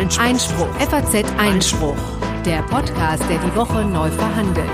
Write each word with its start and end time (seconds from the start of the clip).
Einspruch. 0.00 0.24
Einspruch. 0.24 0.74
FAZ 0.76 1.24
Einspruch. 1.36 1.96
Der 2.46 2.62
Podcast, 2.62 3.22
der 3.28 3.36
die 3.36 3.54
Woche 3.54 3.84
neu 3.84 4.08
verhandelt. 4.08 4.66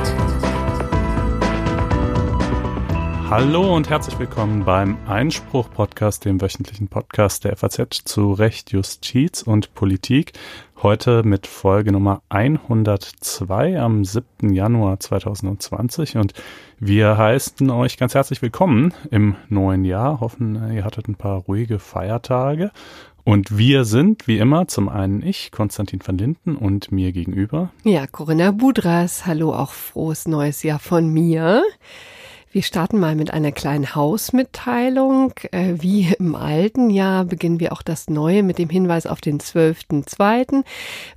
Hallo 3.28 3.74
und 3.74 3.90
herzlich 3.90 4.16
willkommen 4.20 4.64
beim 4.64 4.96
Einspruch-Podcast, 5.08 6.24
dem 6.24 6.40
wöchentlichen 6.40 6.86
Podcast 6.86 7.42
der 7.42 7.56
FAZ 7.56 8.02
zu 8.04 8.34
Recht, 8.34 8.70
Justiz 8.70 9.42
und 9.42 9.74
Politik. 9.74 10.34
Heute 10.80 11.24
mit 11.24 11.48
Folge 11.48 11.90
Nummer 11.90 12.22
102 12.28 13.80
am 13.80 14.04
7. 14.04 14.52
Januar 14.52 15.00
2020 15.00 16.18
und 16.18 16.34
wir 16.78 17.18
heißen 17.18 17.68
euch 17.70 17.96
ganz 17.96 18.14
herzlich 18.14 18.42
willkommen 18.42 18.94
im 19.10 19.34
neuen 19.48 19.84
Jahr. 19.84 20.20
Hoffen, 20.20 20.72
ihr 20.72 20.84
hattet 20.84 21.08
ein 21.08 21.16
paar 21.16 21.38
ruhige 21.38 21.80
Feiertage. 21.80 22.70
Und 23.26 23.58
wir 23.58 23.84
sind, 23.84 24.28
wie 24.28 24.38
immer, 24.38 24.68
zum 24.68 24.88
einen 24.88 25.20
ich, 25.20 25.50
Konstantin 25.50 25.98
van 26.04 26.16
Linden 26.16 26.54
und 26.54 26.92
mir 26.92 27.10
gegenüber. 27.10 27.72
Ja, 27.82 28.06
Corinna 28.06 28.52
Budras. 28.52 29.26
Hallo, 29.26 29.52
auch 29.52 29.72
frohes 29.72 30.28
neues 30.28 30.62
Jahr 30.62 30.78
von 30.78 31.12
mir. 31.12 31.64
Wir 32.56 32.62
starten 32.62 32.98
mal 32.98 33.16
mit 33.16 33.34
einer 33.34 33.52
kleinen 33.52 33.94
Hausmitteilung. 33.94 35.34
Äh, 35.50 35.74
wie 35.80 36.14
im 36.18 36.34
alten 36.34 36.88
Jahr 36.88 37.26
beginnen 37.26 37.60
wir 37.60 37.70
auch 37.74 37.82
das 37.82 38.08
neue 38.08 38.42
mit 38.42 38.56
dem 38.56 38.70
Hinweis 38.70 39.06
auf 39.06 39.20
den 39.20 39.38
12.2., 39.38 40.64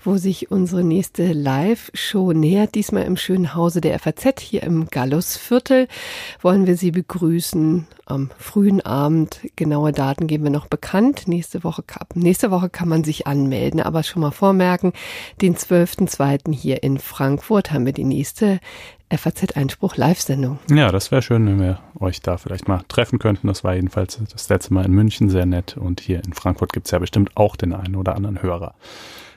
wo 0.04 0.18
sich 0.18 0.52
unsere 0.52 0.84
nächste 0.84 1.32
Live-Show 1.32 2.34
nähert. 2.34 2.76
Diesmal 2.76 3.04
im 3.04 3.16
schönen 3.16 3.56
Hause 3.56 3.80
der 3.80 3.98
FAZ 4.00 4.42
hier 4.42 4.64
im 4.64 4.88
Gallusviertel. 4.88 5.88
Wollen 6.42 6.68
wir 6.68 6.76
Sie 6.76 6.92
begrüßen 6.92 7.88
am 8.06 8.32
frühen 8.38 8.82
Abend. 8.82 9.40
Genaue 9.56 9.94
Daten 9.94 10.28
geben 10.28 10.44
wir 10.44 10.52
noch 10.52 10.68
bekannt. 10.68 11.30
Nächste 11.30 11.64
Woche, 11.64 11.86
nächste 12.16 12.52
Woche 12.52 12.70
kann 12.70 12.90
man 12.90 13.06
sich 13.06 13.28
anmelden, 13.28 13.80
aber 13.80 14.04
schon 14.04 14.24
mal 14.24 14.32
vormerken, 14.32 14.92
den 15.42 15.56
12.2. 15.56 16.54
hier 16.54 16.84
in 16.84 16.98
Frankfurt 16.98 17.72
haben 17.72 17.86
wir 17.86 17.94
die 17.94 18.04
nächste 18.04 18.60
FAZ 19.10 19.56
Einspruch 19.56 19.96
Live-Sendung. 19.98 20.60
Ja, 20.70 20.92
das 20.92 21.12
wäre 21.12 21.22
schön, 21.22 21.46
wenn 21.48 21.60
wir 21.60 21.80
euch 22.00 22.22
da 22.22 22.38
vielleicht 22.38 22.68
mal 22.68 22.82
treffen 22.88 23.18
könnten. 23.20 23.48
Das 23.48 23.64
war 23.64 23.74
jedenfalls 23.74 24.20
das 24.32 24.50
letzte 24.50 24.74
Mal 24.74 24.86
in 24.86 24.94
München 24.94 25.30
sehr 25.30 25.46
nett 25.46 25.78
und 25.78 26.00
hier 26.00 26.24
in 26.24 26.34
Frankfurt 26.34 26.74
gibt 26.74 26.86
es 26.86 26.92
ja 26.92 27.00
bestimmt 27.00 27.32
auch 27.36 27.56
den 27.56 27.74
einen 27.74 27.96
oder 27.96 28.16
anderen 28.16 28.42
Hörer. 28.42 28.76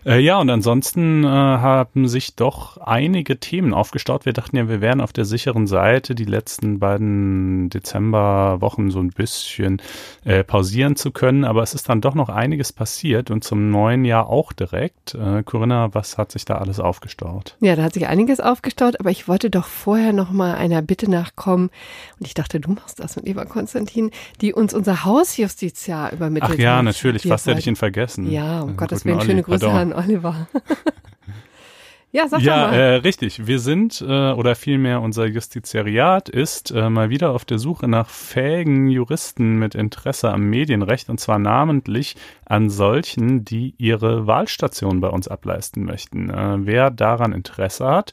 Äh, 0.05 0.19
ja, 0.19 0.41
und 0.41 0.51
ansonsten 0.51 1.23
äh, 1.23 1.29
haben 1.29 2.09
sich 2.09 2.35
doch 2.35 2.77
einige 2.79 3.39
Themen 3.39 3.73
aufgestaut. 3.73 4.27
Wir 4.27 4.33
dachten 4.33 4.57
ja, 4.57 4.69
wir 4.69 4.81
wären 4.81 5.01
auf 5.01 5.13
der 5.13 5.25
sicheren 5.25 5.69
Seite, 5.69 6.17
die 6.17 6.25
letzten 6.25 6.81
beiden 6.81 7.71
Dezemberwochen 7.71 8.91
so 8.91 8.99
ein 8.99 9.11
bisschen 9.11 9.81
äh, 10.25 10.43
pausieren 10.43 10.97
zu 10.97 11.13
können. 11.13 11.45
Aber 11.45 11.63
es 11.63 11.75
ist 11.75 11.89
dann 11.89 12.01
doch 12.01 12.15
noch 12.15 12.29
einiges 12.29 12.73
passiert 12.73 13.31
und 13.31 13.45
zum 13.45 13.71
neuen 13.71 14.05
Jahr 14.05 14.29
auch 14.29 14.53
direkt. 14.53 15.15
Äh, 15.15 15.45
Corinna, 15.45 15.95
was 15.95 16.19
hat 16.19 16.33
sich 16.33 16.45
da 16.45 16.57
alles 16.57 16.81
aufgestaut? 16.81 17.57
Ja, 17.61 17.77
da 17.77 17.85
hat 17.85 17.95
sich 17.95 18.09
einiges 18.09 18.41
aufgestaut, 18.41 18.99
aber 18.99 19.11
ich 19.11 19.29
wollte 19.29 19.51
doch 19.51 19.67
vorher 19.67 20.13
noch 20.13 20.33
mal 20.33 20.57
einer 20.57 20.83
Bitte 20.83 21.09
nachkommen. 21.09 21.71
Und 22.19 22.27
ich 22.27 22.35
dachte, 22.35 22.59
du 22.59 22.73
machst 22.73 22.99
das 22.99 23.15
mit 23.15 23.27
lieber 23.27 23.47
Konstantin, 23.47 24.11
die 24.41 24.53
uns 24.53 24.75
unser 24.75 25.05
Hausjustizjahr 25.05 26.13
übermittelt 26.13 26.55
Ach 26.55 26.59
ja, 26.59 26.79
hat. 26.79 26.85
natürlich. 26.85 27.23
Fast 27.23 27.47
hätte 27.47 27.61
ich 27.61 27.69
ihn 27.69 27.77
vergessen. 27.77 28.29
Ja, 28.29 28.63
um 28.63 28.71
äh, 28.71 28.75
Gottes 28.75 29.05
Willen, 29.05 29.21
schöne 29.21 29.45
Grüße 29.45 29.71
an 29.71 29.92
Oliver. 29.95 30.47
Ja, 32.15 32.29
sag 32.29 32.43
ja, 32.43 32.67
mal. 32.67 32.75
Äh, 32.75 32.95
richtig. 32.97 33.47
Wir 33.47 33.59
sind, 33.59 34.03
äh, 34.03 34.33
oder 34.33 34.55
vielmehr 34.55 35.01
unser 35.01 35.25
Justiziariat 35.25 36.29
ist 36.29 36.71
äh, 36.71 36.91
mal 36.91 37.09
wieder 37.09 37.31
auf 37.31 37.47
der 37.47 37.59
Suche 37.59 37.89
nach 37.89 38.11
fähigen 38.11 38.89
Juristen 38.89 39.59
mit 39.59 39.75
Interesse 39.75 40.31
am 40.31 40.43
Medienrecht 40.43 41.09
und 41.09 41.21
zwar 41.21 41.39
namentlich 41.39 42.17
an 42.45 42.69
solchen, 42.69 43.47
die 43.47 43.75
ihre 43.79 44.27
Wahlstation 44.27 45.01
bei 45.01 45.09
uns 45.09 45.27
ableisten 45.27 45.87
möchten. 45.87 46.29
Äh, 46.29 46.67
wer 46.67 46.91
daran 46.91 47.33
Interesse 47.33 47.87
hat, 47.87 48.13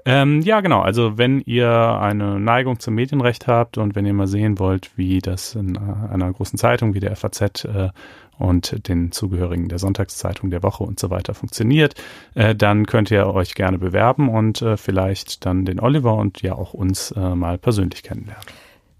Ähm, 0.07 0.41
ja, 0.41 0.61
genau. 0.61 0.81
Also 0.81 1.17
wenn 1.17 1.41
ihr 1.41 1.69
eine 1.99 2.39
Neigung 2.39 2.79
zum 2.79 2.93
Medienrecht 2.93 3.47
habt 3.47 3.79
und 3.79 3.95
wenn 3.95 4.05
ihr 4.05 4.13
mal 4.13 4.27
sehen 4.27 4.59
wollt, 4.59 4.91
wie 4.97 5.19
das 5.19 5.55
in 5.55 5.75
äh, 5.75 6.13
einer 6.13 6.31
großen 6.31 6.59
Zeitung 6.59 6.93
wie 6.93 6.99
der 6.99 7.15
FAZ 7.15 7.65
äh, 7.65 7.89
und 8.37 8.87
den 8.87 9.11
Zugehörigen 9.11 9.67
der 9.67 9.79
Sonntagszeitung 9.79 10.51
der 10.51 10.61
Woche 10.61 10.83
und 10.83 10.99
so 10.99 11.09
weiter 11.09 11.33
funktioniert, 11.33 11.95
äh, 12.35 12.53
dann 12.53 12.85
könnt 12.85 13.09
ihr 13.09 13.25
euch 13.27 13.55
gerne 13.55 13.79
bewerben 13.79 14.29
und 14.29 14.61
äh, 14.61 14.77
vielleicht 14.77 15.43
dann 15.45 15.65
den 15.65 15.79
Oliver 15.79 16.15
und 16.15 16.43
ja 16.43 16.53
auch 16.53 16.75
uns 16.75 17.09
äh, 17.11 17.33
mal 17.33 17.57
persönlich 17.57 18.03
kennenlernen. 18.03 18.45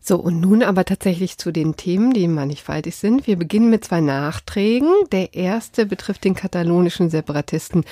So, 0.08 0.18
und 0.18 0.40
nun 0.40 0.62
aber 0.62 0.86
tatsächlich 0.86 1.40
zu 1.40 1.52
den 1.52 1.78
Themen, 1.78 2.14
die 2.14 2.28
mannigfaltig 2.28 2.96
sind. 2.96 3.26
Wir 3.26 3.38
beginnen 3.38 3.72
mit 3.72 3.86
zwei 3.86 4.02
Nachträgen. 4.02 4.92
Der 5.12 5.34
erste 5.34 5.88
betrifft 5.88 6.26
den 6.26 6.36
katalonischen 6.36 7.10
Separatisten 7.10 7.84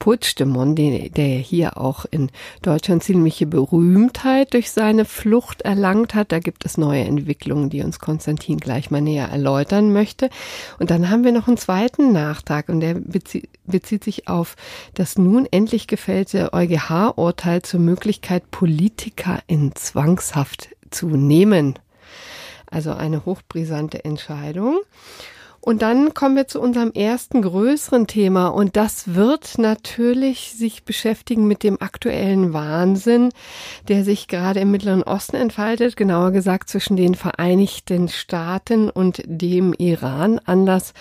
Puigdemont, 0.00 0.76
der 0.76 1.38
hier 1.38 1.78
auch 1.78 2.06
in 2.10 2.32
Deutschland 2.62 3.04
ziemliche 3.04 3.46
Berühmtheit 3.46 4.52
durch 4.52 4.72
seine 4.72 5.04
Flucht 5.04 5.62
erlangt 5.62 6.16
hat. 6.16 6.32
Da 6.32 6.40
gibt 6.40 6.64
es 6.64 6.76
neue 6.76 7.04
Entwicklungen, 7.04 7.70
die 7.70 7.82
uns 7.82 8.00
Konstantin 8.00 8.58
gleich 8.58 8.90
mal 8.90 9.00
näher 9.00 9.28
erläutern 9.28 9.92
möchte. 9.92 10.28
Und 10.80 10.90
dann 10.90 11.08
haben 11.08 11.22
wir 11.22 11.30
noch 11.30 11.46
einen 11.46 11.56
zweiten 11.56 12.10
Nachtrag 12.10 12.68
und 12.68 12.80
der 12.80 12.94
bezieht, 12.94 13.48
bezieht 13.64 14.02
sich 14.02 14.26
auf 14.26 14.56
das 14.94 15.18
nun 15.18 15.46
endlich 15.48 15.86
gefällte 15.86 16.52
EuGH-Urteil 16.52 17.62
zur 17.62 17.78
Möglichkeit, 17.78 18.50
Politiker 18.50 19.38
in 19.46 19.72
Zwangshaft 19.76 20.70
zu 20.90 21.08
nehmen. 21.08 21.78
Also 22.70 22.92
eine 22.92 23.24
hochbrisante 23.24 24.04
Entscheidung. 24.04 24.80
Und 25.62 25.82
dann 25.82 26.14
kommen 26.14 26.36
wir 26.36 26.48
zu 26.48 26.58
unserem 26.58 26.90
ersten 26.92 27.42
größeren 27.42 28.06
Thema 28.06 28.48
und 28.48 28.76
das 28.76 29.14
wird 29.14 29.58
natürlich 29.58 30.54
sich 30.56 30.84
beschäftigen 30.84 31.46
mit 31.46 31.62
dem 31.62 31.82
aktuellen 31.82 32.54
Wahnsinn, 32.54 33.28
der 33.86 34.02
sich 34.02 34.26
gerade 34.26 34.60
im 34.60 34.70
Mittleren 34.70 35.02
Osten 35.02 35.36
entfaltet, 35.36 35.98
genauer 35.98 36.30
gesagt 36.30 36.70
zwischen 36.70 36.96
den 36.96 37.14
Vereinigten 37.14 38.08
Staaten 38.08 38.88
und 38.88 39.22
dem 39.26 39.74
Iran. 39.74 40.38
Anlass 40.46 40.94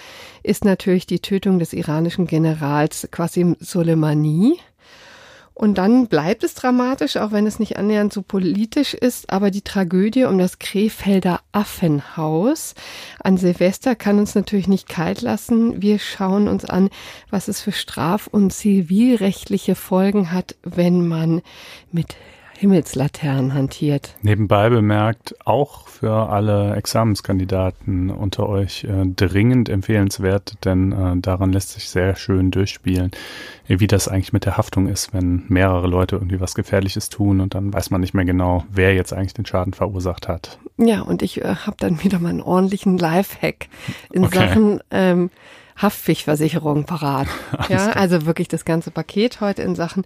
ist 0.44 0.66
natürlich 0.66 1.08
die 1.08 1.22
Tötung 1.22 1.60
des 1.60 1.72
iranischen 1.72 2.28
Generals 2.28 3.08
Qasim 3.12 3.56
Soleimani. 3.62 4.60
Und 5.60 5.78
dann 5.78 6.08
bleibt 6.08 6.46
es 6.46 6.54
dramatisch, 6.54 7.18
auch 7.18 7.34
wenn 7.34 7.46
es 7.46 7.60
nicht 7.60 7.76
annähernd 7.76 8.14
so 8.14 8.22
politisch 8.22 8.94
ist, 8.94 9.30
aber 9.30 9.52
die 9.52 9.62
Tragödie 9.62 10.24
um 10.24 10.38
das 10.38 10.58
Krefelder 10.58 11.42
Affenhaus 11.52 12.76
an 13.22 13.36
Silvester 13.36 13.94
kann 13.94 14.20
uns 14.20 14.36
natürlich 14.36 14.70
nicht 14.70 14.88
kalt 14.88 15.20
lassen. 15.22 15.82
Wir 15.82 16.00
schauen 16.00 16.48
uns 16.48 16.64
an, 16.64 16.90
was 17.30 17.50
es 17.50 17.60
für 17.60 17.74
straf- 17.74 18.28
und 18.28 18.54
zivilrechtliche 18.54 19.76
Folgen 19.76 20.32
hat, 20.32 20.56
wenn 20.64 21.06
man 21.06 21.42
mit 21.92 22.16
Himmelslaternen 22.60 23.54
hantiert. 23.54 24.18
Nebenbei 24.22 24.70
bemerkt, 24.70 25.34
auch 25.46 25.88
für 25.88 26.30
alle 26.30 26.76
Examenskandidaten 26.76 28.10
unter 28.10 28.50
euch 28.50 28.84
äh, 28.84 29.06
dringend 29.06 29.70
empfehlenswert, 29.70 30.66
denn 30.66 30.92
äh, 30.92 31.18
daran 31.22 31.54
lässt 31.54 31.72
sich 31.72 31.90
sehr 31.90 32.18
schön 32.18 32.52
durchspielen, 32.52 33.12
wie 33.68 33.88
das 33.88 34.10
eigentlich 34.10 34.34
mit 34.34 34.44
der 34.44 34.58
Haftung 34.58 34.88
ist, 34.88 35.14
wenn 35.14 35.46
mehrere 35.48 35.88
Leute 35.88 36.18
irgendwie 36.18 36.42
was 36.42 36.54
Gefährliches 36.54 37.08
tun 37.08 37.40
und 37.40 37.56
dann 37.56 37.72
weiß 37.74 37.92
man 37.92 38.02
nicht 38.02 38.14
mehr 38.14 38.26
genau, 38.26 38.66
wer 38.70 38.94
jetzt 38.94 39.14
eigentlich 39.14 39.36
den 39.36 39.46
Schaden 39.46 39.72
verursacht 39.72 40.28
hat. 40.28 40.60
Ja, 40.76 41.00
und 41.02 41.22
ich 41.22 41.40
äh, 41.42 41.56
habe 41.56 41.78
dann 41.80 42.04
wieder 42.04 42.20
mal 42.20 42.30
einen 42.30 42.42
ordentlichen 42.42 42.98
Lifehack 42.98 43.70
in 44.12 44.26
okay. 44.26 44.38
Sachen 44.38 44.82
ähm, 44.92 45.30
Haftpflichtversicherung 45.82 46.86
parat. 46.86 47.28
ja, 47.70 47.92
also 47.92 48.26
wirklich 48.26 48.48
das 48.48 48.66
ganze 48.66 48.92
Paket 48.92 49.42
heute 49.42 49.62
in 49.62 49.76
Sachen 49.76 50.04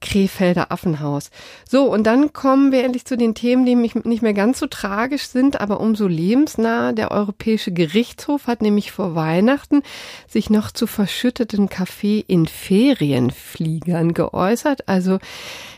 Krefelder 0.00 0.70
Affenhaus. 0.70 1.30
So, 1.68 1.90
und 1.90 2.04
dann 2.04 2.32
kommen 2.32 2.72
wir 2.72 2.84
endlich 2.84 3.06
zu 3.06 3.16
den 3.16 3.34
Themen, 3.34 3.64
die 3.64 3.74
nicht 3.74 4.22
mehr 4.22 4.34
ganz 4.34 4.58
so 4.58 4.66
tragisch 4.66 5.26
sind, 5.26 5.60
aber 5.60 5.80
umso 5.80 6.06
lebensnah. 6.06 6.92
Der 6.92 7.10
Europäische 7.10 7.72
Gerichtshof 7.72 8.46
hat 8.46 8.62
nämlich 8.62 8.92
vor 8.92 9.14
Weihnachten 9.14 9.82
sich 10.28 10.50
noch 10.50 10.70
zu 10.70 10.86
verschütteten 10.86 11.68
Kaffee 11.68 12.22
in 12.26 12.46
Ferienfliegern 12.46 14.12
geäußert. 14.12 14.88
Also 14.88 15.18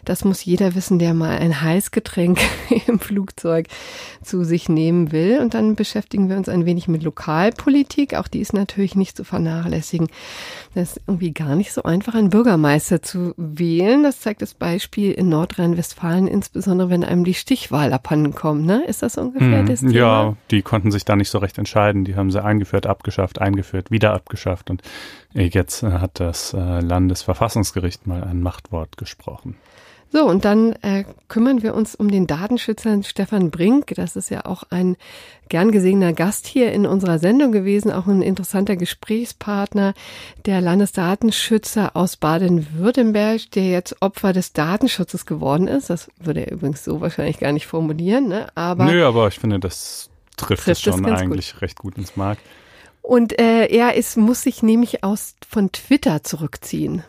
das 0.06 0.24
muss 0.24 0.44
jeder 0.44 0.76
wissen, 0.76 1.00
der 1.00 1.14
mal 1.14 1.36
ein 1.36 1.60
Heißgetränk 1.60 2.38
im 2.86 3.00
Flugzeug 3.00 3.66
zu 4.22 4.44
sich 4.44 4.68
nehmen 4.68 5.10
will. 5.10 5.40
Und 5.40 5.54
dann 5.54 5.74
beschäftigen 5.74 6.28
wir 6.28 6.36
uns 6.36 6.48
ein 6.48 6.64
wenig 6.64 6.86
mit 6.86 7.02
Lokalpolitik. 7.02 8.14
Auch 8.14 8.28
die 8.28 8.40
ist 8.40 8.52
natürlich 8.52 8.94
nicht 8.94 9.16
zu 9.16 9.24
vernachlässigen. 9.36 10.08
Das 10.74 10.96
ist 10.96 11.02
irgendwie 11.06 11.32
gar 11.32 11.54
nicht 11.56 11.72
so 11.72 11.82
einfach, 11.82 12.14
einen 12.14 12.30
Bürgermeister 12.30 13.02
zu 13.02 13.34
wählen. 13.36 14.02
Das 14.02 14.20
zeigt 14.20 14.42
das 14.42 14.54
Beispiel 14.54 15.12
in 15.12 15.28
Nordrhein-Westfalen, 15.28 16.26
insbesondere 16.26 16.90
wenn 16.90 17.04
einem 17.04 17.24
die 17.24 17.34
Stichwahl 17.34 17.92
abhanden 17.92 18.34
kommt. 18.34 18.66
Ne? 18.66 18.84
Ist 18.86 19.02
das 19.02 19.16
ungefähr 19.16 19.60
hm, 19.60 19.66
das 19.66 19.80
Thema? 19.80 19.92
Ja, 19.92 20.36
die 20.50 20.62
konnten 20.62 20.90
sich 20.90 21.04
da 21.04 21.16
nicht 21.16 21.30
so 21.30 21.38
recht 21.38 21.58
entscheiden. 21.58 22.04
Die 22.04 22.16
haben 22.16 22.30
sie 22.30 22.42
eingeführt, 22.42 22.86
abgeschafft, 22.86 23.40
eingeführt, 23.40 23.90
wieder 23.90 24.12
abgeschafft. 24.12 24.70
Und 24.70 24.82
jetzt 25.32 25.82
äh, 25.82 25.92
hat 25.92 26.20
das 26.20 26.52
äh, 26.52 26.80
Landesverfassungsgericht 26.80 28.06
mal 28.06 28.24
ein 28.24 28.40
Machtwort 28.42 28.96
gesprochen. 28.96 29.56
So, 30.12 30.24
und 30.24 30.44
dann 30.44 30.72
äh, 30.82 31.04
kümmern 31.28 31.62
wir 31.62 31.74
uns 31.74 31.94
um 31.94 32.10
den 32.10 32.26
Datenschützer 32.26 33.02
Stefan 33.02 33.50
Brink. 33.50 33.92
Das 33.96 34.16
ist 34.16 34.30
ja 34.30 34.46
auch 34.46 34.62
ein 34.70 34.96
gern 35.48 35.72
gesehener 35.72 36.12
Gast 36.12 36.46
hier 36.46 36.72
in 36.72 36.86
unserer 36.86 37.18
Sendung 37.18 37.52
gewesen, 37.52 37.90
auch 37.92 38.06
ein 38.06 38.22
interessanter 38.22 38.76
Gesprächspartner, 38.76 39.94
der 40.46 40.60
Landesdatenschützer 40.60 41.96
aus 41.96 42.16
Baden-Württemberg, 42.16 43.50
der 43.52 43.68
jetzt 43.68 44.00
Opfer 44.00 44.32
des 44.32 44.52
Datenschutzes 44.52 45.26
geworden 45.26 45.68
ist. 45.68 45.90
Das 45.90 46.08
würde 46.18 46.46
er 46.46 46.52
übrigens 46.52 46.84
so 46.84 47.00
wahrscheinlich 47.00 47.38
gar 47.38 47.52
nicht 47.52 47.66
formulieren, 47.66 48.28
ne? 48.28 48.48
Aber 48.54 48.84
Nö, 48.84 49.04
aber 49.04 49.28
ich 49.28 49.38
finde, 49.38 49.58
das 49.58 50.08
trifft, 50.36 50.64
trifft 50.64 50.86
es 50.86 50.94
schon 50.94 51.04
eigentlich 51.04 51.52
gut. 51.54 51.62
recht 51.62 51.78
gut 51.78 51.98
ins 51.98 52.16
Markt. 52.16 52.40
Und 53.02 53.38
äh, 53.38 53.66
er 53.66 53.94
ist, 53.94 54.16
muss 54.16 54.42
sich 54.42 54.62
nämlich 54.64 55.04
aus 55.04 55.36
von 55.48 55.70
Twitter 55.70 56.24
zurückziehen. 56.24 57.04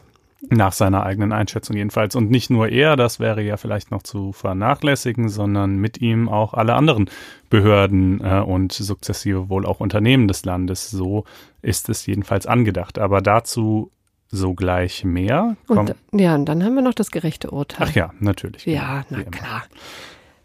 Nach 0.50 0.72
seiner 0.72 1.04
eigenen 1.04 1.32
Einschätzung 1.32 1.76
jedenfalls. 1.76 2.16
Und 2.16 2.30
nicht 2.30 2.50
nur 2.50 2.70
er, 2.70 2.96
das 2.96 3.20
wäre 3.20 3.42
ja 3.42 3.58
vielleicht 3.58 3.90
noch 3.90 4.04
zu 4.04 4.34
vernachlässigen, 4.34 5.30
sondern 5.30 5.78
mit 5.78 6.00
ihm 6.00 6.30
auch 6.30 6.54
alle 6.54 6.76
anderen 6.76 7.10
Behörden 7.50 8.22
äh, 8.24 8.42
und 8.42 8.72
sukzessive 8.72 9.50
wohl 9.50 9.66
auch 9.66 9.80
Unternehmen 9.80 10.28
des 10.28 10.46
Landes. 10.46 10.92
So 10.92 11.26
ist 11.62 11.90
es 11.90 12.06
jedenfalls 12.06 12.46
angedacht. 12.46 13.00
Aber 13.00 13.22
dazu 13.22 13.92
sogleich 14.30 15.04
mehr. 15.04 15.56
Und, 15.68 15.96
ja, 16.12 16.36
und 16.36 16.46
dann 16.46 16.64
haben 16.64 16.76
wir 16.76 16.82
noch 16.82 16.94
das 16.94 17.12
gerechte 17.12 17.52
Urteil. 17.52 17.88
Ach 17.90 17.96
ja, 17.96 18.14
natürlich. 18.20 18.66
Ja, 18.66 19.06
genau, 19.10 19.24
na 19.26 19.32
klar. 19.32 19.64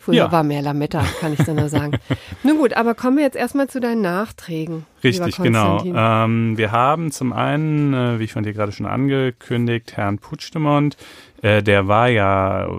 Früher 0.02 0.16
ja. 0.16 0.32
war 0.32 0.42
mehr 0.42 0.62
Lametta, 0.62 1.04
kann 1.20 1.32
ich 1.32 1.46
so 1.46 1.54
nur 1.54 1.68
sagen. 1.68 1.92
Nun 2.42 2.58
gut, 2.58 2.72
aber 2.72 2.96
kommen 2.96 3.18
wir 3.18 3.22
jetzt 3.22 3.36
erstmal 3.36 3.68
zu 3.68 3.78
deinen 3.78 4.00
Nachträgen. 4.00 4.84
Richtig, 5.04 5.36
genau. 5.36 5.80
Ähm, 5.84 6.58
wir 6.58 6.72
haben 6.72 7.12
zum 7.12 7.32
einen, 7.32 7.94
äh, 7.94 8.18
wie 8.18 8.24
ich 8.24 8.32
von 8.32 8.42
dir 8.42 8.52
gerade 8.52 8.72
schon 8.72 8.86
angekündigt, 8.86 9.96
Herrn 9.96 10.18
Puigdemont, 10.18 10.96
äh, 11.42 11.62
der 11.62 11.88
war 11.88 12.08
ja 12.08 12.66
äh, 12.66 12.70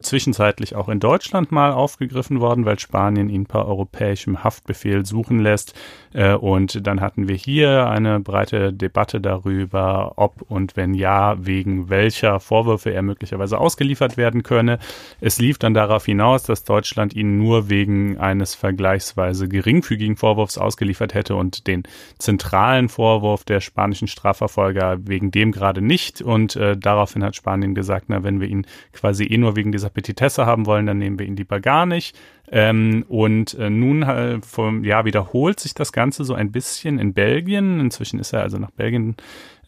zwischenzeitlich 0.00 0.74
auch 0.74 0.88
in 0.88 1.00
Deutschland 1.00 1.52
mal 1.52 1.70
aufgegriffen 1.72 2.40
worden, 2.40 2.64
weil 2.64 2.78
Spanien 2.78 3.28
ihn 3.28 3.44
per 3.44 3.66
europäischem 3.66 4.42
Haftbefehl 4.42 5.04
suchen 5.04 5.38
lässt. 5.38 5.74
Äh, 6.14 6.32
und 6.34 6.86
dann 6.86 7.02
hatten 7.02 7.28
wir 7.28 7.36
hier 7.36 7.88
eine 7.90 8.20
breite 8.20 8.72
Debatte 8.72 9.20
darüber, 9.20 10.14
ob 10.16 10.40
und 10.48 10.76
wenn 10.76 10.94
ja, 10.94 11.36
wegen 11.44 11.90
welcher 11.90 12.40
Vorwürfe 12.40 12.90
er 12.90 13.02
möglicherweise 13.02 13.58
ausgeliefert 13.58 14.16
werden 14.16 14.42
könne. 14.42 14.78
Es 15.20 15.38
lief 15.38 15.58
dann 15.58 15.74
darauf 15.74 16.06
hinaus, 16.06 16.44
dass 16.44 16.64
Deutschland 16.64 17.14
ihn 17.14 17.36
nur 17.36 17.68
wegen 17.68 18.16
eines 18.16 18.54
vergleichsweise 18.54 19.46
geringfügigen 19.46 20.16
Vorwurfs 20.16 20.56
ausgeliefert 20.56 21.12
hätte 21.12 21.36
und 21.36 21.66
den 21.66 21.82
zentralen 22.16 22.88
Vorwurf 22.88 23.44
der 23.44 23.60
spanischen 23.60 24.08
Strafverfolger 24.08 25.06
wegen 25.06 25.30
dem 25.30 25.52
gerade 25.52 25.82
nicht. 25.82 26.22
Und 26.22 26.56
äh, 26.56 26.74
daraufhin 26.74 27.22
hat 27.22 27.36
Spanien 27.36 27.57
Spanien 27.58 27.74
gesagt, 27.74 28.06
na, 28.08 28.22
wenn 28.22 28.40
wir 28.40 28.48
ihn 28.48 28.66
quasi 28.92 29.24
eh 29.24 29.38
nur 29.38 29.56
wegen 29.56 29.72
dieser 29.72 29.90
Petitesse 29.90 30.46
haben 30.46 30.66
wollen, 30.66 30.86
dann 30.86 30.98
nehmen 30.98 31.18
wir 31.18 31.26
ihn 31.26 31.36
lieber 31.36 31.60
gar 31.60 31.86
nicht. 31.86 32.16
Ähm, 32.50 33.04
und 33.08 33.54
äh, 33.54 33.68
nun 33.68 34.02
äh, 34.02 34.40
vom, 34.40 34.84
ja, 34.84 35.04
wiederholt 35.04 35.60
sich 35.60 35.74
das 35.74 35.92
Ganze 35.92 36.24
so 36.24 36.34
ein 36.34 36.52
bisschen 36.52 36.98
in 36.98 37.12
Belgien. 37.12 37.80
Inzwischen 37.80 38.20
ist 38.20 38.32
er 38.32 38.42
also 38.42 38.58
nach 38.58 38.70
Belgien 38.70 39.16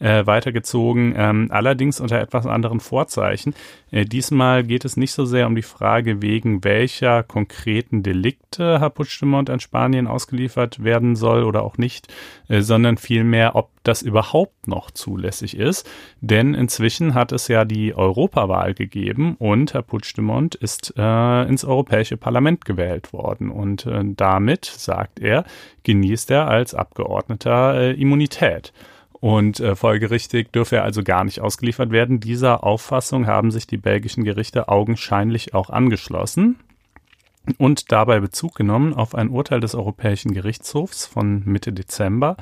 äh, 0.01 0.25
weitergezogen, 0.25 1.13
ähm, 1.15 1.47
allerdings 1.51 1.99
unter 1.99 2.19
etwas 2.19 2.45
anderen 2.45 2.79
Vorzeichen. 2.79 3.53
Äh, 3.91 4.05
diesmal 4.05 4.63
geht 4.63 4.83
es 4.83 4.97
nicht 4.97 5.11
so 5.11 5.25
sehr 5.25 5.47
um 5.47 5.55
die 5.55 5.61
Frage, 5.61 6.21
wegen 6.21 6.63
welcher 6.63 7.23
konkreten 7.23 8.03
Delikte 8.03 8.79
Herr 8.79 8.89
Puigdemont 8.89 9.49
an 9.49 9.59
Spanien 9.59 10.07
ausgeliefert 10.07 10.83
werden 10.83 11.15
soll 11.15 11.43
oder 11.43 11.63
auch 11.63 11.77
nicht, 11.77 12.11
äh, 12.47 12.61
sondern 12.61 12.97
vielmehr, 12.97 13.55
ob 13.55 13.69
das 13.83 14.01
überhaupt 14.01 14.67
noch 14.67 14.91
zulässig 14.91 15.57
ist. 15.57 15.89
Denn 16.19 16.53
inzwischen 16.53 17.13
hat 17.13 17.31
es 17.31 17.47
ja 17.47 17.65
die 17.65 17.95
Europawahl 17.95 18.73
gegeben 18.73 19.35
und 19.37 19.73
Herr 19.73 19.81
Puigdemont 19.83 20.55
ist 20.55 20.93
äh, 20.97 21.43
ins 21.43 21.63
Europäische 21.63 22.17
Parlament 22.17 22.65
gewählt 22.65 23.13
worden. 23.13 23.49
Und 23.49 23.85
äh, 23.85 24.01
damit, 24.03 24.65
sagt 24.65 25.19
er, 25.19 25.45
genießt 25.83 26.31
er 26.31 26.47
als 26.47 26.73
Abgeordneter 26.73 27.75
äh, 27.75 27.91
Immunität. 27.93 28.73
Und 29.21 29.59
äh, 29.59 29.75
folgerichtig 29.75 30.51
dürfe 30.51 30.77
er 30.77 30.83
also 30.83 31.03
gar 31.03 31.23
nicht 31.23 31.41
ausgeliefert 31.41 31.91
werden. 31.91 32.19
Dieser 32.19 32.63
Auffassung 32.63 33.27
haben 33.27 33.51
sich 33.51 33.67
die 33.67 33.77
belgischen 33.77 34.23
Gerichte 34.23 34.67
augenscheinlich 34.67 35.53
auch 35.53 35.69
angeschlossen 35.69 36.57
und 37.57 37.91
dabei 37.91 38.19
Bezug 38.19 38.55
genommen 38.55 38.93
auf 38.93 39.13
ein 39.15 39.29
Urteil 39.29 39.59
des 39.59 39.75
Europäischen 39.75 40.33
Gerichtshofs 40.33 41.05
von 41.05 41.43
Mitte 41.45 41.71
Dezember, 41.71 42.35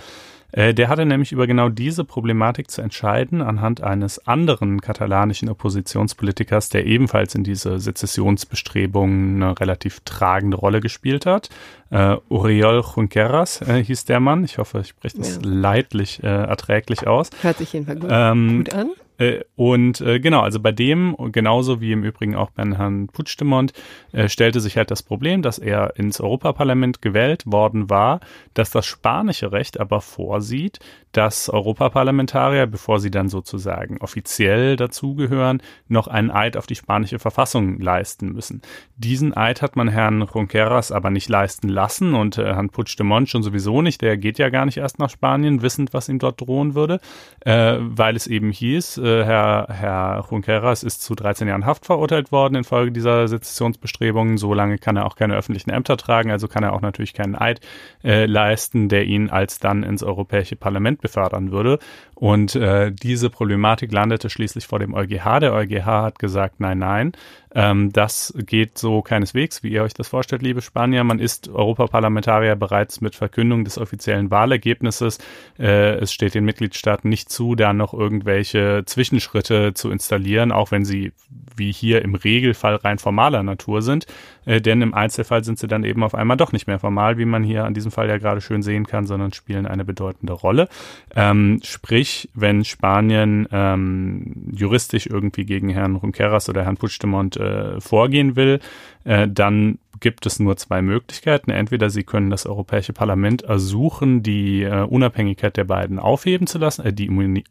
der 0.52 0.88
hatte 0.88 1.06
nämlich 1.06 1.32
über 1.32 1.48
genau 1.48 1.70
diese 1.70 2.04
Problematik 2.04 2.72
zu 2.72 2.82
entscheiden 2.82 3.42
anhand 3.42 3.82
eines 3.82 4.26
anderen 4.28 4.82
katalanischen 4.82 5.50
Oppositionspolitikers, 5.50 6.70
der 6.70 6.86
ebenfalls 6.86 7.36
in 7.36 7.44
diese 7.44 7.80
Sezessionsbestrebungen 7.80 9.44
eine 9.44 9.60
relativ 9.60 10.00
tragende 10.02 10.58
Rolle 10.58 10.80
gespielt 10.80 11.26
hat. 11.26 11.50
Äh, 11.92 12.18
Oriol 12.30 12.84
Junqueras 12.96 13.62
äh, 13.62 13.84
hieß 13.84 14.06
der 14.06 14.20
Mann. 14.20 14.44
Ich 14.44 14.58
hoffe, 14.58 14.80
ich 14.80 14.90
spreche 14.90 15.18
das 15.18 15.36
ja. 15.36 15.42
leidlich 15.44 16.24
äh, 16.24 16.28
erträglich 16.28 17.08
aus. 17.08 17.30
Hört 17.42 17.58
sich 17.58 17.74
jedenfalls 17.74 18.00
gut, 18.00 18.10
ähm, 18.12 18.58
gut 18.58 18.74
an. 18.74 18.90
Äh, 19.20 19.42
und 19.56 20.02
äh, 20.02 20.20
genau, 20.20 20.42
also 20.42 20.60
bei 20.60 20.72
dem, 20.72 21.16
genauso 21.32 21.82
wie 21.82 21.92
im 21.92 22.04
Übrigen 22.04 22.36
auch 22.36 22.50
bei 22.52 22.64
Herrn 22.64 23.08
Puigdemont, 23.08 23.74
äh, 24.14 24.30
stellte 24.30 24.60
sich 24.62 24.78
halt 24.78 24.90
das 24.90 25.04
Problem, 25.04 25.42
dass 25.42 25.60
er 25.60 25.96
ins 25.98 26.20
Europaparlament 26.20 27.02
gewählt 27.02 27.44
worden 27.46 27.90
war, 27.90 28.22
dass 28.54 28.72
das 28.72 28.86
spanische 28.86 29.52
Recht 29.52 29.80
aber 29.80 30.02
vorsieht, 30.02 30.80
dass 31.12 31.50
Europaparlamentarier, 31.50 32.68
bevor 32.68 33.00
sie 33.00 33.12
dann 33.12 33.30
sozusagen 33.30 33.98
offiziell 33.98 34.76
dazugehören, 34.76 35.62
noch 35.88 36.08
einen 36.08 36.32
Eid 36.32 36.56
auf 36.56 36.68
die 36.68 36.76
spanische 36.76 37.20
Verfassung 37.20 37.80
leisten 37.80 38.32
müssen. 38.32 38.62
Diesen 38.96 39.36
Eid 39.36 39.62
hat 39.62 39.76
man 39.76 39.88
Herrn 39.88 40.28
Junqueras 40.34 40.92
aber 40.92 41.10
nicht 41.10 41.28
leisten 41.28 41.68
lassen 41.68 42.14
und 42.14 42.38
äh, 42.38 42.46
Herrn 42.46 42.70
Puigdemont 42.70 43.28
schon 43.28 43.44
sowieso 43.44 43.82
nicht. 43.82 44.02
Der 44.02 44.18
geht 44.18 44.38
ja 44.38 44.50
gar 44.50 44.66
nicht 44.66 44.78
erst 44.78 45.00
nach 45.00 45.10
Spanien, 45.10 45.62
wissend, 45.62 45.94
was 45.94 46.10
ihm 46.10 46.20
dort 46.20 46.40
drohen 46.40 46.76
würde, 46.76 47.00
äh, 47.42 47.78
weil 47.80 48.16
es 48.16 48.28
eben 48.28 48.52
hieß, 48.52 49.00
äh, 49.00 49.09
Herr, 49.26 49.68
Herr 49.70 50.26
Junqueras 50.30 50.84
ist 50.84 51.02
zu 51.02 51.16
13 51.16 51.48
Jahren 51.48 51.66
Haft 51.66 51.86
verurteilt 51.86 52.32
worden 52.32 52.56
infolge 52.56 52.92
dieser 52.92 53.28
Sezessionsbestrebungen. 53.28 54.38
So 54.38 54.54
lange 54.54 54.78
kann 54.78 54.96
er 54.96 55.06
auch 55.06 55.16
keine 55.16 55.36
öffentlichen 55.36 55.70
Ämter 55.70 55.98
tragen, 55.98 56.32
also 56.32 56.48
kann 56.48 56.64
er 56.64 56.74
auch 56.74 56.82
natürlich 56.82 57.14
keinen 57.14 57.36
Eid 57.36 57.62
äh, 58.04 58.26
leisten, 58.26 58.90
der 58.90 59.06
ihn 59.06 59.30
als 59.30 59.60
dann 59.60 59.84
ins 59.84 60.04
Europäische 60.04 60.56
Parlament 60.56 61.02
befördern 61.02 61.52
würde. 61.52 61.80
Und 62.16 62.56
äh, 62.56 62.92
diese 62.92 63.30
Problematik 63.30 63.92
landete 63.92 64.30
schließlich 64.30 64.68
vor 64.68 64.80
dem 64.80 64.94
EuGH. 64.94 65.40
Der 65.40 65.54
EuGH 65.54 65.86
hat 65.86 66.20
gesagt, 66.20 66.60
nein, 66.60 66.80
nein, 66.80 67.14
ähm, 67.56 67.92
das 67.92 68.34
geht 68.38 68.78
so 68.78 69.02
keineswegs, 69.02 69.64
wie 69.64 69.70
ihr 69.70 69.84
euch 69.84 69.94
das 69.94 70.08
vorstellt, 70.08 70.42
liebe 70.42 70.62
Spanier. 70.62 71.04
Man 71.04 71.20
ist 71.20 71.50
Europaparlamentarier 71.50 72.56
bereits 72.56 73.02
mit 73.02 73.16
Verkündung 73.16 73.64
des 73.64 73.78
offiziellen 73.78 74.30
Wahlergebnisses. 74.30 75.18
Äh, 75.58 75.96
es 75.96 76.14
steht 76.14 76.36
den 76.36 76.46
Mitgliedstaaten 76.46 77.10
nicht 77.10 77.30
zu, 77.30 77.56
da 77.56 77.74
noch 77.74 77.94
irgendwelche 77.94 78.84
Zwischenschritte 78.86 79.74
zu 79.74 79.90
installieren, 79.90 80.52
auch 80.52 80.72
wenn 80.72 80.86
sie 80.86 81.12
wie 81.56 81.72
hier 81.72 82.04
im 82.04 82.16
Regelfall 82.16 82.76
rein 82.76 83.00
formaler 83.00 83.44
Natur 83.44 83.82
sind. 83.82 84.06
Äh, 84.50 84.62
denn 84.62 84.82
im 84.82 84.96
Einzelfall 84.96 85.44
sind 85.44 85.60
sie 85.60 85.68
dann 85.68 85.84
eben 85.84 86.04
auf 86.04 86.16
einmal 86.16 86.36
doch 86.36 86.52
nicht 86.52 86.66
mehr 86.66 86.80
formal, 86.80 87.20
wie 87.20 87.26
man 87.26 87.44
hier 87.44 87.66
an 87.66 87.76
diesem 87.76 87.92
Fall 87.92 88.10
ja 88.10 88.18
gerade 88.18 88.42
schön 88.42 88.64
sehen 88.64 88.88
kann, 88.88 89.06
sondern 89.06 89.32
spielen 89.32 89.68
eine 89.68 89.86
bedeutende 89.86 90.34
Rolle. 90.34 90.68
Ähm, 91.16 91.60
sprich, 91.64 92.30
wenn 92.34 92.66
Spanien 92.66 93.48
ähm, 93.52 94.50
juristisch 94.52 95.06
irgendwie 95.06 95.46
gegen 95.46 95.70
Herrn 95.70 96.00
Junqueras 96.02 96.50
oder 96.50 96.66
Herrn 96.66 96.78
Puigdemont 96.78 97.38
äh, 97.38 97.80
vorgehen 97.80 98.36
will, 98.36 98.60
äh, 99.04 99.28
dann 99.28 99.78
gibt 100.00 100.26
es 100.26 100.40
nur 100.40 100.58
zwei 100.58 100.82
Möglichkeiten. 100.82 101.52
Entweder 101.52 101.90
sie 101.90 102.04
können 102.04 102.30
das 102.30 102.46
Europäische 102.46 102.94
Parlament 102.94 103.44
ersuchen, 103.44 104.24
die 104.24 104.64
äh, 104.64 104.84
Unabhängigkeit 104.84 105.58
der 105.58 105.66
beiden 105.66 106.00
aufheben 106.00 106.48
zu 106.48 106.58
lassen, 106.58 106.86
äh, 106.86 106.94
die 106.94 107.06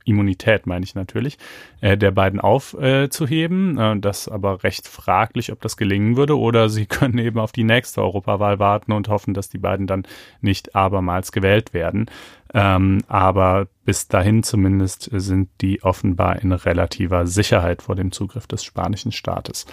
Immunität 0.05 0.67
meine 0.67 0.85
ich 0.85 0.95
natürlich, 0.95 1.39
äh, 1.81 1.97
der 1.97 2.11
beiden 2.11 2.41
aufzuheben. 2.41 3.79
Äh, 3.79 3.99
das 4.01 4.29
aber 4.29 4.65
recht 4.65 4.89
fraglich, 4.89 5.53
ob 5.53 5.61
das 5.61 5.77
gelingen 5.77 6.17
würde. 6.17 6.39
Oder 6.39 6.69
sie 6.69 6.87
können 6.87 7.19
eben 7.19 7.39
auf 7.39 7.53
die 7.53 7.65
nächste 7.65 8.03
Europawahl 8.03 8.59
warten 8.59 8.93
und 8.93 9.09
hoffen, 9.09 9.35
dass 9.35 9.49
die 9.49 9.59
beiden 9.59 9.87
dann 9.87 10.07
nicht 10.41 10.75
abermals 10.75 11.33
gewählt 11.33 11.75
werden. 11.75 12.07
Ähm, 12.55 13.03
aber 13.09 13.69
bis 13.85 14.09
dahin 14.09 14.43
zumindest 14.43 15.11
sind 15.13 15.49
die 15.61 15.83
offenbar 15.83 16.41
in 16.41 16.53
relativer 16.53 17.27
Sicherheit 17.27 17.83
vor 17.83 17.95
dem 17.95 18.13
Zugriff 18.13 18.47
des 18.47 18.65
spanischen 18.65 19.13
Staates. 19.13 19.67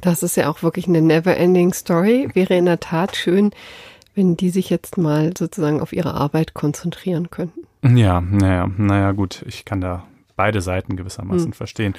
Das 0.00 0.22
ist 0.22 0.36
ja 0.36 0.48
auch 0.48 0.62
wirklich 0.62 0.86
eine 0.86 1.02
never-ending 1.02 1.72
Story. 1.72 2.28
Wäre 2.34 2.56
in 2.56 2.66
der 2.66 2.80
Tat 2.80 3.16
schön, 3.16 3.50
wenn 4.14 4.36
die 4.36 4.50
sich 4.50 4.70
jetzt 4.70 4.96
mal 4.96 5.32
sozusagen 5.36 5.80
auf 5.80 5.92
ihre 5.92 6.14
Arbeit 6.14 6.54
konzentrieren 6.54 7.30
könnten. 7.30 7.62
Ja, 7.96 8.20
naja, 8.20 8.70
naja, 8.76 9.12
gut, 9.12 9.44
ich 9.46 9.64
kann 9.64 9.80
da 9.80 10.04
beide 10.36 10.60
Seiten 10.60 10.96
gewissermaßen 10.96 11.46
hm. 11.46 11.52
verstehen. 11.52 11.94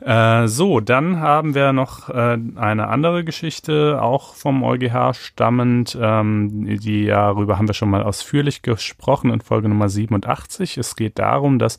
Äh, 0.00 0.48
so, 0.48 0.80
dann 0.80 1.20
haben 1.20 1.54
wir 1.54 1.72
noch 1.72 2.08
äh, 2.08 2.38
eine 2.56 2.88
andere 2.88 3.22
Geschichte, 3.24 4.00
auch 4.02 4.34
vom 4.34 4.62
EuGH 4.62 5.14
stammend. 5.14 5.96
Ähm, 6.00 6.78
die, 6.78 7.06
darüber 7.06 7.58
haben 7.58 7.68
wir 7.68 7.74
schon 7.74 7.90
mal 7.90 8.02
ausführlich 8.02 8.62
gesprochen 8.62 9.30
in 9.30 9.40
Folge 9.40 9.68
Nummer 9.68 9.88
87. 9.88 10.78
Es 10.78 10.96
geht 10.96 11.18
darum, 11.18 11.58
dass 11.58 11.76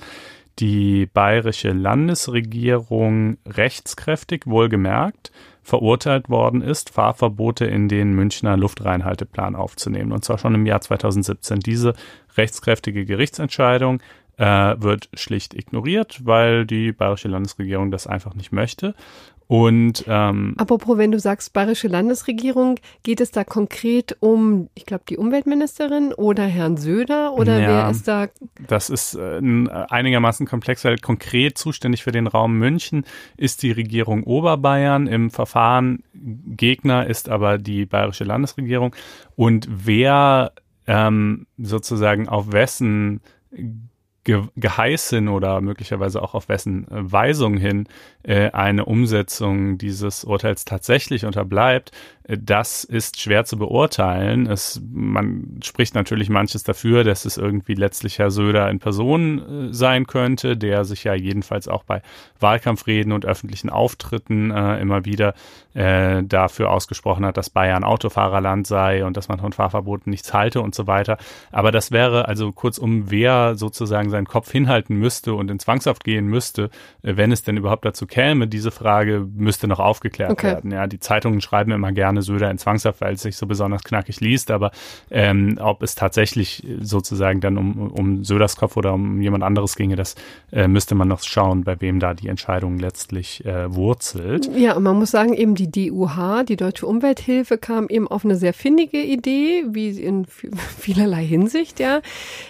die 0.59 1.07
bayerische 1.07 1.71
Landesregierung 1.71 3.37
rechtskräftig, 3.47 4.45
wohlgemerkt, 4.45 5.31
verurteilt 5.63 6.29
worden 6.29 6.61
ist, 6.61 6.89
Fahrverbote 6.89 7.65
in 7.65 7.87
den 7.87 8.13
Münchner 8.13 8.57
Luftreinhalteplan 8.57 9.55
aufzunehmen. 9.55 10.11
Und 10.11 10.25
zwar 10.25 10.37
schon 10.37 10.55
im 10.55 10.65
Jahr 10.65 10.81
2017. 10.81 11.59
Diese 11.59 11.93
rechtskräftige 12.35 13.05
Gerichtsentscheidung 13.05 14.01
äh, 14.41 14.81
wird 14.81 15.07
schlicht 15.13 15.53
ignoriert, 15.53 16.21
weil 16.25 16.65
die 16.65 16.91
bayerische 16.91 17.27
Landesregierung 17.27 17.91
das 17.91 18.07
einfach 18.07 18.33
nicht 18.33 18.51
möchte. 18.51 18.95
Und 19.45 20.05
ähm, 20.07 20.55
apropos, 20.57 20.97
wenn 20.97 21.11
du 21.11 21.19
sagst 21.19 21.53
bayerische 21.53 21.89
Landesregierung, 21.89 22.79
geht 23.03 23.21
es 23.21 23.31
da 23.31 23.43
konkret 23.43 24.17
um, 24.19 24.69
ich 24.73 24.85
glaube, 24.85 25.03
die 25.09 25.17
Umweltministerin 25.17 26.13
oder 26.13 26.43
Herrn 26.43 26.77
Söder 26.77 27.33
oder 27.33 27.59
ja, 27.59 27.67
wer 27.67 27.89
ist 27.91 28.07
da? 28.07 28.29
Das 28.67 28.89
ist 28.89 29.13
äh, 29.13 29.41
einigermaßen 29.89 30.47
komplex, 30.47 30.85
weil 30.85 30.97
konkret 30.97 31.57
zuständig 31.57 32.01
für 32.01 32.13
den 32.13 32.27
Raum 32.27 32.57
München 32.57 33.05
ist 33.37 33.61
die 33.61 33.71
Regierung 33.71 34.23
Oberbayern. 34.23 35.05
Im 35.05 35.29
Verfahren 35.29 36.01
Gegner 36.13 37.05
ist 37.05 37.29
aber 37.29 37.57
die 37.59 37.85
bayerische 37.85 38.23
Landesregierung. 38.23 38.95
Und 39.35 39.67
wer 39.69 40.53
ähm, 40.87 41.45
sozusagen 41.57 42.27
auf 42.27 42.53
wessen 42.53 43.19
Geheißen 44.23 45.27
oder 45.27 45.61
möglicherweise 45.61 46.21
auch 46.21 46.35
auf 46.35 46.47
wessen 46.49 46.85
Weisung 46.89 47.57
hin 47.57 47.87
eine 48.23 48.85
Umsetzung 48.85 49.77
dieses 49.77 50.23
Urteils 50.23 50.65
tatsächlich 50.65 51.25
unterbleibt, 51.25 51.91
äh, 52.31 52.37
das 52.39 52.83
ist 52.83 53.19
schwer 53.19 53.45
zu 53.45 53.57
beurteilen. 53.57 54.47
Es, 54.47 54.81
man 54.91 55.59
spricht 55.63 55.95
natürlich 55.95 56.29
manches 56.29 56.63
dafür, 56.63 57.03
dass 57.03 57.25
es 57.25 57.37
irgendwie 57.37 57.73
letztlich 57.73 58.19
Herr 58.19 58.31
Söder 58.31 58.69
in 58.69 58.79
Person 58.79 59.69
äh, 59.69 59.73
sein 59.73 60.07
könnte, 60.07 60.57
der 60.57 60.85
sich 60.85 61.03
ja 61.03 61.13
jedenfalls 61.13 61.67
auch 61.67 61.83
bei 61.83 62.01
Wahlkampfreden 62.39 63.11
und 63.11 63.25
öffentlichen 63.25 63.69
Auftritten 63.69 64.51
äh, 64.51 64.79
immer 64.79 65.05
wieder 65.05 65.33
äh, 65.73 66.23
dafür 66.23 66.71
ausgesprochen 66.71 67.25
hat, 67.25 67.37
dass 67.37 67.49
Bayern 67.49 67.83
Autofahrerland 67.83 68.67
sei 68.67 69.05
und 69.05 69.17
dass 69.17 69.29
man 69.29 69.39
von 69.39 69.53
Fahrverboten 69.53 70.09
nichts 70.09 70.33
halte 70.33 70.61
und 70.61 70.75
so 70.75 70.87
weiter. 70.87 71.17
Aber 71.51 71.71
das 71.71 71.91
wäre 71.91 72.27
also 72.27 72.51
kurzum, 72.51 73.09
wer 73.09 73.55
sozusagen 73.55 74.09
seinen 74.09 74.27
Kopf 74.27 74.51
hinhalten 74.51 74.95
müsste 74.95 75.33
und 75.33 75.49
in 75.51 75.59
Zwangshaft 75.59 76.03
gehen 76.03 76.27
müsste, 76.27 76.69
wenn 77.01 77.31
es 77.31 77.43
denn 77.43 77.57
überhaupt 77.57 77.85
dazu 77.85 78.05
käme. 78.11 78.47
Diese 78.47 78.69
Frage 78.69 79.27
müsste 79.35 79.67
noch 79.67 79.79
aufgeklärt 79.79 80.31
okay. 80.31 80.47
werden. 80.47 80.71
Ja, 80.71 80.85
die 80.85 80.99
Zeitungen 80.99 81.41
schreiben 81.41 81.71
immer 81.71 81.91
gerne 81.91 82.21
Söder 82.21 82.51
in 82.51 82.59
Zwangshaft, 82.59 83.01
weil 83.01 83.15
es 83.15 83.23
sich 83.23 83.35
so 83.35 83.47
besonders 83.47 83.83
knackig 83.83 84.19
liest, 84.19 84.51
aber 84.51 84.71
ähm, 85.09 85.57
ob 85.59 85.81
es 85.81 85.95
tatsächlich 85.95 86.63
sozusagen 86.79 87.41
dann 87.41 87.57
um, 87.57 87.91
um 87.91 88.23
Söders 88.23 88.55
Kopf 88.55 88.77
oder 88.77 88.93
um 88.93 89.21
jemand 89.21 89.43
anderes 89.43 89.75
ginge, 89.75 89.95
das 89.95 90.15
äh, 90.51 90.67
müsste 90.67 90.93
man 90.93 91.07
noch 91.07 91.23
schauen, 91.23 91.63
bei 91.63 91.79
wem 91.81 91.99
da 91.99 92.13
die 92.13 92.27
Entscheidung 92.27 92.77
letztlich 92.77 93.43
äh, 93.45 93.73
wurzelt. 93.73 94.49
Ja, 94.55 94.75
und 94.75 94.83
man 94.83 94.99
muss 94.99 95.11
sagen, 95.11 95.33
eben 95.33 95.55
die 95.55 95.71
DUH, 95.71 96.43
die 96.43 96.57
Deutsche 96.57 96.85
Umwelthilfe, 96.85 97.57
kam 97.57 97.87
eben 97.87 98.07
auf 98.07 98.25
eine 98.25 98.35
sehr 98.35 98.53
findige 98.53 99.01
Idee, 99.01 99.63
wie 99.69 99.89
in 99.89 100.25
vielerlei 100.77 101.25
Hinsicht, 101.25 101.79
ja. 101.79 102.01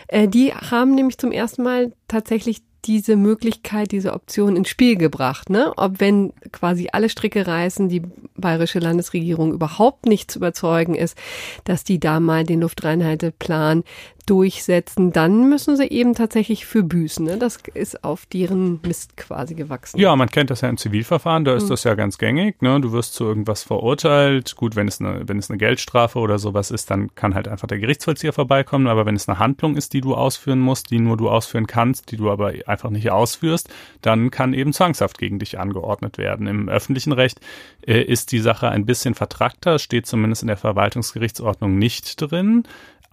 Äh, 0.07 0.27
die 0.27 0.53
haben 0.53 0.95
nämlich 0.95 1.17
zum 1.19 1.31
ersten 1.31 1.63
Mal 1.63 1.93
tatsächlich 2.07 2.63
diese 2.85 3.15
Möglichkeit, 3.15 3.91
diese 3.91 4.13
Option 4.13 4.55
ins 4.55 4.69
Spiel 4.69 4.95
gebracht, 4.95 5.49
ne? 5.49 5.73
Ob 5.77 5.99
wenn 5.99 6.33
quasi 6.51 6.89
alle 6.91 7.09
Stricke 7.09 7.45
reißen, 7.45 7.89
die 7.89 8.01
bayerische 8.35 8.79
Landesregierung 8.79 9.53
überhaupt 9.53 10.05
nicht 10.05 10.31
zu 10.31 10.39
überzeugen 10.39 10.95
ist, 10.95 11.17
dass 11.63 11.83
die 11.83 11.99
da 11.99 12.19
mal 12.19 12.43
den 12.43 12.61
Luftreinhalteplan 12.61 13.83
durchsetzen, 14.23 15.11
dann 15.11 15.49
müssen 15.49 15.77
sie 15.77 15.87
eben 15.87 16.13
tatsächlich 16.13 16.65
für 16.65 16.83
büßen. 16.83 17.25
Ne? 17.25 17.37
Das 17.37 17.57
ist 17.73 18.03
auf 18.03 18.25
deren 18.25 18.79
Mist 18.81 19.17
quasi 19.17 19.55
gewachsen. 19.55 19.99
Ja, 19.99 20.15
man 20.15 20.29
kennt 20.29 20.49
das 20.49 20.61
ja 20.61 20.69
im 20.69 20.77
Zivilverfahren, 20.77 21.45
da 21.45 21.55
ist 21.55 21.65
mhm. 21.65 21.69
das 21.69 21.83
ja 21.83 21.95
ganz 21.95 22.17
gängig. 22.17 22.61
Ne? 22.61 22.79
Du 22.81 22.91
wirst 22.91 23.13
zu 23.13 23.25
irgendwas 23.25 23.63
verurteilt. 23.63 24.55
Gut, 24.55 24.75
wenn 24.75 24.87
es, 24.87 24.99
eine, 24.99 25.27
wenn 25.27 25.37
es 25.37 25.49
eine 25.49 25.57
Geldstrafe 25.57 26.19
oder 26.19 26.39
sowas 26.39 26.71
ist, 26.71 26.91
dann 26.91 27.13
kann 27.15 27.35
halt 27.35 27.47
einfach 27.47 27.67
der 27.67 27.79
Gerichtsvollzieher 27.79 28.33
vorbeikommen. 28.33 28.87
Aber 28.87 29.05
wenn 29.05 29.15
es 29.15 29.27
eine 29.27 29.39
Handlung 29.39 29.75
ist, 29.75 29.93
die 29.93 30.01
du 30.01 30.15
ausführen 30.15 30.59
musst, 30.59 30.91
die 30.91 30.99
nur 30.99 31.17
du 31.17 31.29
ausführen 31.29 31.67
kannst, 31.67 32.11
die 32.11 32.17
du 32.17 32.29
aber 32.31 32.53
einfach 32.65 32.89
nicht 32.89 33.11
ausführst, 33.11 33.69
dann 34.01 34.31
kann 34.31 34.53
eben 34.53 34.73
Zwangshaft 34.73 35.17
gegen 35.17 35.39
dich 35.39 35.59
angeordnet 35.59 36.17
werden. 36.17 36.47
Im 36.47 36.69
öffentlichen 36.69 37.11
Recht 37.13 37.39
äh, 37.85 38.01
ist 38.01 38.31
die 38.31 38.39
Sache 38.39 38.69
ein 38.69 38.85
bisschen 38.85 39.15
vertrackter, 39.15 39.79
steht 39.79 40.05
zumindest 40.05 40.43
in 40.43 40.47
der 40.47 40.57
Verwaltungsgerichtsordnung 40.57 41.77
nicht 41.77 42.21
drin. 42.21 42.63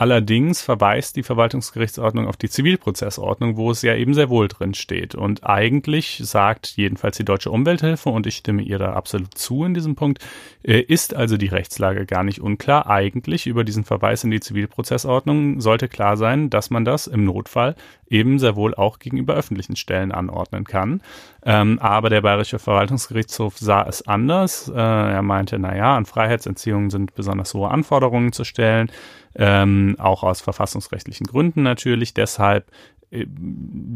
Allerdings 0.00 0.62
verweist 0.62 1.17
die 1.17 1.25
Verwaltungsgerichtsordnung 1.25 2.28
auf 2.28 2.37
die 2.37 2.49
Zivilprozessordnung, 2.49 3.57
wo 3.57 3.73
es 3.73 3.83
ja 3.83 3.97
eben 3.97 4.14
sehr 4.14 4.31
wohl 4.31 4.47
drin 4.47 4.75
steht. 4.75 5.17
Und 5.17 5.45
eigentlich 5.45 6.21
sagt 6.23 6.76
jedenfalls 6.76 7.17
die 7.17 7.25
Deutsche 7.25 7.50
Umwelthilfe, 7.50 8.09
und 8.09 8.25
ich 8.28 8.37
stimme 8.37 8.62
ihr 8.62 8.78
da 8.78 8.93
absolut 8.93 9.37
zu 9.37 9.64
in 9.64 9.75
diesem 9.75 9.97
Punkt, 9.97 10.25
äh, 10.62 10.78
ist 10.78 11.14
also 11.14 11.37
die 11.37 11.49
Rechtslage 11.49 12.07
gar 12.07 12.23
nicht 12.23 12.40
unklar. 12.40 12.87
Eigentlich 12.87 13.49
über 13.49 13.64
diesen 13.64 13.83
Verweis 13.83 14.23
in 14.23 14.31
die 14.31 14.38
Zivilprozessordnung 14.38 15.61
sollte 15.61 15.88
klar 15.88 16.17
sein, 16.17 16.49
dass 16.49 16.71
man 16.71 16.85
das 16.85 17.09
im 17.09 17.25
Notfall 17.25 17.75
eben 18.09 18.38
sehr 18.38 18.55
wohl 18.55 18.76
auch 18.76 19.00
gegenüber 19.00 19.35
öffentlichen 19.35 19.75
Stellen 19.75 20.12
anordnen 20.12 20.62
kann. 20.62 21.02
Ähm, 21.45 21.81
aber 21.81 22.09
der 22.09 22.21
Bayerische 22.21 22.61
Verwaltungsgerichtshof 22.61 23.59
sah 23.59 23.83
es 23.83 24.07
anders. 24.07 24.69
Äh, 24.69 24.78
er 24.78 25.23
meinte, 25.23 25.59
na 25.59 25.76
ja, 25.76 25.97
an 25.97 26.07
Freiheitsentziehungen 26.07 26.90
sind 26.90 27.17
besonders 27.17 27.52
hohe 27.52 27.69
Anforderungen 27.69 28.31
zu 28.33 28.45
stellen 28.45 28.93
ähm, 29.35 29.97
auch 29.99 30.23
aus 30.23 30.40
verfassungsrechtlichen 30.40 31.26
Gründen 31.26 31.62
natürlich. 31.62 32.14
Deshalb 32.14 32.70
äh, 33.11 33.26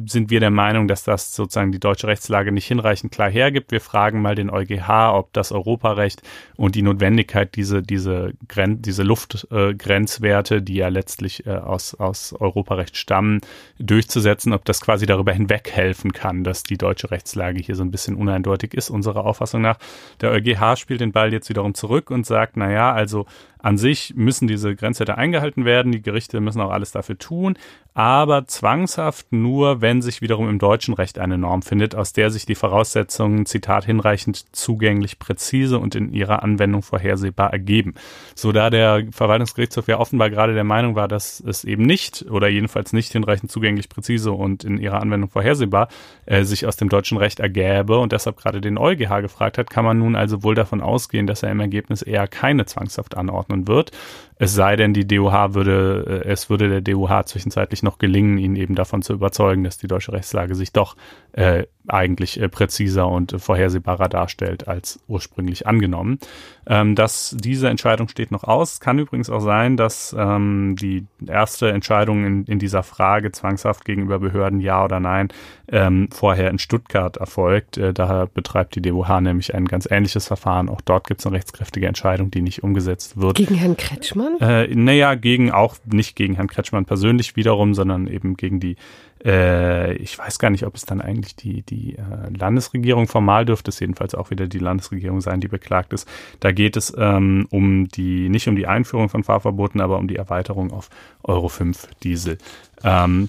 sind 0.06 0.30
wir 0.30 0.40
der 0.40 0.50
Meinung, 0.50 0.88
dass 0.88 1.04
das 1.04 1.34
sozusagen 1.34 1.70
die 1.70 1.78
deutsche 1.78 2.06
Rechtslage 2.06 2.50
nicht 2.50 2.66
hinreichend 2.66 3.12
klar 3.12 3.30
hergibt. 3.30 3.70
Wir 3.70 3.80
fragen 3.80 4.22
mal 4.22 4.34
den 4.34 4.50
EuGH, 4.50 5.12
ob 5.14 5.32
das 5.32 5.52
Europarecht 5.52 6.22
und 6.56 6.74
die 6.74 6.82
Notwendigkeit, 6.82 7.54
diese, 7.54 7.82
diese, 7.82 8.32
Gren 8.48 8.82
diese 8.82 9.02
Luftgrenzwerte, 9.02 10.56
äh, 10.56 10.62
die 10.62 10.74
ja 10.74 10.88
letztlich 10.88 11.46
äh, 11.46 11.50
aus, 11.50 11.94
aus 11.94 12.34
Europarecht 12.38 12.96
stammen, 12.96 13.40
durchzusetzen, 13.78 14.52
ob 14.52 14.64
das 14.64 14.80
quasi 14.80 15.06
darüber 15.06 15.32
hinweg 15.32 15.70
helfen 15.70 16.12
kann, 16.12 16.42
dass 16.42 16.62
die 16.62 16.78
deutsche 16.78 17.10
Rechtslage 17.10 17.60
hier 17.60 17.76
so 17.76 17.84
ein 17.84 17.90
bisschen 17.90 18.16
uneindeutig 18.16 18.74
ist, 18.74 18.90
unserer 18.90 19.24
Auffassung 19.24 19.60
nach. 19.60 19.78
Der 20.20 20.30
EuGH 20.30 20.76
spielt 20.76 21.00
den 21.00 21.12
Ball 21.12 21.32
jetzt 21.32 21.48
wiederum 21.48 21.74
zurück 21.74 22.10
und 22.10 22.26
sagt, 22.26 22.56
na 22.56 22.72
ja, 22.72 22.92
also 22.92 23.26
an 23.62 23.78
sich 23.78 24.14
müssen 24.16 24.49
diese 24.49 24.75
Grenzwerte 24.75 25.16
eingehalten 25.16 25.64
werden. 25.64 25.92
Die 25.92 26.02
Gerichte 26.02 26.40
müssen 26.40 26.61
auch 26.61 26.71
alles 26.71 26.90
dafür 26.90 27.16
tun. 27.16 27.57
Aber 27.95 28.47
zwangshaft 28.47 29.33
nur, 29.33 29.83
wenn 29.83 30.00
sich 30.00 30.23
wiederum 30.23 30.49
im 30.49 30.59
deutschen 30.59 30.95
Recht 30.95 31.19
eine 31.19 31.37
Norm 31.37 31.61
findet, 31.61 31.95
aus 31.95 32.14
der 32.14 32.31
sich 32.31 32.47
die 32.47 32.54
Voraussetzungen, 32.54 33.45
Zitat, 33.45 33.85
hinreichend 33.85 34.57
zugänglich, 34.57 35.19
präzise 35.19 35.78
und 35.78 35.95
in 35.95 36.11
ihrer 36.12 36.42
Anwendung 36.42 36.81
vorhersehbar 36.83 37.52
ergeben. 37.52 37.95
So 38.35 38.50
da 38.50 38.71
der 38.71 39.04
Verwaltungsgerichtshof 39.11 39.88
ja 39.88 39.99
offenbar 39.99 40.31
gerade 40.31 40.54
der 40.54 40.64
Meinung 40.64 40.95
war, 40.95 41.07
dass 41.07 41.40
es 41.40 41.64
eben 41.64 41.83
nicht 41.83 42.25
oder 42.31 42.49
jedenfalls 42.49 42.95
nicht 42.95 43.12
hinreichend 43.12 43.52
zugänglich, 43.52 43.90
präzise 43.90 44.33
und 44.33 44.64
in 44.64 44.78
ihrer 44.78 45.02
Anwendung 45.02 45.28
vorhersehbar 45.28 45.88
äh, 46.25 46.45
sich 46.45 46.66
aus 46.66 46.76
dem 46.76 46.88
deutschen 46.88 47.19
Recht 47.19 47.40
ergäbe 47.40 47.99
und 47.99 48.12
deshalb 48.12 48.38
gerade 48.38 48.62
den 48.62 48.78
EuGH 48.78 49.21
gefragt 49.21 49.59
hat, 49.59 49.69
kann 49.69 49.85
man 49.85 49.99
nun 49.99 50.16
also 50.16 50.42
wohl 50.42 50.54
davon 50.54 50.81
ausgehen, 50.81 51.26
dass 51.26 51.42
er 51.42 51.50
im 51.50 51.61
Ergebnis 51.61 52.00
eher 52.00 52.26
keine 52.26 52.64
Zwangshaft 52.64 53.19
anordnet 53.19 53.51
einordnen 53.52 53.68
wird. 53.68 53.90
Es 54.37 54.54
sei 54.54 54.75
denn, 54.75 54.92
die 54.92 55.06
DOH 55.06 55.54
würde, 55.54 56.23
äh, 56.25 56.28
es 56.28 56.50
würde 56.50 56.68
der 56.68 56.80
DOH 56.80 57.26
zwischenzeitlich 57.26 57.82
noch 57.82 57.99
gelingen, 57.99 58.38
ihn 58.38 58.56
eben 58.56 58.75
davon 58.75 59.02
zu 59.02 59.12
überzeugen, 59.12 59.62
dass 59.62 59.78
die 59.78 59.87
deutsche 59.87 60.12
Rechtslage 60.12 60.54
sich 60.54 60.73
doch 60.73 60.97
äh, 61.32 61.66
eigentlich 61.87 62.40
äh, 62.40 62.49
präziser 62.49 63.06
und 63.06 63.37
vorhersehbarer 63.38 64.09
darstellt 64.09 64.66
als 64.66 65.00
ursprünglich 65.06 65.66
angenommen. 65.66 66.18
Ähm, 66.64 66.95
dass 66.95 67.37
diese 67.37 67.69
Entscheidung 67.69 68.09
steht 68.09 68.31
noch 68.31 68.45
aus. 68.45 68.78
Kann 68.78 68.99
übrigens 68.99 69.31
auch 69.31 69.40
sein, 69.40 69.76
dass 69.76 70.14
ähm, 70.16 70.76
die 70.78 71.07
erste 71.26 71.71
Entscheidung 71.73 72.25
in, 72.25 72.45
in 72.45 72.59
dieser 72.61 72.85
Frage 72.85 73.33
zwangshaft 73.33 73.85
gegenüber 73.85 74.21
Behörden 74.21 74.61
ja 74.61 74.85
oder 74.85 75.00
nein 75.00 75.28
ähm, 75.73 76.09
vorher 76.12 76.50
in 76.50 76.59
Stuttgart 76.59 77.16
erfolgt. 77.16 77.78
Äh, 77.78 77.92
daher 77.92 78.26
betreibt 78.26 78.76
die 78.76 78.83
DOH 78.83 79.21
nämlich 79.21 79.54
ein 79.54 79.66
ganz 79.66 79.88
ähnliches 79.90 80.28
Verfahren. 80.28 80.69
Auch 80.69 80.81
dort 80.81 81.09
gibt 81.09 81.21
es 81.21 81.26
eine 81.26 81.35
rechtskräftige 81.35 81.88
Entscheidung, 81.88 82.31
die 82.31 82.42
nicht 82.42 82.62
umgesetzt 82.62 83.16
wird. 83.16 83.37
Gegen 83.37 83.57
Herrn 83.57 83.76
Kretschmann? 83.76 84.38
Äh, 84.40 84.69
naja, 84.75 85.16
gegen 85.16 85.50
auch 85.50 85.76
nicht 85.85 86.14
gegen 86.14 86.37
Herrn 86.37 86.49
Kretschmann 86.49 86.85
persönlich 86.85 87.35
wiederum, 87.35 87.75
sondern 87.75 88.07
eben 88.07 88.37
gegen 88.37 88.61
die 88.61 88.76
äh, 89.24 89.94
ich 89.94 90.18
weiß 90.18 90.38
gar 90.38 90.50
nicht, 90.50 90.66
ob 90.66 90.74
es 90.74 90.84
dann 90.84 91.00
eigentlich 91.00 91.36
die, 91.36 91.62
die 91.62 91.96
äh, 91.96 92.36
Landesregierung 92.36 93.06
formal 93.06 93.44
dürfte 93.44 93.70
es 93.70 93.80
jedenfalls 93.80 94.14
auch 94.14 94.30
wieder 94.30 94.46
die 94.46 94.58
Landesregierung 94.58 95.20
sein, 95.20 95.40
die 95.40 95.48
beklagt 95.48 95.92
ist. 95.92 96.08
Da 96.40 96.52
geht 96.52 96.76
es 96.76 96.92
ähm, 96.96 97.46
um 97.50 97.88
die, 97.88 98.28
nicht 98.28 98.48
um 98.48 98.56
die 98.56 98.66
Einführung 98.66 99.08
von 99.08 99.24
Fahrverboten, 99.24 99.80
aber 99.80 99.98
um 99.98 100.08
die 100.08 100.16
Erweiterung 100.16 100.72
auf 100.72 100.90
Euro 101.22 101.48
5 101.48 101.88
Diesel. 102.02 102.38
Ähm, 102.82 103.28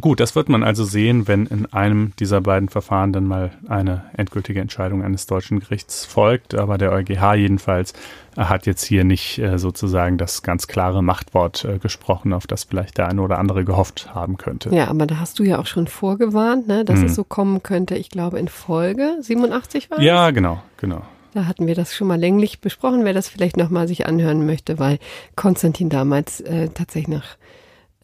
Gut, 0.00 0.20
das 0.20 0.34
wird 0.34 0.48
man 0.48 0.62
also 0.62 0.84
sehen, 0.84 1.28
wenn 1.28 1.46
in 1.46 1.66
einem 1.72 2.12
dieser 2.18 2.40
beiden 2.40 2.68
Verfahren 2.68 3.12
dann 3.12 3.26
mal 3.26 3.50
eine 3.68 4.04
endgültige 4.16 4.60
Entscheidung 4.60 5.02
eines 5.02 5.26
deutschen 5.26 5.60
Gerichts 5.60 6.06
folgt. 6.06 6.54
Aber 6.54 6.78
der 6.78 6.92
EuGH 6.92 7.34
jedenfalls 7.34 7.92
hat 8.36 8.66
jetzt 8.66 8.84
hier 8.84 9.04
nicht 9.04 9.38
äh, 9.38 9.58
sozusagen 9.58 10.16
das 10.16 10.42
ganz 10.42 10.66
klare 10.66 11.02
Machtwort 11.02 11.64
äh, 11.64 11.78
gesprochen, 11.78 12.32
auf 12.32 12.46
das 12.46 12.64
vielleicht 12.64 12.96
der 12.96 13.08
eine 13.08 13.20
oder 13.20 13.38
andere 13.38 13.64
gehofft 13.64 14.14
haben 14.14 14.38
könnte. 14.38 14.74
Ja, 14.74 14.88
aber 14.88 15.06
da 15.06 15.18
hast 15.18 15.38
du 15.38 15.44
ja 15.44 15.58
auch 15.58 15.66
schon 15.66 15.86
vorgewarnt, 15.86 16.66
ne, 16.68 16.84
dass 16.84 17.00
hm. 17.00 17.06
es 17.06 17.14
so 17.14 17.24
kommen 17.24 17.62
könnte. 17.62 17.94
Ich 17.94 18.08
glaube 18.08 18.38
in 18.38 18.48
Folge 18.48 19.16
87 19.20 19.90
war 19.90 20.00
Ja, 20.00 20.30
genau, 20.30 20.62
genau. 20.78 21.02
Da 21.34 21.46
hatten 21.46 21.66
wir 21.66 21.74
das 21.74 21.94
schon 21.94 22.08
mal 22.08 22.18
länglich 22.18 22.60
besprochen, 22.60 23.04
wer 23.04 23.14
das 23.14 23.28
vielleicht 23.28 23.56
nochmal 23.56 23.88
sich 23.88 24.06
anhören 24.06 24.44
möchte, 24.44 24.78
weil 24.78 24.98
Konstantin 25.34 25.88
damals 25.88 26.40
äh, 26.40 26.68
tatsächlich 26.68 27.08
nach 27.08 27.36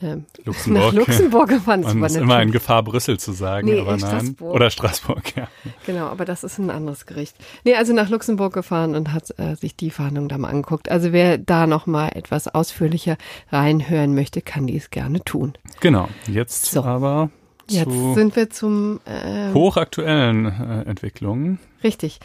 ähm, 0.02 0.26
Luxemburg. 0.44 0.84
Nach 0.84 0.92
Luxemburg 0.92 1.48
gefahren. 1.48 1.80
Man 1.80 2.04
ist 2.04 2.16
immer 2.16 2.40
in 2.42 2.52
Gefahr, 2.52 2.82
Brüssel 2.82 3.18
zu 3.18 3.32
sagen, 3.32 3.68
nee, 3.68 3.80
aber 3.80 3.96
nein. 3.96 4.00
Straßburg. 4.00 4.54
Oder 4.54 4.70
Straßburg, 4.70 5.36
ja. 5.36 5.48
Genau, 5.86 6.06
aber 6.06 6.24
das 6.24 6.44
ist 6.44 6.58
ein 6.58 6.70
anderes 6.70 7.06
Gericht. 7.06 7.36
Nee, 7.64 7.74
also 7.74 7.92
nach 7.92 8.08
Luxemburg 8.08 8.52
gefahren 8.52 8.94
und 8.94 9.12
hat 9.12 9.34
äh, 9.38 9.56
sich 9.56 9.76
die 9.76 9.90
Verhandlung 9.90 10.28
da 10.28 10.38
mal 10.38 10.48
angeguckt. 10.48 10.90
Also 10.90 11.12
wer 11.12 11.38
da 11.38 11.66
noch 11.66 11.86
mal 11.86 12.08
etwas 12.08 12.48
ausführlicher 12.48 13.16
reinhören 13.50 14.14
möchte, 14.14 14.42
kann 14.42 14.66
dies 14.66 14.90
gerne 14.90 15.22
tun. 15.24 15.54
Genau, 15.80 16.08
jetzt 16.26 16.66
so. 16.66 16.82
aber 16.82 17.30
Jetzt 17.70 18.14
sind 18.14 18.36
wir 18.36 18.50
zum 18.50 19.00
äh, 19.04 19.52
hochaktuellen 19.52 20.46
äh, 20.46 20.88
Entwicklungen. 20.88 21.58
Richtig. 21.84 22.18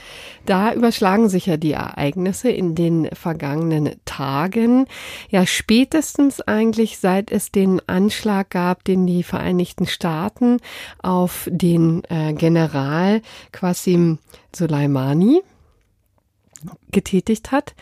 Da 0.46 0.74
überschlagen 0.74 1.30
sich 1.30 1.46
ja 1.46 1.58
die 1.58 1.74
Ereignisse 1.74 2.50
in 2.50 2.76
den 2.76 3.10
vergangenen 3.14 3.96
Tagen. 4.06 4.88
Ja, 5.30 5.46
spätestens 5.46 6.42
eigentlich 6.42 6.98
seit 6.98 7.32
es 7.32 7.52
den 7.52 7.82
Anschlag 7.88 8.50
gab, 8.50 8.84
den 8.84 9.06
die 9.06 9.22
Vereinigten 9.22 9.86
Staaten 9.86 10.58
auf 11.02 11.48
den 11.52 12.04
äh, 12.10 12.34
General 12.34 13.22
Qasim 13.52 14.18
Soleimani 14.56 15.42
getätigt 16.92 17.52
hat. 17.52 17.74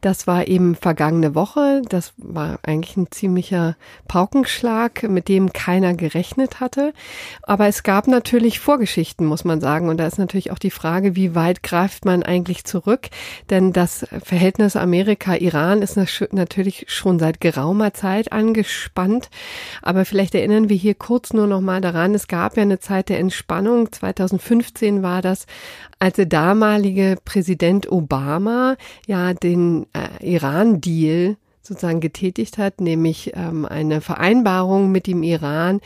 Das 0.00 0.26
war 0.26 0.48
eben 0.48 0.74
vergangene 0.74 1.34
Woche. 1.34 1.82
Das 1.88 2.14
war 2.16 2.58
eigentlich 2.62 2.96
ein 2.96 3.10
ziemlicher 3.10 3.76
Paukenschlag, 4.08 5.04
mit 5.04 5.28
dem 5.28 5.52
keiner 5.52 5.94
gerechnet 5.94 6.60
hatte. 6.60 6.92
Aber 7.42 7.68
es 7.68 7.82
gab 7.82 8.08
natürlich 8.08 8.60
Vorgeschichten, 8.60 9.26
muss 9.26 9.44
man 9.44 9.60
sagen. 9.60 9.88
Und 9.88 9.98
da 9.98 10.06
ist 10.06 10.18
natürlich 10.18 10.50
auch 10.50 10.58
die 10.58 10.70
Frage, 10.70 11.14
wie 11.14 11.34
weit 11.34 11.62
greift 11.62 12.04
man 12.04 12.22
eigentlich 12.22 12.64
zurück? 12.64 13.08
Denn 13.50 13.72
das 13.72 14.06
Verhältnis 14.22 14.76
Amerika-Iran 14.76 15.82
ist 15.82 15.96
natürlich 16.32 16.86
schon 16.88 17.18
seit 17.18 17.40
geraumer 17.40 17.94
Zeit 17.94 18.32
angespannt. 18.32 19.30
Aber 19.82 20.04
vielleicht 20.04 20.34
erinnern 20.34 20.68
wir 20.68 20.76
hier 20.76 20.94
kurz 20.94 21.32
nur 21.32 21.46
noch 21.46 21.60
mal 21.60 21.80
daran. 21.80 22.14
Es 22.14 22.28
gab 22.28 22.56
ja 22.56 22.62
eine 22.62 22.80
Zeit 22.80 23.08
der 23.08 23.18
Entspannung. 23.18 23.92
2015 23.92 25.02
war 25.02 25.22
das, 25.22 25.46
als 25.98 26.16
der 26.16 26.26
damalige 26.26 27.16
Präsident 27.24 27.90
Obama 27.90 28.76
ja 29.06 29.34
den 29.34 29.86
äh, 29.92 30.24
Iran-Deal 30.24 31.36
sozusagen 31.62 32.00
getätigt 32.00 32.58
hat, 32.58 32.80
nämlich 32.80 33.32
ähm, 33.34 33.64
eine 33.64 34.00
Vereinbarung 34.00 34.92
mit 34.92 35.06
dem 35.06 35.22
Iran 35.22 35.80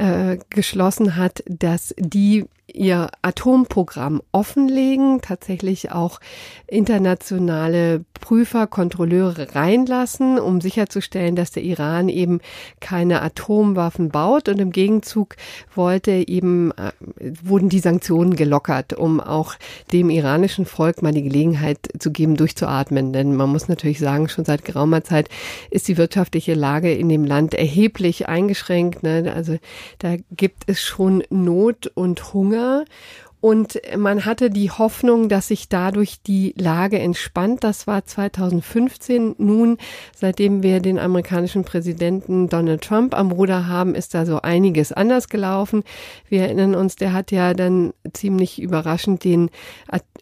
äh, 0.00 0.38
geschlossen 0.48 1.16
hat, 1.16 1.44
dass 1.46 1.94
die 1.98 2.46
ihr 2.74 3.10
Atomprogramm 3.22 4.22
offenlegen, 4.32 5.20
tatsächlich 5.20 5.92
auch 5.92 6.20
internationale 6.66 8.04
Prüfer, 8.20 8.66
Kontrolleure 8.66 9.54
reinlassen, 9.54 10.38
um 10.38 10.60
sicherzustellen, 10.60 11.36
dass 11.36 11.50
der 11.50 11.62
Iran 11.64 12.08
eben 12.08 12.40
keine 12.80 13.22
Atomwaffen 13.22 14.10
baut. 14.10 14.48
Und 14.48 14.60
im 14.60 14.72
Gegenzug 14.72 15.36
wollte 15.74 16.12
eben, 16.12 16.70
äh, 16.72 16.92
wurden 17.42 17.70
die 17.70 17.78
Sanktionen 17.80 18.36
gelockert, 18.36 18.92
um 18.92 19.20
auch 19.20 19.54
dem 19.92 20.10
iranischen 20.10 20.66
Volk 20.66 21.02
mal 21.02 21.12
die 21.12 21.22
Gelegenheit 21.22 21.78
zu 21.98 22.12
geben, 22.12 22.36
durchzuatmen. 22.36 23.12
Denn 23.12 23.34
man 23.34 23.50
muss 23.50 23.68
natürlich 23.68 23.98
sagen, 23.98 24.28
schon 24.28 24.44
seit 24.44 24.64
geraumer 24.64 25.02
Zeit 25.02 25.28
ist 25.70 25.88
die 25.88 25.96
wirtschaftliche 25.96 26.54
Lage 26.54 26.92
in 26.92 27.08
dem 27.08 27.24
Land 27.24 27.54
erheblich 27.54 28.28
eingeschränkt. 28.28 29.02
Ne? 29.02 29.32
Also 29.34 29.58
da 29.98 30.16
gibt 30.30 30.64
es 30.66 30.80
schon 30.80 31.22
Not 31.30 31.86
und 31.94 32.32
Hunger. 32.32 32.84
Und 33.40 33.80
man 33.96 34.26
hatte 34.26 34.50
die 34.50 34.70
Hoffnung, 34.70 35.30
dass 35.30 35.48
sich 35.48 35.68
dadurch 35.70 36.22
die 36.22 36.54
Lage 36.58 36.98
entspannt. 36.98 37.64
Das 37.64 37.86
war 37.86 38.04
2015. 38.04 39.36
Nun, 39.38 39.78
seitdem 40.14 40.62
wir 40.62 40.80
den 40.80 40.98
amerikanischen 40.98 41.64
Präsidenten 41.64 42.48
Donald 42.48 42.82
Trump 42.82 43.14
am 43.14 43.32
Ruder 43.32 43.66
haben, 43.66 43.94
ist 43.94 44.14
da 44.14 44.26
so 44.26 44.42
einiges 44.42 44.92
anders 44.92 45.28
gelaufen. 45.28 45.84
Wir 46.28 46.42
erinnern 46.42 46.74
uns, 46.74 46.96
der 46.96 47.14
hat 47.14 47.30
ja 47.30 47.54
dann 47.54 47.94
ziemlich 48.12 48.60
überraschend 48.60 49.24
den 49.24 49.50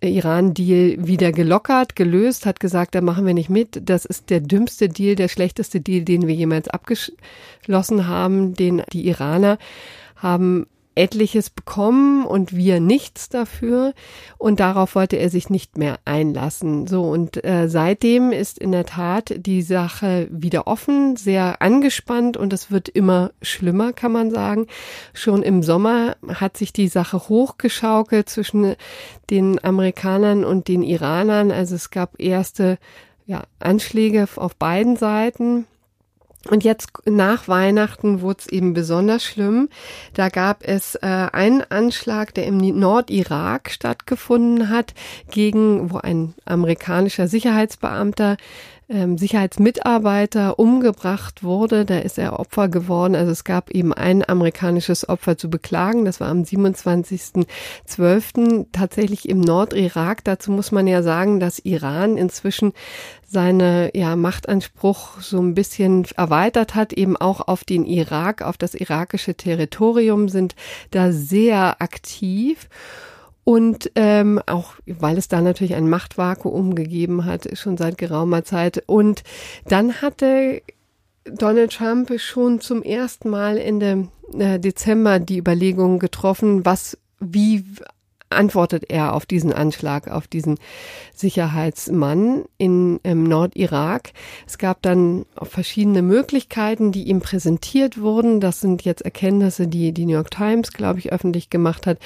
Iran-Deal 0.00 1.06
wieder 1.06 1.32
gelockert, 1.32 1.96
gelöst, 1.96 2.46
hat 2.46 2.60
gesagt, 2.60 2.94
da 2.94 3.00
machen 3.00 3.26
wir 3.26 3.34
nicht 3.34 3.50
mit. 3.50 3.80
Das 3.82 4.04
ist 4.04 4.30
der 4.30 4.40
dümmste 4.40 4.88
Deal, 4.88 5.16
der 5.16 5.28
schlechteste 5.28 5.80
Deal, 5.80 6.04
den 6.04 6.28
wir 6.28 6.34
jemals 6.34 6.68
abgeschlossen 6.68 8.06
haben. 8.06 8.54
Den 8.54 8.82
die 8.92 9.08
Iraner 9.08 9.58
haben 10.14 10.66
etliches 10.98 11.48
bekommen 11.48 12.26
und 12.26 12.54
wir 12.54 12.80
nichts 12.80 13.28
dafür. 13.28 13.94
Und 14.36 14.60
darauf 14.60 14.94
wollte 14.94 15.16
er 15.16 15.30
sich 15.30 15.48
nicht 15.48 15.78
mehr 15.78 15.98
einlassen. 16.04 16.86
So, 16.86 17.04
und 17.04 17.44
äh, 17.44 17.68
seitdem 17.68 18.32
ist 18.32 18.58
in 18.58 18.72
der 18.72 18.84
Tat 18.84 19.34
die 19.36 19.62
Sache 19.62 20.28
wieder 20.30 20.66
offen, 20.66 21.16
sehr 21.16 21.62
angespannt 21.62 22.36
und 22.36 22.52
es 22.52 22.70
wird 22.70 22.88
immer 22.88 23.30
schlimmer, 23.40 23.92
kann 23.92 24.12
man 24.12 24.30
sagen. 24.30 24.66
Schon 25.14 25.42
im 25.42 25.62
Sommer 25.62 26.16
hat 26.26 26.56
sich 26.56 26.72
die 26.72 26.88
Sache 26.88 27.28
hochgeschaukelt 27.28 28.28
zwischen 28.28 28.74
den 29.30 29.62
Amerikanern 29.62 30.44
und 30.44 30.68
den 30.68 30.82
Iranern. 30.82 31.50
Also 31.50 31.76
es 31.76 31.90
gab 31.90 32.20
erste 32.20 32.78
ja, 33.26 33.44
Anschläge 33.60 34.26
auf 34.36 34.56
beiden 34.56 34.96
Seiten. 34.96 35.66
Und 36.46 36.62
jetzt 36.62 36.90
nach 37.04 37.48
Weihnachten 37.48 38.20
wurde 38.20 38.38
es 38.40 38.46
eben 38.46 38.72
besonders 38.72 39.24
schlimm. 39.24 39.68
Da 40.14 40.28
gab 40.28 40.62
es 40.62 40.94
äh, 40.94 41.06
einen 41.32 41.62
Anschlag, 41.68 42.32
der 42.34 42.46
im 42.46 42.58
Nordirak 42.58 43.70
stattgefunden 43.70 44.68
hat, 44.68 44.94
gegen, 45.30 45.90
wo 45.90 45.98
ein 45.98 46.34
amerikanischer 46.44 47.26
Sicherheitsbeamter 47.26 48.36
ähm, 48.88 49.18
Sicherheitsmitarbeiter 49.18 50.58
umgebracht 50.58 51.42
wurde. 51.42 51.84
Da 51.84 51.98
ist 51.98 52.16
er 52.18 52.40
Opfer 52.40 52.68
geworden. 52.68 53.14
Also 53.14 53.32
es 53.32 53.44
gab 53.44 53.70
eben 53.70 53.92
ein 53.92 54.26
amerikanisches 54.28 55.08
Opfer 55.08 55.36
zu 55.36 55.50
beklagen. 55.50 56.04
Das 56.04 56.20
war 56.20 56.28
am 56.28 56.42
27.12. 56.42 58.66
tatsächlich 58.72 59.28
im 59.28 59.40
Nordirak. 59.40 60.24
Dazu 60.24 60.50
muss 60.50 60.72
man 60.72 60.86
ja 60.86 61.02
sagen, 61.02 61.40
dass 61.40 61.58
Iran 61.58 62.16
inzwischen 62.16 62.72
seine 63.26 63.90
ja, 63.94 64.16
Machtanspruch 64.16 65.20
so 65.20 65.38
ein 65.38 65.52
bisschen 65.54 66.06
erweitert 66.16 66.74
hat, 66.74 66.94
eben 66.94 67.16
auch 67.16 67.46
auf 67.46 67.64
den 67.64 67.84
Irak, 67.84 68.40
auf 68.42 68.56
das 68.56 68.74
irakische 68.74 69.34
Territorium, 69.34 70.30
sind 70.30 70.54
da 70.90 71.12
sehr 71.12 71.82
aktiv. 71.82 72.68
Und 73.48 73.92
ähm, 73.94 74.42
auch, 74.44 74.74
weil 74.84 75.16
es 75.16 75.28
da 75.28 75.40
natürlich 75.40 75.74
ein 75.74 75.88
Machtvakuum 75.88 76.74
gegeben 76.74 77.24
hat, 77.24 77.48
schon 77.56 77.78
seit 77.78 77.96
geraumer 77.96 78.44
Zeit. 78.44 78.82
Und 78.84 79.22
dann 79.64 80.02
hatte 80.02 80.60
Donald 81.24 81.72
Trump 81.72 82.12
schon 82.20 82.60
zum 82.60 82.82
ersten 82.82 83.30
Mal 83.30 83.56
Ende 83.56 84.08
äh, 84.38 84.60
Dezember 84.60 85.18
die 85.18 85.38
Überlegungen 85.38 85.98
getroffen, 85.98 86.66
was, 86.66 86.98
wie 87.20 87.64
antwortet 88.30 88.90
er 88.90 89.14
auf 89.14 89.26
diesen 89.26 89.52
Anschlag, 89.52 90.08
auf 90.08 90.26
diesen 90.26 90.58
Sicherheitsmann 91.14 92.44
in 92.56 92.98
im 93.02 93.24
Nordirak. 93.24 94.12
Es 94.46 94.58
gab 94.58 94.82
dann 94.82 95.24
verschiedene 95.42 96.02
Möglichkeiten, 96.02 96.92
die 96.92 97.04
ihm 97.04 97.20
präsentiert 97.20 98.00
wurden. 98.00 98.40
Das 98.40 98.60
sind 98.60 98.84
jetzt 98.84 99.02
Erkenntnisse, 99.02 99.66
die 99.66 99.92
die 99.92 100.06
New 100.06 100.14
York 100.14 100.30
Times, 100.30 100.72
glaube 100.72 100.98
ich, 100.98 101.12
öffentlich 101.12 101.50
gemacht 101.50 101.86
hat, 101.86 101.98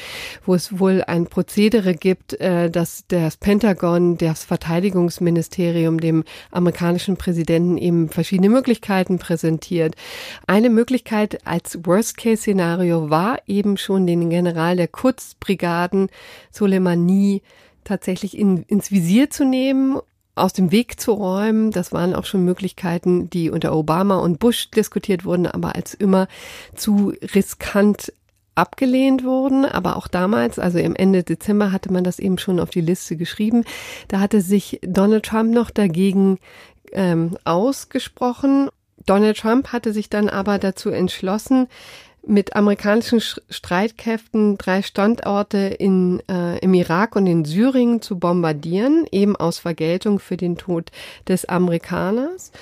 wo 0.45 0.55
es 0.55 0.79
wohl 0.79 1.03
ein 1.07 1.27
Prozedere 1.27 1.95
gibt, 1.95 2.35
äh, 2.41 2.71
dass 2.71 3.05
das 3.09 3.37
Pentagon, 3.37 4.19
das 4.19 4.45
Verteidigungsministerium 4.45 6.01
dem 6.01 6.25
amerikanischen 6.51 7.17
Präsidenten 7.17 7.79
eben 7.79 8.09
verschiedene 8.09 8.49
Möglichkeiten 8.49 9.19
präsentiert. 9.19 9.95
Eine 10.47 10.71
Möglichkeit 10.71 11.47
als 11.47 11.79
Worst-Case-Szenario 11.85 13.11
war 13.11 13.41
eben 13.47 13.77
schon 13.77 14.07
den 14.07 14.31
General 14.31 14.77
der 14.77 14.89
Kurzbrigaden 14.89 16.09
Soleimani 16.51 17.43
tatsächlich 17.85 18.37
in, 18.37 18.63
ins 18.65 18.91
Visier 18.91 19.31
zu 19.31 19.45
nehmen 19.45 19.99
aus 20.35 20.53
dem 20.53 20.71
Weg 20.71 21.01
zu 21.01 21.13
räumen. 21.13 21.71
Das 21.71 21.93
waren 21.93 22.15
auch 22.15 22.25
schon 22.25 22.45
Möglichkeiten, 22.45 23.29
die 23.31 23.51
unter 23.51 23.77
Obama 23.77 24.17
und 24.17 24.39
Bush 24.39 24.71
diskutiert 24.71 25.25
wurden, 25.25 25.47
aber 25.47 25.75
als 25.75 25.95
immer 25.95 26.29
zu 26.75 27.13
riskant 27.35 28.13
abgelehnt 28.55 29.25
wurden. 29.25 29.65
Aber 29.65 29.97
auch 29.97 30.09
damals, 30.09 30.59
also 30.59 30.79
im 30.79 30.95
Ende 30.97 31.23
Dezember, 31.23 31.73
hatte 31.73 31.93
man 31.93 32.05
das 32.05 32.19
eben 32.19 32.39
schon 32.39 32.61
auf 32.61 32.71
die 32.71 32.81
Liste 32.81 33.17
geschrieben. 33.17 33.65
Da 34.09 34.21
hatte 34.21 34.41
sich 34.41 34.81
Donald 34.83 35.27
Trump 35.27 35.53
noch 35.53 35.71
dagegen 35.71 36.39
ähm, 36.93 37.37
ausgesprochen. 37.45 38.69
Donald 39.05 39.39
Trump 39.39 39.73
hatte 39.73 39.93
sich 39.93 40.09
dann 40.09 40.29
aber 40.29 40.59
dazu 40.59 40.91
entschlossen, 40.91 41.67
mit 42.27 42.55
amerikanischen 42.55 43.21
Streitkräften 43.21 44.57
drei 44.59 44.83
Standorte 44.83 45.59
in, 45.59 46.23
äh, 46.29 46.59
im 46.59 46.75
Irak 46.75 47.17
und 47.17 47.27
in 47.27 47.45
Syrien 47.45 48.01
zu 48.01 48.19
bombardieren, 48.19 49.07
eben 49.11 49.37
aus 49.37 49.59
Vergeltung 49.59 50.19
für 50.19 50.37
den 50.37 50.57
Tod 50.57 50.91
des 51.29 51.45
Amerikaners. 51.45 52.53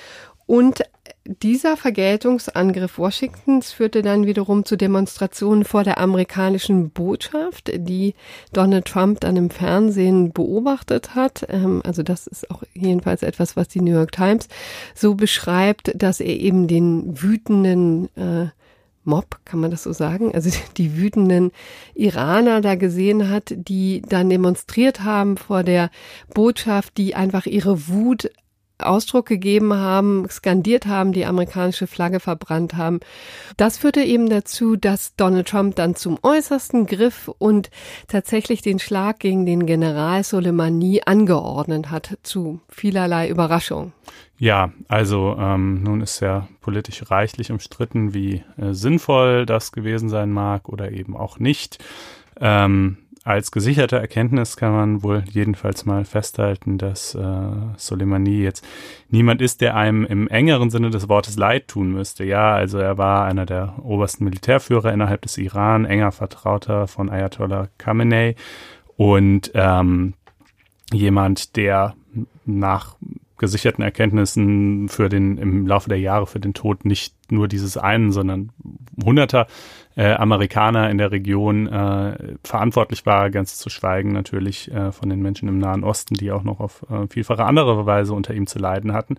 Und 0.47 0.83
dieser 1.25 1.77
Vergeltungsangriff 1.77 2.97
Washingtons 2.97 3.71
führte 3.71 4.01
dann 4.01 4.25
wiederum 4.25 4.65
zu 4.65 4.75
Demonstrationen 4.75 5.63
vor 5.63 5.83
der 5.83 5.99
amerikanischen 5.99 6.89
Botschaft, 6.89 7.71
die 7.73 8.15
Donald 8.51 8.85
Trump 8.85 9.21
dann 9.21 9.37
im 9.37 9.49
Fernsehen 9.49 10.33
beobachtet 10.33 11.15
hat. 11.15 11.45
Ähm, 11.49 11.81
also 11.85 12.03
das 12.03 12.27
ist 12.27 12.49
auch 12.51 12.63
jedenfalls 12.73 13.23
etwas, 13.23 13.55
was 13.55 13.67
die 13.67 13.81
New 13.81 13.93
York 13.93 14.11
Times 14.11 14.47
so 14.95 15.15
beschreibt, 15.15 15.91
dass 15.95 16.19
er 16.19 16.35
eben 16.35 16.67
den 16.67 17.21
wütenden 17.21 18.09
äh, 18.17 18.47
Mob, 19.03 19.39
kann 19.45 19.59
man 19.59 19.71
das 19.71 19.83
so 19.83 19.93
sagen? 19.93 20.33
Also 20.33 20.51
die 20.77 20.97
wütenden 20.97 21.51
Iraner 21.95 22.61
da 22.61 22.75
gesehen 22.75 23.29
hat, 23.29 23.53
die 23.55 24.01
dann 24.07 24.29
demonstriert 24.29 25.03
haben 25.03 25.37
vor 25.37 25.63
der 25.63 25.89
Botschaft, 26.33 26.97
die 26.97 27.15
einfach 27.15 27.45
ihre 27.45 27.87
Wut 27.87 28.29
Ausdruck 28.81 29.25
gegeben 29.25 29.73
haben, 29.73 30.27
skandiert 30.29 30.85
haben, 30.85 31.13
die 31.13 31.25
amerikanische 31.25 31.87
Flagge 31.87 32.19
verbrannt 32.19 32.75
haben. 32.75 32.99
Das 33.57 33.77
führte 33.77 34.01
eben 34.01 34.29
dazu, 34.29 34.75
dass 34.75 35.15
Donald 35.15 35.47
Trump 35.47 35.75
dann 35.75 35.95
zum 35.95 36.17
Äußersten 36.21 36.85
griff 36.85 37.29
und 37.37 37.69
tatsächlich 38.07 38.61
den 38.61 38.79
Schlag 38.79 39.19
gegen 39.19 39.45
den 39.45 39.65
General 39.65 40.23
Soleimani 40.23 41.01
angeordnet 41.05 41.89
hat, 41.91 42.17
zu 42.23 42.59
vielerlei 42.69 43.29
Überraschung. 43.29 43.93
Ja, 44.37 44.71
also 44.87 45.35
ähm, 45.37 45.83
nun 45.83 46.01
ist 46.01 46.19
ja 46.19 46.47
politisch 46.61 47.11
reichlich 47.11 47.51
umstritten, 47.51 48.15
wie 48.15 48.43
äh, 48.57 48.73
sinnvoll 48.73 49.45
das 49.45 49.71
gewesen 49.71 50.09
sein 50.09 50.31
mag 50.31 50.67
oder 50.67 50.91
eben 50.91 51.15
auch 51.15 51.37
nicht. 51.37 51.77
Ähm, 52.39 52.97
als 53.23 53.51
gesicherte 53.51 53.97
Erkenntnis 53.97 54.57
kann 54.57 54.71
man 54.71 55.03
wohl 55.03 55.23
jedenfalls 55.29 55.85
mal 55.85 56.05
festhalten, 56.05 56.79
dass 56.79 57.13
äh, 57.13 57.51
Soleimani 57.77 58.41
jetzt 58.41 58.65
niemand 59.09 59.41
ist, 59.41 59.61
der 59.61 59.75
einem 59.75 60.05
im 60.05 60.27
engeren 60.27 60.71
Sinne 60.71 60.89
des 60.89 61.07
Wortes 61.07 61.37
leid 61.37 61.67
tun 61.67 61.91
müsste. 61.91 62.23
Ja, 62.23 62.53
also 62.53 62.79
er 62.79 62.97
war 62.97 63.25
einer 63.25 63.45
der 63.45 63.75
obersten 63.83 64.23
Militärführer 64.23 64.91
innerhalb 64.91 65.21
des 65.21 65.37
Iran, 65.37 65.85
enger 65.85 66.11
Vertrauter 66.11 66.87
von 66.87 67.09
Ayatollah 67.09 67.67
Khamenei 67.77 68.35
und 68.97 69.51
ähm, 69.53 70.15
jemand, 70.91 71.55
der 71.55 71.93
nach 72.45 72.95
gesicherten 73.37 73.83
Erkenntnissen 73.83 74.87
für 74.87 75.09
den 75.09 75.37
im 75.37 75.65
Laufe 75.65 75.89
der 75.89 75.99
Jahre 75.99 76.27
für 76.27 76.39
den 76.39 76.53
Tod 76.53 76.85
nicht 76.85 77.15
nur 77.31 77.47
dieses 77.47 77.75
einen, 77.75 78.11
sondern 78.11 78.51
hunderter 79.03 79.47
äh, 79.95 80.13
Amerikaner 80.13 80.89
in 80.89 80.97
der 80.97 81.11
Region 81.11 81.67
äh, 81.67 82.35
verantwortlich 82.43 83.05
war, 83.05 83.29
ganz 83.29 83.57
zu 83.57 83.69
schweigen 83.69 84.13
natürlich 84.13 84.71
äh, 84.71 84.91
von 84.91 85.09
den 85.09 85.21
Menschen 85.21 85.47
im 85.47 85.59
Nahen 85.59 85.83
Osten, 85.83 86.15
die 86.15 86.31
auch 86.31 86.43
noch 86.43 86.59
auf 86.59 86.85
äh, 86.89 87.07
vielfache 87.07 87.43
andere 87.43 87.85
Weise 87.85 88.13
unter 88.13 88.33
ihm 88.33 88.47
zu 88.47 88.59
leiden 88.59 88.93
hatten. 88.93 89.17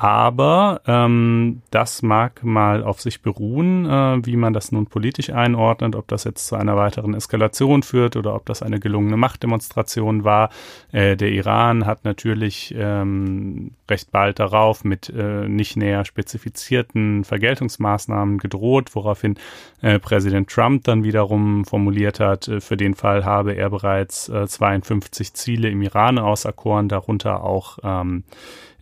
Aber 0.00 0.80
ähm, 0.86 1.60
das 1.70 2.00
mag 2.00 2.42
mal 2.42 2.82
auf 2.82 3.02
sich 3.02 3.20
beruhen, 3.20 3.84
äh, 3.84 4.24
wie 4.24 4.36
man 4.36 4.54
das 4.54 4.72
nun 4.72 4.86
politisch 4.86 5.28
einordnet, 5.28 5.94
ob 5.94 6.08
das 6.08 6.24
jetzt 6.24 6.46
zu 6.46 6.56
einer 6.56 6.74
weiteren 6.74 7.12
Eskalation 7.12 7.82
führt 7.82 8.16
oder 8.16 8.34
ob 8.34 8.46
das 8.46 8.62
eine 8.62 8.80
gelungene 8.80 9.18
Machtdemonstration 9.18 10.24
war. 10.24 10.48
Äh, 10.90 11.18
der 11.18 11.28
Iran 11.32 11.84
hat 11.84 12.06
natürlich 12.06 12.74
ähm, 12.78 13.72
recht 13.90 14.10
bald 14.10 14.38
darauf 14.38 14.84
mit 14.84 15.10
äh, 15.10 15.46
nicht 15.46 15.76
näher 15.76 16.06
spezifizierten 16.06 17.22
Vergeltungsmaßnahmen 17.22 18.38
gedroht, 18.38 18.94
woraufhin 18.94 19.34
äh, 19.82 19.98
Präsident 19.98 20.48
Trump 20.48 20.84
dann 20.84 21.04
wiederum 21.04 21.66
formuliert 21.66 22.20
hat, 22.20 22.48
äh, 22.48 22.62
für 22.62 22.78
den 22.78 22.94
Fall 22.94 23.26
habe 23.26 23.52
er 23.52 23.68
bereits 23.68 24.30
äh, 24.30 24.46
52 24.46 25.34
Ziele 25.34 25.68
im 25.68 25.82
Iran 25.82 26.18
auserkoren, 26.18 26.88
darunter 26.88 27.44
auch 27.44 27.78
ähm, 27.82 28.24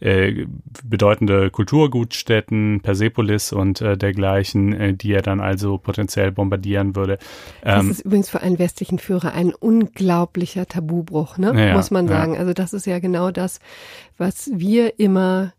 äh, 0.00 0.46
bedeutende 0.84 1.50
Kulturgutstätten, 1.50 2.80
Persepolis 2.82 3.52
und 3.52 3.80
äh, 3.80 3.96
dergleichen, 3.96 4.72
äh, 4.72 4.94
die 4.94 5.12
er 5.12 5.22
dann 5.22 5.40
also 5.40 5.78
potenziell 5.78 6.32
bombardieren 6.32 6.96
würde. 6.96 7.18
Ähm, 7.64 7.88
das 7.88 7.98
ist 7.98 8.04
übrigens 8.04 8.30
für 8.30 8.40
einen 8.40 8.58
westlichen 8.58 8.98
Führer 8.98 9.32
ein 9.32 9.54
unglaublicher 9.54 10.66
Tabubruch, 10.66 11.38
ne? 11.38 11.68
Ja, 11.68 11.74
muss 11.74 11.90
man 11.90 12.08
sagen. 12.08 12.34
Ja. 12.34 12.40
Also 12.40 12.52
das 12.52 12.72
ist 12.72 12.86
ja 12.86 12.98
genau 12.98 13.30
das, 13.30 13.60
was 14.16 14.50
wir 14.54 14.98
immer 14.98 15.52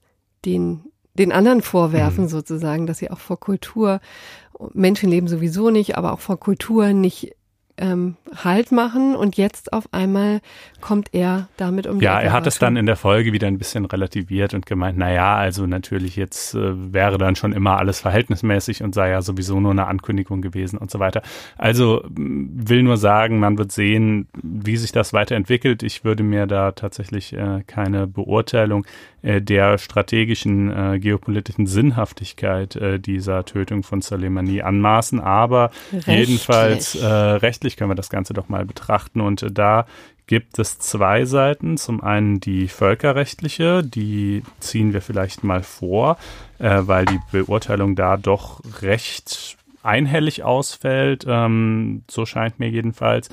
den 0.45 0.81
den 1.15 1.31
anderen 1.33 1.61
vorwerfen 1.61 2.25
mhm. 2.25 2.29
sozusagen, 2.29 2.87
dass 2.87 2.99
sie 2.99 3.11
auch 3.11 3.19
vor 3.19 3.39
Kultur 3.39 3.99
Menschenleben 4.73 5.27
sowieso 5.27 5.69
nicht, 5.69 5.97
aber 5.97 6.13
auch 6.13 6.19
vor 6.19 6.39
Kultur 6.39 6.93
nicht 6.93 7.35
ähm, 7.79 8.15
Halt 8.43 8.71
machen 8.71 9.15
und 9.15 9.37
jetzt 9.37 9.73
auf 9.73 9.89
einmal 9.91 10.41
kommt 10.81 11.13
er 11.13 11.47
damit 11.57 11.87
um 11.87 11.99
die 11.99 12.05
Ja, 12.05 12.19
er 12.19 12.31
hat 12.31 12.45
es 12.45 12.59
dann 12.59 12.75
in 12.75 12.85
der 12.85 12.95
Folge 12.95 13.33
wieder 13.33 13.47
ein 13.47 13.57
bisschen 13.57 13.85
relativiert 13.85 14.53
und 14.53 14.65
gemeint, 14.65 14.97
na 14.97 15.11
ja, 15.11 15.35
also 15.35 15.65
natürlich 15.65 16.15
jetzt 16.15 16.53
äh, 16.53 16.93
wäre 16.93 17.17
dann 17.17 17.35
schon 17.35 17.53
immer 17.53 17.77
alles 17.77 17.99
verhältnismäßig 17.99 18.83
und 18.83 18.93
sei 18.93 19.09
ja 19.09 19.21
sowieso 19.21 19.59
nur 19.59 19.71
eine 19.71 19.87
Ankündigung 19.87 20.41
gewesen 20.41 20.77
und 20.77 20.91
so 20.91 20.99
weiter. 20.99 21.21
Also 21.57 22.03
will 22.07 22.83
nur 22.83 22.97
sagen, 22.97 23.39
man 23.39 23.57
wird 23.57 23.71
sehen, 23.71 24.27
wie 24.41 24.77
sich 24.77 24.91
das 24.91 25.13
weiterentwickelt. 25.13 25.83
Ich 25.83 26.03
würde 26.03 26.23
mir 26.23 26.45
da 26.45 26.71
tatsächlich 26.71 27.33
äh, 27.33 27.63
keine 27.65 28.07
Beurteilung 28.07 28.85
der 29.21 29.77
strategischen 29.77 30.71
äh, 30.71 30.99
geopolitischen 30.99 31.67
Sinnhaftigkeit 31.67 32.75
äh, 32.75 32.99
dieser 32.99 33.45
Tötung 33.45 33.83
von 33.83 34.01
Soleimani 34.01 34.61
anmaßen, 34.61 35.19
aber 35.19 35.71
rechtlich. 35.91 36.17
jedenfalls 36.17 36.95
äh, 36.95 37.05
rechtlich 37.05 37.77
können 37.77 37.91
wir 37.91 37.95
das 37.95 38.09
Ganze 38.09 38.33
doch 38.33 38.49
mal 38.49 38.65
betrachten 38.65 39.21
und 39.21 39.43
äh, 39.43 39.51
da 39.51 39.85
gibt 40.27 40.59
es 40.59 40.77
zwei 40.77 41.25
Seiten. 41.25 41.77
Zum 41.77 42.03
einen 42.03 42.39
die 42.39 42.67
völkerrechtliche, 42.67 43.83
die 43.83 44.43
ziehen 44.59 44.93
wir 44.93 45.01
vielleicht 45.01 45.43
mal 45.43 45.63
vor, 45.63 46.17
äh, 46.59 46.81
weil 46.81 47.05
die 47.05 47.19
Beurteilung 47.31 47.95
da 47.95 48.15
doch 48.15 48.61
recht 48.81 49.57
einhellig 49.81 50.43
ausfällt, 50.43 51.25
ähm, 51.27 52.03
so 52.09 52.25
scheint 52.25 52.59
mir 52.59 52.69
jedenfalls. 52.69 53.29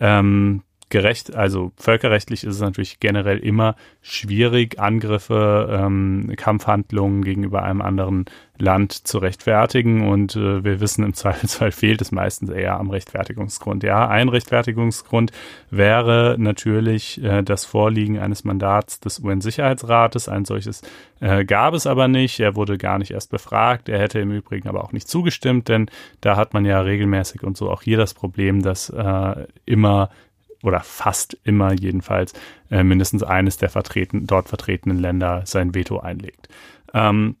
Ähm, 0.00 0.62
gerecht, 0.90 1.34
also 1.34 1.72
völkerrechtlich 1.76 2.44
ist 2.44 2.56
es 2.56 2.60
natürlich 2.60 3.00
generell 3.00 3.38
immer 3.38 3.76
schwierig, 4.02 4.78
Angriffe, 4.78 5.68
ähm, 5.70 6.32
Kampfhandlungen 6.36 7.22
gegenüber 7.22 7.62
einem 7.62 7.80
anderen 7.80 8.24
Land 8.58 8.92
zu 8.92 9.18
rechtfertigen. 9.18 10.08
Und 10.08 10.36
äh, 10.36 10.64
wir 10.64 10.80
wissen, 10.80 11.04
im 11.04 11.14
Zweifelsfall 11.14 11.72
fehlt 11.72 12.02
es 12.02 12.12
meistens 12.12 12.50
eher 12.50 12.78
am 12.78 12.90
Rechtfertigungsgrund. 12.90 13.82
Ja, 13.82 14.08
ein 14.08 14.28
Rechtfertigungsgrund 14.28 15.32
wäre 15.70 16.36
natürlich 16.38 17.22
äh, 17.22 17.42
das 17.42 17.64
Vorliegen 17.64 18.18
eines 18.18 18.44
Mandats 18.44 19.00
des 19.00 19.20
UN-Sicherheitsrates. 19.20 20.28
Ein 20.28 20.44
solches 20.44 20.82
äh, 21.20 21.44
gab 21.44 21.74
es 21.74 21.86
aber 21.86 22.08
nicht. 22.08 22.40
Er 22.40 22.56
wurde 22.56 22.78
gar 22.78 22.98
nicht 22.98 23.12
erst 23.12 23.30
befragt. 23.30 23.88
Er 23.88 24.00
hätte 24.00 24.18
im 24.18 24.32
Übrigen 24.32 24.68
aber 24.68 24.84
auch 24.84 24.92
nicht 24.92 25.08
zugestimmt, 25.08 25.68
denn 25.68 25.86
da 26.20 26.36
hat 26.36 26.52
man 26.52 26.64
ja 26.64 26.80
regelmäßig 26.80 27.42
und 27.44 27.56
so 27.56 27.70
auch 27.70 27.82
hier 27.82 27.96
das 27.96 28.14
Problem, 28.14 28.62
dass 28.62 28.90
äh, 28.90 29.46
immer 29.66 30.10
oder 30.62 30.80
fast 30.80 31.38
immer 31.44 31.72
jedenfalls 31.72 32.32
äh, 32.70 32.82
mindestens 32.82 33.22
eines 33.22 33.56
der 33.56 33.70
vertreten, 33.70 34.26
dort 34.26 34.48
vertretenen 34.48 34.98
Länder 34.98 35.42
sein 35.44 35.74
Veto 35.74 35.98
einlegt. 35.98 36.48
Ähm, 36.92 37.36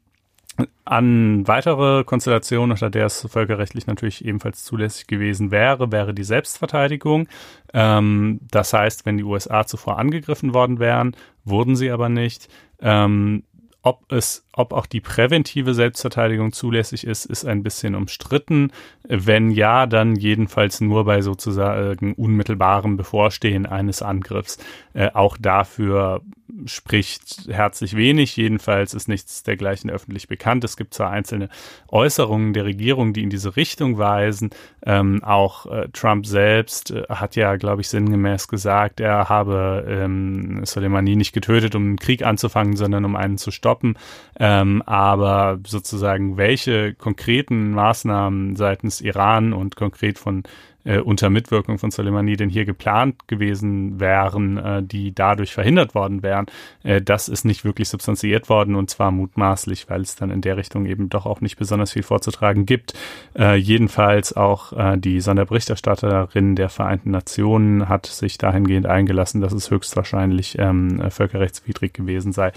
an 0.84 1.46
weitere 1.46 2.04
Konstellationen, 2.04 2.72
unter 2.72 2.90
der 2.90 3.06
es 3.06 3.26
völkerrechtlich 3.30 3.86
natürlich 3.86 4.24
ebenfalls 4.24 4.64
zulässig 4.64 5.06
gewesen 5.06 5.50
wäre, 5.50 5.92
wäre 5.92 6.12
die 6.12 6.24
Selbstverteidigung. 6.24 7.28
Ähm, 7.72 8.40
das 8.50 8.72
heißt, 8.72 9.06
wenn 9.06 9.16
die 9.16 9.24
USA 9.24 9.66
zuvor 9.66 9.98
angegriffen 9.98 10.52
worden 10.52 10.78
wären, 10.78 11.16
wurden 11.44 11.76
sie 11.76 11.90
aber 11.90 12.08
nicht. 12.08 12.48
Ähm, 12.80 13.44
ob 13.82 14.12
es, 14.12 14.46
ob 14.52 14.72
auch 14.72 14.86
die 14.86 15.00
präventive 15.00 15.74
Selbstverteidigung 15.74 16.52
zulässig 16.52 17.06
ist, 17.06 17.24
ist 17.24 17.44
ein 17.44 17.62
bisschen 17.62 17.94
umstritten. 17.94 18.72
Wenn 19.04 19.50
ja, 19.50 19.86
dann 19.86 20.16
jedenfalls 20.16 20.80
nur 20.80 21.04
bei 21.04 21.22
sozusagen 21.22 22.14
unmittelbarem 22.14 22.96
Bevorstehen 22.96 23.66
eines 23.66 24.02
Angriffs. 24.02 24.58
Äh, 24.92 25.10
auch 25.12 25.36
dafür 25.38 26.22
spricht 26.66 27.48
herzlich 27.48 27.96
wenig. 27.96 28.36
Jedenfalls 28.36 28.94
ist 28.94 29.08
nichts 29.08 29.42
dergleichen 29.42 29.90
öffentlich 29.90 30.28
bekannt. 30.28 30.64
Es 30.64 30.76
gibt 30.76 30.94
zwar 30.94 31.10
einzelne 31.10 31.48
Äußerungen 31.88 32.52
der 32.52 32.64
Regierung, 32.64 33.12
die 33.12 33.22
in 33.22 33.30
diese 33.30 33.56
Richtung 33.56 33.98
weisen. 33.98 34.50
Ähm, 34.84 35.22
auch 35.22 35.66
äh, 35.66 35.88
Trump 35.92 36.26
selbst 36.26 36.90
äh, 36.90 37.04
hat 37.08 37.36
ja, 37.36 37.56
glaube 37.56 37.82
ich, 37.82 37.88
sinngemäß 37.88 38.48
gesagt, 38.48 39.00
er 39.00 39.28
habe 39.28 39.84
ähm, 39.88 40.64
Soleimani 40.64 41.16
nicht 41.16 41.32
getötet, 41.32 41.74
um 41.74 41.82
einen 41.82 41.98
Krieg 41.98 42.24
anzufangen, 42.24 42.76
sondern 42.76 43.04
um 43.04 43.16
einen 43.16 43.38
zu 43.38 43.50
stoppen. 43.50 43.96
Ähm, 44.38 44.49
aber 44.86 45.58
sozusagen, 45.66 46.36
welche 46.36 46.94
konkreten 46.94 47.72
Maßnahmen 47.72 48.56
seitens 48.56 49.00
Iran 49.00 49.52
und 49.52 49.76
konkret 49.76 50.18
von 50.18 50.44
äh, 50.84 50.98
unter 50.98 51.30
Mitwirkung 51.30 51.78
von 51.78 51.90
Soleimani 51.90 52.36
denn 52.36 52.48
hier 52.48 52.64
geplant 52.64 53.28
gewesen 53.28 54.00
wären, 54.00 54.56
äh, 54.56 54.82
die 54.82 55.14
dadurch 55.14 55.52
verhindert 55.52 55.94
worden 55.94 56.22
wären. 56.22 56.46
Äh, 56.82 57.02
das 57.02 57.28
ist 57.28 57.44
nicht 57.44 57.64
wirklich 57.64 57.88
substanziiert 57.88 58.48
worden 58.48 58.74
und 58.74 58.90
zwar 58.90 59.10
mutmaßlich, 59.10 59.90
weil 59.90 60.00
es 60.00 60.16
dann 60.16 60.30
in 60.30 60.40
der 60.40 60.56
Richtung 60.56 60.86
eben 60.86 61.08
doch 61.08 61.26
auch 61.26 61.40
nicht 61.40 61.56
besonders 61.58 61.92
viel 61.92 62.02
vorzutragen 62.02 62.66
gibt. 62.66 62.94
Äh, 63.38 63.56
jedenfalls 63.56 64.34
auch 64.34 64.72
äh, 64.72 64.96
die 64.96 65.20
Sonderberichterstatterin 65.20 66.56
der 66.56 66.68
Vereinten 66.68 67.10
Nationen 67.10 67.88
hat 67.88 68.06
sich 68.06 68.38
dahingehend 68.38 68.86
eingelassen, 68.86 69.40
dass 69.40 69.52
es 69.52 69.70
höchstwahrscheinlich 69.70 70.56
ähm, 70.58 71.10
völkerrechtswidrig 71.10 71.92
gewesen 71.92 72.32
sei. 72.32 72.52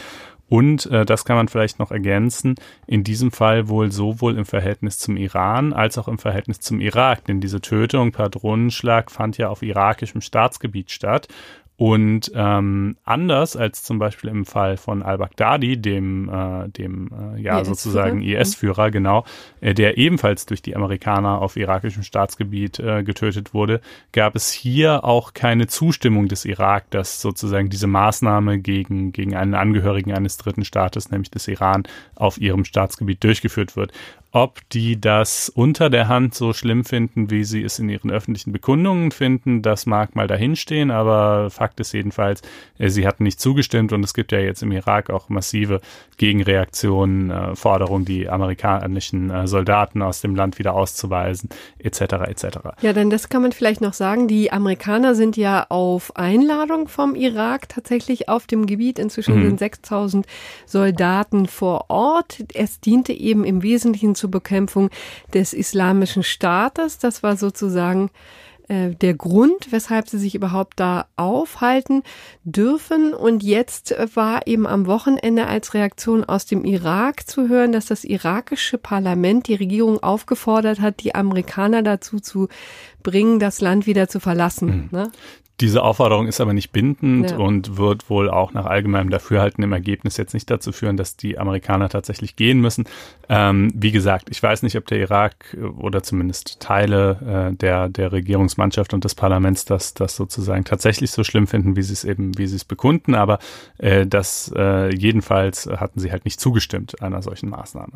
Und 0.49 0.85
äh, 0.87 1.05
das 1.05 1.25
kann 1.25 1.35
man 1.35 1.47
vielleicht 1.47 1.79
noch 1.79 1.91
ergänzen, 1.91 2.55
in 2.85 3.03
diesem 3.03 3.31
Fall 3.31 3.69
wohl 3.69 3.91
sowohl 3.91 4.37
im 4.37 4.45
Verhältnis 4.45 4.99
zum 4.99 5.17
Iran 5.17 5.73
als 5.73 5.97
auch 5.97 6.07
im 6.07 6.19
Verhältnis 6.19 6.59
zum 6.59 6.79
Irak. 6.79 7.25
Denn 7.25 7.41
diese 7.41 7.61
Tötung 7.61 8.11
per 8.11 8.29
Drohnenschlag 8.29 9.09
fand 9.09 9.37
ja 9.37 9.49
auf 9.49 9.63
irakischem 9.63 10.21
Staatsgebiet 10.21 10.91
statt. 10.91 11.27
Und 11.75 12.31
ähm, 12.35 12.97
anders 13.03 13.55
als 13.55 13.81
zum 13.81 13.97
Beispiel 13.97 14.29
im 14.29 14.45
Fall 14.45 14.77
von 14.77 15.01
al-Baghdadi, 15.01 15.81
dem, 15.81 16.29
äh, 16.29 16.69
dem 16.69 17.09
äh, 17.35 17.41
ja 17.41 17.59
IS 17.59 17.67
sozusagen 17.67 18.21
IS-Führer, 18.21 18.91
genau, 18.91 19.25
äh, 19.59 19.73
der 19.73 19.97
ebenfalls 19.97 20.45
durch 20.45 20.61
die 20.61 20.75
Amerikaner 20.75 21.41
auf 21.41 21.57
irakischem 21.57 22.03
Staatsgebiet 22.03 22.79
äh, 22.79 23.03
getötet 23.03 23.55
wurde, 23.55 23.81
gab 24.11 24.35
es 24.35 24.51
hier 24.51 25.03
auch 25.03 25.33
keine 25.33 25.65
Zustimmung 25.65 26.27
des 26.27 26.45
Irak, 26.45 26.91
dass 26.91 27.21
sozusagen 27.21 27.69
diese 27.69 27.87
Maßnahme 27.87 28.59
gegen, 28.59 29.11
gegen 29.11 29.35
einen 29.35 29.55
Angehörigen 29.55 30.13
eines 30.13 30.37
dritten 30.37 30.65
Staates, 30.65 31.09
nämlich 31.09 31.31
des 31.31 31.47
Iran, 31.47 31.83
auf 32.15 32.39
ihrem 32.39 32.65
Staatsgebiet 32.65 33.23
durchgeführt 33.23 33.75
wird. 33.75 33.91
Ob 34.35 34.67
die 34.71 34.99
das 34.99 35.47
unter 35.47 35.91
der 35.91 36.07
Hand 36.07 36.33
so 36.33 36.53
schlimm 36.53 36.85
finden, 36.85 37.29
wie 37.29 37.43
sie 37.43 37.63
es 37.63 37.77
in 37.77 37.87
ihren 37.87 38.09
öffentlichen 38.09 38.51
Bekundungen 38.51 39.11
finden, 39.11 39.61
das 39.61 39.85
mag 39.85 40.15
mal 40.15 40.25
dahinstehen, 40.25 40.89
aber 40.89 41.51
Fakt 41.51 41.79
ist 41.79 41.91
jedenfalls, 41.91 42.41
äh, 42.79 42.89
sie 42.89 43.05
hatten 43.05 43.25
nicht 43.25 43.39
zugestimmt 43.39 43.93
und 43.93 44.03
es 44.03 44.15
gibt 44.15 44.31
ja 44.31 44.39
jetzt 44.39 44.63
im 44.63 44.71
Irak 44.71 45.11
auch 45.11 45.29
massive 45.29 45.81
Gegenreaktionen, 46.17 47.29
äh, 47.29 47.55
Forderungen, 47.55 48.05
die 48.05 48.27
amerikanischen 48.27 49.29
äh, 49.29 49.45
Soldaten 49.45 50.01
aus 50.01 50.21
dem 50.21 50.35
Land 50.35 50.57
wieder 50.57 50.73
auszuweisen, 50.73 51.49
etc. 51.77 52.01
etc. 52.01 52.45
Ja, 52.81 52.93
denn 52.93 53.11
das 53.11 53.29
kann 53.29 53.43
man 53.43 53.51
vielleicht 53.51 53.81
noch 53.81 53.93
sagen. 53.93 54.27
Die 54.27 54.51
Amerikaner 54.51 55.13
sind 55.13 55.37
ja 55.37 55.67
auf 55.69 56.15
Einladung 56.15 56.87
vom 56.87 57.13
Irak 57.13 57.69
tatsächlich 57.69 58.29
auf 58.29 58.47
dem 58.47 58.65
Gebiet. 58.65 58.97
Inzwischen 58.97 59.35
mhm. 59.35 59.45
sind 59.45 59.59
6000 59.59 60.25
Soldaten 60.65 61.45
vor 61.45 61.85
Ort. 61.89 62.43
Es 62.55 62.79
diente 62.79 63.13
eben 63.13 63.43
im 63.43 63.61
Wesentlichen 63.61 64.15
zur 64.23 64.31
Bekämpfung 64.31 64.89
des 65.33 65.51
islamischen 65.51 66.23
Staates. 66.23 66.97
Das 66.97 67.23
war 67.23 67.35
sozusagen 67.35 68.09
äh, 68.69 68.91
der 68.91 69.15
Grund, 69.15 69.73
weshalb 69.73 70.07
sie 70.07 70.17
sich 70.17 70.33
überhaupt 70.33 70.79
da 70.79 71.07
aufhalten 71.17 72.03
dürfen. 72.45 73.13
Und 73.13 73.43
jetzt 73.43 73.93
war 74.15 74.47
eben 74.47 74.65
am 74.65 74.85
Wochenende 74.85 75.47
als 75.47 75.73
Reaktion 75.73 76.23
aus 76.23 76.45
dem 76.45 76.63
Irak 76.63 77.27
zu 77.29 77.49
hören, 77.49 77.73
dass 77.73 77.87
das 77.87 78.05
irakische 78.05 78.77
Parlament 78.77 79.49
die 79.49 79.55
Regierung 79.55 80.01
aufgefordert 80.01 80.79
hat, 80.79 81.03
die 81.03 81.15
Amerikaner 81.15 81.83
dazu 81.83 82.21
zu 82.21 82.47
bringen, 83.01 83.39
das 83.39 83.59
Land 83.59 83.85
wieder 83.87 84.07
zu 84.07 84.21
verlassen. 84.21 84.89
Mhm. 84.89 84.97
Ne? 84.97 85.11
Diese 85.61 85.83
Aufforderung 85.83 86.27
ist 86.27 86.41
aber 86.41 86.53
nicht 86.53 86.71
bindend 86.71 87.31
ja. 87.31 87.37
und 87.37 87.77
wird 87.77 88.09
wohl 88.09 88.29
auch 88.29 88.53
nach 88.53 88.65
allgemeinem 88.65 89.11
Dafürhalten 89.11 89.63
im 89.63 89.71
Ergebnis 89.71 90.17
jetzt 90.17 90.33
nicht 90.33 90.49
dazu 90.49 90.71
führen, 90.71 90.97
dass 90.97 91.15
die 91.15 91.37
Amerikaner 91.37 91.89
tatsächlich 91.89 92.35
gehen 92.35 92.59
müssen. 92.59 92.85
Ähm, 93.29 93.71
wie 93.75 93.91
gesagt, 93.91 94.29
ich 94.31 94.41
weiß 94.41 94.63
nicht, 94.63 94.75
ob 94.77 94.87
der 94.87 94.99
Irak 94.99 95.55
oder 95.77 96.01
zumindest 96.01 96.59
Teile 96.59 97.51
äh, 97.51 97.55
der, 97.55 97.87
der 97.87 98.11
Regierungsmannschaft 98.11 98.95
und 98.95 99.03
des 99.03 99.13
Parlaments 99.13 99.63
das, 99.65 99.93
das 99.93 100.15
sozusagen 100.15 100.63
tatsächlich 100.63 101.11
so 101.11 101.23
schlimm 101.23 101.45
finden, 101.45 101.75
wie 101.75 101.83
sie 101.83 101.93
es 101.93 102.03
eben, 102.03 102.37
wie 102.37 102.47
sie 102.47 102.55
es 102.55 102.65
bekunden, 102.65 103.13
aber 103.13 103.37
äh, 103.77 104.07
das 104.07 104.51
äh, 104.55 104.93
jedenfalls 104.93 105.67
hatten 105.67 105.99
sie 105.99 106.11
halt 106.11 106.25
nicht 106.25 106.39
zugestimmt 106.39 107.01
einer 107.01 107.21
solchen 107.21 107.49
Maßnahme. 107.49 107.93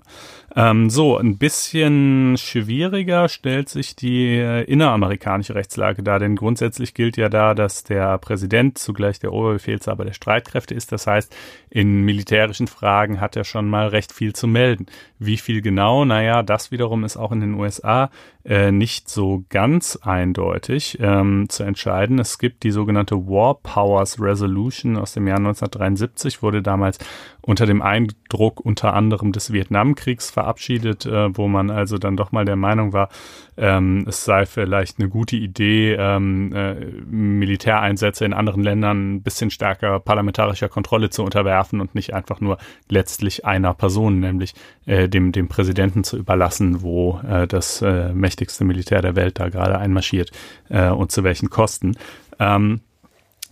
Ähm, 0.56 0.90
so, 0.90 1.18
ein 1.18 1.38
bisschen 1.38 2.38
schwieriger 2.38 3.30
stellt 3.30 3.70
sich 3.70 3.96
die 3.96 4.36
äh, 4.36 4.64
inneramerikanische 4.64 5.56
Rechtslage 5.56 6.04
dar, 6.04 6.20
denn 6.20 6.36
grundsätzlich 6.36 6.94
gilt 6.94 7.18
ja 7.18 7.30
da, 7.30 7.47
dass 7.54 7.84
der 7.84 8.18
Präsident 8.18 8.78
zugleich 8.78 9.20
der 9.20 9.34
Oberbefehlshaber 9.34 10.06
der 10.06 10.14
Streitkräfte 10.14 10.74
ist. 10.74 10.92
Das 10.92 11.08
heißt, 11.08 11.36
in 11.70 12.02
militärischen 12.02 12.68
Fragen 12.68 13.20
hat 13.22 13.36
er 13.36 13.44
schon 13.44 13.70
mal 13.70 13.88
recht 13.88 14.12
viel 14.12 14.34
zu 14.34 14.48
melden. 14.48 14.86
Wie 15.20 15.38
viel 15.38 15.62
genau? 15.62 16.06
Naja, 16.06 16.44
das 16.44 16.72
wiederum 16.72 17.04
ist 17.04 17.18
auch 17.18 17.32
in 17.32 17.42
den 17.42 17.54
USA 17.56 18.10
äh, 18.48 18.72
nicht 18.72 19.10
so 19.10 19.44
ganz 19.50 20.00
eindeutig 20.02 20.98
ähm, 21.02 21.50
zu 21.50 21.64
entscheiden. 21.64 22.18
Es 22.18 22.40
gibt 22.40 22.64
die 22.64 22.72
sogenannte 22.72 23.28
War 23.28 23.56
Powers 23.56 24.22
Resolution 24.22 24.96
aus 24.96 25.14
dem 25.14 25.28
Jahr 25.28 25.38
1973, 25.38 26.42
wurde 26.42 26.62
damals 26.62 26.98
unter 27.42 27.66
dem 27.66 27.82
Eindruck 27.82 28.60
unter 28.60 28.94
anderem 28.94 29.32
des 29.32 29.52
Vietnamkriegs 29.52 30.30
verabschiedet, 30.30 31.06
äh, 31.06 31.36
wo 31.38 31.48
man 31.48 31.70
also 31.70 31.98
dann 31.98 32.18
doch 32.18 32.32
mal 32.32 32.46
der 32.46 32.56
Meinung 32.58 32.94
war, 32.94 33.10
ähm, 33.58 34.06
es 34.08 34.24
sei 34.24 34.46
vielleicht 34.46 35.00
eine 35.00 35.10
gute 35.10 35.36
Idee, 35.36 35.94
ähm, 35.94 36.54
äh, 36.54 36.76
Militäreinsätze 36.76 38.24
in 38.24 38.34
anderen 38.34 38.64
Ländern 38.64 39.16
ein 39.16 39.22
bisschen 39.24 39.50
stärker 39.50 40.00
parlamentarischer 40.00 40.70
Kontrolle 40.70 41.10
zu 41.10 41.24
unterwerfen 41.24 41.82
und 41.82 41.96
nicht 41.96 42.14
einfach 42.14 42.40
nur 42.40 42.58
letztlich 42.90 43.46
einer 43.46 43.74
Person, 43.74 44.20
nämlich 44.20 44.54
äh, 44.86 45.10
dem, 45.10 45.32
dem 45.32 45.48
Präsidenten 45.48 46.04
zu 46.04 46.18
überlassen, 46.18 46.82
wo 46.82 47.20
äh, 47.28 47.48
das 47.48 47.82
äh, 47.82 48.14
mächtigste 48.38 48.66
Militär 48.66 49.02
der 49.02 49.16
Welt 49.16 49.40
da 49.40 49.50
gerade 49.50 49.80
einmarschiert 49.80 50.32
äh, 50.70 50.90
und 50.90 51.12
zu 51.12 51.24
welchen 51.24 51.50
Kosten. 51.50 51.98
Ähm, 52.40 52.82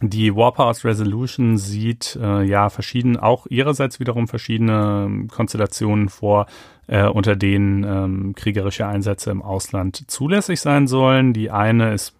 die 0.01 0.35
War 0.35 0.51
Powers 0.51 0.85
Resolution 0.85 1.57
sieht 1.57 2.19
äh, 2.21 2.43
ja 2.43 2.69
verschieden, 2.69 3.17
auch 3.17 3.47
ihrerseits 3.47 3.99
wiederum 3.99 4.27
verschiedene 4.27 5.05
ähm, 5.07 5.27
Konstellationen 5.29 6.09
vor, 6.09 6.47
äh, 6.87 7.07
unter 7.07 7.35
denen 7.35 7.83
ähm, 7.83 8.35
kriegerische 8.35 8.85
Einsätze 8.85 9.31
im 9.31 9.41
Ausland 9.41 10.03
zulässig 10.11 10.59
sein 10.59 10.87
sollen. 10.87 11.33
Die 11.33 11.49
eine 11.49 11.93
ist, 11.93 12.13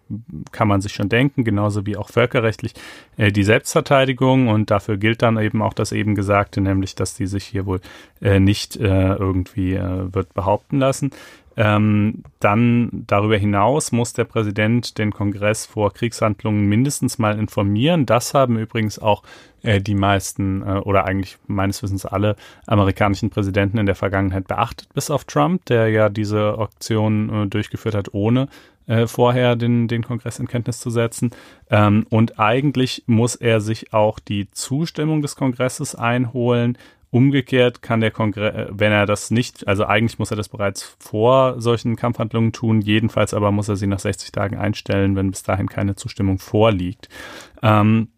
kann 0.50 0.66
man 0.66 0.80
sich 0.80 0.94
schon 0.94 1.08
denken, 1.08 1.44
genauso 1.44 1.86
wie 1.86 1.96
auch 1.96 2.08
völkerrechtlich, 2.08 2.72
äh, 3.16 3.30
die 3.30 3.44
Selbstverteidigung 3.44 4.48
und 4.48 4.70
dafür 4.70 4.96
gilt 4.96 5.22
dann 5.22 5.38
eben 5.38 5.62
auch 5.62 5.74
das 5.74 5.92
eben 5.92 6.14
Gesagte, 6.14 6.60
nämlich, 6.60 6.94
dass 6.94 7.14
die 7.14 7.26
sich 7.26 7.44
hier 7.44 7.66
wohl 7.66 7.80
äh, 8.20 8.40
nicht 8.40 8.76
äh, 8.76 9.14
irgendwie 9.14 9.74
äh, 9.74 10.12
wird 10.12 10.34
behaupten 10.34 10.78
lassen. 10.78 11.10
Ähm, 11.56 12.22
dann 12.38 13.04
darüber 13.06 13.38
hinaus 13.38 13.90
muss 13.90 14.12
der 14.12 14.24
Präsident 14.24 14.98
den 14.98 15.10
Kongress 15.10 15.64
vor 15.64 15.92
Kriegshandlungen 15.92 16.66
mindestens 16.66 17.18
mal 17.18 17.38
informieren. 17.38 18.04
Das 18.04 18.34
haben 18.34 18.58
übrigens 18.58 18.98
auch 18.98 19.22
äh, 19.62 19.80
die 19.80 19.94
meisten 19.94 20.62
äh, 20.62 20.80
oder 20.80 21.06
eigentlich 21.06 21.38
meines 21.46 21.82
Wissens 21.82 22.04
alle 22.04 22.36
amerikanischen 22.66 23.30
Präsidenten 23.30 23.78
in 23.78 23.86
der 23.86 23.94
Vergangenheit 23.94 24.46
beachtet, 24.48 24.88
bis 24.92 25.10
auf 25.10 25.24
Trump, 25.24 25.64
der 25.64 25.88
ja 25.88 26.10
diese 26.10 26.58
Auktion 26.58 27.44
äh, 27.44 27.46
durchgeführt 27.46 27.94
hat, 27.94 28.12
ohne 28.12 28.48
äh, 28.86 29.06
vorher 29.06 29.56
den, 29.56 29.88
den 29.88 30.04
Kongress 30.04 30.38
in 30.38 30.48
Kenntnis 30.48 30.78
zu 30.78 30.90
setzen. 30.90 31.30
Ähm, 31.70 32.06
und 32.10 32.38
eigentlich 32.38 33.04
muss 33.06 33.34
er 33.34 33.60
sich 33.60 33.94
auch 33.94 34.18
die 34.18 34.50
Zustimmung 34.50 35.22
des 35.22 35.36
Kongresses 35.36 35.94
einholen, 35.94 36.76
Umgekehrt 37.10 37.82
kann 37.82 38.00
der 38.00 38.10
Kongress, 38.10 38.54
äh, 38.54 38.66
wenn 38.70 38.92
er 38.92 39.06
das 39.06 39.30
nicht, 39.30 39.66
also 39.68 39.84
eigentlich 39.84 40.18
muss 40.18 40.30
er 40.30 40.36
das 40.36 40.48
bereits 40.48 40.96
vor 40.98 41.60
solchen 41.60 41.96
Kampfhandlungen 41.96 42.52
tun, 42.52 42.80
jedenfalls 42.80 43.32
aber 43.32 43.52
muss 43.52 43.68
er 43.68 43.76
sie 43.76 43.86
nach 43.86 44.00
60 44.00 44.32
Tagen 44.32 44.56
einstellen, 44.56 45.16
wenn 45.16 45.30
bis 45.30 45.42
dahin 45.42 45.68
keine 45.68 45.96
Zustimmung 45.96 46.38
vorliegt. 46.38 47.08
Ähm, 47.62 48.08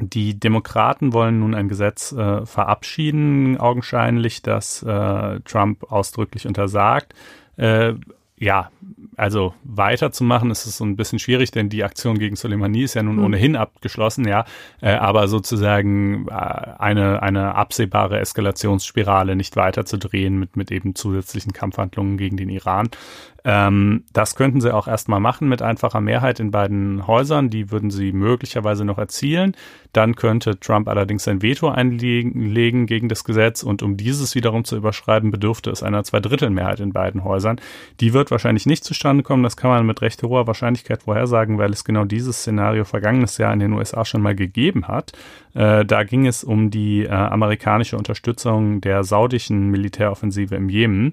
die 0.00 0.38
Demokraten 0.38 1.12
wollen 1.12 1.40
nun 1.40 1.54
ein 1.54 1.68
Gesetz 1.68 2.12
äh, 2.12 2.46
verabschieden, 2.46 3.58
augenscheinlich, 3.58 4.40
das 4.42 4.82
äh, 4.82 5.40
Trump 5.40 5.92
ausdrücklich 5.92 6.46
untersagt. 6.46 7.14
Äh, 7.56 7.94
ja, 8.40 8.70
also 9.16 9.52
weiterzumachen 9.64 10.50
ist 10.50 10.64
es 10.64 10.78
so 10.78 10.84
ein 10.84 10.96
bisschen 10.96 11.18
schwierig, 11.18 11.50
denn 11.50 11.68
die 11.68 11.84
Aktion 11.84 12.18
gegen 12.18 12.36
Soleimani 12.36 12.82
ist 12.84 12.94
ja 12.94 13.02
nun 13.02 13.16
mhm. 13.16 13.24
ohnehin 13.24 13.54
abgeschlossen, 13.54 14.26
ja. 14.26 14.46
Äh, 14.80 14.92
aber 14.92 15.28
sozusagen 15.28 16.26
äh, 16.28 16.32
eine, 16.32 17.22
eine 17.22 17.54
absehbare 17.54 18.18
Eskalationsspirale 18.18 19.36
nicht 19.36 19.56
weiterzudrehen 19.56 20.38
mit, 20.38 20.56
mit 20.56 20.70
eben 20.70 20.94
zusätzlichen 20.94 21.52
Kampfhandlungen 21.52 22.16
gegen 22.16 22.38
den 22.38 22.48
Iran. 22.48 22.88
Ähm, 23.44 24.04
das 24.12 24.34
könnten 24.34 24.60
sie 24.60 24.74
auch 24.74 24.86
erstmal 24.86 25.20
machen 25.20 25.48
mit 25.48 25.62
einfacher 25.62 26.00
Mehrheit 26.00 26.40
in 26.40 26.50
beiden 26.50 27.06
Häusern. 27.06 27.50
Die 27.50 27.70
würden 27.70 27.90
sie 27.90 28.12
möglicherweise 28.12 28.84
noch 28.84 28.98
erzielen. 28.98 29.56
Dann 29.92 30.14
könnte 30.14 30.60
Trump 30.60 30.88
allerdings 30.88 31.24
sein 31.24 31.42
Veto 31.42 31.68
einlegen 31.68 32.86
gegen 32.86 33.08
das 33.08 33.24
Gesetz 33.24 33.62
und 33.62 33.82
um 33.82 33.96
dieses 33.96 34.34
wiederum 34.34 34.64
zu 34.64 34.76
überschreiben, 34.76 35.30
bedürfte 35.30 35.70
es 35.70 35.82
einer 35.82 36.04
Zweidrittelmehrheit 36.04 36.80
in 36.80 36.92
beiden 36.92 37.24
Häusern. 37.24 37.60
Die 38.00 38.12
wird 38.12 38.30
wahrscheinlich 38.30 38.66
nicht 38.66 38.84
zustande 38.84 39.22
kommen. 39.22 39.42
Das 39.42 39.56
kann 39.56 39.70
man 39.70 39.86
mit 39.86 40.02
recht 40.02 40.22
hoher 40.22 40.46
Wahrscheinlichkeit 40.46 41.02
vorhersagen, 41.02 41.58
weil 41.58 41.72
es 41.72 41.84
genau 41.84 42.04
dieses 42.04 42.38
Szenario 42.38 42.84
vergangenes 42.84 43.38
Jahr 43.38 43.52
in 43.52 43.58
den 43.58 43.72
USA 43.72 44.04
schon 44.04 44.22
mal 44.22 44.34
gegeben 44.34 44.86
hat. 44.86 45.12
Äh, 45.54 45.84
da 45.84 46.04
ging 46.04 46.26
es 46.26 46.44
um 46.44 46.70
die 46.70 47.04
äh, 47.04 47.10
amerikanische 47.10 47.96
Unterstützung 47.96 48.80
der 48.80 49.02
saudischen 49.02 49.70
Militäroffensive 49.70 50.54
im 50.54 50.68
Jemen. 50.68 51.12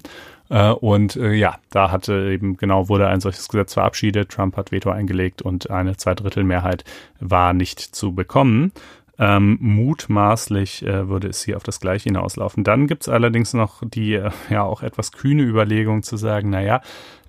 Äh, 0.50 0.70
und 0.70 1.16
äh, 1.16 1.32
ja, 1.32 1.56
da 1.70 1.90
hatte 1.90 2.30
eben 2.32 2.56
genau 2.56 2.88
wurde 2.88 3.08
ein 3.08 3.20
solches 3.20 3.48
Gesetz 3.48 3.74
verabschiedet. 3.74 4.30
Trump 4.30 4.56
hat 4.56 4.72
Veto 4.72 4.90
eingelegt 4.90 5.42
und 5.42 5.70
eine 5.70 5.96
Zweidrittelmehrheit 5.96 6.84
war 7.20 7.52
nicht 7.52 7.80
zu 7.80 8.14
bekommen. 8.14 8.72
Ähm, 9.20 9.58
mutmaßlich 9.60 10.84
äh, 10.84 11.08
würde 11.08 11.28
es 11.28 11.42
hier 11.42 11.56
auf 11.56 11.64
das 11.64 11.80
Gleiche 11.80 12.04
hinauslaufen. 12.04 12.62
Dann 12.62 12.86
gibt 12.86 13.02
es 13.02 13.08
allerdings 13.08 13.52
noch 13.52 13.82
die 13.82 14.14
äh, 14.14 14.30
ja 14.48 14.62
auch 14.62 14.82
etwas 14.82 15.10
kühne 15.10 15.42
Überlegung 15.42 16.04
zu 16.04 16.16
sagen, 16.16 16.50
naja, 16.50 16.80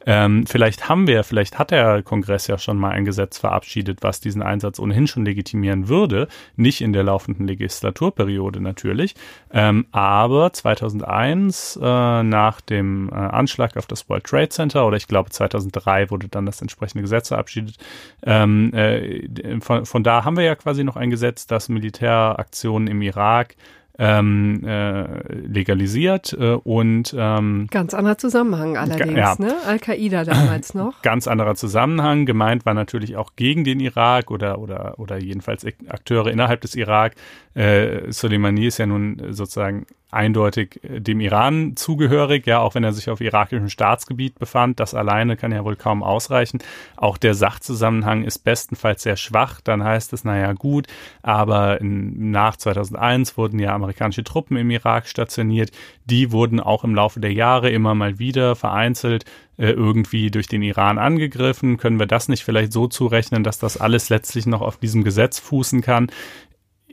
ähm, 0.05 0.45
vielleicht 0.47 0.89
haben 0.89 1.07
wir, 1.07 1.23
vielleicht 1.23 1.59
hat 1.59 1.71
der 1.71 2.03
Kongress 2.03 2.47
ja 2.47 2.57
schon 2.57 2.77
mal 2.77 2.91
ein 2.91 3.05
Gesetz 3.05 3.38
verabschiedet, 3.38 3.99
was 4.01 4.19
diesen 4.19 4.41
Einsatz 4.41 4.79
ohnehin 4.79 5.07
schon 5.07 5.25
legitimieren 5.25 5.88
würde. 5.88 6.27
Nicht 6.55 6.81
in 6.81 6.93
der 6.93 7.03
laufenden 7.03 7.47
Legislaturperiode 7.47 8.62
natürlich. 8.62 9.15
Ähm, 9.51 9.85
aber 9.91 10.53
2001 10.53 11.79
äh, 11.81 12.23
nach 12.23 12.62
dem 12.62 13.09
äh, 13.09 13.15
Anschlag 13.15 13.77
auf 13.77 13.88
das 13.88 14.07
World 14.09 14.23
Trade 14.23 14.49
Center 14.49 14.85
oder 14.85 14.97
ich 14.97 15.07
glaube 15.07 15.29
2003 15.29 16.09
wurde 16.09 16.27
dann 16.29 16.45
das 16.45 16.62
entsprechende 16.62 17.01
Gesetz 17.01 17.29
verabschiedet. 17.29 17.77
Ähm, 18.23 18.73
äh, 18.73 19.59
von, 19.59 19.85
von 19.85 20.03
da 20.03 20.23
haben 20.23 20.38
wir 20.38 20.43
ja 20.43 20.55
quasi 20.55 20.83
noch 20.83 20.95
ein 20.95 21.09
Gesetz, 21.09 21.47
das 21.47 21.69
Militäraktionen 21.69 22.88
im 22.88 23.01
Irak 23.01 23.55
ähm, 23.99 24.63
äh, 24.65 25.03
legalisiert 25.33 26.31
äh, 26.31 26.53
und 26.53 27.13
ähm, 27.17 27.67
ganz 27.69 27.93
anderer 27.93 28.17
Zusammenhang 28.17 28.77
allerdings, 28.77 29.13
ja, 29.13 29.35
ne? 29.38 29.53
Al-Qaida 29.67 30.23
damals 30.23 30.73
noch. 30.73 31.01
Ganz 31.01 31.27
anderer 31.27 31.55
Zusammenhang. 31.55 32.25
Gemeint 32.25 32.65
war 32.65 32.73
natürlich 32.73 33.17
auch 33.17 33.31
gegen 33.35 33.65
den 33.65 33.81
Irak 33.81 34.31
oder 34.31 34.59
oder 34.59 34.97
oder 34.99 35.17
jedenfalls 35.17 35.65
Akteure 35.89 36.27
innerhalb 36.27 36.62
des 36.62 36.75
Irak. 36.75 37.15
Äh, 37.55 38.09
Soleimani 38.12 38.67
ist 38.67 38.77
ja 38.77 38.85
nun 38.85 39.21
sozusagen 39.31 39.85
eindeutig 40.12 40.80
äh, 40.84 41.00
dem 41.00 41.19
Iran 41.19 41.76
zugehörig, 41.76 42.48
ja, 42.48 42.60
auch 42.60 42.76
wenn 42.76 42.84
er 42.84 42.93
sich 42.93 43.10
auf 43.10 43.22
irakischem 43.22 43.69
Staatsgebiet 43.69 44.39
befand. 44.39 44.80
Das 44.80 44.93
alleine 44.93 45.38
kann 45.38 45.52
ja 45.52 45.63
wohl 45.63 45.76
kaum 45.76 46.04
ausreichen. 46.04 46.60
Auch 46.95 47.17
der 47.17 47.34
Sachzusammenhang 47.34 48.24
ist 48.24 48.39
bestenfalls 48.39 49.04
sehr 49.04 49.17
schwach. 49.17 49.62
Dann 49.62 49.84
heißt 49.84 50.13
es, 50.13 50.24
naja, 50.24 50.54
gut, 50.54 50.88
aber 51.22 51.80
in, 51.82 52.32
nach 52.32 52.56
2001 52.58 53.38
wurden 53.38 53.60
ja 53.60 53.74
amerikanische 53.74 54.24
Truppen 54.24 54.58
im 54.58 54.72
Irak 54.72 55.08
stationiert. 55.08 55.72
Die 56.06 56.32
wurden 56.32 56.60
auch 56.60 56.84
im 56.84 56.95
Laufe 56.95 57.19
der 57.19 57.34
Jahre 57.34 57.69
immer 57.69 57.93
mal 57.93 58.19
wieder 58.19 58.56
vereinzelt 58.56 59.26
äh, 59.60 59.72
irgendwie 59.72 60.32
durch 60.32 60.48
den 60.48 60.63
Iran 60.63 60.98
angegriffen. 60.98 61.78
Können 61.78 62.00
wir 62.00 62.08
das 62.08 62.30
nicht 62.30 62.43
vielleicht 62.43 62.72
so 62.72 62.88
zurechnen, 62.88 63.43
dass 63.43 63.60
das 63.60 63.76
alles 63.76 64.10
letztlich 64.10 64.45
noch 64.45 64.62
auf 64.62 64.78
diesem 64.78 65.04
Gesetz 65.04 65.38
fußen 65.38 65.82
kann? 65.82 66.10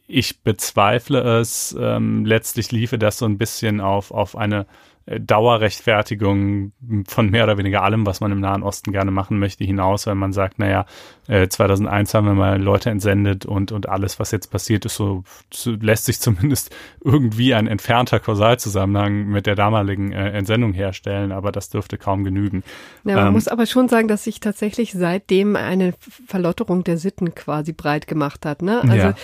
Ich 0.06 0.42
bezweifle 0.42 1.20
es. 1.40 1.76
Ähm, 1.78 2.24
letztlich 2.24 2.72
liefe 2.72 2.98
das 2.98 3.18
so 3.18 3.26
ein 3.26 3.38
bisschen 3.38 3.80
auf, 3.80 4.10
auf 4.10 4.36
eine 4.36 4.66
Dauerrechtfertigung 5.06 6.72
von 7.06 7.30
mehr 7.30 7.44
oder 7.44 7.58
weniger 7.58 7.82
allem, 7.82 8.06
was 8.06 8.20
man 8.20 8.32
im 8.32 8.40
Nahen 8.40 8.64
Osten 8.64 8.90
gerne 8.90 9.12
machen 9.12 9.38
möchte, 9.38 9.62
hinaus, 9.62 10.06
wenn 10.06 10.18
man 10.18 10.32
sagt, 10.32 10.58
naja, 10.58 10.84
2001 11.26 12.12
äh, 12.12 12.16
haben 12.16 12.26
wir 12.26 12.34
mal 12.34 12.60
Leute 12.60 12.90
entsendet 12.90 13.46
und, 13.46 13.70
und 13.70 13.88
alles, 13.88 14.18
was 14.18 14.32
jetzt 14.32 14.48
passiert 14.48 14.84
ist, 14.84 14.96
so, 14.96 15.22
so 15.52 15.70
lässt 15.72 16.06
sich 16.06 16.20
zumindest 16.20 16.74
irgendwie 17.04 17.54
ein 17.54 17.68
entfernter 17.68 18.18
Kausalzusammenhang 18.18 19.26
mit 19.26 19.46
der 19.46 19.54
damaligen 19.54 20.10
äh, 20.10 20.30
Entsendung 20.30 20.72
herstellen, 20.72 21.30
aber 21.30 21.52
das 21.52 21.70
dürfte 21.70 21.98
kaum 21.98 22.24
genügen. 22.24 22.64
Ja, 23.04 23.14
man 23.14 23.26
ähm, 23.28 23.32
muss 23.34 23.46
aber 23.46 23.66
schon 23.66 23.88
sagen, 23.88 24.08
dass 24.08 24.24
sich 24.24 24.40
tatsächlich 24.40 24.92
seitdem 24.92 25.54
eine 25.54 25.94
Verlotterung 26.26 26.82
der 26.82 26.98
Sitten 26.98 27.32
quasi 27.34 27.72
breit 27.72 28.08
gemacht 28.08 28.44
hat. 28.44 28.62
Ne? 28.62 28.80
Also 28.82 28.94
ja 28.94 29.14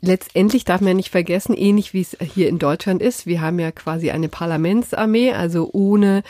letztendlich 0.00 0.64
darf 0.64 0.80
man 0.80 0.88
ja 0.88 0.94
nicht 0.94 1.10
vergessen, 1.10 1.54
ähnlich 1.54 1.92
wie 1.92 2.00
es 2.00 2.16
hier 2.20 2.48
in 2.48 2.58
Deutschland 2.58 3.02
ist, 3.02 3.26
wir 3.26 3.40
haben 3.40 3.58
ja 3.58 3.72
quasi 3.72 4.10
eine 4.10 4.28
Parlamentsarmee, 4.28 5.27
also 5.36 5.70
ohne 5.72 6.22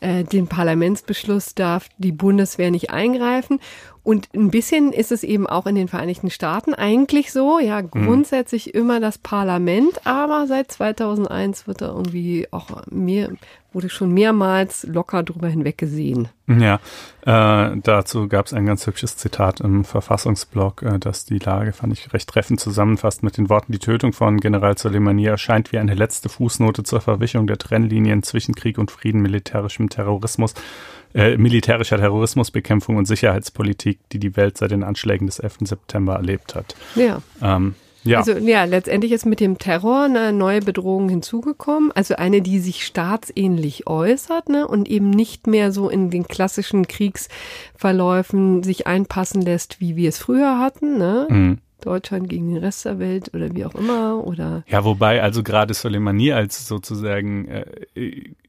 äh, 0.00 0.24
den 0.24 0.46
Parlamentsbeschluss 0.46 1.54
darf 1.54 1.88
die 1.98 2.12
Bundeswehr 2.12 2.70
nicht 2.70 2.90
eingreifen. 2.90 3.60
Und 4.04 4.28
ein 4.34 4.50
bisschen 4.50 4.92
ist 4.92 5.10
es 5.12 5.24
eben 5.24 5.46
auch 5.46 5.64
in 5.64 5.76
den 5.76 5.88
Vereinigten 5.88 6.28
Staaten 6.28 6.74
eigentlich 6.74 7.32
so, 7.32 7.58
ja, 7.58 7.80
mhm. 7.80 7.88
grundsätzlich 7.90 8.66
mhm. 8.66 8.80
immer 8.80 9.00
das 9.00 9.16
Parlament, 9.16 10.06
aber 10.06 10.46
seit 10.46 10.70
2001 10.70 11.66
wird 11.66 11.80
da 11.80 11.86
irgendwie 11.86 12.46
auch 12.50 12.82
mehr, 12.90 13.30
wurde 13.72 13.88
schon 13.88 14.12
mehrmals 14.12 14.84
locker 14.84 15.22
drüber 15.22 15.48
hinweggesehen. 15.48 16.28
Ja, 16.46 16.80
äh, 17.22 17.78
dazu 17.82 18.28
gab 18.28 18.44
es 18.44 18.52
ein 18.52 18.66
ganz 18.66 18.86
hübsches 18.86 19.16
Zitat 19.16 19.60
im 19.60 19.86
Verfassungsblog, 19.86 20.82
äh, 20.82 20.98
das 20.98 21.24
die 21.24 21.38
Lage, 21.38 21.72
fand 21.72 21.94
ich, 21.94 22.12
recht 22.12 22.28
treffend 22.28 22.60
zusammenfasst 22.60 23.22
mit 23.22 23.38
den 23.38 23.48
Worten, 23.48 23.72
die 23.72 23.78
Tötung 23.78 24.12
von 24.12 24.38
General 24.38 24.76
Soleimani 24.76 25.24
erscheint 25.24 25.72
wie 25.72 25.78
eine 25.78 25.94
letzte 25.94 26.28
Fußnote 26.28 26.82
zur 26.82 27.00
Verwichung 27.00 27.46
der 27.46 27.56
Trennlinien 27.56 28.22
zwischen 28.22 28.54
Krieg 28.54 28.76
und 28.76 28.90
Frieden, 28.90 29.22
militärischem 29.22 29.88
Terrorismus 29.88 30.52
äh, 31.14 31.36
militärischer 31.36 31.96
Terrorismusbekämpfung 31.96 32.96
und 32.96 33.06
Sicherheitspolitik, 33.06 34.00
die 34.10 34.18
die 34.18 34.36
Welt 34.36 34.58
seit 34.58 34.72
den 34.72 34.82
Anschlägen 34.82 35.26
des 35.26 35.38
11. 35.38 35.58
September 35.60 36.14
erlebt 36.14 36.54
hat. 36.54 36.74
Ja. 36.96 37.22
Ähm, 37.40 37.74
ja. 38.04 38.18
Also 38.18 38.32
ja, 38.32 38.64
letztendlich 38.64 39.12
ist 39.12 39.24
mit 39.24 39.40
dem 39.40 39.56
Terror 39.56 40.02
eine 40.04 40.32
neue 40.32 40.60
Bedrohung 40.60 41.08
hinzugekommen, 41.08 41.90
also 41.92 42.16
eine, 42.16 42.42
die 42.42 42.58
sich 42.58 42.84
staatsähnlich 42.84 43.86
äußert 43.86 44.50
ne, 44.50 44.68
und 44.68 44.88
eben 44.88 45.08
nicht 45.08 45.46
mehr 45.46 45.72
so 45.72 45.88
in 45.88 46.10
den 46.10 46.28
klassischen 46.28 46.86
Kriegsverläufen 46.86 48.62
sich 48.62 48.86
einpassen 48.86 49.40
lässt, 49.40 49.80
wie 49.80 49.96
wir 49.96 50.10
es 50.10 50.18
früher 50.18 50.58
hatten. 50.58 50.98
Ne? 50.98 51.26
Mhm. 51.30 51.58
Deutschland 51.80 52.28
gegen 52.28 52.48
den 52.48 52.62
Rest 52.62 52.84
der 52.84 52.98
Welt 52.98 53.30
oder 53.34 53.54
wie 53.54 53.64
auch 53.64 53.74
immer 53.74 54.26
oder 54.26 54.64
ja 54.68 54.84
wobei 54.84 55.22
also 55.22 55.42
gerade 55.42 55.74
Soleimani 55.74 56.32
als 56.32 56.66
sozusagen 56.66 57.46
äh, 57.48 57.64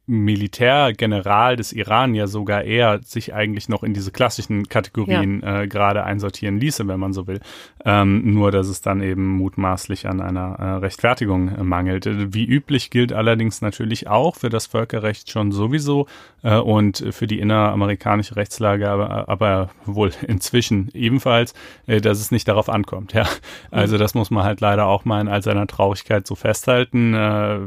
Militärgeneral 0.08 1.56
des 1.56 1.74
Iran 1.74 2.14
ja 2.14 2.28
sogar 2.28 2.64
eher 2.64 3.00
sich 3.04 3.34
eigentlich 3.34 3.70
noch 3.70 3.84
in 3.84 3.94
diese 3.94 4.12
klassischen 4.12 4.70
Kategorien 4.70 5.42
ja. 5.42 5.62
äh, 5.62 5.68
gerade 5.68 6.04
einsortieren 6.04 6.60
ließe, 6.60 6.88
wenn 6.88 7.00
man 7.00 7.12
so 7.14 7.26
will. 7.26 7.40
Ähm, 7.84 8.34
nur, 8.34 8.52
dass 8.52 8.68
es 8.68 8.82
dann 8.82 9.02
eben 9.02 9.28
mutmaßlich 9.38 10.08
an 10.08 10.22
einer 10.22 10.60
äh, 10.60 10.66
Rechtfertigung 10.78 11.50
äh, 11.50 11.64
mangelt. 11.64 12.08
Wie 12.34 12.46
üblich 12.46 12.92
gilt 12.92 13.14
allerdings 13.14 13.62
natürlich 13.62 14.08
auch 14.08 14.36
für 14.36 14.50
das 14.50 14.68
Völkerrecht 14.68 15.32
schon 15.32 15.52
sowieso 15.52 16.06
äh, 16.44 16.58
und 16.58 17.04
für 17.10 17.26
die 17.26 17.40
inneramerikanische 17.40 18.36
Rechtslage, 18.36 18.90
aber, 18.90 19.28
aber 19.28 19.70
wohl 19.86 20.12
inzwischen 20.28 20.90
ebenfalls, 20.94 21.56
äh, 21.88 22.00
dass 22.00 22.20
es 22.20 22.30
nicht 22.30 22.48
darauf 22.48 22.70
ankommt. 22.70 23.14
Ja, 23.14 23.26
also 23.72 23.98
das 23.98 24.14
muss 24.14 24.30
man 24.30 24.44
halt 24.44 24.62
leider 24.62 24.86
auch 24.86 25.04
mal 25.04 25.22
in 25.22 25.28
all 25.28 25.42
seiner 25.42 25.66
Traurigkeit 25.66 26.28
so 26.28 26.36
festhalten. 26.36 27.14
Äh, 27.16 27.60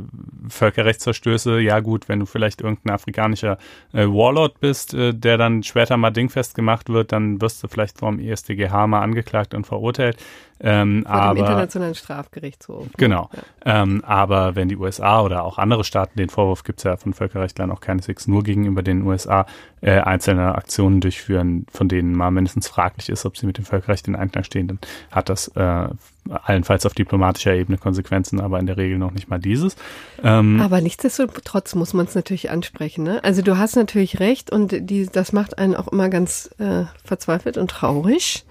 Völkerrechtsverstöße, 0.49 1.59
ja 1.61 1.81
gut, 1.81 2.09
wenn 2.09 2.21
du 2.21 2.28
vielleicht 2.29 2.61
irgendein 2.61 2.95
afrikanischer 2.95 3.59
äh, 3.93 4.05
Warlord 4.07 4.61
bist, 4.61 4.95
äh, 4.95 5.13
der 5.13 5.39
dann 5.39 5.63
später 5.63 5.97
mal 5.97 6.11
dingfest 6.11 6.55
gemacht 6.55 6.89
wird, 6.89 7.13
dann 7.13 7.41
wirst 7.41 7.63
du 7.63 7.69
vielleicht 7.69 7.99
vom 7.99 8.19
ESDGH 8.19 8.87
mal 8.87 9.01
angeklagt 9.01 9.55
und 9.55 9.67
verurteilt. 9.67 10.17
Ähm, 10.61 11.05
Vor 11.07 11.15
aber, 11.15 11.35
dem 11.35 11.45
Internationalen 11.45 11.95
Strafgerichtshof. 11.95 12.87
Genau. 12.97 13.31
Ja. 13.65 13.83
Ähm, 13.83 14.03
aber 14.05 14.57
wenn 14.57 14.69
die 14.69 14.77
USA 14.77 15.23
oder 15.23 15.45
auch 15.45 15.59
andere 15.59 15.85
Staaten, 15.85 16.19
den 16.19 16.29
Vorwurf 16.29 16.65
gibt 16.65 16.81
es 16.81 16.85
ja 16.85 16.97
von 16.97 17.15
Völkerrechtlern 17.15 17.71
auch 17.71 17.81
keineswegs 17.81 18.27
nur 18.27 18.43
gegenüber 18.43 18.83
den 18.83 19.03
USA, 19.03 19.47
äh, 19.81 20.01
einzelne 20.01 20.55
Aktionen 20.57 21.01
durchführen, 21.01 21.67
von 21.73 21.89
denen 21.89 22.15
mal 22.15 22.31
mindestens 22.31 22.67
fraglich 22.67 23.09
ist, 23.09 23.25
ob 23.25 23.37
sie 23.37 23.47
mit 23.47 23.59
dem 23.59 23.65
Völkerrecht 23.65 24.09
in 24.09 24.17
Einklang 24.17 24.43
stehen, 24.45 24.67
dann 24.67 24.79
hat 25.13 25.29
das 25.29 25.49
äh, 25.49 25.89
allenfalls 26.31 26.85
auf 26.85 26.95
diplomatischer 26.95 27.55
Ebene 27.55 27.79
Konsequenzen, 27.79 28.41
aber 28.41 28.59
in 28.59 28.67
der 28.67 28.77
Regel 28.77 28.99
noch 28.99 29.13
nicht 29.13 29.29
mal 29.29 29.39
dieses. 29.39 29.77
Ähm, 30.23 30.61
aber 30.61 30.81
nichtsdestotrotz 30.81 31.75
muss 31.75 31.95
man 31.95 32.07
es 32.07 32.15
natürlich 32.15 32.51
ansprechen. 32.51 33.05
Ne? 33.05 33.23
Also 33.23 33.43
du 33.43 33.57
hast 33.59 33.77
natürlich 33.77 34.21
recht 34.21 34.51
und 34.51 34.75
die, 34.91 35.07
das 35.07 35.33
macht 35.33 35.59
einen 35.59 35.77
auch 35.77 35.89
immer 35.89 36.09
ganz 36.09 36.51
äh, 36.59 36.85
verzweifelt 37.05 37.57
und 37.57 37.71
traurig. 37.71 38.45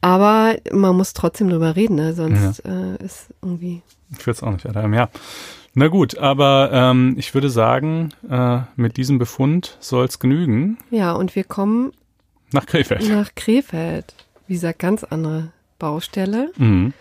Aber 0.00 0.56
man 0.72 0.96
muss 0.96 1.12
trotzdem 1.12 1.50
drüber 1.50 1.76
reden, 1.76 1.96
ne? 1.96 2.14
sonst 2.14 2.62
ja. 2.64 2.94
äh, 2.94 3.04
ist 3.04 3.34
irgendwie. 3.42 3.82
Ich 4.18 4.26
will 4.26 4.32
es 4.32 4.42
auch 4.42 4.50
nicht 4.50 4.64
erleben, 4.64 4.94
ja. 4.94 5.08
Na 5.74 5.88
gut, 5.88 6.18
aber 6.18 6.70
ähm, 6.72 7.14
ich 7.16 7.32
würde 7.34 7.48
sagen, 7.48 8.12
äh, 8.28 8.60
mit 8.76 8.96
diesem 8.96 9.18
Befund 9.18 9.76
soll 9.78 10.06
es 10.06 10.18
genügen. 10.18 10.78
Ja, 10.90 11.12
und 11.12 11.36
wir 11.36 11.44
kommen 11.44 11.92
nach 12.52 12.66
Krefeld. 12.66 13.08
Nach 13.08 13.34
Krefeld. 13.36 14.14
Wie 14.48 14.54
gesagt, 14.54 14.80
ganz 14.80 15.04
andere 15.04 15.52
Baustelle. 15.78 16.50
Mhm. 16.56 16.92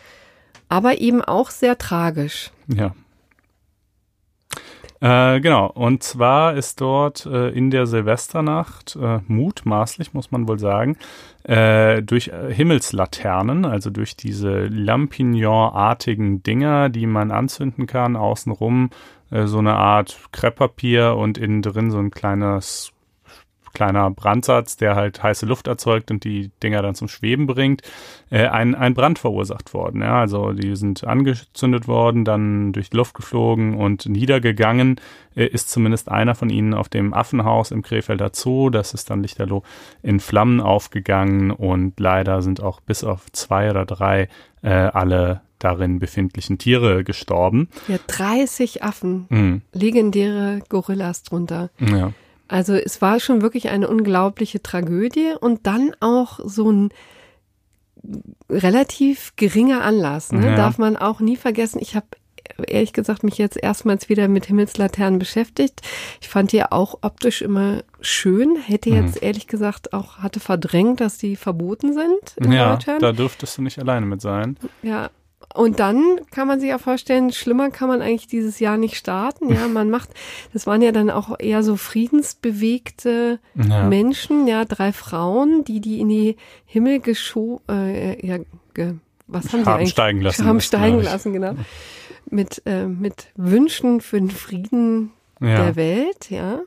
Aber 0.67 0.99
eben 0.99 1.23
auch 1.23 1.49
sehr 1.49 1.79
tragisch. 1.79 2.51
Ja. 2.67 2.93
Äh, 5.01 5.39
genau, 5.39 5.67
und 5.67 6.03
zwar 6.03 6.55
ist 6.55 6.81
dort 6.81 7.25
äh, 7.25 7.49
in 7.49 7.71
der 7.71 7.87
Silvesternacht, 7.87 8.97
äh, 9.01 9.19
mutmaßlich 9.27 10.13
muss 10.13 10.29
man 10.31 10.47
wohl 10.47 10.59
sagen, 10.59 10.97
äh, 11.43 12.01
durch 12.01 12.29
äh, 12.29 12.53
Himmelslaternen, 12.53 13.65
also 13.65 13.89
durch 13.89 14.15
diese 14.15 14.65
Lampignon-artigen 14.67 16.43
Dinger, 16.43 16.89
die 16.89 17.07
man 17.07 17.31
anzünden 17.31 17.87
kann, 17.87 18.15
außenrum 18.15 18.89
äh, 19.31 19.45
so 19.45 19.59
eine 19.59 19.75
Art 19.75 20.19
Krepppapier 20.31 21.15
und 21.15 21.37
innen 21.37 21.61
drin 21.61 21.91
so 21.91 21.99
ein 21.99 22.11
kleines 22.11 22.91
kleiner 23.73 24.09
Brandsatz, 24.11 24.77
der 24.77 24.95
halt 24.95 25.21
heiße 25.21 25.45
Luft 25.45 25.67
erzeugt 25.67 26.11
und 26.11 26.23
die 26.23 26.51
Dinger 26.61 26.81
dann 26.81 26.95
zum 26.95 27.07
Schweben 27.07 27.47
bringt, 27.47 27.81
äh, 28.29 28.47
ein, 28.47 28.75
ein 28.75 28.93
Brand 28.93 29.19
verursacht 29.19 29.73
worden. 29.73 30.01
Ja, 30.01 30.19
also 30.19 30.53
die 30.53 30.75
sind 30.75 31.03
angezündet 31.03 31.87
worden, 31.87 32.25
dann 32.25 32.73
durch 32.73 32.89
die 32.89 32.97
Luft 32.97 33.13
geflogen 33.13 33.75
und 33.75 34.07
niedergegangen 34.07 34.99
äh, 35.35 35.45
ist 35.45 35.69
zumindest 35.69 36.09
einer 36.09 36.35
von 36.35 36.49
ihnen 36.49 36.73
auf 36.73 36.89
dem 36.89 37.13
Affenhaus 37.13 37.71
im 37.71 37.81
Krefelder 37.81 38.31
Zoo. 38.33 38.69
Das 38.69 38.93
ist 38.93 39.09
dann 39.09 39.21
lichterloh 39.21 39.63
in 40.03 40.19
Flammen 40.19 40.61
aufgegangen 40.61 41.51
und 41.51 41.99
leider 41.99 42.41
sind 42.41 42.61
auch 42.61 42.81
bis 42.81 43.03
auf 43.03 43.31
zwei 43.31 43.69
oder 43.69 43.85
drei 43.85 44.29
äh, 44.61 44.69
alle 44.69 45.41
darin 45.59 45.99
befindlichen 45.99 46.57
Tiere 46.57 47.03
gestorben. 47.03 47.69
Ja, 47.87 47.97
30 48.07 48.83
Affen, 48.83 49.27
mhm. 49.29 49.61
legendäre 49.73 50.61
Gorillas 50.69 51.23
drunter. 51.23 51.69
Ja. 51.79 52.13
Also 52.49 52.73
es 52.73 53.01
war 53.01 53.19
schon 53.19 53.41
wirklich 53.41 53.69
eine 53.69 53.87
unglaubliche 53.87 54.61
Tragödie 54.61 55.33
und 55.39 55.65
dann 55.67 55.95
auch 55.99 56.39
so 56.43 56.71
ein 56.71 56.89
relativ 58.49 59.33
geringer 59.35 59.83
Anlass. 59.83 60.31
Ne? 60.31 60.47
Ja. 60.47 60.55
Darf 60.55 60.77
man 60.77 60.97
auch 60.97 61.19
nie 61.19 61.37
vergessen. 61.37 61.79
Ich 61.81 61.95
habe 61.95 62.07
ehrlich 62.67 62.93
gesagt 62.93 63.23
mich 63.23 63.37
jetzt 63.37 63.57
erstmals 63.61 64.09
wieder 64.09 64.27
mit 64.27 64.47
Himmelslaternen 64.47 65.19
beschäftigt. 65.19 65.81
Ich 66.21 66.29
fand 66.29 66.51
die 66.51 66.63
auch 66.63 66.99
optisch 67.01 67.41
immer 67.41 67.83
schön. 68.01 68.57
Hätte 68.57 68.89
jetzt 68.89 69.21
mhm. 69.21 69.27
ehrlich 69.27 69.47
gesagt 69.47 69.93
auch 69.93 70.17
hatte 70.17 70.39
verdrängt, 70.39 70.99
dass 71.01 71.17
die 71.17 71.35
verboten 71.35 71.93
sind 71.93 72.35
in 72.37 72.51
ja, 72.51 72.73
Deutschland. 72.73 73.03
Da 73.03 73.11
dürftest 73.11 73.57
du 73.57 73.61
nicht 73.61 73.79
alleine 73.79 74.05
mit 74.05 74.21
sein. 74.21 74.57
Ja, 74.81 75.09
und 75.55 75.79
dann 75.79 76.21
kann 76.31 76.47
man 76.47 76.59
sich 76.59 76.69
ja 76.69 76.77
vorstellen, 76.77 77.31
schlimmer 77.31 77.71
kann 77.71 77.87
man 77.87 78.01
eigentlich 78.01 78.27
dieses 78.27 78.59
Jahr 78.59 78.77
nicht 78.77 78.95
starten. 78.95 79.51
Ja, 79.51 79.67
man 79.73 79.89
macht, 79.89 80.09
das 80.53 80.67
waren 80.67 80.81
ja 80.81 80.91
dann 80.91 81.09
auch 81.09 81.39
eher 81.39 81.63
so 81.63 81.75
friedensbewegte 81.75 83.39
ja. 83.55 83.83
Menschen, 83.83 84.47
ja, 84.47 84.65
drei 84.65 84.93
Frauen, 84.93 85.63
die 85.63 85.81
die 85.81 85.99
in 85.99 86.09
die 86.09 86.35
Himmel 86.65 86.99
geschoben, 86.99 87.63
äh, 87.69 88.25
ja, 88.25 88.37
ge, 88.73 88.95
was 89.27 89.51
haben, 89.51 89.59
haben 89.59 89.63
sie 89.63 89.71
eigentlich? 89.71 89.89
steigen 89.89 90.21
lassen. 90.21 90.45
Haben 90.45 90.61
steigen 90.61 91.01
lassen, 91.01 91.33
genau. 91.33 91.53
Mit, 92.29 92.61
äh, 92.65 92.85
mit 92.85 93.27
Wünschen 93.35 94.01
für 94.01 94.19
den 94.19 94.29
Frieden 94.29 95.11
ja. 95.39 95.65
der 95.65 95.75
Welt, 95.75 96.29
ja. 96.29 96.59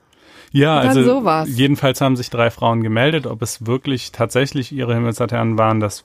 Ja, 0.53 0.79
also 0.79 1.03
sowas. 1.03 1.49
jedenfalls 1.51 2.01
haben 2.01 2.17
sich 2.17 2.29
drei 2.29 2.51
Frauen 2.51 2.83
gemeldet. 2.83 3.27
Ob 3.27 3.41
es 3.43 3.67
wirklich 3.67 4.13
tatsächlich 4.13 4.71
ihre 4.73 4.95
Himmelslaternen 4.95 5.57
waren, 5.57 5.81
das 5.81 6.05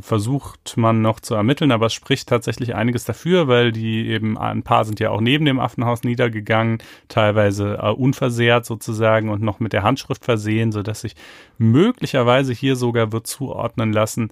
versucht 0.00 0.76
man 0.76 1.02
noch 1.02 1.20
zu 1.20 1.34
ermitteln, 1.34 1.72
aber 1.72 1.86
es 1.86 1.92
spricht 1.92 2.28
tatsächlich 2.28 2.74
einiges 2.74 3.04
dafür, 3.04 3.48
weil 3.48 3.70
die 3.70 4.08
eben, 4.08 4.38
ein 4.38 4.62
paar 4.62 4.84
sind 4.84 4.98
ja 4.98 5.10
auch 5.10 5.20
neben 5.20 5.44
dem 5.44 5.60
Affenhaus 5.60 6.04
niedergegangen, 6.04 6.78
teilweise 7.08 7.78
äh, 7.82 7.90
unversehrt 7.90 8.64
sozusagen 8.64 9.28
und 9.28 9.42
noch 9.42 9.60
mit 9.60 9.74
der 9.74 9.82
Handschrift 9.82 10.24
versehen, 10.24 10.72
so 10.72 10.82
dass 10.82 11.02
sich 11.02 11.14
möglicherweise 11.58 12.54
hier 12.54 12.76
sogar 12.76 13.12
wird 13.12 13.26
zuordnen 13.26 13.92
lassen, 13.92 14.30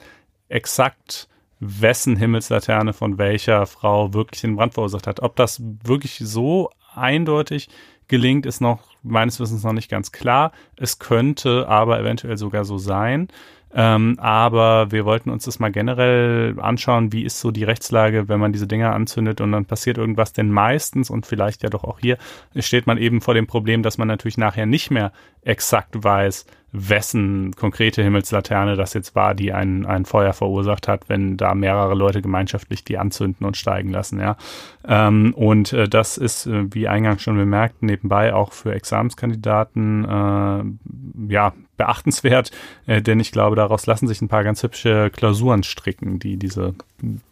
exakt 0.49 1.29
wessen 1.61 2.17
Himmelslaterne 2.17 2.95
von 2.95 3.19
welcher 3.19 3.67
Frau 3.67 4.15
wirklich 4.15 4.41
den 4.41 4.57
Brand 4.57 4.73
verursacht 4.75 5.07
hat. 5.07 5.21
Ob 5.21 5.37
das 5.37 5.63
wirklich 5.85 6.19
so 6.25 6.71
eindeutig 6.95 7.69
gelingt, 8.09 8.45
ist 8.45 8.61
noch 8.61 8.81
meines 9.03 9.41
Wissens 9.41 9.63
noch 9.63 9.73
nicht 9.73 9.91
ganz 9.91 10.13
klar. 10.13 10.53
Es 10.77 10.99
könnte 10.99 11.69
aber 11.69 11.99
eventuell 12.01 12.37
sogar 12.37 12.65
so 12.65 12.77
sein. 12.77 13.29
Ähm, 13.73 14.17
aber 14.19 14.91
wir 14.91 15.05
wollten 15.05 15.31
uns 15.31 15.45
das 15.45 15.59
mal 15.61 15.71
generell 15.71 16.57
anschauen, 16.61 17.13
wie 17.13 17.25
ist 17.25 17.41
so 17.41 17.51
die 17.51 17.65
Rechtslage, 17.65 18.29
wenn 18.29 18.41
man 18.41 18.53
diese 18.53 18.67
Dinger 18.67 18.95
anzündet 18.95 19.41
und 19.41 19.53
dann 19.53 19.65
passiert 19.65 19.99
irgendwas. 19.99 20.33
Denn 20.33 20.51
meistens 20.51 21.11
und 21.11 21.27
vielleicht 21.27 21.63
ja 21.63 21.71
doch 21.71 21.85
auch 21.85 22.01
hier 22.01 22.19
steht 22.57 22.87
man 22.87 22.99
eben 22.99 23.21
vor 23.21 23.35
dem 23.35 23.47
Problem, 23.47 23.83
dass 23.83 23.99
man 23.99 24.09
natürlich 24.09 24.39
nachher 24.39 24.67
nicht 24.67 24.91
mehr 24.91 25.13
exakt 25.43 26.03
weiß, 26.03 26.47
wessen 26.73 27.53
konkrete 27.57 28.03
Himmelslaterne 28.03 28.77
das 28.77 28.95
jetzt 28.95 29.15
war, 29.15 29.35
die 29.35 29.53
ein, 29.53 29.87
ein 29.87 30.05
Feuer 30.05 30.33
verursacht 30.33 30.87
hat, 30.87 31.09
wenn 31.09 31.37
da 31.37 31.55
mehrere 31.55 31.95
Leute 31.95 32.23
gemeinschaftlich 32.23 32.85
die 32.85 32.99
anzünden 32.99 33.45
und 33.45 33.57
steigen 33.57 33.91
lassen, 33.91 34.21
ja. 34.21 34.37
Ähm, 34.87 35.35
und 35.35 35.73
äh, 35.73 35.89
das 35.89 36.17
ist, 36.17 36.47
äh, 36.47 36.73
wie 36.73 36.87
eingangs 36.87 37.23
schon 37.23 37.37
bemerkt, 37.37 37.83
nebenbei 37.83 38.35
auch 38.35 38.53
für 38.53 38.73
Examenskandidaten 38.73 40.05
äh, 40.05 41.33
ja 41.33 41.53
beachtenswert, 41.81 42.51
äh, 42.87 43.01
denn 43.01 43.19
ich 43.21 43.33
glaube, 43.33 43.57
daraus 43.57 43.87
lassen 43.87 44.07
sich 44.07 44.21
ein 44.21 44.29
paar 44.29 44.45
ganz 44.45 44.63
hübsche 44.63 45.11
Klausuren 45.11 45.63
stricken, 45.63 46.19
die 46.19 46.37
diese 46.37 46.75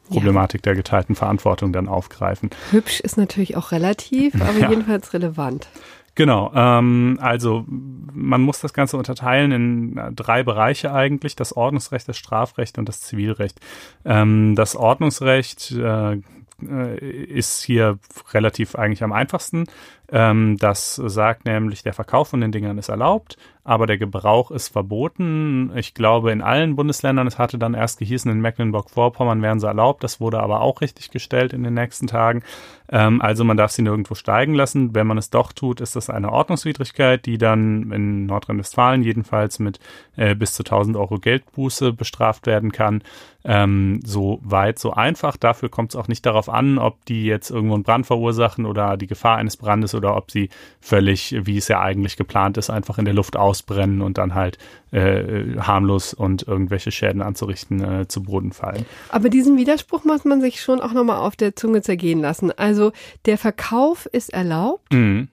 Problematik 0.08 0.62
ja. 0.62 0.70
der 0.70 0.76
geteilten 0.76 1.14
Verantwortung 1.14 1.72
dann 1.72 1.86
aufgreifen. 1.86 2.48
Hübsch 2.70 3.00
ist 3.00 3.18
natürlich 3.18 3.56
auch 3.56 3.72
relativ, 3.72 4.34
aber 4.40 4.58
ja. 4.58 4.70
jedenfalls 4.70 5.12
relevant. 5.12 5.68
Genau, 6.14 6.50
ähm, 6.54 7.18
also 7.20 7.64
man 7.68 8.40
muss 8.40 8.60
das 8.60 8.72
Ganze 8.72 8.96
unterteilen 8.96 9.52
in 9.52 9.98
äh, 9.98 10.12
drei 10.12 10.42
Bereiche 10.42 10.92
eigentlich, 10.92 11.36
das 11.36 11.56
Ordnungsrecht, 11.56 12.08
das 12.08 12.16
Strafrecht 12.16 12.78
und 12.78 12.88
das 12.88 13.02
Zivilrecht. 13.02 13.60
Ähm, 14.04 14.56
das 14.56 14.74
Ordnungsrecht 14.74 15.70
äh, 15.72 16.14
äh 16.14 16.96
ist 16.98 17.62
hier 17.62 18.00
relativ 18.32 18.74
eigentlich 18.74 19.04
am 19.04 19.12
einfachsten. 19.12 19.66
Ähm, 20.10 20.56
das 20.58 20.96
sagt 20.96 21.44
nämlich, 21.44 21.82
der 21.82 21.92
Verkauf 21.92 22.28
von 22.28 22.40
den 22.40 22.52
Dingern 22.52 22.78
ist 22.78 22.88
erlaubt, 22.88 23.36
aber 23.68 23.86
der 23.86 23.98
Gebrauch 23.98 24.50
ist 24.50 24.68
verboten. 24.68 25.70
Ich 25.76 25.92
glaube, 25.92 26.32
in 26.32 26.40
allen 26.40 26.74
Bundesländern, 26.74 27.26
es 27.26 27.38
hatte 27.38 27.58
dann 27.58 27.74
erst 27.74 27.98
gehießen, 27.98 28.30
in 28.30 28.40
Mecklenburg-Vorpommern 28.40 29.42
wären 29.42 29.60
sie 29.60 29.66
erlaubt. 29.66 30.02
Das 30.02 30.20
wurde 30.20 30.40
aber 30.40 30.62
auch 30.62 30.80
richtig 30.80 31.10
gestellt 31.10 31.52
in 31.52 31.62
den 31.62 31.74
nächsten 31.74 32.06
Tagen. 32.06 32.42
Ähm, 32.90 33.20
also 33.20 33.44
man 33.44 33.58
darf 33.58 33.72
sie 33.72 33.82
nirgendwo 33.82 34.14
steigen 34.14 34.54
lassen. 34.54 34.94
Wenn 34.94 35.06
man 35.06 35.18
es 35.18 35.28
doch 35.28 35.52
tut, 35.52 35.82
ist 35.82 35.96
das 35.96 36.08
eine 36.08 36.32
Ordnungswidrigkeit, 36.32 37.26
die 37.26 37.36
dann 37.36 37.92
in 37.92 38.24
Nordrhein-Westfalen 38.24 39.02
jedenfalls 39.02 39.58
mit 39.58 39.78
äh, 40.16 40.34
bis 40.34 40.54
zu 40.54 40.62
1000 40.62 40.96
Euro 40.96 41.18
Geldbuße 41.18 41.92
bestraft 41.92 42.46
werden 42.46 42.72
kann. 42.72 43.02
Ähm, 43.44 44.00
so 44.04 44.40
weit, 44.42 44.78
so 44.78 44.92
einfach. 44.92 45.36
Dafür 45.36 45.68
kommt 45.68 45.90
es 45.90 45.96
auch 45.96 46.08
nicht 46.08 46.24
darauf 46.24 46.48
an, 46.48 46.78
ob 46.78 47.04
die 47.04 47.24
jetzt 47.24 47.50
irgendwo 47.50 47.74
einen 47.74 47.82
Brand 47.82 48.06
verursachen 48.06 48.64
oder 48.64 48.96
die 48.96 49.06
Gefahr 49.06 49.36
eines 49.36 49.58
Brandes 49.58 49.94
oder 49.98 50.16
ob 50.16 50.30
sie 50.30 50.48
völlig, 50.80 51.36
wie 51.44 51.58
es 51.58 51.68
ja 51.68 51.80
eigentlich 51.80 52.16
geplant 52.16 52.56
ist, 52.56 52.70
einfach 52.70 52.98
in 52.98 53.04
der 53.04 53.14
Luft 53.14 53.36
ausbrennen 53.36 54.00
und 54.00 54.16
dann 54.16 54.34
halt 54.34 54.56
äh, 54.90 55.58
harmlos 55.58 56.14
und 56.14 56.48
irgendwelche 56.48 56.90
Schäden 56.90 57.20
anzurichten 57.20 57.84
äh, 57.84 58.08
zu 58.08 58.22
Boden 58.22 58.52
fallen. 58.52 58.86
Aber 59.10 59.28
diesen 59.28 59.58
Widerspruch 59.58 60.04
muss 60.04 60.24
man 60.24 60.40
sich 60.40 60.62
schon 60.62 60.80
auch 60.80 60.92
nochmal 60.92 61.18
auf 61.18 61.36
der 61.36 61.54
Zunge 61.54 61.82
zergehen 61.82 62.20
lassen. 62.20 62.50
Also 62.56 62.92
der 63.26 63.36
Verkauf 63.36 64.06
ist 64.06 64.32
erlaubt. 64.32 64.92
Mhm. 64.92 65.28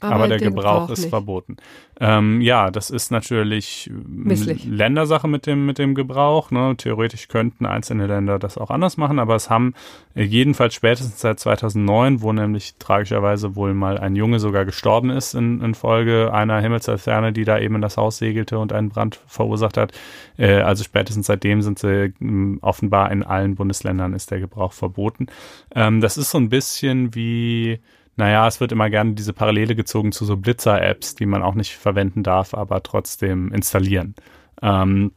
Aber, 0.00 0.14
aber 0.16 0.28
der 0.28 0.38
Gebrauch, 0.38 0.62
Gebrauch 0.62 0.90
ist 0.90 1.00
nicht. 1.00 1.10
verboten. 1.10 1.56
Ähm, 1.98 2.42
ja, 2.42 2.70
das 2.70 2.90
ist 2.90 3.10
natürlich 3.10 3.90
Misslich. 4.06 4.66
Ländersache 4.66 5.26
mit 5.26 5.46
dem, 5.46 5.64
mit 5.64 5.78
dem 5.78 5.94
Gebrauch. 5.94 6.50
Ne? 6.50 6.74
Theoretisch 6.76 7.28
könnten 7.28 7.64
einzelne 7.64 8.06
Länder 8.06 8.38
das 8.38 8.58
auch 8.58 8.68
anders 8.68 8.98
machen, 8.98 9.18
aber 9.18 9.34
es 9.36 9.48
haben 9.48 9.72
äh, 10.14 10.22
jedenfalls 10.22 10.74
spätestens 10.74 11.20
seit 11.20 11.40
2009, 11.40 12.20
wo 12.20 12.30
nämlich 12.34 12.74
tragischerweise 12.78 13.56
wohl 13.56 13.72
mal 13.72 13.96
ein 13.96 14.16
Junge 14.16 14.38
sogar 14.38 14.66
gestorben 14.66 15.08
ist 15.08 15.32
in, 15.34 15.62
in 15.62 15.74
Folge 15.74 16.30
einer 16.30 16.60
Himmelslaterne, 16.60 17.32
die 17.32 17.44
da 17.44 17.58
eben 17.58 17.76
in 17.76 17.82
das 17.82 17.96
Haus 17.96 18.18
segelte 18.18 18.58
und 18.58 18.74
einen 18.74 18.90
Brand 18.90 19.18
verursacht 19.26 19.78
hat. 19.78 19.92
Äh, 20.36 20.56
also 20.60 20.84
spätestens 20.84 21.26
seitdem 21.26 21.62
sind 21.62 21.78
sie 21.78 22.12
mh, 22.18 22.58
offenbar 22.60 23.10
in 23.10 23.22
allen 23.22 23.54
Bundesländern 23.54 24.12
ist 24.12 24.30
der 24.30 24.40
Gebrauch 24.40 24.74
verboten. 24.74 25.28
Ähm, 25.74 26.02
das 26.02 26.18
ist 26.18 26.30
so 26.30 26.36
ein 26.36 26.50
bisschen 26.50 27.14
wie 27.14 27.80
naja, 28.16 28.46
es 28.46 28.60
wird 28.60 28.72
immer 28.72 28.90
gerne 28.90 29.12
diese 29.12 29.32
Parallele 29.32 29.76
gezogen 29.76 30.12
zu 30.12 30.24
so 30.24 30.36
Blitzer-Apps, 30.36 31.14
die 31.14 31.26
man 31.26 31.42
auch 31.42 31.54
nicht 31.54 31.76
verwenden 31.76 32.22
darf, 32.22 32.54
aber 32.54 32.82
trotzdem 32.82 33.52
installieren. 33.52 34.14
Ähm, 34.62 35.12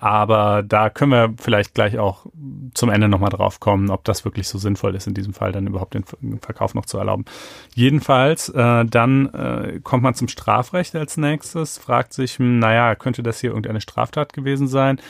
aber 0.00 0.62
da 0.62 0.90
können 0.90 1.12
wir 1.12 1.34
vielleicht 1.40 1.74
gleich 1.74 1.98
auch 1.98 2.26
zum 2.74 2.90
Ende 2.90 3.08
nochmal 3.08 3.30
drauf 3.30 3.58
kommen, 3.58 3.90
ob 3.90 4.04
das 4.04 4.24
wirklich 4.24 4.46
so 4.46 4.58
sinnvoll 4.58 4.94
ist, 4.94 5.06
in 5.06 5.14
diesem 5.14 5.32
Fall 5.32 5.52
dann 5.52 5.66
überhaupt 5.66 5.94
den 5.94 6.04
Verkauf 6.40 6.74
noch 6.74 6.84
zu 6.84 6.98
erlauben. 6.98 7.24
Jedenfalls, 7.74 8.50
äh, 8.50 8.84
dann 8.84 9.32
äh, 9.32 9.80
kommt 9.82 10.02
man 10.02 10.14
zum 10.14 10.28
Strafrecht 10.28 10.94
als 10.94 11.16
nächstes, 11.16 11.78
fragt 11.78 12.12
sich, 12.12 12.38
hm, 12.38 12.58
naja, 12.58 12.94
könnte 12.96 13.22
das 13.22 13.40
hier 13.40 13.50
irgendeine 13.50 13.80
Straftat 13.80 14.32
gewesen 14.32 14.68
sein? 14.68 15.00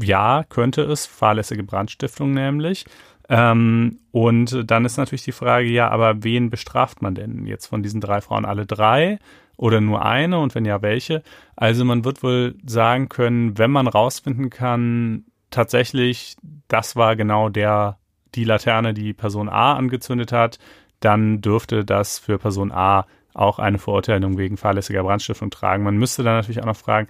Ja, 0.00 0.44
könnte 0.48 0.82
es, 0.82 1.06
fahrlässige 1.06 1.62
Brandstiftung 1.62 2.32
nämlich. 2.32 2.84
Ähm, 3.28 3.98
und 4.12 4.70
dann 4.70 4.84
ist 4.84 4.96
natürlich 4.96 5.24
die 5.24 5.32
Frage, 5.32 5.68
ja, 5.68 5.88
aber 5.88 6.22
wen 6.22 6.50
bestraft 6.50 7.02
man 7.02 7.14
denn 7.14 7.46
jetzt 7.46 7.66
von 7.66 7.82
diesen 7.82 8.00
drei 8.00 8.20
Frauen? 8.20 8.44
Alle 8.44 8.66
drei 8.66 9.18
oder 9.56 9.80
nur 9.80 10.04
eine? 10.04 10.38
Und 10.38 10.54
wenn 10.54 10.64
ja, 10.64 10.82
welche? 10.82 11.22
Also 11.56 11.84
man 11.84 12.04
wird 12.04 12.22
wohl 12.22 12.54
sagen 12.64 13.08
können, 13.08 13.58
wenn 13.58 13.70
man 13.70 13.88
rausfinden 13.88 14.50
kann, 14.50 15.24
tatsächlich, 15.50 16.36
das 16.68 16.96
war 16.96 17.16
genau 17.16 17.48
der, 17.48 17.98
die 18.34 18.44
Laterne, 18.44 18.94
die 18.94 19.12
Person 19.12 19.48
A 19.48 19.74
angezündet 19.74 20.32
hat, 20.32 20.58
dann 21.00 21.40
dürfte 21.40 21.84
das 21.84 22.18
für 22.18 22.38
Person 22.38 22.72
A 22.72 23.06
auch 23.34 23.58
eine 23.58 23.78
Verurteilung 23.78 24.38
wegen 24.38 24.56
fahrlässiger 24.56 25.02
Brandstiftung 25.02 25.50
tragen. 25.50 25.84
Man 25.84 25.98
müsste 25.98 26.22
dann 26.22 26.36
natürlich 26.36 26.62
auch 26.62 26.66
noch 26.66 26.76
fragen, 26.76 27.08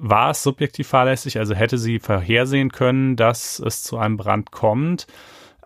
war 0.00 0.30
es 0.30 0.42
subjektiv 0.42 0.88
fahrlässig, 0.88 1.38
also 1.38 1.54
hätte 1.54 1.78
sie 1.78 1.98
vorhersehen 1.98 2.72
können, 2.72 3.16
dass 3.16 3.58
es 3.58 3.82
zu 3.82 3.98
einem 3.98 4.16
Brand 4.16 4.50
kommt. 4.50 5.06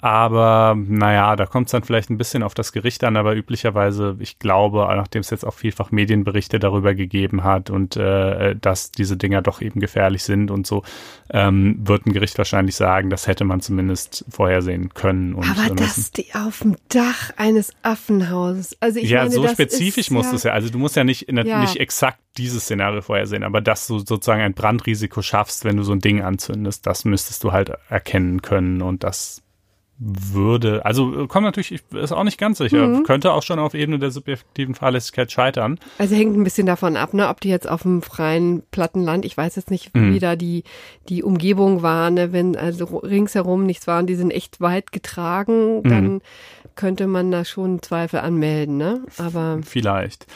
Aber 0.04 0.76
naja, 0.76 1.34
da 1.34 1.46
kommt 1.46 1.68
es 1.68 1.72
dann 1.72 1.82
vielleicht 1.82 2.10
ein 2.10 2.18
bisschen 2.18 2.42
auf 2.42 2.52
das 2.52 2.72
Gericht 2.72 3.02
an, 3.04 3.16
aber 3.16 3.34
üblicherweise, 3.34 4.16
ich 4.18 4.38
glaube, 4.38 4.86
nachdem 4.94 5.20
es 5.20 5.30
jetzt 5.30 5.46
auch 5.46 5.54
vielfach 5.54 5.92
Medienberichte 5.92 6.58
darüber 6.58 6.94
gegeben 6.94 7.42
hat 7.42 7.70
und 7.70 7.96
äh, 7.96 8.54
dass 8.54 8.90
diese 8.90 9.16
Dinger 9.16 9.40
doch 9.40 9.62
eben 9.62 9.80
gefährlich 9.80 10.22
sind 10.22 10.50
und 10.50 10.66
so, 10.66 10.82
ähm, 11.30 11.78
wird 11.88 12.04
ein 12.04 12.12
Gericht 12.12 12.36
wahrscheinlich 12.36 12.76
sagen, 12.76 13.08
das 13.08 13.26
hätte 13.26 13.44
man 13.44 13.62
zumindest 13.62 14.26
vorhersehen 14.28 14.92
können. 14.92 15.32
Und, 15.32 15.48
aber 15.48 15.74
das 15.74 16.12
die 16.12 16.34
auf 16.34 16.58
dem 16.58 16.76
Dach 16.90 17.30
eines 17.38 17.72
Affenhauses. 17.82 18.76
Also 18.80 18.98
ich 18.98 19.08
ja, 19.08 19.20
meine, 19.20 19.30
so 19.30 19.48
spezifisch 19.48 20.10
musst 20.10 20.26
ja, 20.26 20.30
du 20.32 20.36
es 20.36 20.42
ja. 20.42 20.52
Also 20.52 20.68
du 20.68 20.78
musst 20.78 20.96
ja 20.96 21.04
nicht, 21.04 21.30
ja. 21.32 21.60
nicht 21.62 21.76
exakt 21.76 22.18
dieses 22.36 22.64
Szenario 22.64 23.00
vorhersehen, 23.00 23.42
aber 23.42 23.62
dass 23.62 23.86
du 23.86 24.00
sozusagen 24.00 24.42
ein 24.42 24.52
Brandrisiko 24.52 25.22
schaffst, 25.22 25.64
wenn 25.64 25.78
du 25.78 25.82
so 25.82 25.92
ein 25.92 26.00
Ding 26.00 26.20
anzündest, 26.20 26.86
das 26.86 27.06
müsstest 27.06 27.42
du 27.42 27.52
halt 27.52 27.72
erkennen 27.88 28.42
können 28.42 28.82
und 28.82 29.02
das 29.02 29.43
würde, 29.98 30.84
also 30.84 31.26
kommt 31.28 31.44
natürlich, 31.44 31.82
ist 31.92 32.12
auch 32.12 32.24
nicht 32.24 32.38
ganz 32.38 32.58
sicher, 32.58 32.88
mhm. 32.88 33.04
könnte 33.04 33.32
auch 33.32 33.42
schon 33.42 33.60
auf 33.60 33.74
Ebene 33.74 34.00
der 34.00 34.10
subjektiven 34.10 34.74
Fahrlässigkeit 34.74 35.30
scheitern. 35.30 35.78
Also 35.98 36.16
hängt 36.16 36.36
ein 36.36 36.42
bisschen 36.42 36.66
davon 36.66 36.96
ab, 36.96 37.14
ne, 37.14 37.28
ob 37.28 37.40
die 37.40 37.48
jetzt 37.48 37.68
auf 37.68 37.82
dem 37.82 38.02
freien 38.02 38.64
Plattenland, 38.72 39.24
ich 39.24 39.36
weiß 39.36 39.54
jetzt 39.54 39.70
nicht, 39.70 39.94
mhm. 39.94 40.12
wie 40.12 40.18
da 40.18 40.34
die, 40.34 40.64
die 41.08 41.22
Umgebung 41.22 41.82
war, 41.82 42.10
ne, 42.10 42.32
wenn 42.32 42.56
also 42.56 42.84
ringsherum 42.98 43.66
nichts 43.66 43.86
war 43.86 44.00
und 44.00 44.06
die 44.08 44.16
sind 44.16 44.32
echt 44.32 44.60
weit 44.60 44.90
getragen, 44.90 45.82
dann 45.84 46.14
mhm. 46.14 46.20
könnte 46.74 47.06
man 47.06 47.30
da 47.30 47.44
schon 47.44 47.80
Zweifel 47.80 48.20
anmelden, 48.20 48.76
ne, 48.76 49.02
aber. 49.18 49.60
Vielleicht. 49.64 50.26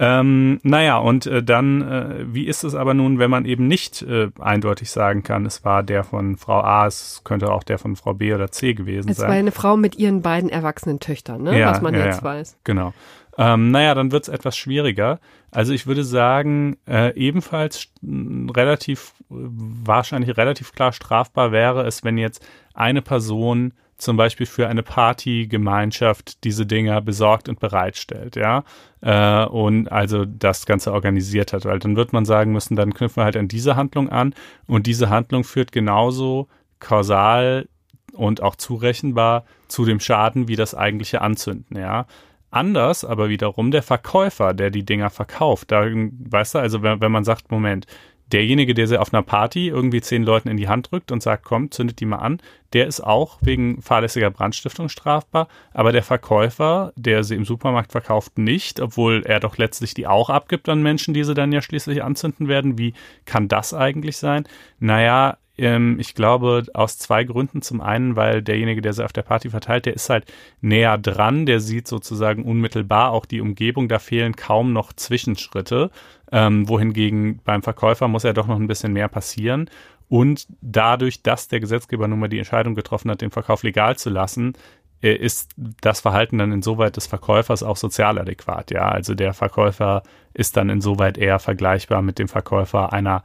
Ähm, 0.00 0.60
naja, 0.62 0.98
und 0.98 1.26
äh, 1.26 1.42
dann, 1.42 1.82
äh, 1.82 2.24
wie 2.26 2.46
ist 2.46 2.64
es 2.64 2.74
aber 2.74 2.94
nun, 2.94 3.18
wenn 3.18 3.30
man 3.30 3.44
eben 3.44 3.68
nicht 3.68 4.02
äh, 4.02 4.28
eindeutig 4.40 4.90
sagen 4.90 5.22
kann, 5.22 5.46
es 5.46 5.64
war 5.64 5.82
der 5.82 6.02
von 6.02 6.36
Frau 6.36 6.60
A, 6.60 6.86
es 6.86 7.22
könnte 7.24 7.52
auch 7.52 7.62
der 7.62 7.78
von 7.78 7.94
Frau 7.94 8.14
B 8.14 8.34
oder 8.34 8.50
C 8.50 8.74
gewesen 8.74 9.10
es 9.10 9.18
sein. 9.18 9.26
Es 9.26 9.28
war 9.30 9.38
eine 9.38 9.52
Frau 9.52 9.76
mit 9.76 9.96
ihren 9.96 10.22
beiden 10.22 10.50
erwachsenen 10.50 10.98
Töchtern, 10.98 11.42
ne? 11.42 11.58
Ja, 11.58 11.70
was 11.70 11.80
man 11.80 11.94
ja, 11.94 12.06
jetzt 12.06 12.18
ja. 12.18 12.24
weiß. 12.24 12.58
Genau. 12.64 12.92
Ähm, 13.36 13.70
naja, 13.70 13.94
dann 13.94 14.12
wird 14.12 14.24
es 14.24 14.28
etwas 14.28 14.56
schwieriger. 14.56 15.20
Also 15.50 15.72
ich 15.72 15.86
würde 15.86 16.04
sagen, 16.04 16.76
äh, 16.88 17.14
ebenfalls 17.16 17.88
relativ, 18.02 19.12
wahrscheinlich 19.28 20.36
relativ 20.36 20.72
klar 20.72 20.92
strafbar 20.92 21.52
wäre 21.52 21.86
es, 21.86 22.04
wenn 22.04 22.18
jetzt 22.18 22.46
eine 22.74 23.02
Person 23.02 23.72
zum 23.96 24.16
Beispiel 24.16 24.46
für 24.46 24.68
eine 24.68 24.82
Partygemeinschaft 24.82 26.44
diese 26.44 26.66
Dinger 26.66 27.00
besorgt 27.00 27.48
und 27.48 27.60
bereitstellt, 27.60 28.36
ja, 28.36 28.64
äh, 29.00 29.44
und 29.46 29.90
also 29.90 30.24
das 30.24 30.66
Ganze 30.66 30.92
organisiert 30.92 31.52
hat, 31.52 31.64
weil 31.64 31.78
dann 31.78 31.96
wird 31.96 32.12
man 32.12 32.24
sagen 32.24 32.52
müssen, 32.52 32.76
dann 32.76 32.94
knüpfen 32.94 33.20
wir 33.20 33.24
halt 33.24 33.36
an 33.36 33.48
diese 33.48 33.76
Handlung 33.76 34.08
an 34.08 34.34
und 34.66 34.86
diese 34.86 35.10
Handlung 35.10 35.44
führt 35.44 35.72
genauso 35.72 36.48
kausal 36.80 37.68
und 38.12 38.42
auch 38.42 38.56
zurechenbar 38.56 39.44
zu 39.68 39.84
dem 39.84 40.00
Schaden 40.00 40.48
wie 40.48 40.56
das 40.56 40.74
eigentliche 40.74 41.20
Anzünden, 41.20 41.78
ja. 41.78 42.06
Anders 42.50 43.04
aber 43.04 43.28
wiederum 43.28 43.72
der 43.72 43.82
Verkäufer, 43.82 44.54
der 44.54 44.70
die 44.70 44.84
Dinger 44.84 45.10
verkauft. 45.10 45.72
Da, 45.72 45.86
weißt 45.86 46.54
du, 46.54 46.58
also 46.60 46.82
wenn, 46.82 47.00
wenn 47.00 47.10
man 47.10 47.24
sagt, 47.24 47.50
Moment, 47.50 47.88
derjenige, 48.34 48.74
der 48.74 48.88
sie 48.88 48.98
auf 49.00 49.14
einer 49.14 49.22
Party 49.22 49.68
irgendwie 49.68 50.00
zehn 50.00 50.24
Leuten 50.24 50.48
in 50.48 50.56
die 50.56 50.68
Hand 50.68 50.90
drückt 50.90 51.12
und 51.12 51.22
sagt, 51.22 51.44
komm, 51.44 51.70
zündet 51.70 52.00
die 52.00 52.04
mal 52.04 52.18
an, 52.18 52.40
der 52.72 52.88
ist 52.88 53.00
auch 53.00 53.38
wegen 53.40 53.80
fahrlässiger 53.80 54.30
Brandstiftung 54.32 54.88
strafbar, 54.88 55.46
aber 55.72 55.92
der 55.92 56.02
Verkäufer, 56.02 56.92
der 56.96 57.22
sie 57.22 57.36
im 57.36 57.44
Supermarkt 57.44 57.92
verkauft, 57.92 58.36
nicht, 58.36 58.80
obwohl 58.80 59.22
er 59.24 59.38
doch 59.38 59.56
letztlich 59.56 59.94
die 59.94 60.08
auch 60.08 60.30
abgibt 60.30 60.68
an 60.68 60.82
Menschen, 60.82 61.14
die 61.14 61.22
sie 61.22 61.34
dann 61.34 61.52
ja 61.52 61.62
schließlich 61.62 62.02
anzünden 62.02 62.48
werden. 62.48 62.76
Wie 62.76 62.94
kann 63.24 63.46
das 63.46 63.72
eigentlich 63.72 64.16
sein? 64.16 64.44
Naja, 64.80 65.38
ähm, 65.56 65.98
ich 66.00 66.14
glaube, 66.14 66.64
aus 66.74 66.98
zwei 66.98 67.24
Gründen. 67.24 67.62
Zum 67.62 67.80
einen, 67.80 68.16
weil 68.16 68.42
derjenige, 68.42 68.82
der 68.82 68.92
sie 68.92 69.04
auf 69.04 69.12
der 69.12 69.22
Party 69.22 69.50
verteilt, 69.50 69.86
der 69.86 69.94
ist 69.94 70.10
halt 70.10 70.24
näher 70.60 70.98
dran, 70.98 71.46
der 71.46 71.60
sieht 71.60 71.86
sozusagen 71.86 72.44
unmittelbar 72.44 73.10
auch 73.10 73.26
die 73.26 73.40
Umgebung, 73.40 73.88
da 73.88 73.98
fehlen 73.98 74.34
kaum 74.34 74.72
noch 74.72 74.92
Zwischenschritte, 74.92 75.90
ähm, 76.34 76.68
wohingegen 76.68 77.38
beim 77.44 77.62
Verkäufer 77.62 78.08
muss 78.08 78.24
ja 78.24 78.32
doch 78.32 78.48
noch 78.48 78.58
ein 78.58 78.66
bisschen 78.66 78.92
mehr 78.92 79.06
passieren. 79.06 79.70
Und 80.08 80.48
dadurch, 80.60 81.22
dass 81.22 81.46
der 81.46 81.60
Gesetzgeber 81.60 82.08
nun 82.08 82.18
mal 82.18 82.28
die 82.28 82.38
Entscheidung 82.38 82.74
getroffen 82.74 83.08
hat, 83.10 83.20
den 83.20 83.30
Verkauf 83.30 83.62
legal 83.62 83.96
zu 83.96 84.10
lassen, 84.10 84.54
äh, 85.00 85.14
ist 85.14 85.52
das 85.56 86.00
Verhalten 86.00 86.38
dann 86.38 86.50
insoweit 86.50 86.96
des 86.96 87.06
Verkäufers 87.06 87.62
auch 87.62 87.76
sozial 87.76 88.18
adäquat. 88.18 88.72
Ja, 88.72 88.88
also 88.88 89.14
der 89.14 89.32
Verkäufer 89.32 90.02
ist 90.34 90.56
dann 90.56 90.70
insoweit 90.70 91.18
eher 91.18 91.38
vergleichbar 91.38 92.02
mit 92.02 92.18
dem 92.18 92.26
Verkäufer 92.26 92.92
einer 92.92 93.22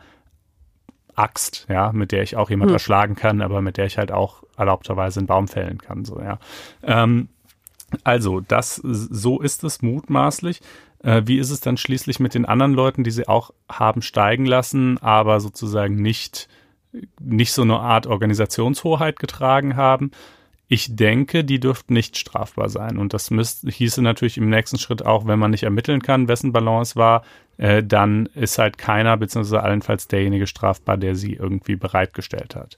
Axt, 1.16 1.66
ja, 1.68 1.92
mit 1.92 2.12
der 2.12 2.22
ich 2.22 2.38
auch 2.38 2.52
jemand 2.52 2.70
hm. 2.70 2.76
erschlagen 2.76 3.16
kann, 3.16 3.42
aber 3.42 3.62
mit 3.62 3.78
der 3.78 3.88
ich 3.88 3.98
halt 3.98 4.12
auch 4.12 4.44
erlaubterweise 4.56 5.20
einen 5.20 5.28
Baum 5.28 5.48
fällen 5.48 5.80
kann, 5.80 6.06
so, 6.06 6.22
ja. 6.22 6.38
Ähm, 6.84 7.30
also, 8.04 8.40
das, 8.40 8.76
so 8.76 9.42
ist 9.42 9.64
es 9.64 9.82
mutmaßlich. 9.82 10.62
Äh, 11.04 11.24
wie 11.26 11.38
ist 11.38 11.50
es 11.50 11.62
dann 11.62 11.78
schließlich 11.78 12.20
mit 12.20 12.34
den 12.34 12.46
anderen 12.46 12.74
Leuten, 12.74 13.04
die 13.04 13.12
sie 13.12 13.28
auch 13.28 13.52
haben 13.70 14.02
steigen 14.02 14.46
lassen, 14.46 14.98
aber 15.00 15.40
sozusagen 15.40 15.96
nicht, 15.96 16.48
nicht 17.20 17.54
so 17.54 17.62
eine 17.62 17.80
Art 17.80 18.08
Organisationshoheit 18.08 19.20
getragen 19.20 19.76
haben? 19.76 20.12
Ich 20.72 20.96
denke, 20.96 21.44
die 21.44 21.60
dürften 21.60 21.94
nicht 21.94 22.16
strafbar 22.16 22.70
sein. 22.70 23.00
Und 23.00 23.14
das 23.16 23.32
müsste, 23.32 23.72
hieße 23.72 24.04
natürlich 24.04 24.38
im 24.38 24.50
nächsten 24.50 24.78
Schritt 24.78 25.04
auch, 25.04 25.26
wenn 25.26 25.40
man 25.40 25.50
nicht 25.52 25.64
ermitteln 25.64 26.04
kann, 26.04 26.28
wessen 26.28 26.52
Balance 26.52 26.96
war, 26.96 27.24
äh, 27.58 27.84
dann 27.84 28.28
ist 28.36 28.60
halt 28.60 28.78
keiner, 28.78 29.18
beziehungsweise 29.18 29.64
allenfalls 29.64 30.08
derjenige 30.08 30.46
strafbar, 30.46 30.98
der 30.98 31.16
sie 31.16 31.34
irgendwie 31.34 31.76
bereitgestellt 31.76 32.56
hat. 32.56 32.78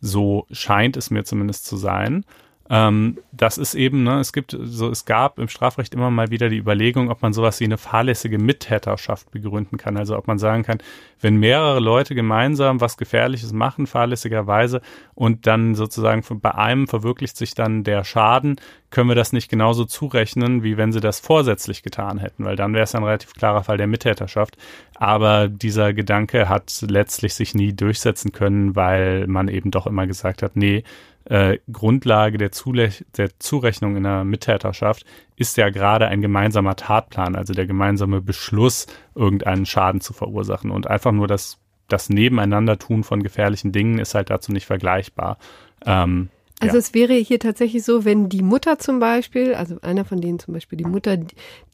So 0.00 0.46
scheint 0.52 0.96
es 0.96 1.10
mir 1.10 1.24
zumindest 1.24 1.66
zu 1.66 1.76
sein. 1.76 2.24
Ähm, 2.68 3.18
das 3.32 3.58
ist 3.58 3.74
eben, 3.74 4.02
ne, 4.02 4.18
es 4.18 4.32
gibt 4.32 4.56
so, 4.58 4.90
es 4.90 5.04
gab 5.04 5.38
im 5.38 5.48
Strafrecht 5.48 5.94
immer 5.94 6.10
mal 6.10 6.30
wieder 6.30 6.48
die 6.48 6.58
Überlegung, 6.58 7.10
ob 7.10 7.22
man 7.22 7.32
sowas 7.32 7.60
wie 7.60 7.64
eine 7.64 7.78
fahrlässige 7.78 8.38
Mittäterschaft 8.38 9.30
begründen 9.30 9.78
kann. 9.78 9.96
Also 9.96 10.16
ob 10.16 10.26
man 10.26 10.38
sagen 10.38 10.62
kann, 10.62 10.78
wenn 11.20 11.36
mehrere 11.36 11.80
Leute 11.80 12.14
gemeinsam 12.14 12.80
was 12.80 12.96
Gefährliches 12.96 13.52
machen, 13.52 13.86
fahrlässigerweise, 13.86 14.80
und 15.14 15.46
dann 15.46 15.74
sozusagen 15.74 16.22
bei 16.40 16.54
einem 16.54 16.88
verwirklicht 16.88 17.36
sich 17.36 17.54
dann 17.54 17.84
der 17.84 18.04
Schaden, 18.04 18.56
können 18.90 19.08
wir 19.08 19.14
das 19.14 19.32
nicht 19.32 19.50
genauso 19.50 19.84
zurechnen, 19.84 20.62
wie 20.62 20.76
wenn 20.76 20.92
sie 20.92 21.00
das 21.00 21.20
vorsätzlich 21.20 21.82
getan 21.82 22.18
hätten, 22.18 22.44
weil 22.44 22.56
dann 22.56 22.72
wäre 22.72 22.84
es 22.84 22.94
ein 22.94 23.04
relativ 23.04 23.34
klarer 23.34 23.64
Fall 23.64 23.76
der 23.76 23.86
Mittäterschaft. 23.86 24.56
Aber 24.94 25.48
dieser 25.48 25.92
Gedanke 25.92 26.48
hat 26.48 26.84
letztlich 26.88 27.34
sich 27.34 27.54
nie 27.54 27.72
durchsetzen 27.72 28.32
können, 28.32 28.76
weil 28.76 29.26
man 29.26 29.48
eben 29.48 29.70
doch 29.70 29.86
immer 29.86 30.06
gesagt 30.06 30.42
hat, 30.42 30.56
nee, 30.56 30.84
äh, 31.26 31.58
Grundlage 31.70 32.38
der, 32.38 32.52
Zule 32.52 32.90
der 33.16 33.38
Zurechnung 33.38 33.96
in 33.96 34.04
der 34.04 34.24
Mittäterschaft 34.24 35.04
ist 35.36 35.56
ja 35.56 35.70
gerade 35.70 36.06
ein 36.06 36.22
gemeinsamer 36.22 36.76
Tatplan, 36.76 37.34
also 37.34 37.52
der 37.52 37.66
gemeinsame 37.66 38.20
Beschluss, 38.20 38.86
irgendeinen 39.14 39.66
Schaden 39.66 40.00
zu 40.00 40.12
verursachen. 40.12 40.70
Und 40.70 40.86
einfach 40.86 41.12
nur 41.12 41.26
das, 41.26 41.58
das 41.88 42.08
Nebeneinandertun 42.08 43.02
von 43.02 43.22
gefährlichen 43.22 43.72
Dingen 43.72 43.98
ist 43.98 44.14
halt 44.14 44.30
dazu 44.30 44.52
nicht 44.52 44.66
vergleichbar. 44.66 45.38
Ähm, 45.84 46.28
also 46.60 46.76
ja. 46.76 46.78
es 46.78 46.94
wäre 46.94 47.14
hier 47.14 47.40
tatsächlich 47.40 47.84
so, 47.84 48.04
wenn 48.04 48.28
die 48.28 48.42
Mutter 48.42 48.78
zum 48.78 49.00
Beispiel, 49.00 49.54
also 49.54 49.78
einer 49.82 50.04
von 50.04 50.20
denen 50.20 50.38
zum 50.38 50.54
Beispiel 50.54 50.78
die 50.78 50.84
Mutter, 50.84 51.18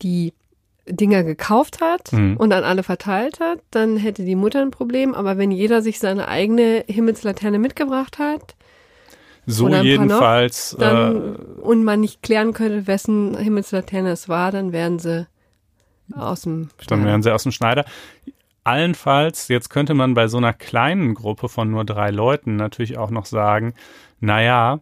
die 0.00 0.32
Dinger 0.88 1.22
gekauft 1.22 1.80
hat 1.80 2.12
mhm. 2.12 2.36
und 2.38 2.52
an 2.52 2.64
alle 2.64 2.82
verteilt 2.82 3.38
hat, 3.38 3.60
dann 3.70 3.96
hätte 3.96 4.24
die 4.24 4.34
Mutter 4.34 4.60
ein 4.60 4.72
Problem. 4.72 5.14
Aber 5.14 5.38
wenn 5.38 5.50
jeder 5.50 5.82
sich 5.82 5.98
seine 5.98 6.26
eigene 6.26 6.84
Himmelslaterne 6.88 7.58
mitgebracht 7.58 8.18
hat, 8.18 8.56
so 9.46 9.68
jedenfalls. 9.68 10.72
Noch, 10.72 10.80
dann, 10.80 11.34
äh, 11.34 11.38
und 11.60 11.84
man 11.84 12.00
nicht 12.00 12.22
klären 12.22 12.52
könnte, 12.52 12.86
wessen 12.86 13.36
Himmelslaterne 13.36 14.10
es 14.10 14.28
war, 14.28 14.52
dann 14.52 14.72
wären 14.72 14.98
sie 14.98 15.26
aus 16.14 16.42
dem 16.42 16.68
Schneider. 16.78 16.86
Dann 16.88 17.04
wären 17.04 17.22
sie 17.22 17.32
aus 17.32 17.42
dem 17.42 17.52
Schneider. 17.52 17.84
Allenfalls, 18.64 19.48
jetzt 19.48 19.70
könnte 19.70 19.94
man 19.94 20.14
bei 20.14 20.28
so 20.28 20.36
einer 20.38 20.52
kleinen 20.52 21.14
Gruppe 21.14 21.48
von 21.48 21.70
nur 21.70 21.84
drei 21.84 22.10
Leuten 22.10 22.56
natürlich 22.56 22.96
auch 22.96 23.10
noch 23.10 23.26
sagen, 23.26 23.74
naja, 24.20 24.78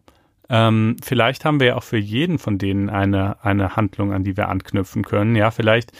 ähm, 0.49 0.97
vielleicht 1.01 1.45
haben 1.45 1.59
wir 1.59 1.67
ja 1.67 1.75
auch 1.77 1.83
für 1.83 1.97
jeden 1.97 2.37
von 2.37 2.57
denen 2.57 2.89
eine, 2.89 3.43
eine 3.43 3.75
Handlung, 3.75 4.13
an 4.13 4.23
die 4.23 4.37
wir 4.37 4.49
anknüpfen 4.49 5.03
können. 5.03 5.35
Ja, 5.35 5.49
vielleicht 5.49 5.93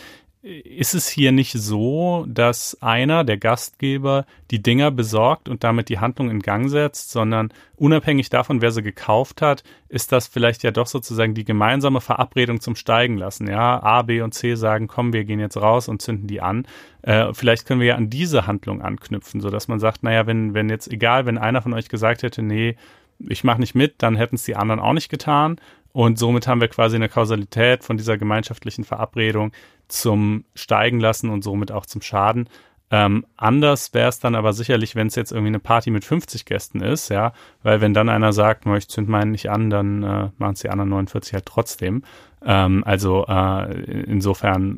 ist 0.44 0.96
es 0.96 1.08
hier 1.08 1.32
nicht 1.32 1.54
so, 1.54 2.26
dass 2.28 2.82
einer, 2.82 3.24
der 3.24 3.38
Gastgeber, 3.38 4.26
die 4.50 4.62
Dinger 4.62 4.90
besorgt 4.90 5.48
und 5.48 5.64
damit 5.64 5.88
die 5.88 6.00
Handlung 6.00 6.32
in 6.32 6.40
Gang 6.40 6.68
setzt, 6.68 7.12
sondern 7.12 7.54
unabhängig 7.76 8.32
davon, 8.32 8.60
wer 8.60 8.72
sie 8.72 8.82
gekauft 8.82 9.44
hat, 9.44 9.64
ist 9.88 10.12
das 10.12 10.28
vielleicht 10.28 10.64
ja 10.64 10.72
doch 10.72 10.88
sozusagen 10.88 11.36
die 11.36 11.44
gemeinsame 11.44 12.02
Verabredung 12.02 12.60
zum 12.60 12.76
Steigen 12.76 13.18
lassen. 13.18 13.48
Ja, 13.48 13.84
A, 13.84 14.02
B 14.02 14.22
und 14.22 14.34
C 14.34 14.56
sagen, 14.56 14.88
komm, 14.88 15.14
wir 15.14 15.26
gehen 15.26 15.40
jetzt 15.40 15.58
raus 15.58 15.88
und 15.88 16.02
zünden 16.02 16.26
die 16.26 16.42
an. 16.42 16.66
Äh, 17.04 17.34
vielleicht 17.34 17.68
können 17.68 17.80
wir 17.80 17.88
ja 17.88 17.96
an 17.96 18.10
diese 18.10 18.48
Handlung 18.48 18.82
anknüpfen, 18.82 19.42
so 19.42 19.52
dass 19.52 19.68
man 19.68 19.80
sagt, 19.80 20.02
naja, 20.02 20.26
wenn, 20.26 20.56
wenn 20.56 20.70
jetzt 20.70 20.92
egal, 20.92 21.28
wenn 21.28 21.38
einer 21.38 21.62
von 21.62 21.74
euch 21.74 21.88
gesagt 21.88 22.24
hätte, 22.24 22.42
nee, 22.42 22.78
ich 23.20 23.44
mache 23.44 23.60
nicht 23.60 23.76
mit, 23.76 23.96
dann 24.00 24.16
hätten 24.16 24.38
es 24.38 24.44
die 24.44 24.56
anderen 24.56 24.80
auch 24.80 24.94
nicht 24.94 25.10
getan. 25.10 25.58
Und 25.94 26.18
somit 26.18 26.48
haben 26.48 26.62
wir 26.62 26.70
quasi 26.70 26.96
eine 26.96 27.10
Kausalität 27.10 27.84
von 27.84 27.98
dieser 27.98 28.18
gemeinschaftlichen 28.18 28.86
Verabredung 28.86 29.52
zum 29.92 30.46
Steigen 30.56 31.00
lassen 31.00 31.30
und 31.30 31.44
somit 31.44 31.72
auch 31.72 31.86
zum 31.86 32.02
Schaden. 32.02 32.48
Ähm, 32.94 33.26
anders 33.38 33.94
wäre 33.94 34.10
es 34.10 34.20
dann 34.20 34.36
aber 34.36 34.52
sicherlich, 34.52 34.96
wenn 34.96 35.08
es 35.08 35.16
jetzt 35.16 35.32
irgendwie 35.32 35.48
eine 35.48 35.60
Party 35.60 35.92
mit 35.92 36.04
50 36.04 36.44
Gästen 36.44 36.82
ist, 36.82 37.10
ja, 37.10 37.32
weil 37.64 37.80
wenn 37.80 37.94
dann 37.94 38.10
einer 38.10 38.34
sagt, 38.34 38.66
ich 38.66 38.90
zünd 38.90 39.08
meinen 39.08 39.32
nicht 39.32 39.50
an, 39.50 39.70
dann 39.70 40.04
äh, 40.04 40.30
machen 40.38 40.54
es 40.54 40.60
die 40.60 40.70
anderen 40.70 40.90
49 40.90 41.34
halt 41.34 41.46
trotzdem. 41.46 42.04
Ähm, 42.46 42.84
also 42.86 43.26
äh, 43.28 43.82
insofern 44.04 44.78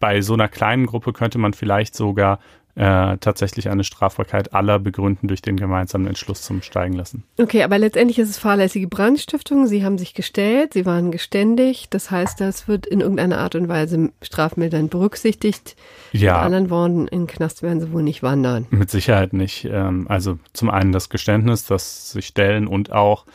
bei 0.00 0.20
so 0.20 0.34
einer 0.34 0.48
kleinen 0.48 0.86
Gruppe 0.86 1.12
könnte 1.12 1.38
man 1.38 1.52
vielleicht 1.52 1.94
sogar 1.94 2.40
äh, 2.78 3.18
tatsächlich 3.18 3.68
eine 3.68 3.82
Strafbarkeit 3.82 4.54
aller 4.54 4.78
begründen 4.78 5.26
durch 5.26 5.42
den 5.42 5.56
gemeinsamen 5.56 6.06
Entschluss 6.06 6.42
zum 6.42 6.62
Steigen 6.62 6.94
lassen. 6.94 7.24
Okay, 7.36 7.64
aber 7.64 7.76
letztendlich 7.76 8.20
ist 8.20 8.30
es 8.30 8.38
fahrlässige 8.38 8.86
Brandstiftung. 8.86 9.66
Sie 9.66 9.84
haben 9.84 9.98
sich 9.98 10.14
gestellt, 10.14 10.74
Sie 10.74 10.86
waren 10.86 11.10
geständig. 11.10 11.88
Das 11.90 12.12
heißt, 12.12 12.40
das 12.40 12.68
wird 12.68 12.86
in 12.86 13.00
irgendeiner 13.00 13.38
Art 13.38 13.56
und 13.56 13.68
Weise 13.68 14.12
strafmildernd 14.22 14.90
berücksichtigt. 14.90 15.74
Ja. 16.12 16.34
Mit 16.34 16.44
anderen 16.44 16.70
Worten, 16.70 17.08
in 17.08 17.22
den 17.22 17.26
Knast 17.26 17.64
werden 17.64 17.80
Sie 17.80 17.90
wohl 17.92 18.04
nicht 18.04 18.22
wandern. 18.22 18.66
Mit 18.70 18.90
Sicherheit 18.90 19.32
nicht. 19.32 19.64
Ähm, 19.64 20.06
also 20.08 20.38
zum 20.52 20.70
einen 20.70 20.92
das 20.92 21.08
Geständnis, 21.08 21.66
das 21.66 22.12
sich 22.12 22.26
stellen 22.26 22.68
und 22.68 22.92
auch 22.92 23.26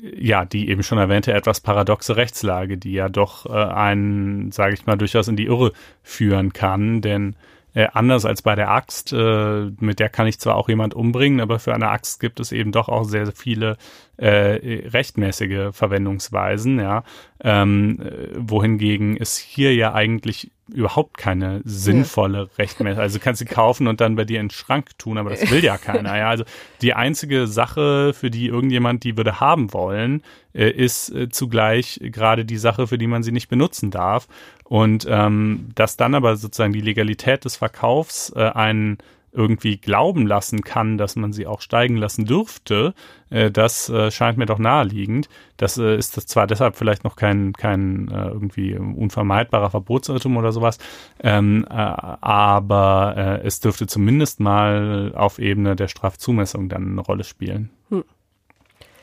ja, 0.00 0.44
die 0.44 0.68
eben 0.68 0.82
schon 0.82 0.98
erwähnte 0.98 1.32
etwas 1.32 1.60
paradoxe 1.60 2.16
Rechtslage, 2.16 2.76
die 2.76 2.92
ja 2.92 3.08
doch 3.08 3.46
äh, 3.46 3.52
einen, 3.52 4.52
sage 4.52 4.74
ich 4.74 4.84
mal, 4.84 4.96
durchaus 4.96 5.28
in 5.28 5.36
die 5.36 5.46
Irre 5.46 5.72
führen 6.02 6.52
kann, 6.52 7.00
denn 7.00 7.34
äh, 7.76 7.88
anders 7.92 8.24
als 8.24 8.40
bei 8.40 8.54
der 8.54 8.70
Axt, 8.70 9.12
äh, 9.12 9.70
mit 9.80 10.00
der 10.00 10.08
kann 10.08 10.26
ich 10.26 10.40
zwar 10.40 10.56
auch 10.56 10.70
jemand 10.70 10.94
umbringen, 10.94 11.42
aber 11.42 11.58
für 11.58 11.74
eine 11.74 11.90
Axt 11.90 12.20
gibt 12.20 12.40
es 12.40 12.50
eben 12.50 12.72
doch 12.72 12.88
auch 12.88 13.04
sehr, 13.04 13.26
sehr 13.26 13.34
viele 13.34 13.76
äh, 14.16 14.88
rechtmäßige 14.88 15.72
Verwendungsweisen, 15.72 16.78
ja. 16.78 17.04
Ähm, 17.42 18.00
äh, 18.00 18.28
wohingegen 18.36 19.16
es 19.16 19.36
hier 19.36 19.74
ja 19.74 19.92
eigentlich 19.92 20.50
überhaupt 20.72 21.16
keine 21.16 21.60
sinnvolle 21.64 22.38
ja. 22.38 22.48
rechtmäßige, 22.58 22.98
also 22.98 23.18
du 23.18 23.24
kannst 23.24 23.38
sie 23.38 23.44
kaufen 23.54 23.86
und 23.86 24.00
dann 24.00 24.16
bei 24.16 24.24
dir 24.24 24.40
in 24.40 24.46
den 24.46 24.50
Schrank 24.50 24.98
tun, 24.98 25.18
aber 25.18 25.30
das 25.30 25.50
will 25.50 25.62
ja 25.62 25.76
keiner, 25.78 26.16
ja. 26.16 26.28
Also 26.28 26.44
die 26.80 26.94
einzige 26.94 27.46
Sache, 27.46 28.12
für 28.14 28.30
die 28.30 28.46
irgendjemand 28.46 29.04
die 29.04 29.16
würde 29.16 29.38
haben 29.38 29.72
wollen, 29.72 30.22
äh, 30.54 30.70
ist 30.70 31.10
äh, 31.10 31.28
zugleich 31.28 32.00
gerade 32.02 32.44
die 32.44 32.56
Sache, 32.56 32.86
für 32.86 32.98
die 32.98 33.06
man 33.06 33.22
sie 33.22 33.32
nicht 33.32 33.48
benutzen 33.48 33.90
darf. 33.90 34.28
Und 34.64 35.06
ähm, 35.08 35.68
dass 35.74 35.96
dann 35.96 36.14
aber 36.14 36.36
sozusagen 36.36 36.72
die 36.72 36.80
Legalität 36.80 37.44
des 37.44 37.56
Verkaufs 37.56 38.32
äh, 38.34 38.40
einen 38.40 38.98
irgendwie 39.36 39.76
glauben 39.76 40.26
lassen 40.26 40.62
kann, 40.62 40.98
dass 40.98 41.14
man 41.14 41.32
sie 41.32 41.46
auch 41.46 41.60
steigen 41.60 41.96
lassen 41.96 42.24
dürfte, 42.24 42.94
äh, 43.30 43.50
das 43.50 43.88
äh, 43.88 44.10
scheint 44.10 44.38
mir 44.38 44.46
doch 44.46 44.58
naheliegend. 44.58 45.28
Das 45.56 45.78
äh, 45.78 45.96
ist 45.96 46.16
das 46.16 46.26
zwar 46.26 46.46
deshalb 46.46 46.76
vielleicht 46.76 47.04
noch 47.04 47.16
kein, 47.16 47.52
kein 47.52 48.08
äh, 48.08 48.28
irgendwie 48.28 48.74
unvermeidbarer 48.76 49.70
Verbotsirrtum 49.70 50.36
oder 50.36 50.52
sowas, 50.52 50.78
ähm, 51.22 51.66
äh, 51.68 51.74
aber 51.74 53.14
äh, 53.16 53.46
es 53.46 53.60
dürfte 53.60 53.86
zumindest 53.86 54.40
mal 54.40 55.12
auf 55.14 55.38
Ebene 55.38 55.76
der 55.76 55.88
Strafzumessung 55.88 56.68
dann 56.68 56.92
eine 56.92 57.00
Rolle 57.00 57.24
spielen. 57.24 57.70
Hm. 57.90 58.04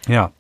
Ja. 0.08 0.32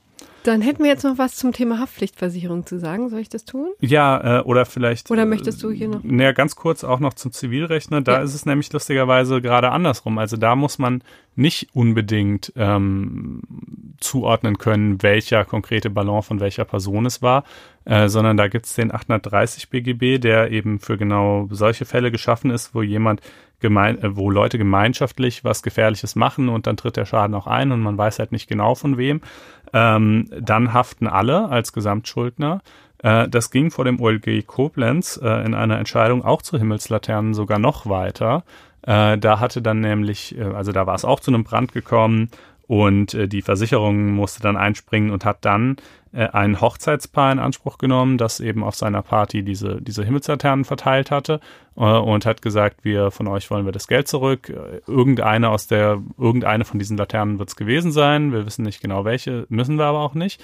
Dann 0.43 0.61
hätten 0.61 0.83
wir 0.83 0.89
jetzt 0.89 1.03
noch 1.03 1.17
was 1.17 1.35
zum 1.35 1.53
Thema 1.53 1.79
Haftpflichtversicherung 1.79 2.65
zu 2.65 2.77
sagen. 2.77 3.09
Soll 3.09 3.19
ich 3.19 3.29
das 3.29 3.45
tun? 3.45 3.71
Ja, 3.79 4.39
äh, 4.39 4.43
oder 4.43 4.65
vielleicht. 4.65 5.09
Oder 5.09 5.25
möchtest 5.25 5.63
du 5.63 5.71
hier 5.71 5.87
noch? 5.87 6.03
Naja, 6.03 6.33
ganz 6.33 6.55
kurz 6.55 6.83
auch 6.83 6.99
noch 6.99 7.13
zum 7.13 7.31
Zivilrechner. 7.31 8.01
Da 8.01 8.13
ja. 8.13 8.21
ist 8.21 8.33
es 8.33 8.45
nämlich 8.45 8.71
lustigerweise 8.71 9.41
gerade 9.41 9.71
andersrum. 9.71 10.17
Also 10.17 10.35
da 10.35 10.55
muss 10.55 10.79
man 10.79 11.01
nicht 11.35 11.69
unbedingt 11.73 12.51
ähm, 12.55 13.41
zuordnen 13.99 14.57
können, 14.57 15.01
welcher 15.01 15.45
konkrete 15.45 15.89
Ballon 15.89 16.21
von 16.21 16.39
welcher 16.39 16.65
Person 16.65 17.05
es 17.05 17.21
war, 17.21 17.43
äh, 17.85 18.09
sondern 18.09 18.37
da 18.37 18.47
gibt 18.47 18.65
es 18.65 18.75
den 18.75 18.93
830 18.93 19.69
BGB, 19.69 20.19
der 20.19 20.51
eben 20.51 20.79
für 20.79 20.97
genau 20.97 21.47
solche 21.51 21.85
Fälle 21.85 22.11
geschaffen 22.11 22.51
ist, 22.51 22.75
wo 22.75 22.81
jemand 22.81 23.21
gemein, 23.59 23.97
äh, 24.03 24.15
wo 24.15 24.29
Leute 24.29 24.59
gemeinschaftlich 24.59 25.43
was 25.43 25.63
Gefährliches 25.63 26.15
machen 26.15 26.49
und 26.49 26.67
dann 26.67 26.77
tritt 26.77 26.97
der 26.97 27.05
Schaden 27.05 27.33
auch 27.33 27.47
ein 27.47 27.71
und 27.71 27.81
man 27.81 27.97
weiß 27.97 28.19
halt 28.19 28.31
nicht 28.31 28.47
genau 28.47 28.75
von 28.75 28.97
wem. 28.97 29.21
Ähm, 29.73 30.29
dann 30.39 30.73
haften 30.73 31.07
alle 31.07 31.49
als 31.49 31.73
Gesamtschuldner. 31.73 32.61
Äh, 32.99 33.27
das 33.27 33.51
ging 33.51 33.71
vor 33.71 33.85
dem 33.85 33.99
OLG 33.99 34.45
Koblenz 34.45 35.19
äh, 35.21 35.45
in 35.45 35.53
einer 35.53 35.79
Entscheidung 35.79 36.23
auch 36.23 36.41
zu 36.41 36.57
Himmelslaternen 36.57 37.33
sogar 37.33 37.59
noch 37.59 37.87
weiter. 37.87 38.43
Äh, 38.83 39.17
da 39.17 39.39
hatte 39.39 39.61
dann 39.61 39.79
nämlich, 39.79 40.37
äh, 40.37 40.43
also 40.43 40.71
da 40.71 40.85
war 40.85 40.95
es 40.95 41.05
auch 41.05 41.19
zu 41.19 41.31
einem 41.31 41.43
Brand 41.43 41.71
gekommen 41.71 42.29
und 42.67 43.13
äh, 43.13 43.27
die 43.27 43.41
Versicherung 43.41 44.11
musste 44.11 44.41
dann 44.41 44.57
einspringen 44.57 45.11
und 45.11 45.25
hat 45.25 45.45
dann 45.45 45.77
äh, 46.13 46.27
ein 46.27 46.61
Hochzeitspaar 46.61 47.31
in 47.31 47.39
Anspruch 47.39 47.77
genommen, 47.77 48.17
das 48.17 48.39
eben 48.39 48.63
auf 48.63 48.75
seiner 48.75 49.01
Party 49.01 49.43
diese, 49.43 49.81
diese 49.81 50.03
Himmelslaternen 50.03 50.63
verteilt 50.63 51.11
hatte 51.11 51.39
äh, 51.75 51.81
und 51.81 52.25
hat 52.25 52.41
gesagt, 52.41 52.85
wir 52.85 53.11
von 53.11 53.27
euch 53.27 53.49
wollen 53.51 53.65
wir 53.65 53.71
das 53.71 53.87
Geld 53.87 54.07
zurück. 54.07 54.49
Äh, 54.49 54.81
irgendeine 54.87 55.49
aus 55.49 55.67
der, 55.67 56.01
irgendeine 56.17 56.65
von 56.65 56.79
diesen 56.79 56.97
Laternen 56.97 57.39
wird 57.39 57.49
es 57.49 57.55
gewesen 57.55 57.91
sein. 57.91 58.31
Wir 58.31 58.45
wissen 58.45 58.63
nicht 58.63 58.81
genau 58.81 59.05
welche, 59.05 59.45
müssen 59.49 59.77
wir 59.77 59.85
aber 59.85 59.99
auch 59.99 60.13
nicht. 60.13 60.41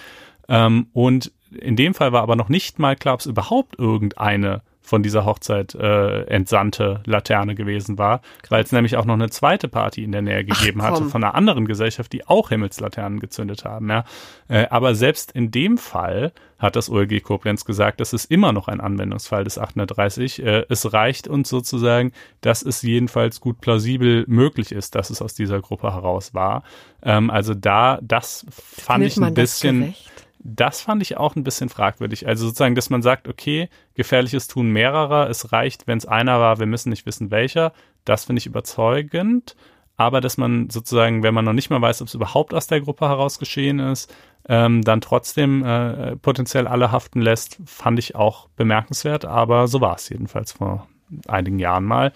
Ähm, 0.50 0.88
und 0.94 1.32
in 1.52 1.76
dem 1.76 1.94
Fall 1.94 2.12
war 2.12 2.24
aber 2.24 2.36
noch 2.36 2.50
nicht 2.50 2.80
mal 2.80 2.96
klar, 2.96 3.14
ob 3.14 3.20
es 3.22 3.26
überhaupt 3.28 3.78
irgendeine 3.80 4.62
von 4.90 5.04
dieser 5.04 5.24
Hochzeit 5.24 5.76
äh, 5.76 6.24
entsandte 6.24 7.02
Laterne 7.06 7.54
gewesen 7.54 8.00
war, 8.00 8.22
weil 8.50 8.64
es 8.64 8.72
nämlich 8.72 8.98
auch 8.98 9.06
noch 9.06 9.14
eine 9.14 9.30
zweite 9.30 9.68
Party 9.68 10.04
in 10.04 10.12
der 10.12 10.24
Nähe 10.24 10.44
gegeben 10.44 10.82
Ach, 10.82 10.86
hatte 10.86 11.06
von 11.06 11.24
einer 11.24 11.36
anderen 11.36 11.68
Gesellschaft, 11.68 12.12
die 12.12 12.26
auch 12.26 12.50
Himmelslaternen 12.50 13.20
gezündet 13.20 13.66
haben. 13.66 13.88
Ja. 13.90 14.04
Äh, 14.48 14.66
aber 14.72 14.96
selbst 14.96 15.32
in 15.32 15.52
dem 15.52 15.78
Fall 15.78 16.32
hat 16.58 16.76
das 16.76 16.90
OLG 16.90 17.22
Koblenz 17.22 17.66
gesagt, 17.66 18.02
das 18.02 18.14
ist 18.14 18.32
immer 18.32 18.52
noch 18.52 18.68
ein 18.68 18.82
Anwendungsfall 18.82 19.44
des 19.44 19.60
830. 19.60 20.44
Äh, 20.44 20.66
es 20.70 20.92
reicht 20.92 21.28
uns 21.28 21.50
sozusagen, 21.50 22.12
dass 22.42 22.64
es 22.64 22.82
jedenfalls 22.82 23.42
gut 23.42 23.62
plausibel 23.62 24.26
möglich 24.28 24.72
ist, 24.72 24.96
dass 24.96 25.12
es 25.12 25.22
aus 25.22 25.36
dieser 25.36 25.62
Gruppe 25.62 25.94
heraus 25.94 26.34
war. 26.34 26.64
Ähm, 27.04 27.30
also 27.30 27.54
da, 27.54 28.00
das 28.02 28.44
fand 28.50 29.04
Findet 29.04 29.18
ich 29.18 29.24
ein 29.24 29.34
bisschen 29.36 29.94
das 30.40 30.82
fand 30.82 31.02
ich 31.02 31.18
auch 31.18 31.36
ein 31.36 31.44
bisschen 31.44 31.70
fragwürdig. 31.70 32.28
Also 32.28 32.46
sozusagen, 32.46 32.76
dass 32.76 32.90
man 32.90 33.02
sagt, 33.02 33.28
okay, 33.28 33.70
gefährliches 33.94 34.48
Tun 34.48 34.72
mehrerer, 34.72 35.30
es 35.30 35.52
reicht, 35.52 35.86
wenn 35.86 35.98
es 35.98 36.06
einer 36.06 36.40
war, 36.40 36.60
wir 36.60 36.66
müssen 36.66 36.90
nicht 36.90 37.06
wissen 37.06 37.30
welcher. 37.30 37.74
Das 38.06 38.26
finde 38.26 38.40
ich 38.40 38.46
überzeugend. 38.46 39.56
Aber 39.98 40.22
dass 40.22 40.38
man 40.38 40.70
sozusagen, 40.70 41.24
wenn 41.24 41.34
man 41.34 41.44
noch 41.44 41.52
nicht 41.52 41.70
mal 41.70 41.82
weiß, 41.82 42.02
ob 42.02 42.08
es 42.08 42.14
überhaupt 42.14 42.54
aus 42.54 42.68
der 42.68 42.80
Gruppe 42.80 43.10
heraus 43.10 43.38
geschehen 43.38 43.80
ist, 43.80 44.14
ähm, 44.48 44.82
dann 44.82 45.02
trotzdem 45.02 45.62
äh, 45.66 46.16
potenziell 46.16 46.68
alle 46.68 46.94
haften 46.94 47.20
lässt, 47.20 47.60
fand 47.66 48.00
ich 48.00 48.16
auch 48.16 48.48
bemerkenswert. 48.56 49.26
Aber 49.26 49.68
so 49.68 49.82
war 49.82 49.96
es 49.96 50.08
jedenfalls 50.08 50.54
vor 50.54 50.88
einigen 51.28 51.60
Jahren 51.60 51.84
mal. 51.84 52.14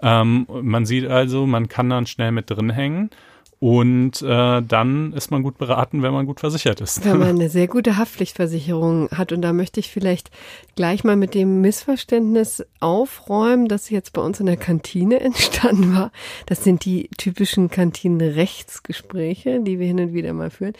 Ähm, 0.00 0.46
man 0.48 0.86
sieht 0.86 1.06
also, 1.06 1.46
man 1.46 1.68
kann 1.68 1.90
dann 1.90 2.06
schnell 2.06 2.32
mit 2.32 2.50
drin 2.50 2.70
hängen. 2.70 3.10
Und 3.58 4.20
äh, 4.20 4.62
dann 4.62 5.14
ist 5.14 5.30
man 5.30 5.42
gut 5.42 5.56
beraten, 5.56 6.02
wenn 6.02 6.12
man 6.12 6.26
gut 6.26 6.40
versichert 6.40 6.82
ist. 6.82 7.04
Wenn 7.06 7.18
man 7.18 7.28
eine 7.36 7.48
sehr 7.48 7.68
gute 7.68 7.96
Haftpflichtversicherung 7.96 9.08
hat. 9.10 9.32
Und 9.32 9.40
da 9.40 9.54
möchte 9.54 9.80
ich 9.80 9.90
vielleicht 9.90 10.30
gleich 10.74 11.04
mal 11.04 11.16
mit 11.16 11.34
dem 11.34 11.62
Missverständnis 11.62 12.66
aufräumen, 12.80 13.66
das 13.68 13.88
jetzt 13.88 14.12
bei 14.12 14.20
uns 14.20 14.40
in 14.40 14.46
der 14.46 14.58
Kantine 14.58 15.20
entstanden 15.20 15.94
war. 15.94 16.12
Das 16.44 16.64
sind 16.64 16.84
die 16.84 17.08
typischen 17.16 17.70
Kantinenrechtsgespräche, 17.70 19.60
die 19.60 19.78
wir 19.78 19.86
hin 19.86 20.00
und 20.00 20.12
wieder 20.12 20.34
mal 20.34 20.50
führen. 20.50 20.74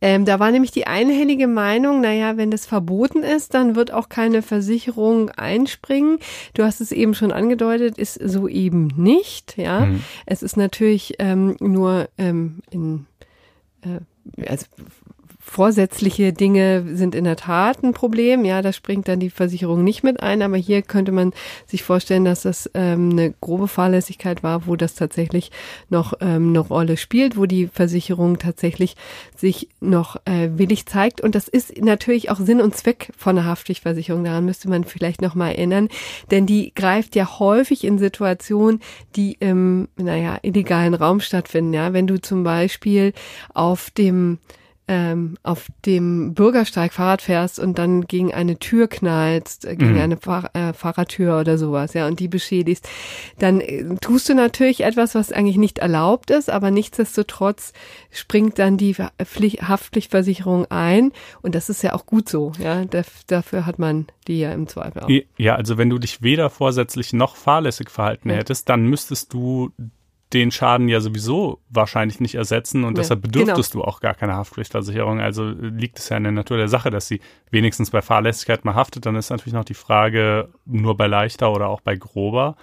Ähm, 0.00 0.24
da 0.24 0.40
war 0.40 0.50
nämlich 0.50 0.70
die 0.70 0.86
einhellige 0.86 1.46
Meinung, 1.46 2.00
naja, 2.00 2.38
wenn 2.38 2.50
das 2.50 2.64
verboten 2.64 3.22
ist, 3.22 3.52
dann 3.52 3.76
wird 3.76 3.92
auch 3.92 4.08
keine 4.08 4.40
Versicherung 4.40 5.28
einspringen. 5.30 6.18
Du 6.54 6.64
hast 6.64 6.80
es 6.80 6.90
eben 6.90 7.12
schon 7.14 7.32
angedeutet, 7.32 7.98
ist 7.98 8.14
so 8.14 8.48
eben 8.48 8.88
nicht. 8.96 9.58
Ja, 9.58 9.80
mhm. 9.80 10.02
es 10.24 10.42
ist 10.42 10.56
natürlich 10.56 11.16
ähm, 11.18 11.56
nur 11.60 12.08
ähm, 12.18 12.60
in 12.70 13.06
äh, 13.82 14.00
also 14.48 14.66
Vorsätzliche 15.46 16.32
Dinge 16.32 16.96
sind 16.96 17.14
in 17.14 17.24
der 17.24 17.36
Tat 17.36 17.84
ein 17.84 17.92
Problem. 17.92 18.46
Ja, 18.46 18.62
da 18.62 18.72
springt 18.72 19.06
dann 19.06 19.20
die 19.20 19.30
Versicherung 19.30 19.84
nicht 19.84 20.02
mit 20.02 20.20
ein. 20.20 20.40
Aber 20.40 20.56
hier 20.56 20.80
könnte 20.80 21.12
man 21.12 21.32
sich 21.66 21.82
vorstellen, 21.82 22.24
dass 22.24 22.42
das 22.42 22.68
ähm, 22.72 23.10
eine 23.10 23.34
grobe 23.40 23.68
Fahrlässigkeit 23.68 24.42
war, 24.42 24.66
wo 24.66 24.74
das 24.74 24.94
tatsächlich 24.94 25.52
noch 25.90 26.14
ähm, 26.20 26.48
eine 26.48 26.58
Rolle 26.58 26.96
spielt, 26.96 27.36
wo 27.36 27.44
die 27.44 27.68
Versicherung 27.68 28.38
tatsächlich 28.38 28.96
sich 29.36 29.68
noch 29.80 30.16
äh, 30.24 30.48
willig 30.56 30.86
zeigt. 30.86 31.20
Und 31.20 31.34
das 31.34 31.46
ist 31.46 31.76
natürlich 31.80 32.30
auch 32.30 32.40
Sinn 32.40 32.62
und 32.62 32.74
Zweck 32.74 33.12
von 33.16 33.38
einer 33.38 33.46
Haftpflichtversicherung. 33.46 34.24
Daran 34.24 34.46
müsste 34.46 34.70
man 34.70 34.84
vielleicht 34.84 35.20
noch 35.20 35.34
mal 35.34 35.50
erinnern. 35.50 35.88
Denn 36.30 36.46
die 36.46 36.72
greift 36.74 37.14
ja 37.14 37.38
häufig 37.38 37.84
in 37.84 37.98
Situationen, 37.98 38.80
die 39.14 39.36
im, 39.38 39.88
naja, 39.96 40.38
illegalen 40.42 40.94
Raum 40.94 41.20
stattfinden. 41.20 41.74
Ja, 41.74 41.92
wenn 41.92 42.06
du 42.06 42.20
zum 42.20 42.44
Beispiel 42.44 43.12
auf 43.52 43.90
dem 43.90 44.38
ähm, 44.86 45.36
auf 45.42 45.68
dem 45.86 46.34
Bürgersteig 46.34 46.92
Fahrrad 46.92 47.22
fährst 47.22 47.58
und 47.58 47.78
dann 47.78 48.06
gegen 48.06 48.34
eine 48.34 48.58
Tür 48.58 48.86
knallst, 48.86 49.64
äh, 49.64 49.76
gegen 49.76 49.94
mhm. 49.94 50.00
eine 50.00 50.16
Fahr 50.16 50.50
äh, 50.54 50.72
Fahrradtür 50.72 51.40
oder 51.40 51.56
sowas, 51.56 51.94
ja, 51.94 52.06
und 52.06 52.20
die 52.20 52.28
beschädigst, 52.28 52.88
dann 53.38 53.60
äh, 53.60 53.96
tust 54.00 54.28
du 54.28 54.34
natürlich 54.34 54.82
etwas, 54.82 55.14
was 55.14 55.32
eigentlich 55.32 55.56
nicht 55.56 55.78
erlaubt 55.78 56.30
ist, 56.30 56.50
aber 56.50 56.70
nichtsdestotrotz 56.70 57.72
springt 58.10 58.58
dann 58.58 58.76
die 58.76 58.94
Pflicht, 59.24 59.66
Haftpflichtversicherung 59.66 60.66
ein 60.66 61.12
und 61.42 61.54
das 61.54 61.70
ist 61.70 61.82
ja 61.82 61.94
auch 61.94 62.04
gut 62.04 62.28
so, 62.28 62.52
ja, 62.58 62.84
dafür 63.26 63.66
hat 63.66 63.78
man 63.78 64.06
die 64.26 64.40
ja 64.40 64.52
im 64.52 64.66
Zweifel 64.66 65.02
auch. 65.02 65.08
Ja, 65.36 65.54
also 65.56 65.78
wenn 65.78 65.90
du 65.90 65.98
dich 65.98 66.22
weder 66.22 66.50
vorsätzlich 66.50 67.12
noch 67.12 67.36
fahrlässig 67.36 67.90
verhalten 67.90 68.30
ja. 68.30 68.36
hättest, 68.36 68.68
dann 68.68 68.86
müsstest 68.86 69.32
du 69.32 69.72
den 70.34 70.50
Schaden 70.50 70.88
ja 70.88 71.00
sowieso 71.00 71.60
wahrscheinlich 71.70 72.20
nicht 72.20 72.34
ersetzen 72.34 72.84
und 72.84 72.96
ja, 72.96 73.02
deshalb 73.02 73.22
bedürftest 73.22 73.72
genau. 73.72 73.84
du 73.84 73.88
auch 73.88 74.00
gar 74.00 74.14
keine 74.14 74.34
Haftpflichtversicherung. 74.34 75.20
Also 75.20 75.48
liegt 75.48 75.98
es 75.98 76.08
ja 76.08 76.16
in 76.16 76.24
der 76.24 76.32
Natur 76.32 76.56
der 76.56 76.68
Sache, 76.68 76.90
dass 76.90 77.06
sie 77.06 77.20
wenigstens 77.50 77.90
bei 77.90 78.02
Fahrlässigkeit 78.02 78.64
mal 78.64 78.74
haftet. 78.74 79.06
Dann 79.06 79.16
ist 79.16 79.30
natürlich 79.30 79.54
noch 79.54 79.64
die 79.64 79.74
Frage, 79.74 80.48
nur 80.66 80.96
bei 80.96 81.06
leichter 81.06 81.52
oder 81.52 81.68
auch 81.68 81.80
bei 81.80 81.96
grober. 81.96 82.56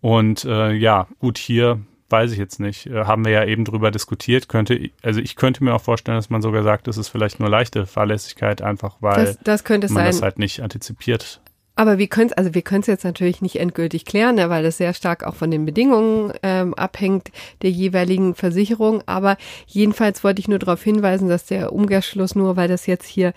Und 0.00 0.44
äh, 0.44 0.72
ja, 0.72 1.08
gut, 1.18 1.38
hier 1.38 1.80
weiß 2.10 2.32
ich 2.32 2.38
jetzt 2.38 2.60
nicht. 2.60 2.86
Äh, 2.86 3.06
haben 3.06 3.24
wir 3.24 3.32
ja 3.32 3.44
eben 3.44 3.64
drüber 3.64 3.90
diskutiert. 3.90 4.48
Könnte, 4.48 4.90
also 5.02 5.20
ich 5.20 5.36
könnte 5.36 5.64
mir 5.64 5.74
auch 5.74 5.80
vorstellen, 5.80 6.18
dass 6.18 6.30
man 6.30 6.42
sogar 6.42 6.62
sagt, 6.62 6.86
es 6.86 6.98
ist 6.98 7.08
vielleicht 7.08 7.40
nur 7.40 7.48
leichte 7.48 7.86
Fahrlässigkeit, 7.86 8.60
einfach 8.60 8.96
weil 9.00 9.24
das, 9.24 9.38
das 9.42 9.68
man 9.68 9.80
sein. 9.80 10.06
das 10.06 10.22
halt 10.22 10.38
nicht 10.38 10.60
antizipiert 10.60 11.40
aber 11.76 11.98
wir 11.98 12.06
können 12.06 12.30
es, 12.30 12.36
also 12.36 12.54
wir 12.54 12.62
können 12.62 12.84
jetzt 12.86 13.04
natürlich 13.04 13.42
nicht 13.42 13.56
endgültig 13.56 14.04
klären, 14.04 14.36
ne, 14.36 14.48
weil 14.48 14.62
das 14.62 14.76
sehr 14.76 14.94
stark 14.94 15.24
auch 15.24 15.34
von 15.34 15.50
den 15.50 15.64
Bedingungen 15.64 16.32
ähm, 16.42 16.74
abhängt 16.74 17.30
der 17.62 17.70
jeweiligen 17.70 18.34
Versicherung. 18.34 19.02
Aber 19.06 19.36
jedenfalls 19.66 20.22
wollte 20.22 20.40
ich 20.40 20.48
nur 20.48 20.58
darauf 20.58 20.82
hinweisen, 20.82 21.28
dass 21.28 21.46
der 21.46 21.72
Umkehrschluss 21.72 22.34
nur, 22.34 22.56
weil 22.56 22.68
das 22.68 22.86
jetzt 22.86 23.06
hier 23.06 23.32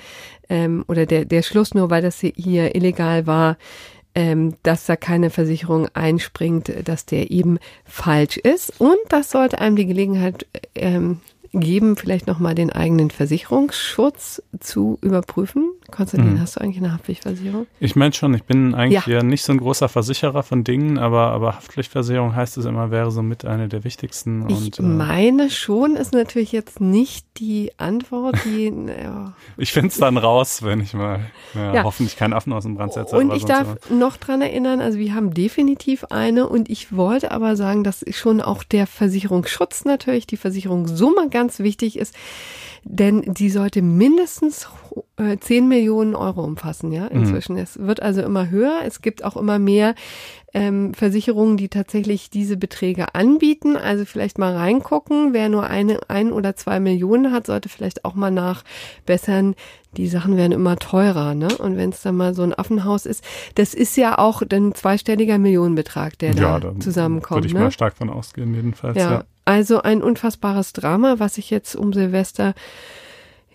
ähm, 0.50 0.86
oder 0.88 1.06
der 1.06 1.26
der 1.26 1.42
Schluss 1.42 1.74
nur, 1.74 1.90
weil 1.90 2.02
das 2.02 2.20
hier 2.20 2.76
illegal 2.76 3.26
war, 3.26 3.58
ähm, 4.14 4.56
dass 4.64 4.86
da 4.86 4.96
keine 4.96 5.30
Versicherung 5.30 5.88
einspringt, 5.94 6.72
dass 6.88 7.06
der 7.06 7.32
eben 7.32 7.60
falsch 7.86 8.38
ist. 8.38 8.80
Und 8.80 8.98
das 9.10 9.32
sollte 9.32 9.60
einem 9.60 9.76
die 9.76 9.86
Gelegenheit 9.86 10.46
ähm, 10.76 11.22
geben, 11.54 11.96
vielleicht 11.96 12.28
nochmal 12.28 12.56
den 12.56 12.72
eigenen 12.72 13.10
Versicherungsschutz 13.10 14.42
zu 14.60 14.98
überprüfen. 15.02 15.72
Konstantin, 15.92 16.34
mhm. 16.34 16.42
hast 16.42 16.56
du 16.56 16.62
eigentlich 16.62 16.78
eine 16.78 16.94
Haftpflichtversicherung? 16.94 17.66
Ich 17.80 17.96
meine 17.96 18.14
schon, 18.14 18.34
ich 18.34 18.44
bin 18.44 18.76
eigentlich 18.76 19.06
ja. 19.08 19.18
ja. 19.18 19.24
nicht 19.24 19.44
so 19.44 19.54
ein 19.54 19.58
großer 19.58 19.88
Versicherer 19.88 20.44
von 20.44 20.64
Dingen, 20.64 20.98
aber, 20.98 21.32
aber 21.32 21.56
Haftpflichtversicherung 21.56 22.36
heißt 22.36 22.58
es 22.58 22.66
immer, 22.66 22.92
wäre 22.92 23.10
so 23.12 23.22
mit 23.22 23.46
eine 23.46 23.70
der 23.70 23.84
wichtigsten. 23.84 24.50
Ich 24.50 24.58
und, 24.58 24.80
äh, 24.80 24.82
meine 24.82 25.50
schon, 25.50 25.96
ist 25.96 26.14
natürlich 26.14 26.52
jetzt 26.52 26.82
nicht 26.82 27.26
die 27.38 27.72
Antwort, 27.78 28.36
die. 28.44 28.66
ja. 29.02 29.34
Ich 29.58 29.72
finde 29.72 29.90
es 29.90 29.98
dann 29.98 30.18
raus, 30.18 30.64
wenn 30.64 30.82
ich 30.82 30.94
mal 30.94 31.22
ja, 31.54 31.76
ja. 31.76 31.84
hoffentlich 31.84 32.18
keinen 32.18 32.34
Affen 32.34 32.52
aus 32.52 32.64
dem 32.64 32.76
Brand 32.76 32.94
setze. 32.94 33.16
Und 33.16 33.34
ich 33.34 33.46
darf 33.46 33.78
so. 33.88 33.96
noch 33.96 34.18
dran 34.18 34.42
erinnern, 34.42 34.82
also 34.82 35.00
wir 35.00 35.14
haben 35.14 35.34
definitiv 35.34 36.04
eine 36.06 36.48
und 36.48 36.70
ich 36.70 36.96
wollte 36.96 37.32
aber 37.32 37.56
sagen, 37.56 37.84
dass 37.84 38.04
schon 38.12 38.42
auch 38.42 38.64
der 38.64 38.88
Versicherungsschutz 38.88 39.86
natürlich, 39.86 40.28
die 40.28 40.38
Versicherungssumme 40.38 41.30
ganz 41.30 41.60
wichtig 41.60 41.98
ist 41.98 42.14
denn 42.90 43.22
die 43.22 43.50
sollte 43.50 43.82
mindestens 43.82 44.70
äh, 45.18 45.38
10 45.38 45.68
Millionen 45.68 46.16
Euro 46.16 46.44
umfassen, 46.44 46.92
ja, 46.92 47.08
inzwischen. 47.08 47.56
Mhm. 47.56 47.62
Es 47.62 47.80
wird 47.80 48.02
also 48.02 48.22
immer 48.22 48.50
höher. 48.50 48.82
Es 48.86 49.02
gibt 49.02 49.24
auch 49.24 49.38
immer 49.38 49.60
mehr 49.60 49.96
ähm, 50.54 50.94
Versicherungen, 50.94 51.58
die 51.58 51.70
tatsächlich 51.70 52.30
diese 52.30 52.58
Beträge 52.58 53.14
anbieten. 53.16 53.76
Also 53.76 54.06
vielleicht 54.06 54.38
mal 54.38 54.56
reingucken. 54.56 55.34
Wer 55.34 55.50
nur 55.50 55.68
eine, 55.68 56.00
ein 56.10 56.32
oder 56.32 56.56
zwei 56.56 56.80
Millionen 56.80 57.32
hat, 57.32 57.48
sollte 57.48 57.70
vielleicht 57.70 58.06
auch 58.06 58.16
mal 58.16 58.32
nachbessern. 58.32 59.56
Die 59.96 60.08
Sachen 60.08 60.38
werden 60.38 60.52
immer 60.52 60.78
teurer, 60.78 61.34
ne? 61.34 61.48
Und 61.58 61.78
wenn 61.78 61.90
es 61.90 62.02
dann 62.02 62.16
mal 62.16 62.34
so 62.34 62.44
ein 62.44 62.58
Affenhaus 62.58 63.06
ist, 63.06 63.24
das 63.56 63.74
ist 63.74 63.98
ja 63.98 64.18
auch 64.18 64.42
ein 64.42 64.76
zweistelliger 64.76 65.38
Millionenbetrag, 65.38 66.18
der 66.20 66.34
ja, 66.34 66.60
da 66.60 66.80
zusammenkommt. 66.80 67.38
Würde 67.38 67.48
ich 67.48 67.54
ne? 67.54 67.62
mal 67.62 67.72
stark 67.72 67.98
von 67.98 68.10
ausgehen, 68.10 68.54
jedenfalls. 68.54 68.98
Ja. 68.98 69.12
ja. 69.12 69.24
Also 69.46 69.82
ein 69.82 70.04
unfassbares 70.04 70.74
Drama, 70.74 71.16
was 71.20 71.36
sich 71.36 71.50
jetzt 71.50 71.76
um 71.76 71.94
Silvester 71.94 72.54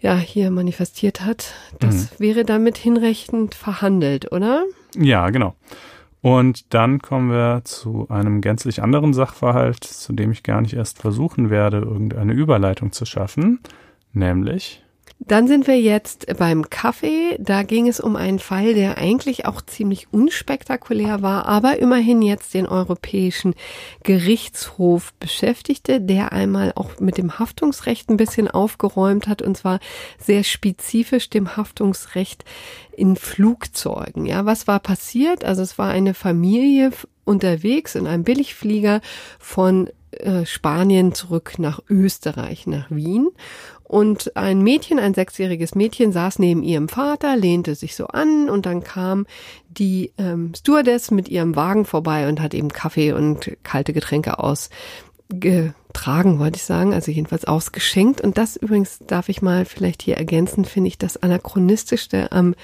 ja 0.03 0.17
hier 0.17 0.51
manifestiert 0.51 1.25
hat. 1.25 1.55
Das 1.79 2.13
mhm. 2.13 2.19
wäre 2.19 2.45
damit 2.45 2.77
hinreichend 2.77 3.55
verhandelt, 3.55 4.31
oder? 4.33 4.65
Ja, 4.97 5.31
genau. 5.31 5.55
Und 6.21 6.73
dann 6.75 7.01
kommen 7.01 7.31
wir 7.31 7.63
zu 7.65 8.07
einem 8.09 8.41
gänzlich 8.41 8.83
anderen 8.83 9.15
Sachverhalt, 9.15 9.83
zu 9.83 10.13
dem 10.13 10.31
ich 10.31 10.43
gar 10.43 10.61
nicht 10.61 10.75
erst 10.75 11.01
versuchen 11.01 11.51
werde, 11.51 11.79
irgendeine 11.79 12.33
Überleitung 12.33 12.93
zu 12.93 13.07
schaffen, 13.07 13.61
nämlich 14.13 14.82
dann 15.27 15.47
sind 15.47 15.67
wir 15.67 15.81
jetzt 15.81 16.27
beim 16.39 16.69
Kaffee. 16.69 17.37
Da 17.39 17.63
ging 17.63 17.89
es 17.89 18.01
um 18.01 18.17
einen 18.17 18.39
Fall, 18.39 18.75
der 18.75 18.99
eigentlich 18.99 19.47
auch 19.47 19.63
ziemlich 19.63 20.09
unspektakulär 20.13 21.23
war, 21.23 21.47
aber 21.47 21.79
immerhin 21.79 22.23
jetzt 22.23 22.55
den 22.55 22.67
Europäischen 22.67 23.55
Gerichtshof 24.03 25.13
beschäftigte, 25.15 26.01
der 26.01 26.33
einmal 26.33 26.73
auch 26.75 26.99
mit 27.01 27.19
dem 27.19 27.39
Haftungsrecht 27.39 28.11
ein 28.11 28.17
bisschen 28.17 28.49
aufgeräumt 28.49 29.29
hat 29.29 29.43
und 29.43 29.57
zwar 29.57 29.81
sehr 30.19 30.45
spezifisch 30.45 31.31
dem 31.31 31.57
Haftungsrecht 31.57 32.45
in 32.97 33.17
Flugzeugen. 33.17 34.27
Ja, 34.27 34.45
was 34.45 34.67
war 34.67 34.81
passiert? 34.81 35.45
Also 35.45 35.63
es 35.63 35.79
war 35.79 35.91
eine 35.91 36.15
Familie 36.15 36.91
unterwegs 37.25 37.95
in 37.95 38.07
einem 38.07 38.25
Billigflieger 38.25 39.01
von 39.39 39.89
äh, 40.13 40.45
Spanien 40.45 41.15
zurück 41.15 41.55
nach 41.59 41.81
Österreich, 41.89 42.67
nach 42.67 42.91
Wien. 42.91 43.29
Und 43.93 44.39
ein 44.39 44.63
Mädchen, 44.63 44.99
ein 44.99 45.13
sechsjähriges 45.13 45.75
Mädchen, 45.75 46.13
saß 46.13 46.39
neben 46.39 46.63
ihrem 46.63 46.89
Vater, 46.89 47.37
lehnte 47.37 47.75
sich 47.75 47.95
so 47.95 48.07
an 48.07 48.49
und 48.49 48.65
dann 48.65 48.83
kam 48.83 49.27
die 49.69 50.13
ähm, 50.17 50.55
Stewardess 50.57 51.11
mit 51.11 51.29
ihrem 51.29 51.57
Wagen 51.57 51.85
vorbei 51.85 52.27
und 52.27 52.41
hat 52.41 52.55
eben 52.55 52.71
Kaffee 52.71 53.13
und 53.13 53.55
kalte 53.65 53.93
Getränke 53.93 54.39
ausgetragen, 54.39 56.39
wollte 56.39 56.57
ich 56.57 56.63
sagen, 56.63 56.95
also 56.95 57.13
jedenfalls 57.13 57.45
ausgeschenkt. 57.45 58.23
Und 58.23 58.39
das 58.39 58.57
übrigens 58.57 59.01
darf 59.07 59.29
ich 59.29 59.43
mal 59.43 59.67
vielleicht 59.67 60.01
hier 60.01 60.17
ergänzen, 60.17 60.65
finde 60.65 60.89
ich 60.89 60.97
das 60.97 61.23
anachronistischste 61.23 62.33
am 62.33 62.47
ähm, 62.47 62.55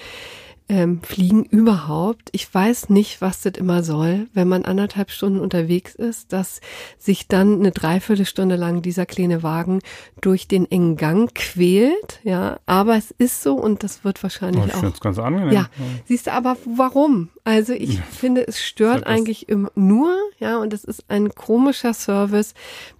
Fliegen 1.02 1.44
überhaupt. 1.44 2.28
Ich 2.32 2.52
weiß 2.52 2.90
nicht, 2.90 3.22
was 3.22 3.40
das 3.40 3.54
immer 3.56 3.82
soll, 3.82 4.26
wenn 4.34 4.48
man 4.48 4.66
anderthalb 4.66 5.10
Stunden 5.10 5.40
unterwegs 5.40 5.94
ist, 5.94 6.32
dass 6.32 6.60
sich 6.98 7.26
dann 7.26 7.60
eine 7.60 7.70
Dreiviertelstunde 7.70 8.56
lang 8.56 8.82
dieser 8.82 9.06
kleine 9.06 9.42
Wagen 9.42 9.80
durch 10.20 10.46
den 10.46 10.70
engen 10.70 10.96
Gang 10.96 11.34
quält. 11.34 12.20
Ja, 12.22 12.58
aber 12.66 12.96
es 12.96 13.12
ist 13.16 13.42
so 13.42 13.54
und 13.54 13.82
das 13.82 14.04
wird 14.04 14.22
wahrscheinlich 14.22 14.62
oh, 14.62 14.66
ich 14.66 14.74
auch. 14.74 15.00
ganz 15.00 15.18
angenehm. 15.18 15.52
Ja, 15.52 15.70
siehst 16.06 16.26
du, 16.26 16.32
aber 16.32 16.56
warum? 16.66 17.30
Also 17.44 17.72
ich 17.72 17.94
ja. 17.94 18.02
finde, 18.02 18.46
es 18.46 18.62
stört 18.62 19.06
eigentlich 19.06 19.48
im, 19.48 19.70
nur, 19.74 20.14
ja, 20.38 20.58
und 20.58 20.74
es 20.74 20.84
ist 20.84 21.04
ein 21.08 21.30
komischer 21.30 21.94
Service, 21.94 22.52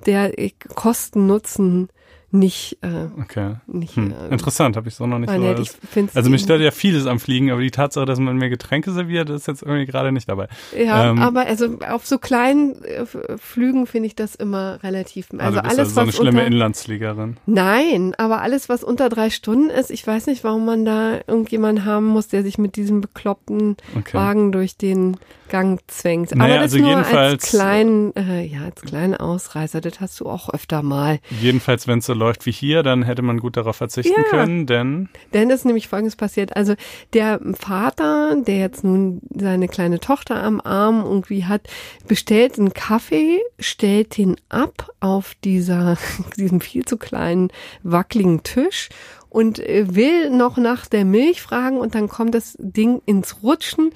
der 0.07 0.39
äh, 0.39 0.53
Kosten 0.75 1.27
Nutzen 1.27 1.91
nicht. 2.31 2.79
Äh, 2.83 3.07
okay. 3.20 3.57
Nicht, 3.66 3.97
hm. 3.97 4.12
äh, 4.12 4.29
Interessant, 4.29 4.76
habe 4.76 4.89
ich 4.89 4.95
so 4.95 5.07
noch 5.07 5.18
nicht 5.18 5.33
so. 5.33 5.43
Als, 5.43 5.79
also 6.14 6.31
mich 6.31 6.43
stört 6.43 6.61
ja 6.61 6.70
vieles 6.70 7.07
am 7.07 7.20
Fliegen, 7.20 7.51
aber 7.51 7.62
die 7.62 7.70
Tatsache, 7.70 8.05
dass 8.05 8.18
man 8.18 8.37
mir 8.37 8.51
Getränke 8.51 8.93
serviert, 8.93 9.31
ist 9.31 9.47
jetzt 9.47 9.62
irgendwie 9.62 9.87
gerade 9.87 10.12
nicht 10.12 10.29
dabei. 10.29 10.49
Ja, 10.76 11.11
ähm, 11.11 11.20
aber 11.20 11.47
also 11.47 11.79
auf 11.89 12.07
so 12.07 12.18
kleinen 12.18 12.83
äh, 12.85 13.07
Flügen 13.39 13.87
finde 13.87 14.09
ich 14.09 14.16
das 14.16 14.35
immer 14.35 14.83
relativ. 14.83 15.29
Also, 15.33 15.45
also 15.45 15.61
alles 15.61 15.79
also 15.79 15.91
so 15.91 16.01
eine 16.01 16.09
was 16.09 16.16
schlimme 16.16 16.41
unter, 16.41 16.47
Inlandsfliegerin. 16.47 17.37
Nein, 17.47 18.14
aber 18.18 18.43
alles 18.43 18.68
was 18.68 18.85
unter 18.85 19.09
drei 19.09 19.31
Stunden 19.31 19.70
ist, 19.70 19.91
ich 19.91 20.07
weiß 20.07 20.26
nicht, 20.26 20.45
warum 20.45 20.66
man 20.66 20.85
da 20.85 21.20
irgendjemanden 21.26 21.85
haben 21.85 22.07
muss, 22.07 22.29
der 22.29 22.43
sich 22.43 22.59
mit 22.59 22.76
diesem 22.76 23.01
bekloppten 23.01 23.76
okay. 23.97 24.14
Wagen 24.14 24.53
durch 24.53 24.76
den 24.76 25.16
Gang 25.49 25.80
zwängt. 25.86 26.34
Naja, 26.34 26.55
aber 26.55 26.64
das 26.64 26.72
also 26.74 26.78
nur 26.78 26.90
jedenfalls, 26.90 27.32
als 27.32 27.51
kleinen, 27.51 28.16
äh, 28.16 28.44
ja, 28.44 28.64
als 28.64 28.82
kleinen 28.82 29.14
Ausreißer, 29.14 29.80
das 29.80 30.01
hast 30.01 30.20
du 30.20 30.26
auch 30.26 30.49
öfter 30.51 30.82
mal. 30.82 31.18
Jedenfalls, 31.40 31.86
wenn 31.86 31.99
es 31.99 32.07
so 32.07 32.14
läuft 32.14 32.46
wie 32.46 32.53
hier, 32.53 32.82
dann 32.82 33.03
hätte 33.03 33.22
man 33.22 33.38
gut 33.38 33.57
darauf 33.57 33.76
verzichten 33.76 34.20
ja, 34.24 34.30
können, 34.30 34.66
denn. 34.66 35.09
Denn 35.32 35.51
ist 35.51 35.64
nämlich 35.64 35.88
Folgendes 35.88 36.16
passiert. 36.16 36.57
Also 36.57 36.74
der 37.12 37.40
Vater, 37.59 38.36
der 38.46 38.59
jetzt 38.59 38.84
nun 38.84 39.20
seine 39.34 39.68
kleine 39.68 40.01
Tochter 40.01 40.42
am 40.42 40.61
Arm 40.61 41.03
irgendwie 41.05 41.44
hat, 41.44 41.62
bestellt 42.07 42.59
einen 42.59 42.74
Kaffee, 42.74 43.40
stellt 43.59 44.18
ihn 44.18 44.36
ab 44.49 44.90
auf 45.01 45.34
dieser, 45.44 45.96
diesem 46.36 46.61
viel 46.61 46.84
zu 46.84 46.96
kleinen, 46.96 47.51
wackeligen 47.82 48.42
Tisch 48.42 48.88
und 49.30 49.59
äh, 49.59 49.94
will 49.94 50.30
noch 50.30 50.57
nach 50.57 50.86
der 50.86 51.05
Milch 51.05 51.42
fragen 51.42 51.78
und 51.78 51.94
dann 51.94 52.09
kommt 52.09 52.34
das 52.34 52.57
Ding 52.59 53.03
ins 53.07 53.42
Rutschen 53.42 53.90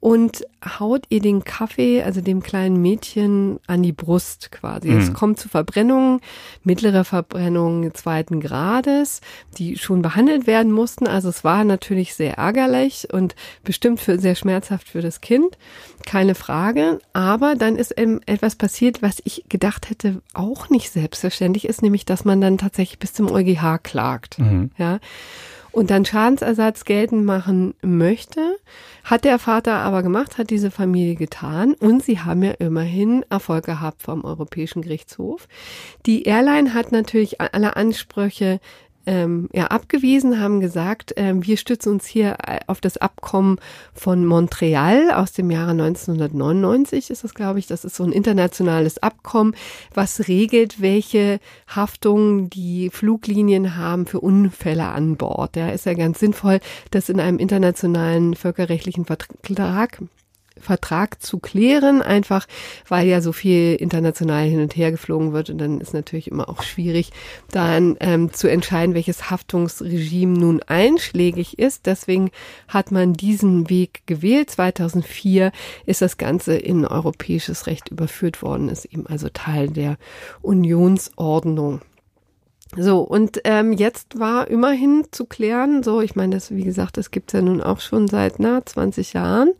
und 0.00 0.46
haut 0.64 1.04
ihr 1.10 1.20
den 1.20 1.44
Kaffee, 1.44 2.02
also 2.02 2.22
dem 2.22 2.42
kleinen 2.42 2.80
Mädchen, 2.80 3.60
an 3.66 3.82
die 3.82 3.92
Brust 3.92 4.50
quasi. 4.50 4.88
Mhm. 4.88 4.98
Es 4.98 5.12
kommt 5.12 5.38
zu 5.38 5.50
Verbrennungen, 5.50 6.20
mittlere 6.64 7.04
Verbrennungen 7.04 7.94
zweiten 7.94 8.40
Grades, 8.40 9.20
die 9.58 9.76
schon 9.76 10.00
behandelt 10.00 10.46
werden 10.46 10.72
mussten. 10.72 11.06
Also 11.06 11.28
es 11.28 11.44
war 11.44 11.64
natürlich 11.64 12.14
sehr 12.14 12.38
ärgerlich 12.38 13.08
und 13.12 13.34
bestimmt 13.62 14.00
für 14.00 14.18
sehr 14.18 14.34
schmerzhaft 14.34 14.88
für 14.88 15.02
das 15.02 15.20
Kind, 15.20 15.58
keine 16.06 16.34
Frage. 16.34 16.98
Aber 17.12 17.54
dann 17.54 17.76
ist 17.76 17.98
eben 17.98 18.20
etwas 18.24 18.56
passiert, 18.56 19.02
was 19.02 19.20
ich 19.24 19.44
gedacht 19.50 19.90
hätte, 19.90 20.22
auch 20.32 20.70
nicht 20.70 20.90
selbstverständlich 20.90 21.66
ist, 21.66 21.82
nämlich, 21.82 22.06
dass 22.06 22.24
man 22.24 22.40
dann 22.40 22.56
tatsächlich 22.56 22.98
bis 22.98 23.12
zum 23.12 23.30
EuGH 23.30 23.78
klagt. 23.82 24.38
Mhm. 24.38 24.70
Ja 24.78 24.98
und 25.72 25.90
dann 25.90 26.04
Schadensersatz 26.04 26.84
geltend 26.84 27.24
machen 27.24 27.74
möchte. 27.82 28.56
Hat 29.04 29.24
der 29.24 29.38
Vater 29.38 29.74
aber 29.74 30.02
gemacht, 30.02 30.38
hat 30.38 30.50
diese 30.50 30.70
Familie 30.70 31.14
getan 31.14 31.74
und 31.74 32.02
sie 32.02 32.20
haben 32.20 32.42
ja 32.42 32.52
immerhin 32.52 33.24
Erfolg 33.30 33.64
gehabt 33.64 34.02
vom 34.02 34.24
Europäischen 34.24 34.82
Gerichtshof. 34.82 35.48
Die 36.06 36.24
Airline 36.24 36.74
hat 36.74 36.92
natürlich 36.92 37.40
alle 37.40 37.76
Ansprüche 37.76 38.60
ähm, 39.06 39.48
ja, 39.52 39.66
abgewiesen, 39.66 40.40
haben 40.40 40.60
gesagt, 40.60 41.14
ähm, 41.16 41.44
wir 41.44 41.56
stützen 41.56 41.94
uns 41.94 42.06
hier 42.06 42.36
äh, 42.46 42.60
auf 42.66 42.80
das 42.80 42.98
Abkommen 42.98 43.58
von 43.94 44.26
Montreal 44.26 45.10
aus 45.10 45.32
dem 45.32 45.50
Jahre 45.50 45.70
1999 45.70 47.10
ist 47.10 47.24
das, 47.24 47.34
glaube 47.34 47.58
ich. 47.58 47.66
Das 47.66 47.84
ist 47.84 47.96
so 47.96 48.04
ein 48.04 48.12
internationales 48.12 49.02
Abkommen, 49.02 49.54
was 49.94 50.28
regelt, 50.28 50.80
welche 50.80 51.40
Haftungen 51.66 52.50
die 52.50 52.90
Fluglinien 52.90 53.76
haben 53.76 54.06
für 54.06 54.20
Unfälle 54.20 54.84
an 54.86 55.16
Bord. 55.16 55.56
Ja, 55.56 55.70
ist 55.70 55.86
ja 55.86 55.94
ganz 55.94 56.18
sinnvoll, 56.18 56.60
das 56.90 57.08
in 57.08 57.20
einem 57.20 57.38
internationalen 57.38 58.34
völkerrechtlichen 58.34 59.06
Vertrag 59.06 59.98
Vertrag 60.60 61.22
zu 61.22 61.38
klären, 61.38 62.02
einfach 62.02 62.46
weil 62.88 63.06
ja 63.06 63.20
so 63.20 63.32
viel 63.32 63.74
international 63.74 64.44
hin 64.44 64.60
und 64.60 64.76
her 64.76 64.90
geflogen 64.90 65.32
wird 65.32 65.50
und 65.50 65.58
dann 65.58 65.80
ist 65.80 65.94
natürlich 65.94 66.30
immer 66.30 66.48
auch 66.48 66.62
schwierig, 66.62 67.10
dann 67.50 67.96
ähm, 68.00 68.32
zu 68.32 68.48
entscheiden, 68.48 68.94
welches 68.94 69.30
Haftungsregime 69.30 70.38
nun 70.38 70.62
einschlägig 70.62 71.58
ist. 71.58 71.86
Deswegen 71.86 72.30
hat 72.68 72.92
man 72.92 73.14
diesen 73.14 73.70
Weg 73.70 74.02
gewählt. 74.06 74.50
2004 74.50 75.52
ist 75.86 76.02
das 76.02 76.18
Ganze 76.18 76.56
in 76.56 76.86
europäisches 76.86 77.66
Recht 77.66 77.88
überführt 77.88 78.42
worden, 78.42 78.68
ist 78.68 78.84
eben 78.84 79.06
also 79.06 79.28
Teil 79.28 79.68
der 79.68 79.96
Unionsordnung. 80.42 81.80
So, 82.76 83.00
und 83.00 83.40
ähm, 83.44 83.72
jetzt 83.72 84.20
war 84.20 84.46
immerhin 84.48 85.04
zu 85.10 85.24
klären, 85.24 85.82
so, 85.82 86.00
ich 86.00 86.14
meine, 86.14 86.36
das, 86.36 86.52
wie 86.52 86.62
gesagt, 86.62 86.96
das 86.96 87.10
gibt's 87.10 87.32
ja 87.32 87.42
nun 87.42 87.60
auch 87.60 87.80
schon 87.80 88.06
seit 88.06 88.38
na 88.38 88.64
20 88.64 89.12
Jahren. 89.12 89.52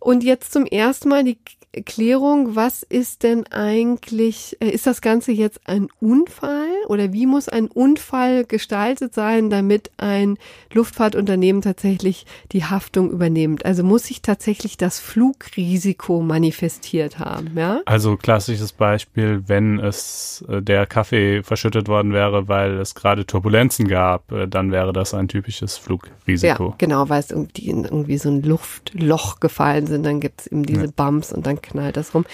Und 0.00 0.24
jetzt 0.24 0.52
zum 0.52 0.66
ersten 0.66 1.08
Mal 1.10 1.24
die 1.24 1.38
Klärung, 1.84 2.56
was 2.56 2.82
ist 2.82 3.22
denn 3.22 3.46
eigentlich, 3.46 4.56
äh, 4.60 4.70
ist 4.70 4.86
das 4.86 5.00
Ganze 5.00 5.32
jetzt 5.32 5.60
ein 5.66 5.88
Unfall 6.00 6.68
oder 6.88 7.12
wie 7.12 7.26
muss 7.26 7.48
ein 7.48 7.68
Unfall 7.68 8.44
gestaltet 8.44 9.14
sein, 9.14 9.50
damit 9.50 9.90
ein 9.96 10.36
Luftfahrtunternehmen 10.72 11.62
tatsächlich 11.62 12.26
die 12.52 12.64
Haftung 12.64 13.10
übernimmt? 13.10 13.64
Also 13.64 13.84
muss 13.84 14.06
sich 14.06 14.20
tatsächlich 14.20 14.76
das 14.78 14.98
Flugrisiko 14.98 16.20
manifestiert 16.22 17.18
haben, 17.18 17.56
ja? 17.56 17.82
Also 17.84 18.16
klassisches 18.16 18.72
Beispiel, 18.72 19.44
wenn 19.46 19.78
es 19.78 20.44
äh, 20.48 20.60
der 20.60 20.86
Kaffee 20.86 21.42
verschüttet 21.44 21.86
worden 21.88 22.12
wäre, 22.12 22.48
weil 22.48 22.78
es 22.78 22.94
gerade 22.94 23.26
Turbulenzen 23.26 23.86
gab, 23.86 24.32
äh, 24.32 24.48
dann 24.48 24.72
wäre 24.72 24.92
das 24.92 25.14
ein 25.14 25.28
typisches 25.28 25.76
Flugrisiko. 25.76 26.70
Ja, 26.70 26.74
genau, 26.78 27.08
weil 27.08 27.20
es 27.20 27.30
irgendwie 27.30 27.68
in 27.68 27.84
irgendwie 27.84 28.18
so 28.18 28.28
ein 28.28 28.42
Luftloch 28.42 29.38
gefallen 29.38 29.86
sind, 29.86 30.04
dann 30.04 30.20
gibt 30.20 30.40
es 30.40 30.46
eben 30.48 30.64
diese. 30.64 30.90
Bumps 30.90 31.32
und 31.32 31.46
dann 31.46 31.59
knallt 31.60 31.96
das 31.96 32.14
rum. 32.14 32.24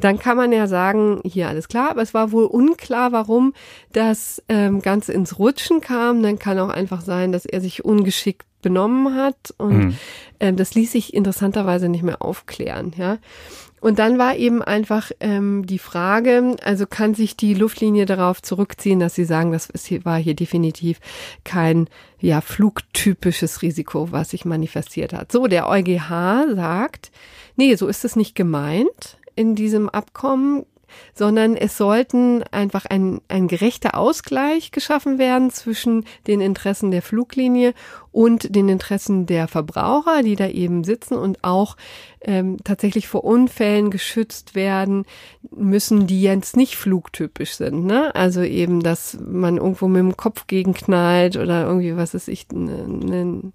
Dann 0.00 0.18
kann 0.18 0.36
man 0.36 0.52
ja 0.52 0.66
sagen, 0.66 1.20
hier 1.24 1.48
alles 1.48 1.68
klar, 1.68 1.90
aber 1.90 2.02
es 2.02 2.14
war 2.14 2.32
wohl 2.32 2.44
unklar, 2.44 3.12
warum 3.12 3.54
das 3.92 4.42
ähm, 4.48 4.80
Ganze 4.80 5.12
ins 5.12 5.38
Rutschen 5.38 5.80
kam. 5.80 6.22
Dann 6.22 6.38
kann 6.38 6.58
auch 6.58 6.68
einfach 6.68 7.00
sein, 7.00 7.32
dass 7.32 7.44
er 7.46 7.60
sich 7.60 7.84
ungeschickt 7.84 8.46
benommen 8.62 9.14
hat 9.14 9.54
und 9.58 9.76
mhm. 9.76 9.96
ähm, 10.40 10.56
das 10.56 10.74
ließ 10.74 10.90
sich 10.90 11.12
interessanterweise 11.12 11.88
nicht 11.88 12.02
mehr 12.02 12.22
aufklären, 12.22 12.92
ja. 12.96 13.18
Und 13.84 13.98
dann 13.98 14.16
war 14.16 14.34
eben 14.36 14.62
einfach 14.62 15.10
ähm, 15.20 15.66
die 15.66 15.78
Frage, 15.78 16.56
also 16.64 16.86
kann 16.86 17.14
sich 17.14 17.36
die 17.36 17.52
Luftlinie 17.52 18.06
darauf 18.06 18.40
zurückziehen, 18.40 18.98
dass 18.98 19.14
sie 19.14 19.26
sagen, 19.26 19.52
das 19.52 19.68
ist 19.68 19.84
hier, 19.84 20.06
war 20.06 20.16
hier 20.16 20.32
definitiv 20.32 21.00
kein 21.44 21.88
ja 22.18 22.40
flugtypisches 22.40 23.60
Risiko, 23.60 24.10
was 24.10 24.30
sich 24.30 24.46
manifestiert 24.46 25.12
hat. 25.12 25.30
So, 25.30 25.48
der 25.48 25.68
EuGH 25.68 26.54
sagt, 26.54 27.12
nee, 27.56 27.74
so 27.74 27.86
ist 27.86 28.04
es 28.04 28.16
nicht 28.16 28.34
gemeint 28.34 29.18
in 29.36 29.54
diesem 29.54 29.88
Abkommen 29.88 30.64
sondern 31.14 31.56
es 31.56 31.76
sollten 31.76 32.42
einfach 32.50 32.86
ein, 32.86 33.20
ein 33.28 33.48
gerechter 33.48 33.96
Ausgleich 33.96 34.70
geschaffen 34.70 35.18
werden 35.18 35.50
zwischen 35.50 36.04
den 36.26 36.40
Interessen 36.40 36.90
der 36.90 37.02
Fluglinie 37.02 37.74
und 38.12 38.54
den 38.54 38.68
Interessen 38.68 39.26
der 39.26 39.48
Verbraucher, 39.48 40.22
die 40.22 40.36
da 40.36 40.48
eben 40.48 40.84
sitzen 40.84 41.16
und 41.16 41.42
auch 41.42 41.76
ähm, 42.20 42.58
tatsächlich 42.64 43.08
vor 43.08 43.24
Unfällen 43.24 43.90
geschützt 43.90 44.54
werden 44.54 45.04
müssen, 45.50 46.06
die 46.06 46.22
jetzt 46.22 46.56
nicht 46.56 46.76
flugtypisch 46.76 47.54
sind. 47.54 47.84
Ne? 47.84 48.14
Also 48.14 48.42
eben, 48.42 48.80
dass 48.80 49.18
man 49.20 49.56
irgendwo 49.56 49.88
mit 49.88 50.00
dem 50.00 50.16
Kopf 50.16 50.46
gegenknallt 50.46 51.36
oder 51.36 51.66
irgendwie, 51.66 51.96
was 51.96 52.14
ist 52.14 52.28
ich, 52.28 52.46
ne, 52.52 52.86
ne, 52.88 53.52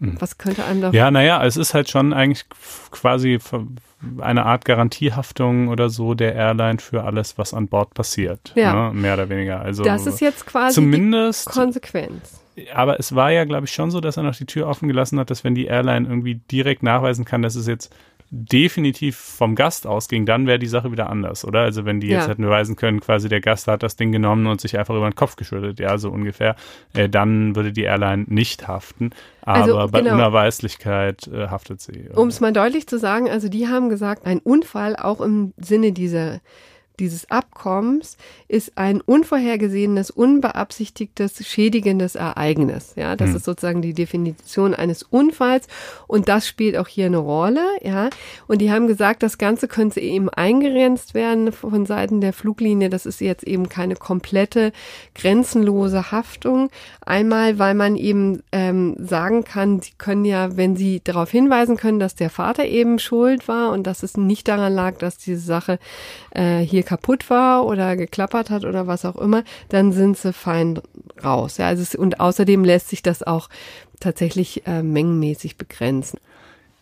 was 0.00 0.38
könnte 0.38 0.64
einem 0.64 0.80
da... 0.80 0.90
Ja, 0.90 1.10
naja, 1.10 1.44
es 1.44 1.56
ist 1.56 1.74
halt 1.74 1.90
schon 1.90 2.12
eigentlich 2.12 2.46
quasi 2.90 3.38
eine 4.18 4.46
Art 4.46 4.64
Garantiehaftung 4.64 5.68
oder 5.68 5.90
so 5.90 6.14
der 6.14 6.34
Airline 6.34 6.78
für 6.78 7.04
alles, 7.04 7.36
was 7.36 7.52
an 7.52 7.68
Bord 7.68 7.92
passiert. 7.94 8.52
Ja. 8.54 8.90
Ne? 8.90 8.94
Mehr 8.98 9.14
oder 9.14 9.28
weniger. 9.28 9.60
Also 9.60 9.84
das 9.84 10.06
ist 10.06 10.20
jetzt 10.20 10.46
quasi 10.46 10.74
zumindest, 10.74 11.48
die 11.48 11.52
Konsequenz. 11.52 12.40
Aber 12.74 12.98
es 12.98 13.14
war 13.14 13.30
ja, 13.30 13.44
glaube 13.44 13.66
ich, 13.66 13.72
schon 13.72 13.90
so, 13.90 14.00
dass 14.00 14.16
er 14.16 14.22
noch 14.22 14.36
die 14.36 14.46
Tür 14.46 14.66
offen 14.68 14.88
gelassen 14.88 15.18
hat, 15.18 15.30
dass 15.30 15.44
wenn 15.44 15.54
die 15.54 15.66
Airline 15.66 16.08
irgendwie 16.08 16.36
direkt 16.36 16.82
nachweisen 16.82 17.24
kann, 17.24 17.42
dass 17.42 17.54
es 17.54 17.66
jetzt 17.66 17.94
definitiv 18.30 19.16
vom 19.16 19.56
Gast 19.56 19.88
ausging, 19.88 20.24
dann 20.24 20.46
wäre 20.46 20.60
die 20.60 20.68
Sache 20.68 20.92
wieder 20.92 21.10
anders, 21.10 21.44
oder? 21.44 21.60
Also 21.60 21.84
wenn 21.84 21.98
die 21.98 22.06
jetzt 22.06 22.28
hätten 22.28 22.42
beweisen 22.42 22.76
können, 22.76 23.00
quasi 23.00 23.28
der 23.28 23.40
Gast 23.40 23.66
hat 23.66 23.82
das 23.82 23.96
Ding 23.96 24.12
genommen 24.12 24.46
und 24.46 24.60
sich 24.60 24.78
einfach 24.78 24.94
über 24.94 25.08
den 25.10 25.16
Kopf 25.16 25.34
geschüttet, 25.34 25.80
ja, 25.80 25.98
so 25.98 26.10
ungefähr, 26.10 26.54
äh, 26.94 27.08
dann 27.08 27.56
würde 27.56 27.72
die 27.72 27.82
Airline 27.82 28.26
nicht 28.28 28.68
haften. 28.68 29.10
Also 29.42 29.72
Aber 29.72 29.80
also, 29.80 29.92
bei 29.92 30.02
genau. 30.02 30.14
Unerweislichkeit 30.14 31.26
äh, 31.26 31.48
haftet 31.48 31.80
sie. 31.80 32.08
Um 32.14 32.28
es 32.28 32.40
mal 32.40 32.52
deutlich 32.52 32.86
zu 32.86 32.98
sagen, 32.98 33.28
also 33.28 33.48
die 33.48 33.66
haben 33.66 33.88
gesagt, 33.88 34.26
ein 34.26 34.38
Unfall 34.38 34.94
auch 34.94 35.20
im 35.20 35.52
Sinne 35.56 35.90
dieser 35.90 36.40
dieses 37.00 37.30
Abkommens 37.30 38.16
ist 38.46 38.76
ein 38.76 39.00
unvorhergesehenes, 39.00 40.10
unbeabsichtigtes, 40.10 41.46
schädigendes 41.46 42.14
Ereignis. 42.14 42.92
Ja, 42.96 43.16
das 43.16 43.30
hm. 43.30 43.36
ist 43.36 43.44
sozusagen 43.44 43.82
die 43.82 43.94
Definition 43.94 44.74
eines 44.74 45.02
Unfalls 45.02 45.66
und 46.06 46.28
das 46.28 46.46
spielt 46.46 46.76
auch 46.76 46.88
hier 46.88 47.06
eine 47.06 47.18
Rolle. 47.18 47.64
Ja, 47.82 48.10
und 48.46 48.60
die 48.60 48.70
haben 48.70 48.86
gesagt, 48.86 49.22
das 49.22 49.38
Ganze 49.38 49.66
könnte 49.66 50.00
eben 50.00 50.28
eingegrenzt 50.28 51.14
werden 51.14 51.52
von 51.52 51.86
Seiten 51.86 52.20
der 52.20 52.32
Fluglinie. 52.32 52.90
Das 52.90 53.06
ist 53.06 53.20
jetzt 53.20 53.44
eben 53.44 53.68
keine 53.68 53.96
komplette, 53.96 54.72
grenzenlose 55.14 56.12
Haftung. 56.12 56.70
Einmal, 57.00 57.58
weil 57.58 57.74
man 57.74 57.96
eben 57.96 58.42
ähm, 58.52 58.96
sagen 58.98 59.44
kann, 59.44 59.80
sie 59.80 59.92
können 59.96 60.24
ja, 60.24 60.56
wenn 60.56 60.76
sie 60.76 61.00
darauf 61.02 61.30
hinweisen 61.30 61.76
können, 61.76 61.98
dass 61.98 62.14
der 62.14 62.30
Vater 62.30 62.66
eben 62.66 62.98
schuld 62.98 63.48
war 63.48 63.72
und 63.72 63.86
dass 63.86 64.02
es 64.02 64.16
nicht 64.16 64.48
daran 64.48 64.74
lag, 64.74 64.98
dass 64.98 65.16
diese 65.16 65.40
Sache 65.40 65.78
äh, 66.32 66.58
hier 66.58 66.82
kaputt 66.90 67.30
war 67.30 67.66
oder 67.66 67.96
geklappert 67.96 68.50
hat 68.50 68.64
oder 68.64 68.88
was 68.88 69.04
auch 69.04 69.14
immer, 69.14 69.44
dann 69.68 69.92
sind 69.92 70.16
sie 70.16 70.32
fein 70.32 70.80
raus. 71.22 71.56
Ja, 71.56 71.68
also 71.68 71.82
es, 71.82 71.94
und 71.94 72.18
außerdem 72.18 72.64
lässt 72.64 72.88
sich 72.88 73.00
das 73.00 73.22
auch 73.22 73.48
tatsächlich 74.00 74.66
äh, 74.66 74.82
mengenmäßig 74.82 75.56
begrenzen. 75.56 76.18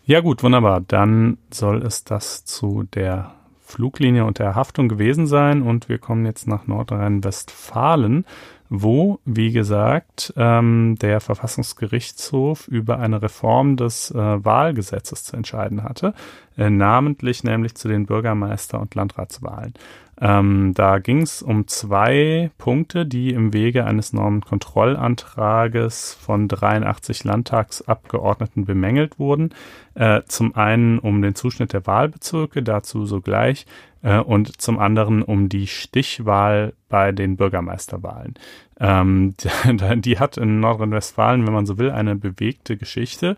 Ja 0.07 0.21
gut, 0.21 0.43
wunderbar. 0.43 0.81
Dann 0.81 1.37
soll 1.53 1.83
es 1.83 2.05
das 2.05 2.47
zu 2.47 2.85
der 2.95 3.35
Fluglinie 3.61 4.25
und 4.25 4.39
der 4.39 4.55
Haftung 4.55 4.89
gewesen 4.89 5.27
sein 5.27 5.61
und 5.61 5.91
wir 5.91 5.99
kommen 5.99 6.25
jetzt 6.25 6.49
nach 6.49 6.67
Nordrhein-Westfalen 6.67 8.25
wo, 8.71 9.21
wie 9.25 9.53
gesagt, 9.53 10.33
ähm, 10.37 10.97
der 11.01 11.21
Verfassungsgerichtshof 11.21 12.69
über 12.69 12.99
eine 12.99 13.23
Reform 13.23 13.77
des 13.77 14.11
äh, 14.11 14.17
Wahlgesetzes 14.17 15.25
zu 15.25 15.37
entscheiden 15.37 15.83
hatte, 15.83 16.15
äh, 16.57 16.71
namentlich 16.71 17.45
nämlich 17.45 17.75
zu 17.75 17.89
den 17.89 18.07
Bürgermeister- 18.07 18.81
und 18.81 18.95
Landratswahlen. 18.95 19.75
Ähm, 20.21 20.73
da 20.75 20.99
ging 20.99 21.23
es 21.23 21.43
um 21.43 21.69
zwei 21.69 22.51
Punkte, 22.59 23.07
die 23.07 23.31
im 23.31 23.53
Wege 23.53 23.85
eines 23.85 24.13
Normenkontrollantrages 24.13 26.15
von 26.15 26.49
83 26.49 27.23
Landtagsabgeordneten 27.23 28.65
bemängelt 28.65 29.21
wurden. 29.21 29.51
Äh, 29.95 30.23
zum 30.27 30.57
einen 30.57 30.99
um 30.99 31.23
den 31.23 31.37
Zuschnitt 31.37 31.73
der 31.73 31.87
Wahlbezirke, 31.87 32.65
dazu 32.65 33.07
sogleich 33.07 33.65
äh, 34.03 34.19
und 34.19 34.61
zum 34.61 34.79
anderen 34.79 35.23
um 35.23 35.49
die 35.49 35.67
Stichwahl 35.67 36.75
bei 36.89 37.13
den 37.13 37.37
Bürgermeisterwahlen. 37.37 38.35
Ähm, 38.81 39.35
die, 39.97 40.19
hat 40.19 40.37
in 40.37 40.61
Nordrhein-Westfalen, 40.61 41.47
wenn 41.47 41.53
man 41.53 41.67
so 41.67 41.79
will, 41.79 41.91
eine 41.91 42.17
bewegte 42.17 42.77
Geschichte. 42.77 43.37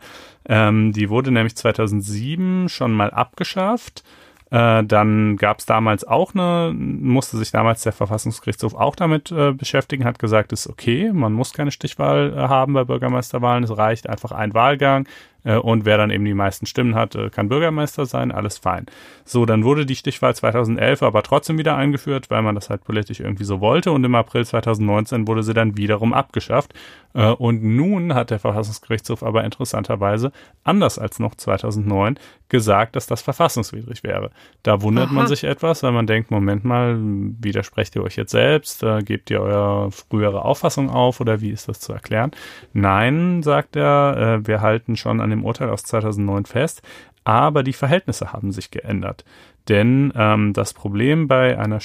Ähm, 0.49 0.93
die 0.93 1.11
wurde 1.11 1.31
nämlich 1.31 1.57
2007 1.57 2.69
schon 2.69 2.93
mal 2.93 3.11
abgeschafft. 3.11 4.05
Äh, 4.51 4.83
dann 4.85 5.37
gab 5.37 5.61
es 5.61 5.67
damals 5.67 6.05
auch 6.05 6.35
eine, 6.35 6.73
musste 6.75 7.37
sich 7.37 7.53
damals 7.53 7.83
der 7.83 7.93
Verfassungsgerichtshof 7.93 8.75
auch 8.75 8.97
damit 8.97 9.31
äh, 9.31 9.53
beschäftigen, 9.53 10.05
hat 10.05 10.19
gesagt, 10.19 10.53
ist 10.53 10.67
okay, 10.67 11.13
man 11.13 11.33
muss 11.33 11.53
keine 11.53 11.71
Stichwahl 11.71 12.35
äh, 12.37 12.49
haben 12.49 12.73
bei 12.73 12.83
Bürgermeisterwahlen, 12.83 13.63
es 13.63 13.77
reicht 13.77 14.09
einfach 14.09 14.33
ein 14.33 14.53
Wahlgang. 14.53 15.07
Äh, 15.45 15.57
und 15.57 15.85
wer 15.85 15.97
dann 15.97 16.11
eben 16.11 16.25
die 16.25 16.35
meisten 16.35 16.67
Stimmen 16.67 16.95
hat, 16.95 17.15
äh, 17.15 17.31
kann 17.31 17.49
Bürgermeister 17.49 18.07
sein, 18.07 18.33
alles 18.33 18.59
fein. 18.59 18.87
So, 19.25 19.47
dann 19.47 19.65
wurde 19.65 19.87
die 19.87 19.97
Stichwahl 19.97 20.35
2011 20.35 21.03
aber 21.03 21.23
trotzdem 21.23 21.59
wieder 21.59 21.77
eingeführt, 21.77 22.31
weil 22.31 22.43
man 22.43 22.55
das 22.55 22.71
halt 22.71 22.85
politisch 22.85 23.21
irgendwie 23.21 23.45
so 23.45 23.61
wollte 23.61 23.93
und 23.93 24.05
im 24.05 24.15
April 24.15 24.45
2019 24.45 25.27
wurde 25.27 25.43
sie 25.43 25.55
dann 25.55 25.77
wiederum 25.77 26.13
abgeschafft. 26.13 26.75
Äh, 27.15 27.31
und 27.31 27.63
nun 27.63 28.15
hat 28.15 28.31
der 28.31 28.39
Verfassungsgerichtshof 28.39 29.23
aber 29.23 29.45
interessanterweise, 29.45 30.33
anders 30.65 30.99
als 30.99 31.19
noch 31.19 31.35
2009, 31.35 32.19
gesagt, 32.49 32.97
dass 32.97 33.07
das 33.07 33.23
verfassungswidrig 33.23 34.03
wäre. 34.03 34.31
Da 34.63 34.83
wundert 34.83 35.07
Aha. 35.07 35.15
man 35.15 35.27
sich 35.29 35.45
etwas, 35.45 35.83
weil 35.83 35.93
man 35.93 36.07
denkt, 36.07 36.31
Moment 36.31 36.65
mal, 36.65 36.97
widersprecht 37.01 37.95
ihr 37.95 38.03
euch 38.03 38.17
jetzt 38.17 38.33
selbst? 38.33 38.85
Gebt 39.05 39.31
ihr 39.31 39.41
eure 39.41 39.93
frühere 39.93 40.45
Auffassung 40.45 40.91
auf 40.91 41.21
oder 41.21 41.41
wie 41.41 41.51
ist 41.51 41.69
das 41.69 41.79
zu 41.79 41.93
erklären? 41.93 42.33
Nein, 42.73 43.45
sagt 43.45 43.77
er, 43.77 44.41
wir 44.45 44.61
halten 44.61 44.97
schon 44.97 45.21
an 45.21 45.30
an 45.33 45.39
dem 45.39 45.45
Urteil 45.45 45.71
aus 45.71 45.83
2009 45.85 46.47
fest, 46.47 46.83
aber 47.25 47.63
die 47.63 47.73
Verhältnisse 47.73 48.33
haben 48.33 48.53
sich 48.53 48.71
geändert. 48.71 49.25
Denn 49.71 50.13
ähm, 50.17 50.53
das 50.53 50.75
Problem 50.75 51.29
bei 51.29 51.57
einer, 51.57 51.79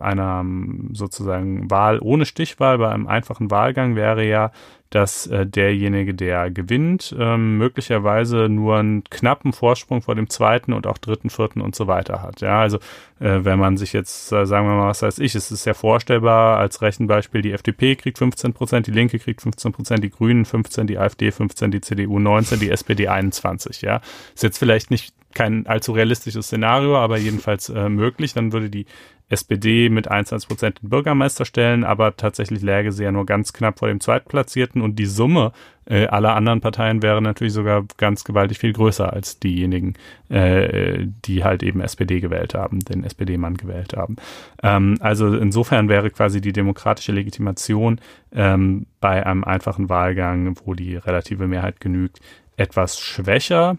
einer 0.00 0.44
sozusagen 0.92 1.70
Wahl 1.70 1.98
ohne 1.98 2.26
Stichwahl, 2.26 2.76
bei 2.76 2.90
einem 2.90 3.06
einfachen 3.08 3.50
Wahlgang 3.50 3.96
wäre 3.96 4.22
ja, 4.28 4.52
dass 4.90 5.26
äh, 5.28 5.46
derjenige, 5.46 6.12
der 6.12 6.50
gewinnt, 6.50 7.16
ähm, 7.18 7.56
möglicherweise 7.56 8.50
nur 8.50 8.76
einen 8.76 9.04
knappen 9.04 9.54
Vorsprung 9.54 10.02
vor 10.02 10.14
dem 10.14 10.28
zweiten 10.28 10.74
und 10.74 10.86
auch 10.86 10.98
dritten, 10.98 11.30
vierten 11.30 11.62
und 11.62 11.74
so 11.74 11.86
weiter 11.86 12.20
hat. 12.20 12.42
Ja, 12.42 12.60
also 12.60 12.76
äh, 13.18 13.38
wenn 13.42 13.58
man 13.58 13.78
sich 13.78 13.94
jetzt, 13.94 14.30
äh, 14.30 14.44
sagen 14.44 14.66
wir 14.68 14.74
mal, 14.74 14.88
was 14.88 15.00
weiß 15.00 15.18
ich, 15.20 15.34
es 15.34 15.50
ist 15.50 15.64
ja 15.64 15.72
vorstellbar, 15.72 16.58
als 16.58 16.82
Rechenbeispiel, 16.82 17.40
die 17.40 17.52
FDP 17.52 17.96
kriegt 17.96 18.18
15 18.18 18.52
Prozent, 18.52 18.86
die 18.86 18.90
Linke 18.90 19.18
kriegt 19.18 19.40
15 19.40 19.72
Prozent, 19.72 20.04
die 20.04 20.10
Grünen 20.10 20.44
15, 20.44 20.86
die 20.86 20.98
AfD 20.98 21.30
15, 21.30 21.70
die 21.70 21.80
CDU 21.80 22.18
19, 22.18 22.60
die 22.60 22.70
SPD 22.70 23.08
21. 23.08 23.80
Ja, 23.80 24.02
ist 24.34 24.42
jetzt 24.42 24.58
vielleicht 24.58 24.90
nicht 24.90 25.14
kein 25.34 25.66
allzu 25.66 25.92
realistisches 25.92 26.46
Szenario, 26.46 26.96
aber 26.96 27.18
jedenfalls 27.18 27.68
äh, 27.68 27.88
möglich. 27.88 28.34
Dann 28.34 28.52
würde 28.52 28.70
die 28.70 28.86
SPD 29.32 29.88
mit 29.88 30.08
21 30.08 30.46
Prozent 30.46 30.82
den 30.82 30.90
Bürgermeister 30.90 31.46
stellen, 31.46 31.84
aber 31.84 32.16
tatsächlich 32.16 32.60
läge 32.60 32.92
sie 32.92 33.04
ja 33.04 33.12
nur 33.12 33.24
ganz 33.24 33.54
knapp 33.54 33.78
vor 33.78 33.88
dem 33.88 33.98
Zweitplatzierten 33.98 34.82
und 34.82 34.98
die 34.98 35.06
Summe 35.06 35.52
äh, 35.86 36.06
aller 36.06 36.36
anderen 36.36 36.60
Parteien 36.60 37.02
wäre 37.02 37.22
natürlich 37.22 37.54
sogar 37.54 37.84
ganz 37.96 38.24
gewaltig 38.24 38.58
viel 38.58 38.74
größer 38.74 39.10
als 39.10 39.38
diejenigen, 39.38 39.94
äh, 40.28 41.06
die 41.24 41.44
halt 41.44 41.62
eben 41.62 41.80
SPD 41.80 42.20
gewählt 42.20 42.54
haben, 42.54 42.80
den 42.80 43.04
SPD-Mann 43.04 43.56
gewählt 43.56 43.96
haben. 43.96 44.16
Ähm, 44.62 44.98
also 45.00 45.34
insofern 45.34 45.88
wäre 45.88 46.10
quasi 46.10 46.42
die 46.42 46.52
demokratische 46.52 47.12
Legitimation 47.12 48.00
ähm, 48.32 48.86
bei 49.00 49.24
einem 49.24 49.44
einfachen 49.44 49.88
Wahlgang, 49.88 50.56
wo 50.64 50.74
die 50.74 50.96
relative 50.96 51.46
Mehrheit 51.46 51.80
genügt, 51.80 52.20
etwas 52.56 53.00
schwächer. 53.00 53.78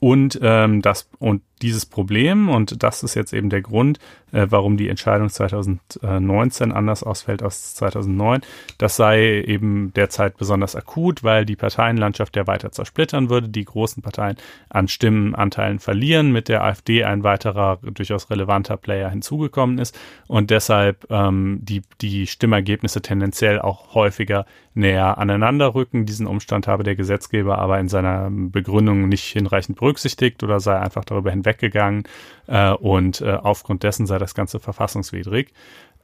Und 0.00 0.38
ähm, 0.42 0.82
das 0.82 1.08
und 1.18 1.42
dieses 1.62 1.86
Problem, 1.86 2.48
und 2.48 2.82
das 2.82 3.02
ist 3.02 3.14
jetzt 3.14 3.32
eben 3.32 3.50
der 3.50 3.62
Grund, 3.62 3.98
äh, 4.32 4.46
warum 4.50 4.76
die 4.76 4.88
Entscheidung 4.88 5.28
2019 5.28 6.72
anders 6.72 7.02
ausfällt 7.02 7.42
als 7.42 7.74
2009, 7.74 8.42
das 8.76 8.96
sei 8.96 9.42
eben 9.42 9.92
derzeit 9.94 10.36
besonders 10.36 10.76
akut, 10.76 11.24
weil 11.24 11.44
die 11.44 11.56
Parteienlandschaft 11.56 12.36
ja 12.36 12.46
weiter 12.46 12.70
zersplittern 12.72 13.30
würde, 13.30 13.48
die 13.48 13.64
großen 13.64 14.02
Parteien 14.02 14.36
an 14.68 14.88
Stimmenanteilen 14.88 15.78
verlieren, 15.78 16.30
mit 16.32 16.48
der 16.48 16.62
AfD 16.62 17.04
ein 17.04 17.22
weiterer 17.22 17.78
durchaus 17.82 18.30
relevanter 18.30 18.76
Player 18.76 19.10
hinzugekommen 19.10 19.78
ist. 19.78 19.98
Und 20.26 20.50
deshalb 20.50 21.06
ähm, 21.10 21.60
die, 21.62 21.82
die 22.00 22.26
Stimmergebnisse 22.26 23.00
tendenziell 23.00 23.60
auch 23.60 23.94
häufiger 23.94 24.46
näher 24.74 25.18
aneinander 25.18 25.74
rücken. 25.74 26.06
Diesen 26.06 26.26
Umstand 26.26 26.68
habe 26.68 26.84
der 26.84 26.94
Gesetzgeber 26.94 27.58
aber 27.58 27.80
in 27.80 27.88
seiner 27.88 28.28
Begründung 28.30 29.08
nicht 29.08 29.24
hinreichend 29.24 29.78
berücksichtigt 29.78 30.42
oder 30.42 30.60
sei 30.60 30.78
einfach 30.78 31.04
darüber 31.04 31.30
hinweg 31.30 31.47
weggegangen 31.48 32.04
äh, 32.46 32.70
und 32.70 33.20
äh, 33.20 33.32
aufgrund 33.32 33.82
dessen 33.82 34.06
sei 34.06 34.18
das 34.18 34.34
Ganze 34.34 34.60
verfassungswidrig. 34.60 35.52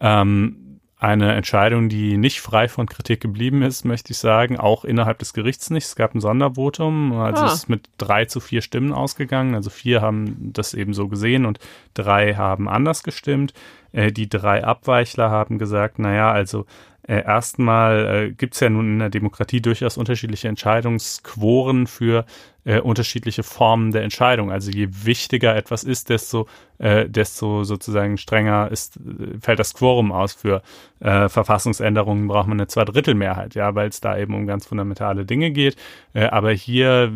Ähm, 0.01 0.81
eine 1.05 1.35
Entscheidung, 1.35 1.91
die 1.91 2.17
nicht 2.17 2.41
frei 2.41 2.67
von 2.67 2.87
Kritik 2.87 3.21
geblieben 3.21 3.61
ist, 3.61 3.85
möchte 3.85 4.13
ich 4.13 4.19
sagen, 4.19 4.59
auch 4.59 4.87
innerhalb 4.87 5.19
des 5.19 5.35
Gerichts 5.35 5.69
nicht. 5.69 5.85
Es 5.85 5.97
gab 5.97 6.15
ein 6.15 6.21
Sondervotum, 6.21 7.13
also 7.13 7.43
ah. 7.43 7.47
es 7.47 7.55
ist 7.55 7.69
mit 7.69 7.91
drei 7.99 8.25
zu 8.25 8.41
vier 8.41 8.63
Stimmen 8.63 8.93
ausgegangen. 8.93 9.55
Also 9.55 9.69
vier 9.69 10.01
haben 10.01 10.53
das 10.55 10.73
eben 10.73 10.95
so 10.95 11.09
gesehen 11.09 11.45
und 11.45 11.59
drei 11.93 12.37
haben 12.37 12.71
anders 12.71 13.03
gestimmt. 13.03 13.53
Äh, 13.93 14.13
die 14.13 14.31
drei 14.31 14.65
Abweichler 14.65 15.31
haben 15.31 15.59
gesagt, 15.59 15.99
naja, 15.99 16.31
also 16.31 16.65
äh, 17.07 17.23
erstmal 17.23 18.29
äh, 18.29 18.33
gibt 18.33 18.55
es 18.55 18.61
ja 18.61 18.71
nun 18.71 18.95
in 18.95 18.99
der 18.99 19.11
Demokratie 19.11 19.61
durchaus 19.61 19.97
unterschiedliche 19.99 20.49
Entscheidungsquoren 20.49 21.87
für 21.87 22.25
äh, 22.65 22.81
unterschiedliche 22.81 23.43
Formen 23.43 23.93
der 23.93 24.03
Entscheidung. 24.03 24.51
Also 24.51 24.71
je 24.71 24.89
wichtiger 24.91 25.55
etwas 25.55 25.85
ist, 25.85 26.09
desto, 26.09 26.47
äh, 26.79 27.09
desto 27.09 27.65
sozusagen 27.65 28.17
strenger 28.17 28.71
ist, 28.71 28.97
äh, 28.97 29.39
fällt 29.39 29.59
das 29.59 29.75
Quorum 29.75 30.13
aus. 30.13 30.33
Für 30.33 30.63
äh, 31.01 31.29
Verfassungsänderungen 31.29 32.27
braucht 32.27 32.49
man 32.49 32.59
eine 32.59 32.69
Zweidrittelmehrheit, 32.69 33.55
ja, 33.55 33.75
weil 33.75 33.91
es 33.91 34.01
da 34.01 34.17
eben 34.17 34.35
um 34.35 34.47
ganz 34.47 34.67
fundamentale 34.67 35.27
Dinge 35.27 35.51
geht. 35.51 35.77
Äh, 36.15 36.27
aber 36.27 36.53
hier 36.53 37.13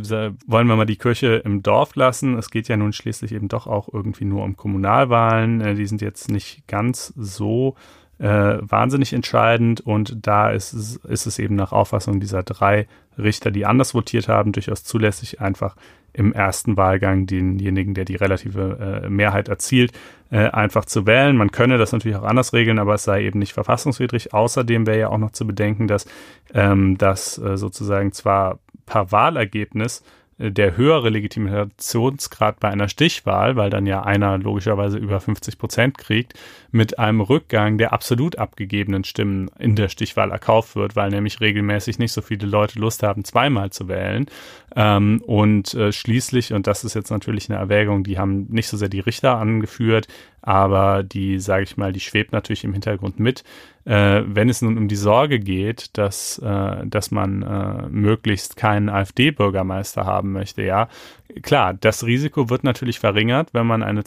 wollen 0.47 0.67
wir 0.67 0.77
mal 0.77 0.85
die 0.85 0.97
Kirche 0.97 1.37
im 1.37 1.63
Dorf 1.63 1.97
lassen. 1.97 2.37
Es 2.37 2.51
geht 2.51 2.69
ja 2.69 2.77
nun 2.77 2.93
schließlich 2.93 3.33
eben 3.33 3.49
doch 3.49 3.67
auch 3.67 3.89
irgendwie 3.91 4.27
nur 4.27 4.45
um 4.45 4.55
Kommunalwahlen. 4.55 5.63
Äh, 5.63 5.75
die 5.77 5.87
sind 5.87 6.03
jetzt 6.03 6.31
nicht 6.31 6.69
ganz 6.69 7.15
so 7.17 7.75
äh, 8.19 8.59
wahnsinnig 8.61 9.13
entscheidend 9.13 9.81
und 9.81 10.27
da 10.27 10.51
ist 10.51 10.73
es, 10.73 10.97
ist 10.97 11.27
es 11.27 11.39
eben 11.39 11.55
nach 11.55 11.73
Auffassung 11.73 12.21
dieser 12.21 12.43
drei 12.43 12.89
Richter, 13.17 13.51
die 13.51 13.67
anders 13.67 13.95
votiert 13.95 14.29
haben, 14.29 14.53
durchaus 14.53 14.85
zulässig, 14.85 15.41
einfach 15.41 15.77
im 16.13 16.33
ersten 16.33 16.77
Wahlgang 16.77 17.27
denjenigen, 17.27 17.95
der 17.95 18.05
die 18.05 18.17
relative 18.17 19.03
äh, 19.05 19.09
Mehrheit 19.09 19.49
erzielt, 19.49 19.93
äh, 20.31 20.49
einfach 20.49 20.85
zu 20.85 21.07
wählen. 21.07 21.37
Man 21.37 21.53
könne 21.53 21.79
das 21.79 21.93
natürlich 21.93 22.17
auch 22.17 22.25
anders 22.25 22.53
regeln, 22.53 22.79
aber 22.79 22.95
es 22.95 23.05
sei 23.05 23.25
eben 23.25 23.39
nicht 23.39 23.53
verfassungswidrig. 23.53 24.35
Außerdem 24.35 24.87
wäre 24.87 24.99
ja 24.99 25.09
auch 25.11 25.19
noch 25.19 25.33
zu 25.33 25.47
bedenken, 25.47 25.87
dass 25.87 26.07
ähm, 26.55 26.99
das 26.99 27.39
äh, 27.39 27.57
sozusagen 27.57 28.13
zwar 28.13 28.59
per 28.87 29.13
Wahlergebnis 29.13 30.03
der 30.39 30.77
höhere 30.77 31.11
Legitimationsgrad 31.11 32.61
bei 32.61 32.69
einer 32.69 32.89
Stichwahl, 32.89 33.57
weil 33.57 33.71
dann 33.71 33.87
ja 33.87 34.03
einer 34.03 34.39
logischerweise 34.39 34.97
über 34.97 35.21
50 35.21 35.59
Prozent 35.59 35.99
kriegt, 35.99 36.35
mit 36.71 36.99
einem 36.99 37.21
Rückgang 37.21 37.79
der 37.79 37.93
absolut 37.93 38.39
abgegebenen 38.39 39.05
Stimmen 39.05 39.51
in 39.59 39.75
der 39.75 39.89
Stichwahl 39.89 40.31
erkauft 40.31 40.77
wird, 40.77 40.97
weil 40.97 41.11
nämlich 41.11 41.41
regelmäßig 41.41 41.99
nicht 41.99 42.13
so 42.13 42.21
viele 42.21 42.47
Leute 42.47 42.79
Lust 42.79 43.03
haben, 43.03 43.25
zweimal 43.25 43.71
zu 43.71 43.89
wählen. 43.89 44.27
Ähm, 44.77 45.23
und 45.27 45.75
äh, 45.75 45.93
schließlich, 45.93 46.53
und 46.53 46.67
das 46.67 46.85
ist 46.85 46.95
jetzt 46.95 47.11
natürlich 47.11 47.49
eine 47.49 47.59
Erwägung, 47.59 48.05
die 48.05 48.19
haben 48.19 48.47
nicht 48.51 48.69
so 48.69 48.77
sehr 48.77 48.89
die 48.89 49.01
Richter 49.01 49.39
angeführt, 49.39 50.09
aber 50.43 51.03
die, 51.03 51.41
sage 51.41 51.65
ich 51.65 51.77
mal, 51.77 51.93
die 51.93 52.01
schwebt 52.01 52.33
natürlich 52.33 52.65
im 52.65 52.73
Hintergrund 52.73 53.19
mit. 53.19 53.45
Äh, 53.85 54.23
wenn 54.27 54.49
es 54.49 54.61
nun 54.61 54.77
um 54.77 54.87
die 54.87 54.97
Sorge 54.97 55.41
geht, 55.41 55.97
dass, 55.97 56.39
äh, 56.39 56.87
dass 56.87 57.11
man 57.11 57.43
äh, 57.43 57.89
möglichst 57.89 58.57
keinen 58.57 58.89
AfD-Bürgermeister 58.89 60.05
haben 60.05 60.33
möchte, 60.33 60.63
ja, 60.63 60.89
klar, 61.43 61.75
das 61.75 62.05
Risiko 62.05 62.51
wird 62.51 62.65
natürlich 62.65 62.99
verringert, 62.99 63.55
wenn 63.55 63.67
man 63.67 63.83
eine, 63.83 64.03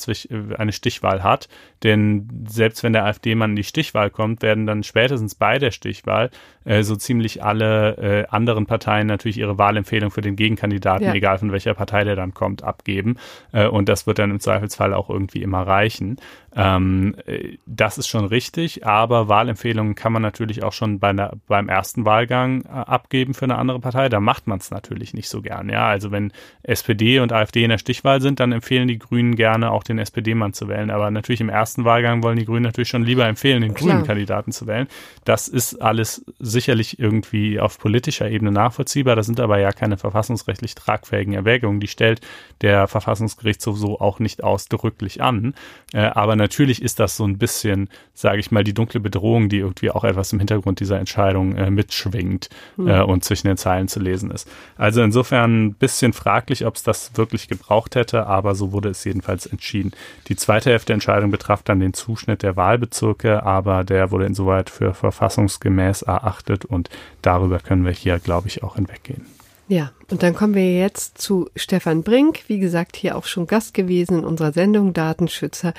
eine 0.57 0.71
Stichwahl 0.71 1.23
hat, 1.23 1.49
denn 1.83 2.27
selbst 2.51 2.83
wenn 2.83 2.93
der 2.93 3.05
AfD-Mann 3.05 3.51
in 3.51 3.55
die 3.55 3.63
Stichwahl 3.63 4.09
kommt, 4.09 4.41
werden 4.41 4.65
dann 4.65 4.83
spätestens 4.83 5.35
bei 5.35 5.59
der 5.59 5.71
Stichwahl 5.71 6.29
äh, 6.65 6.83
so 6.83 6.95
ziemlich 6.95 7.43
alle 7.43 7.97
äh, 7.97 8.25
anderen 8.27 8.65
Parteien 8.65 9.07
natürlich 9.07 9.37
ihre 9.37 9.57
Wahlempfehlung 9.57 10.11
für 10.11 10.21
den 10.21 10.35
Gegenkandidaten, 10.35 11.07
ja. 11.07 11.13
egal 11.13 11.37
von 11.37 11.51
welcher 11.51 11.73
Partei 11.73 12.03
der 12.03 12.15
dann 12.15 12.33
kommt, 12.33 12.63
abgeben. 12.63 13.17
Äh, 13.51 13.67
und 13.67 13.89
das 13.89 14.07
wird 14.07 14.19
dann 14.19 14.31
im 14.31 14.39
Zweifelsfall 14.39 14.93
auch 14.93 15.09
irgendwie 15.09 15.41
immer 15.41 15.65
reichen. 15.65 16.17
Ähm, 16.53 17.15
äh, 17.25 17.57
das 17.65 17.97
ist 17.97 18.07
schon 18.07 18.25
richtig, 18.25 18.85
aber 18.85 19.29
Wahlempfehlungen 19.29 19.95
kann 19.95 20.11
man 20.11 20.21
natürlich 20.21 20.63
auch 20.63 20.73
schon 20.73 20.99
bei 20.99 21.09
einer, 21.09 21.33
beim 21.47 21.69
ersten 21.69 22.03
Wahlgang 22.03 22.65
äh, 22.65 22.69
abgeben 22.69 23.33
für 23.33 23.45
eine 23.45 23.57
andere 23.57 23.79
Partei. 23.79 24.09
Da 24.09 24.19
macht 24.19 24.47
man 24.47 24.59
es 24.59 24.69
natürlich 24.69 25.13
nicht 25.13 25.29
so 25.29 25.41
gern. 25.41 25.69
Ja, 25.69 25.87
also 25.87 26.11
wenn 26.11 26.33
SPD 26.63 27.19
und 27.19 27.31
AfD 27.31 27.63
in 27.63 27.69
der 27.69 27.77
Stichwahl 27.77 28.21
sind, 28.21 28.41
dann 28.41 28.51
empfehlen 28.51 28.89
die 28.89 28.99
Grünen 28.99 29.35
gerne 29.35 29.71
auch 29.71 29.83
den 29.83 29.97
SPD-Mann 29.97 30.51
zu 30.53 30.67
wählen. 30.67 30.91
Aber 30.91 31.09
natürlich 31.09 31.39
im 31.39 31.49
ersten 31.49 31.85
Wahlgang 31.85 32.21
wollen 32.21 32.37
die 32.37 32.45
Grünen 32.45 32.63
natürlich 32.63 32.89
schon 32.89 33.03
lieber 33.03 33.25
empfehlen, 33.25 33.61
den 33.61 33.73
Klar. 33.73 33.91
grünen 33.91 34.05
Kandidaten 34.05 34.51
zu 34.51 34.67
wählen. 34.67 34.87
Das 35.23 35.47
ist 35.47 35.81
alles 35.81 36.25
sicherlich 36.39 36.99
irgendwie 36.99 37.61
auf 37.61 37.79
politischer 37.79 38.29
Ebene 38.29 38.51
nachvollziehbar. 38.51 39.15
Das 39.15 39.25
sind 39.25 39.39
aber 39.39 39.59
ja 39.59 39.71
keine 39.71 39.97
verfassungsrechtlich 39.97 40.75
tragfähigen 40.75 41.33
Erwägungen. 41.33 41.79
Die 41.79 41.87
stellt 41.87 42.19
der 42.59 42.87
Verfassungsgerichtshof 42.87 43.77
so 43.77 44.01
auch 44.01 44.19
nicht 44.19 44.43
ausdrücklich 44.43 45.21
an. 45.21 45.53
Äh, 45.93 46.01
aber 46.01 46.40
natürlich 46.41 46.81
ist 46.81 46.99
das 46.99 47.15
so 47.15 47.25
ein 47.25 47.37
bisschen, 47.37 47.89
sage 48.13 48.39
ich 48.39 48.51
mal, 48.51 48.63
die 48.63 48.73
dunkle 48.73 48.99
Bedrohung, 48.99 49.47
die 49.47 49.59
irgendwie 49.59 49.91
auch 49.91 50.03
etwas 50.03 50.33
im 50.33 50.39
Hintergrund 50.39 50.79
dieser 50.79 50.99
Entscheidung 50.99 51.55
äh, 51.55 51.69
mitschwingt 51.69 52.49
mhm. 52.77 52.87
äh, 52.87 53.01
und 53.01 53.23
zwischen 53.23 53.47
den 53.47 53.57
Zeilen 53.57 53.87
zu 53.87 53.99
lesen 53.99 54.31
ist. 54.31 54.49
Also 54.77 55.01
insofern 55.01 55.67
ein 55.67 55.73
bisschen 55.73 56.13
fraglich, 56.13 56.65
ob 56.65 56.75
es 56.75 56.83
das 56.83 57.15
wirklich 57.15 57.47
gebraucht 57.47 57.95
hätte, 57.95 58.27
aber 58.27 58.55
so 58.55 58.71
wurde 58.71 58.89
es 58.89 59.03
jedenfalls 59.03 59.45
entschieden. 59.45 59.91
Die 60.27 60.35
zweite 60.35 60.71
Hälfte 60.71 60.87
der 60.87 60.95
Entscheidung 60.95 61.31
betraf 61.31 61.63
dann 61.63 61.79
den 61.79 61.93
Zuschnitt 61.93 62.43
der 62.43 62.55
Wahlbezirke, 62.55 63.43
aber 63.43 63.83
der 63.83 64.11
wurde 64.11 64.25
insoweit 64.25 64.69
für 64.69 64.93
verfassungsgemäß 64.93 66.01
erachtet 66.01 66.65
und 66.65 66.89
darüber 67.21 67.59
können 67.59 67.85
wir 67.85 67.93
hier, 67.93 68.19
glaube 68.19 68.47
ich, 68.47 68.63
auch 68.63 68.75
hinweggehen. 68.75 69.25
Ja, 69.71 69.93
und 70.09 70.21
dann 70.21 70.35
kommen 70.35 70.53
wir 70.53 70.77
jetzt 70.77 71.17
zu 71.17 71.49
Stefan 71.55 72.03
Brink, 72.03 72.43
wie 72.47 72.59
gesagt, 72.59 72.97
hier 72.97 73.15
auch 73.15 73.23
schon 73.23 73.47
Gast 73.47 73.73
gewesen 73.73 74.19
in 74.19 74.25
unserer 74.25 74.51
Sendung 74.51 74.91
Datenschützer 74.91 75.73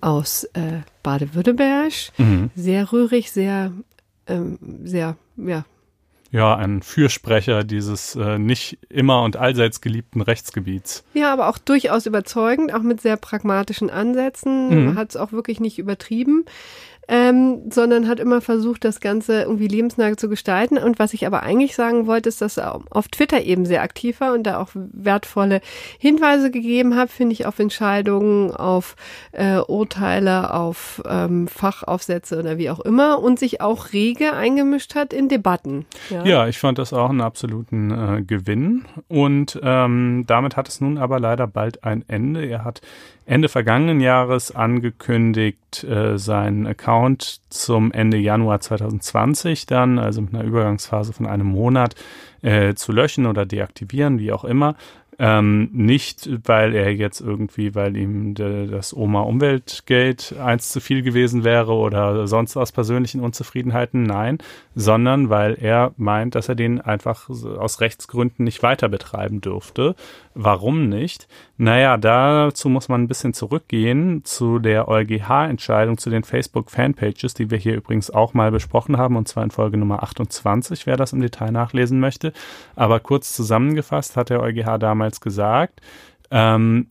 aus 0.00 0.44
äh, 0.54 0.80
Baden-Württemberg. 1.02 1.92
Mhm. 2.16 2.48
Sehr 2.56 2.90
rührig, 2.92 3.30
sehr, 3.30 3.72
ähm, 4.26 4.58
sehr, 4.84 5.18
ja. 5.36 5.66
Ja, 6.30 6.56
ein 6.56 6.80
Fürsprecher 6.80 7.62
dieses 7.62 8.16
äh, 8.16 8.38
nicht 8.38 8.78
immer 8.88 9.22
und 9.22 9.36
allseits 9.36 9.82
geliebten 9.82 10.22
Rechtsgebiets. 10.22 11.04
Ja, 11.12 11.30
aber 11.30 11.48
auch 11.48 11.58
durchaus 11.58 12.06
überzeugend, 12.06 12.72
auch 12.72 12.82
mit 12.82 13.02
sehr 13.02 13.18
pragmatischen 13.18 13.90
Ansätzen, 13.90 14.92
mhm. 14.92 14.94
hat 14.96 15.10
es 15.10 15.16
auch 15.16 15.32
wirklich 15.32 15.60
nicht 15.60 15.78
übertrieben 15.78 16.46
ähm, 17.08 17.70
sondern 17.70 18.08
hat 18.08 18.20
immer 18.20 18.40
versucht, 18.40 18.84
das 18.84 19.00
Ganze 19.00 19.42
irgendwie 19.42 19.68
lebensnah 19.68 20.16
zu 20.16 20.28
gestalten. 20.28 20.78
Und 20.78 20.98
was 20.98 21.14
ich 21.14 21.26
aber 21.26 21.42
eigentlich 21.42 21.76
sagen 21.76 22.06
wollte, 22.06 22.28
ist, 22.28 22.40
dass 22.40 22.56
er 22.56 22.80
auf 22.90 23.08
Twitter 23.08 23.42
eben 23.42 23.64
sehr 23.66 23.82
aktiv 23.82 24.20
war 24.20 24.32
und 24.32 24.44
da 24.44 24.58
auch 24.58 24.70
wertvolle 24.74 25.60
Hinweise 25.98 26.50
gegeben 26.50 26.96
hat, 26.96 27.10
finde 27.10 27.32
ich, 27.34 27.46
auf 27.46 27.58
Entscheidungen, 27.58 28.50
auf 28.50 28.96
äh, 29.32 29.58
Urteile, 29.58 30.52
auf 30.52 31.02
ähm, 31.08 31.46
Fachaufsätze 31.48 32.38
oder 32.38 32.58
wie 32.58 32.70
auch 32.70 32.80
immer 32.80 33.20
und 33.20 33.38
sich 33.38 33.60
auch 33.60 33.92
rege 33.92 34.32
eingemischt 34.32 34.94
hat 34.94 35.12
in 35.12 35.28
Debatten. 35.28 35.86
Ja, 36.10 36.24
ja 36.24 36.48
ich 36.48 36.58
fand 36.58 36.78
das 36.78 36.92
auch 36.92 37.10
einen 37.10 37.20
absoluten 37.20 37.90
äh, 37.90 38.22
Gewinn. 38.22 38.84
Und 39.08 39.60
ähm, 39.62 40.24
damit 40.26 40.56
hat 40.56 40.68
es 40.68 40.80
nun 40.80 40.98
aber 40.98 41.20
leider 41.20 41.46
bald 41.46 41.84
ein 41.84 42.04
Ende. 42.08 42.44
Er 42.46 42.64
hat 42.64 42.80
Ende 43.26 43.48
vergangenen 43.48 44.00
Jahres 44.00 44.54
angekündigt, 44.54 45.82
äh, 45.82 46.16
seinen 46.16 46.64
Account 46.66 47.40
zum 47.50 47.90
Ende 47.90 48.18
Januar 48.18 48.60
2020 48.60 49.66
dann, 49.66 49.98
also 49.98 50.22
mit 50.22 50.32
einer 50.32 50.44
Übergangsphase 50.44 51.12
von 51.12 51.26
einem 51.26 51.48
Monat, 51.48 51.96
äh, 52.42 52.74
zu 52.74 52.92
löschen 52.92 53.26
oder 53.26 53.44
deaktivieren, 53.44 54.20
wie 54.20 54.30
auch 54.30 54.44
immer. 54.44 54.76
Ähm, 55.18 55.70
nicht, 55.72 56.28
weil 56.44 56.74
er 56.74 56.94
jetzt 56.94 57.22
irgendwie, 57.22 57.74
weil 57.74 57.96
ihm 57.96 58.34
de, 58.34 58.66
das 58.66 58.94
Oma-Umweltgeld 58.94 60.34
eins 60.38 60.70
zu 60.70 60.80
viel 60.80 61.02
gewesen 61.02 61.42
wäre 61.42 61.72
oder 61.72 62.26
sonst 62.26 62.56
aus 62.58 62.70
persönlichen 62.70 63.22
Unzufriedenheiten, 63.22 64.02
nein, 64.02 64.38
sondern 64.74 65.30
weil 65.30 65.54
er 65.58 65.92
meint, 65.96 66.34
dass 66.34 66.50
er 66.50 66.54
den 66.54 66.82
einfach 66.82 67.30
aus 67.30 67.80
Rechtsgründen 67.80 68.44
nicht 68.44 68.62
weiter 68.62 68.90
betreiben 68.90 69.40
dürfte. 69.40 69.94
Warum 70.34 70.90
nicht? 70.90 71.28
Naja, 71.56 71.96
dazu 71.96 72.68
muss 72.68 72.90
man 72.90 73.02
ein 73.04 73.08
bisschen 73.08 73.32
zurückgehen 73.32 74.22
zu 74.24 74.58
der 74.58 74.86
EuGH-Entscheidung 74.86 75.96
zu 75.96 76.10
den 76.10 76.24
Facebook-Fanpages, 76.24 77.32
die 77.32 77.50
wir 77.50 77.56
hier 77.56 77.74
übrigens 77.74 78.10
auch 78.10 78.34
mal 78.34 78.50
besprochen 78.50 78.98
haben, 78.98 79.16
und 79.16 79.28
zwar 79.28 79.44
in 79.44 79.50
Folge 79.50 79.78
Nummer 79.78 80.02
28, 80.02 80.86
wer 80.86 80.98
das 80.98 81.14
im 81.14 81.22
Detail 81.22 81.52
nachlesen 81.52 82.00
möchte. 82.00 82.34
Aber 82.74 83.00
kurz 83.00 83.34
zusammengefasst 83.34 84.18
hat 84.18 84.28
der 84.28 84.42
EuGH 84.42 84.76
damals 84.78 85.05
gesagt, 85.20 85.80
ähm, 86.30 86.88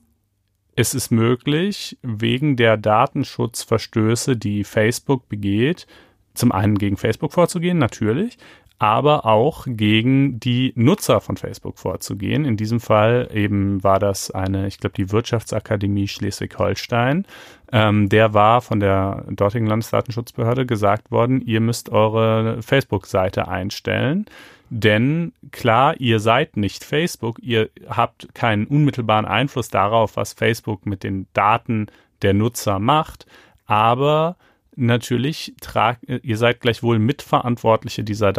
es 0.75 0.93
ist 0.93 1.11
möglich, 1.11 1.97
wegen 2.01 2.57
der 2.57 2.77
Datenschutzverstöße, 2.77 4.35
die 4.35 4.63
Facebook 4.63 5.29
begeht, 5.29 5.87
zum 6.33 6.51
einen 6.51 6.77
gegen 6.77 6.97
Facebook 6.97 7.31
vorzugehen, 7.31 7.77
natürlich, 7.77 8.37
aber 8.77 9.25
auch 9.25 9.65
gegen 9.69 10.37
die 10.39 10.73
Nutzer 10.75 11.21
von 11.21 11.37
Facebook 11.37 11.79
vorzugehen. 11.79 12.43
In 12.43 12.57
diesem 12.57 12.81
Fall 12.81 13.29
eben 13.33 13.81
war 13.85 13.99
das 13.99 14.31
eine, 14.31 14.67
ich 14.67 14.79
glaube, 14.79 14.95
die 14.97 15.11
Wirtschaftsakademie 15.11 16.09
Schleswig-Holstein. 16.09 17.25
Ähm, 17.71 18.09
der 18.09 18.33
war 18.33 18.61
von 18.61 18.81
der 18.81 19.23
dortigen 19.29 19.67
Landesdatenschutzbehörde 19.67 20.65
gesagt 20.65 21.09
worden, 21.09 21.41
ihr 21.41 21.61
müsst 21.61 21.89
eure 21.89 22.61
Facebook-Seite 22.61 23.47
einstellen. 23.47 24.25
Denn 24.69 25.33
klar, 25.51 25.99
ihr 25.99 26.19
seid 26.19 26.57
nicht 26.57 26.83
Facebook, 26.83 27.39
ihr 27.41 27.69
habt 27.87 28.33
keinen 28.33 28.65
unmittelbaren 28.65 29.25
Einfluss 29.25 29.69
darauf, 29.69 30.15
was 30.15 30.33
Facebook 30.33 30.85
mit 30.85 31.03
den 31.03 31.27
Daten 31.33 31.87
der 32.21 32.33
Nutzer 32.33 32.79
macht, 32.79 33.25
aber 33.65 34.37
natürlich 34.75 35.53
tragt, 35.61 36.03
ihr 36.03 36.37
seid 36.37 36.59
gleichwohl 36.61 36.99
Mitverantwortliche 36.99 38.03
dieser, 38.03 38.33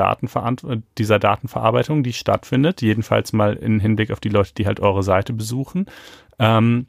dieser 0.98 1.18
Datenverarbeitung, 1.18 2.02
die 2.02 2.12
stattfindet, 2.12 2.82
jedenfalls 2.82 3.32
mal 3.32 3.54
in 3.54 3.80
Hinblick 3.80 4.10
auf 4.10 4.20
die 4.20 4.28
Leute, 4.28 4.52
die 4.54 4.66
halt 4.66 4.80
eure 4.80 5.02
Seite 5.02 5.32
besuchen. 5.32 5.86
Ähm, 6.38 6.86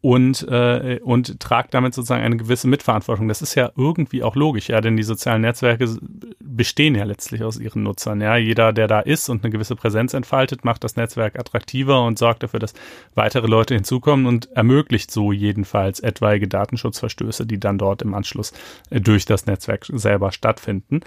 und, 0.00 0.46
äh, 0.48 1.00
und 1.02 1.38
tragt 1.40 1.72
damit 1.72 1.94
sozusagen 1.94 2.22
eine 2.22 2.36
gewisse 2.36 2.66
Mitverantwortung. 2.66 3.28
Das 3.28 3.42
ist 3.42 3.54
ja 3.54 3.70
irgendwie 3.76 4.22
auch 4.22 4.34
logisch, 4.34 4.68
ja, 4.68 4.80
denn 4.80 4.96
die 4.96 5.02
sozialen 5.04 5.42
Netzwerke 5.42 5.88
bestehen 6.40 6.96
ja 6.96 7.04
letztlich 7.04 7.44
aus 7.44 7.58
ihren 7.58 7.84
Nutzern. 7.84 8.20
Ja, 8.20 8.36
jeder, 8.36 8.72
der 8.72 8.88
da 8.88 9.00
ist 9.00 9.28
und 9.28 9.44
eine 9.44 9.52
gewisse 9.52 9.76
Präsenz 9.76 10.14
entfaltet, 10.14 10.64
macht 10.64 10.82
das 10.82 10.96
Netzwerk 10.96 11.38
attraktiver 11.38 12.04
und 12.04 12.18
sorgt 12.18 12.42
dafür, 12.42 12.60
dass 12.60 12.74
weitere 13.14 13.46
Leute 13.46 13.74
hinzukommen 13.74 14.26
und 14.26 14.50
ermöglicht 14.52 15.10
so 15.10 15.30
jedenfalls 15.30 16.00
etwaige 16.00 16.48
Datenschutzverstöße, 16.48 17.46
die 17.46 17.60
dann 17.60 17.78
dort 17.78 18.02
im 18.02 18.14
Anschluss 18.14 18.52
äh, 18.90 19.00
durch 19.00 19.26
das 19.26 19.46
Netzwerk 19.46 19.86
selber 19.86 20.32
stattfinden. 20.32 21.00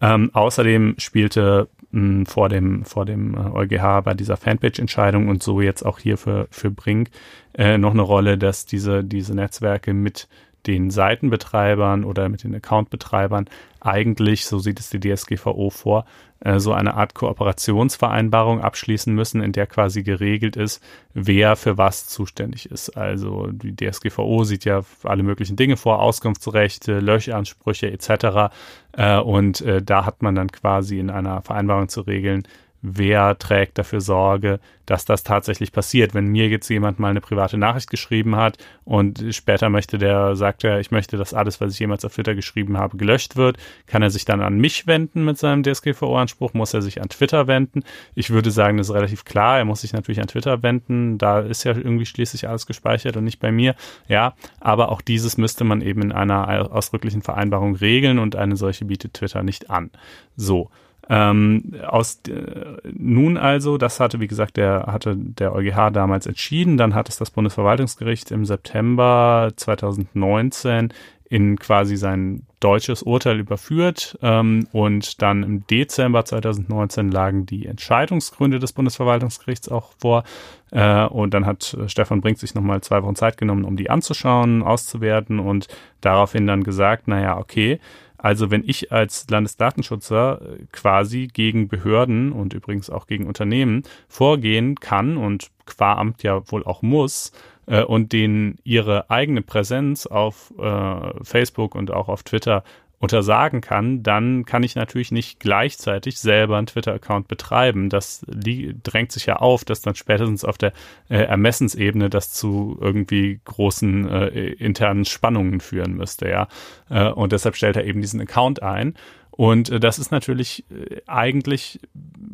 Ähm, 0.00 0.30
außerdem 0.34 0.96
spielte 0.98 1.68
mh, 1.90 2.26
vor 2.26 2.50
dem 2.50 2.84
vor 2.84 3.06
dem 3.06 3.34
äh, 3.34 3.38
EuGH 3.38 4.02
bei 4.02 4.14
dieser 4.14 4.36
Fanpage-Entscheidung 4.36 5.28
und 5.28 5.42
so 5.42 5.60
jetzt 5.60 5.84
auch 5.84 5.98
hier 5.98 6.18
für 6.18 6.46
für 6.50 6.70
Brink 6.70 7.10
äh, 7.54 7.78
noch 7.78 7.92
eine 7.92 8.02
Rolle, 8.02 8.38
dass 8.38 8.66
diese, 8.66 9.04
diese 9.04 9.34
Netzwerke 9.34 9.94
mit 9.94 10.28
den 10.66 10.90
Seitenbetreibern 10.90 12.04
oder 12.04 12.28
mit 12.28 12.44
den 12.44 12.54
Accountbetreibern 12.54 13.46
eigentlich, 13.80 14.46
so 14.46 14.58
sieht 14.58 14.80
es 14.80 14.90
die 14.90 15.00
DSGVO 15.00 15.70
vor, 15.70 16.04
äh, 16.40 16.58
so 16.58 16.72
eine 16.72 16.94
Art 16.94 17.14
Kooperationsvereinbarung 17.14 18.60
abschließen 18.60 19.14
müssen, 19.14 19.40
in 19.40 19.52
der 19.52 19.66
quasi 19.66 20.02
geregelt 20.02 20.56
ist, 20.56 20.82
wer 21.14 21.56
für 21.56 21.78
was 21.78 22.06
zuständig 22.08 22.70
ist. 22.70 22.96
Also 22.96 23.48
die 23.48 23.74
DSGVO 23.74 24.44
sieht 24.44 24.64
ja 24.64 24.82
alle 25.04 25.22
möglichen 25.22 25.56
Dinge 25.56 25.76
vor, 25.76 26.00
Auskunftsrechte, 26.00 27.00
Löchansprüche 27.00 27.90
etc. 27.90 28.52
Äh, 28.92 29.18
und 29.18 29.60
äh, 29.62 29.82
da 29.82 30.04
hat 30.04 30.22
man 30.22 30.34
dann 30.34 30.52
quasi 30.52 30.98
in 30.98 31.10
einer 31.10 31.40
Vereinbarung 31.42 31.88
zu 31.88 32.02
regeln, 32.02 32.46
wer 32.82 33.36
trägt 33.38 33.78
dafür 33.78 34.00
Sorge, 34.00 34.60
dass 34.86 35.04
das 35.04 35.22
tatsächlich 35.22 35.72
passiert. 35.72 36.14
Wenn 36.14 36.28
mir 36.28 36.48
jetzt 36.48 36.68
jemand 36.68 36.98
mal 36.98 37.08
eine 37.10 37.20
private 37.20 37.58
Nachricht 37.58 37.90
geschrieben 37.90 38.36
hat 38.36 38.56
und 38.84 39.22
später 39.30 39.68
möchte 39.68 39.98
der, 39.98 40.34
sagt 40.36 40.64
er, 40.64 40.80
ich 40.80 40.90
möchte, 40.90 41.16
dass 41.16 41.34
alles, 41.34 41.60
was 41.60 41.74
ich 41.74 41.78
jemals 41.78 42.04
auf 42.04 42.14
Twitter 42.14 42.34
geschrieben 42.34 42.78
habe, 42.78 42.96
gelöscht 42.96 43.36
wird, 43.36 43.58
kann 43.86 44.02
er 44.02 44.10
sich 44.10 44.24
dann 44.24 44.40
an 44.40 44.58
mich 44.58 44.86
wenden 44.86 45.24
mit 45.24 45.36
seinem 45.38 45.62
DSGVO-Anspruch, 45.62 46.54
muss 46.54 46.72
er 46.72 46.80
sich 46.80 47.02
an 47.02 47.08
Twitter 47.08 47.46
wenden. 47.46 47.82
Ich 48.14 48.30
würde 48.30 48.50
sagen, 48.50 48.78
das 48.78 48.88
ist 48.88 48.94
relativ 48.94 49.24
klar, 49.24 49.58
er 49.58 49.64
muss 49.64 49.82
sich 49.82 49.92
natürlich 49.92 50.20
an 50.20 50.28
Twitter 50.28 50.62
wenden, 50.62 51.18
da 51.18 51.40
ist 51.40 51.64
ja 51.64 51.76
irgendwie 51.76 52.06
schließlich 52.06 52.48
alles 52.48 52.66
gespeichert 52.66 53.16
und 53.16 53.24
nicht 53.24 53.40
bei 53.40 53.52
mir. 53.52 53.74
Ja, 54.06 54.34
aber 54.60 54.90
auch 54.90 55.02
dieses 55.02 55.36
müsste 55.36 55.64
man 55.64 55.82
eben 55.82 56.00
in 56.00 56.12
einer 56.12 56.72
ausdrücklichen 56.72 57.22
Vereinbarung 57.22 57.74
regeln 57.74 58.18
und 58.18 58.36
eine 58.36 58.56
solche 58.56 58.86
bietet 58.86 59.14
Twitter 59.14 59.42
nicht 59.42 59.68
an. 59.68 59.90
So. 60.36 60.70
Ähm, 61.08 61.74
aus 61.86 62.20
äh, 62.28 62.76
nun 62.92 63.38
also, 63.38 63.78
das 63.78 63.98
hatte 63.98 64.20
wie 64.20 64.28
gesagt 64.28 64.56
der 64.58 64.84
hatte 64.86 65.16
der 65.16 65.54
EuGH 65.54 65.90
damals 65.90 66.26
entschieden, 66.26 66.76
dann 66.76 66.94
hat 66.94 67.08
es 67.08 67.16
das 67.16 67.30
Bundesverwaltungsgericht 67.30 68.30
im 68.30 68.44
September 68.44 69.50
2019 69.56 70.92
in 71.30 71.58
quasi 71.58 71.96
sein 71.96 72.46
deutsches 72.60 73.02
Urteil 73.02 73.38
überführt. 73.38 74.18
Ähm, 74.22 74.66
und 74.72 75.20
dann 75.22 75.42
im 75.42 75.66
Dezember 75.66 76.24
2019 76.24 77.10
lagen 77.10 77.46
die 77.46 77.66
Entscheidungsgründe 77.66 78.58
des 78.58 78.72
Bundesverwaltungsgerichts 78.72 79.68
auch 79.68 79.92
vor. 79.98 80.24
Äh, 80.70 81.04
und 81.04 81.34
dann 81.34 81.46
hat 81.46 81.76
Stefan 81.86 82.20
Brink 82.20 82.38
sich 82.38 82.54
nochmal 82.54 82.80
zwei 82.80 83.02
Wochen 83.02 83.14
Zeit 83.14 83.36
genommen, 83.36 83.64
um 83.64 83.76
die 83.76 83.90
anzuschauen, 83.90 84.62
auszuwerten 84.62 85.38
und 85.38 85.68
daraufhin 86.00 86.46
dann 86.46 86.64
gesagt, 86.64 87.08
naja, 87.08 87.36
okay, 87.36 87.78
also 88.18 88.50
wenn 88.50 88.64
ich 88.66 88.92
als 88.92 89.26
Landesdatenschützer 89.30 90.40
äh, 90.42 90.64
quasi 90.72 91.28
gegen 91.32 91.68
Behörden 91.68 92.32
und 92.32 92.52
übrigens 92.52 92.90
auch 92.90 93.06
gegen 93.06 93.26
Unternehmen 93.26 93.84
vorgehen 94.08 94.74
kann 94.74 95.16
und 95.16 95.50
qua 95.66 95.94
Amt 95.94 96.22
ja 96.22 96.50
wohl 96.50 96.64
auch 96.64 96.82
muss 96.82 97.32
äh, 97.66 97.82
und 97.82 98.12
denen 98.12 98.58
ihre 98.64 99.08
eigene 99.10 99.42
Präsenz 99.42 100.06
auf 100.06 100.52
äh, 100.58 101.24
Facebook 101.24 101.74
und 101.74 101.92
auch 101.92 102.08
auf 102.08 102.24
Twitter 102.24 102.64
untersagen 103.00 103.60
kann, 103.60 104.02
dann 104.02 104.44
kann 104.44 104.64
ich 104.64 104.74
natürlich 104.74 105.12
nicht 105.12 105.38
gleichzeitig 105.38 106.18
selber 106.18 106.58
einen 106.58 106.66
Twitter-Account 106.66 107.28
betreiben. 107.28 107.90
Das 107.90 108.26
drängt 108.26 109.12
sich 109.12 109.26
ja 109.26 109.36
auf, 109.36 109.64
dass 109.64 109.82
dann 109.82 109.94
spätestens 109.94 110.44
auf 110.44 110.58
der 110.58 110.72
äh, 111.08 111.18
Ermessensebene 111.18 112.10
das 112.10 112.32
zu 112.32 112.76
irgendwie 112.80 113.40
großen 113.44 114.08
äh, 114.08 114.28
internen 114.28 115.04
Spannungen 115.04 115.60
führen 115.60 115.94
müsste, 115.94 116.28
ja. 116.28 116.48
Äh, 116.90 117.10
und 117.10 117.32
deshalb 117.32 117.54
stellt 117.54 117.76
er 117.76 117.84
eben 117.84 118.00
diesen 118.00 118.20
Account 118.20 118.62
ein. 118.62 118.94
Und 119.30 119.70
äh, 119.70 119.78
das 119.78 120.00
ist 120.00 120.10
natürlich 120.10 120.64
äh, 120.68 121.00
eigentlich 121.06 121.78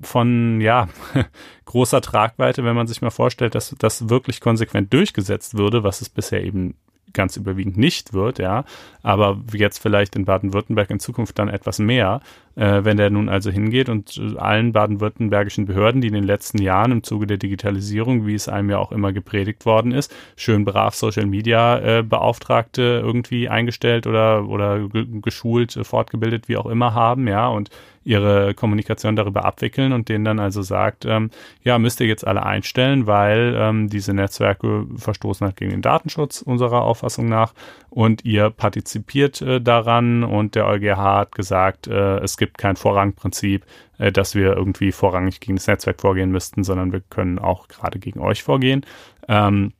von, 0.00 0.62
ja, 0.62 0.88
großer 1.66 2.00
Tragweite, 2.00 2.64
wenn 2.64 2.74
man 2.74 2.86
sich 2.86 3.02
mal 3.02 3.10
vorstellt, 3.10 3.54
dass 3.54 3.74
das 3.78 4.08
wirklich 4.08 4.40
konsequent 4.40 4.90
durchgesetzt 4.94 5.58
würde, 5.58 5.84
was 5.84 6.00
es 6.00 6.08
bisher 6.08 6.42
eben 6.42 6.74
ganz 7.14 7.36
überwiegend 7.36 7.76
nicht 7.76 8.12
wird, 8.12 8.38
ja, 8.38 8.64
aber 9.02 9.40
jetzt 9.52 9.78
vielleicht 9.78 10.16
in 10.16 10.24
Baden-Württemberg 10.24 10.90
in 10.90 11.00
Zukunft 11.00 11.38
dann 11.38 11.48
etwas 11.48 11.78
mehr, 11.78 12.20
äh, 12.56 12.84
wenn 12.84 12.96
der 12.96 13.10
nun 13.10 13.28
also 13.28 13.50
hingeht 13.50 13.88
und 13.88 14.16
äh, 14.18 14.36
allen 14.38 14.72
baden-württembergischen 14.72 15.66
Behörden, 15.66 16.00
die 16.00 16.08
in 16.08 16.14
den 16.14 16.24
letzten 16.24 16.62
Jahren 16.62 16.92
im 16.92 17.02
Zuge 17.02 17.26
der 17.26 17.36
Digitalisierung, 17.36 18.26
wie 18.26 18.34
es 18.34 18.48
einem 18.48 18.70
ja 18.70 18.78
auch 18.78 18.92
immer 18.92 19.12
gepredigt 19.12 19.66
worden 19.66 19.92
ist, 19.92 20.14
schön 20.36 20.64
brav 20.64 20.94
Social 20.94 21.26
Media 21.26 21.78
äh, 21.78 22.02
Beauftragte 22.02 23.02
irgendwie 23.04 23.48
eingestellt 23.48 24.06
oder 24.06 24.48
oder 24.48 24.88
geschult, 25.22 25.76
äh, 25.76 25.84
fortgebildet, 25.84 26.48
wie 26.48 26.56
auch 26.56 26.66
immer 26.66 26.94
haben, 26.94 27.26
ja, 27.28 27.48
und 27.48 27.70
ihre 28.04 28.54
Kommunikation 28.54 29.16
darüber 29.16 29.44
abwickeln 29.44 29.92
und 29.92 30.08
denen 30.08 30.24
dann 30.24 30.38
also 30.38 30.62
sagt, 30.62 31.04
ähm, 31.06 31.30
ja, 31.62 31.78
müsst 31.78 32.00
ihr 32.00 32.06
jetzt 32.06 32.26
alle 32.26 32.44
einstellen, 32.44 33.06
weil 33.06 33.56
ähm, 33.58 33.88
diese 33.88 34.12
Netzwerke 34.12 34.86
verstoßen 34.96 35.46
halt 35.46 35.56
gegen 35.56 35.70
den 35.70 35.82
Datenschutz 35.82 36.42
unserer 36.42 36.82
Auffassung 36.82 37.28
nach 37.28 37.54
und 37.88 38.24
ihr 38.24 38.50
partizipiert 38.50 39.40
äh, 39.40 39.60
daran 39.60 40.22
und 40.22 40.54
der 40.54 40.66
EuGH 40.66 40.96
hat 40.96 41.34
gesagt, 41.34 41.86
äh, 41.86 42.18
es 42.18 42.36
gibt 42.36 42.43
kein 42.46 42.76
Vorrangprinzip, 42.76 43.64
äh, 43.98 44.12
dass 44.12 44.34
wir 44.34 44.54
irgendwie 44.54 44.92
vorrangig 44.92 45.40
gegen 45.40 45.56
das 45.56 45.66
Netzwerk 45.66 46.00
vorgehen 46.00 46.30
müssten, 46.30 46.64
sondern 46.64 46.92
wir 46.92 47.00
können 47.00 47.38
auch 47.38 47.68
gerade 47.68 47.98
gegen 47.98 48.20
euch 48.20 48.42
vorgehen. 48.42 48.84
Ähm, 49.28 49.72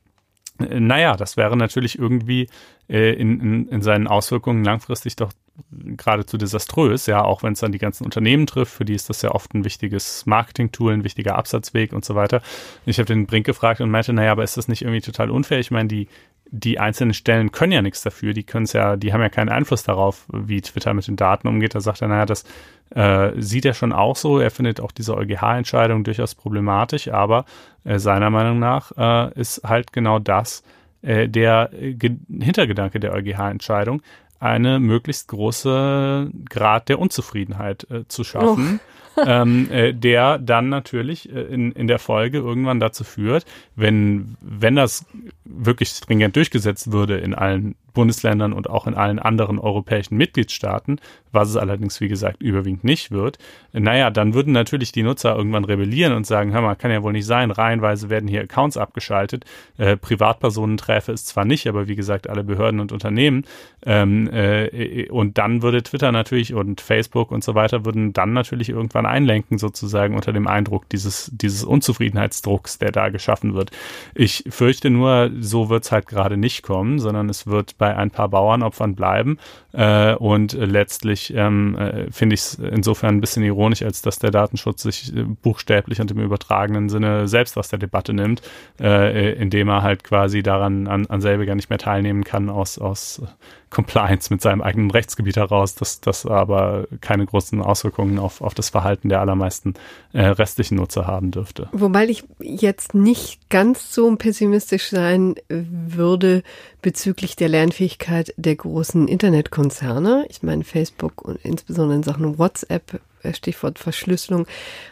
naja, 0.57 1.17
das 1.17 1.35
wäre 1.35 1.57
natürlich 1.57 1.99
irgendwie 1.99 2.47
äh, 2.87 3.13
in, 3.13 3.39
in, 3.41 3.67
in 3.67 3.81
seinen 3.81 4.07
Auswirkungen 4.07 4.63
langfristig 4.63 5.15
doch 5.15 5.31
geradezu 5.71 6.37
desaströs, 6.37 7.05
ja, 7.05 7.23
auch 7.23 7.43
wenn 7.43 7.53
es 7.53 7.59
dann 7.59 7.71
die 7.71 7.77
ganzen 7.77 8.03
Unternehmen 8.03 8.45
trifft, 8.45 8.73
für 8.73 8.85
die 8.85 8.93
ist 8.93 9.09
das 9.09 9.21
ja 9.21 9.31
oft 9.31 9.53
ein 9.53 9.63
wichtiges 9.63 10.25
Marketing-Tool, 10.25 10.93
ein 10.93 11.03
wichtiger 11.03 11.37
Absatzweg 11.37 11.93
und 11.93 12.03
so 12.03 12.15
weiter. 12.15 12.41
Ich 12.85 12.99
habe 12.99 13.07
den 13.07 13.25
Brink 13.25 13.45
gefragt 13.45 13.79
und 13.81 13.89
meinte, 13.89 14.11
naja, 14.13 14.31
aber 14.31 14.43
ist 14.43 14.57
das 14.57 14.67
nicht 14.67 14.81
irgendwie 14.81 15.01
total 15.01 15.29
unfair? 15.29 15.59
Ich 15.59 15.71
meine, 15.71 15.87
die, 15.87 16.07
die 16.51 16.79
einzelnen 16.79 17.13
Stellen 17.13 17.51
können 17.51 17.71
ja 17.71 17.81
nichts 17.81 18.01
dafür, 18.01 18.33
die 18.33 18.43
können 18.43 18.65
es 18.65 18.73
ja, 18.73 18.95
die 18.95 19.13
haben 19.13 19.21
ja 19.21 19.29
keinen 19.29 19.49
Einfluss 19.49 19.83
darauf, 19.83 20.25
wie 20.31 20.61
Twitter 20.61 20.93
mit 20.93 21.07
den 21.07 21.15
Daten 21.15 21.47
umgeht. 21.47 21.75
Da 21.75 21.81
sagt 21.81 22.01
er, 22.01 22.07
naja, 22.07 22.25
das 22.25 22.45
äh, 22.91 23.31
sieht 23.37 23.65
er 23.65 23.73
schon 23.73 23.91
auch 23.91 24.15
so. 24.15 24.39
Er 24.39 24.51
findet 24.51 24.79
auch 24.79 24.91
diese 24.91 25.15
EuGH-Entscheidung 25.15 26.03
durchaus 26.03 26.35
problematisch, 26.35 27.07
aber 27.07 27.45
äh, 27.83 27.99
seiner 27.99 28.29
Meinung 28.29 28.59
nach 28.59 28.91
äh, 28.97 29.39
ist 29.39 29.63
halt 29.63 29.91
genau 29.91 30.19
das 30.19 30.63
äh, 31.01 31.27
der 31.27 31.71
äh, 31.73 31.95
Hintergedanke 32.39 32.99
der 32.99 33.13
EuGH-Entscheidung, 33.13 34.01
eine 34.39 34.79
möglichst 34.79 35.27
große 35.29 36.29
Grad 36.49 36.89
der 36.89 36.99
Unzufriedenheit 36.99 37.89
äh, 37.89 38.07
zu 38.07 38.23
schaffen. 38.23 38.79
Oh. 38.81 39.04
Ähm, 39.25 39.69
äh, 39.71 39.93
der 39.93 40.39
dann 40.39 40.69
natürlich 40.69 41.33
äh, 41.33 41.41
in, 41.41 41.71
in 41.71 41.87
der 41.87 41.99
Folge 41.99 42.39
irgendwann 42.39 42.79
dazu 42.79 43.03
führt, 43.03 43.45
wenn, 43.75 44.35
wenn 44.41 44.75
das 44.75 45.05
wirklich 45.45 45.89
stringent 45.89 46.35
durchgesetzt 46.35 46.91
würde 46.91 47.17
in 47.17 47.33
allen 47.33 47.75
Bundesländern 47.95 48.53
und 48.53 48.69
auch 48.69 48.85
in 48.85 48.93
allen 48.93 49.17
anderen 49.17 49.57
europäischen 49.57 50.17
Mitgliedstaaten, 50.17 50.99
was 51.31 51.49
es 51.49 51.57
allerdings, 51.57 51.99
wie 51.99 52.07
gesagt, 52.07 52.43
überwiegend 52.43 52.83
nicht 52.83 53.09
wird, 53.09 53.39
naja, 53.73 54.11
dann 54.11 54.35
würden 54.35 54.53
natürlich 54.53 54.91
die 54.91 55.01
Nutzer 55.01 55.35
irgendwann 55.35 55.63
rebellieren 55.63 56.13
und 56.13 56.27
sagen, 56.27 56.53
hör 56.53 56.61
mal, 56.61 56.75
kann 56.75 56.91
ja 56.91 57.01
wohl 57.01 57.13
nicht 57.13 57.25
sein, 57.25 57.49
reihenweise 57.49 58.09
werden 58.09 58.27
hier 58.27 58.41
Accounts 58.41 58.77
abgeschaltet, 58.77 59.45
äh, 59.77 59.97
Privatpersonenträfe 59.97 61.11
ist 61.11 61.27
zwar 61.27 61.45
nicht, 61.45 61.67
aber 61.67 61.87
wie 61.87 61.95
gesagt, 61.95 62.29
alle 62.29 62.43
Behörden 62.43 62.79
und 62.79 62.91
Unternehmen 62.91 63.45
ähm, 63.85 64.29
äh, 64.31 65.09
und 65.09 65.37
dann 65.37 65.61
würde 65.61 65.81
Twitter 65.81 66.11
natürlich 66.11 66.53
und 66.53 66.81
Facebook 66.81 67.31
und 67.31 67.43
so 67.43 67.55
weiter 67.55 67.85
würden 67.85 68.13
dann 68.13 68.33
natürlich 68.33 68.69
irgendwann 68.69 69.04
einlenken 69.05 69.57
sozusagen 69.57 70.15
unter 70.15 70.33
dem 70.33 70.47
Eindruck 70.47 70.89
dieses, 70.89 71.31
dieses 71.33 71.63
Unzufriedenheitsdrucks, 71.63 72.77
der 72.77 72.91
da 72.91 73.09
geschaffen 73.09 73.53
wird. 73.53 73.71
Ich 74.13 74.43
fürchte 74.49 74.89
nur, 74.89 75.31
so 75.39 75.69
wird 75.69 75.85
es 75.85 75.91
halt 75.91 76.07
gerade 76.07 76.37
nicht 76.37 76.63
kommen, 76.63 76.99
sondern 76.99 77.29
es 77.29 77.47
wird 77.47 77.77
bei 77.77 77.95
ein 77.95 78.11
paar 78.11 78.29
Bauernopfern 78.29 78.95
bleiben. 78.95 79.37
Äh, 79.73 80.15
und 80.15 80.53
letztlich 80.53 81.33
ähm, 81.35 81.77
äh, 81.77 82.11
finde 82.11 82.35
ich 82.35 82.41
es 82.41 82.53
insofern 82.55 83.17
ein 83.17 83.21
bisschen 83.21 83.43
ironisch, 83.43 83.83
als 83.83 84.01
dass 84.01 84.19
der 84.19 84.31
Datenschutz 84.31 84.83
sich 84.83 85.15
äh, 85.15 85.23
buchstäblich 85.23 85.99
und 85.99 86.11
im 86.11 86.19
übertragenen 86.19 86.87
Sinne 86.89 87.27
selbst 87.27 87.57
aus 87.57 87.67
der 87.67 87.79
Debatte 87.79 88.13
nimmt, 88.13 88.41
äh, 88.79 89.33
indem 89.33 89.67
er 89.67 89.83
halt 89.83 90.03
quasi 90.03 90.43
daran 90.43 90.87
an, 90.87 91.05
an 91.07 91.21
selbiger 91.21 91.55
nicht 91.55 91.69
mehr 91.69 91.79
teilnehmen 91.79 92.23
kann 92.23 92.49
aus, 92.49 92.79
aus 92.79 93.21
Compliance 93.69 94.31
mit 94.31 94.41
seinem 94.41 94.61
eigenen 94.61 94.89
Rechtsgebiet 94.89 95.35
heraus, 95.35 95.75
dass 95.75 95.99
das 95.99 96.25
aber 96.25 96.87
keine 97.01 97.25
großen 97.25 97.61
Auswirkungen 97.61 98.19
auf, 98.19 98.39
auf 98.39 98.53
das 98.53 98.69
Verhalten 98.69 98.94
der 99.03 99.21
allermeisten 99.21 99.75
äh, 100.13 100.25
restlichen 100.25 100.75
Nutzer 100.75 101.07
haben 101.07 101.31
dürfte. 101.31 101.69
Wobei 101.71 102.05
ich 102.07 102.23
jetzt 102.39 102.93
nicht 102.93 103.49
ganz 103.49 103.93
so 103.93 104.15
pessimistisch 104.15 104.89
sein 104.89 105.35
würde 105.49 106.43
bezüglich 106.81 107.35
der 107.35 107.49
Lernfähigkeit 107.49 108.33
der 108.37 108.55
großen 108.55 109.07
Internetkonzerne. 109.07 110.25
Ich 110.29 110.43
meine, 110.43 110.63
Facebook 110.63 111.21
und 111.21 111.39
insbesondere 111.43 111.97
in 111.97 112.03
Sachen 112.03 112.37
WhatsApp 112.37 112.99
äh, 113.25 113.33
Stichwort 113.33 113.79
Verschlüsselung, 113.79 114.45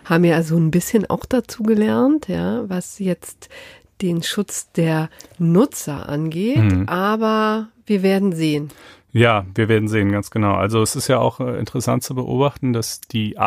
haben 0.06 0.24
ja 0.24 0.44
so 0.44 0.58
ein 0.58 0.72
bisschen 0.72 1.10
auch 1.10 1.26
dazu 1.26 1.64
gelernt, 1.64 2.28
ja, 2.28 2.68
was 2.68 3.00
jetzt 3.00 3.50
den 4.02 4.24
Schutz 4.24 4.72
der 4.72 5.10
Nutzer 5.38 6.10
angeht. 6.10 6.58
Mhm. 6.58 6.90
Aber 6.90 7.68
wir 7.86 8.04
werden 8.04 8.34
sehen. 8.34 8.70
Ja, 9.12 9.46
wir 9.54 9.70
werden 9.70 9.88
sehen, 9.88 10.12
ganz 10.12 10.32
genau. 10.32 10.56
Also 10.56 10.82
es 10.82 10.96
ist 10.96 11.08
ja 11.08 11.20
auch 11.20 11.40
äh, 11.40 11.60
interessant 11.60 12.04
zu 12.04 12.16
beobachten, 12.16 12.74
dass 12.74 13.00
die 13.02 13.38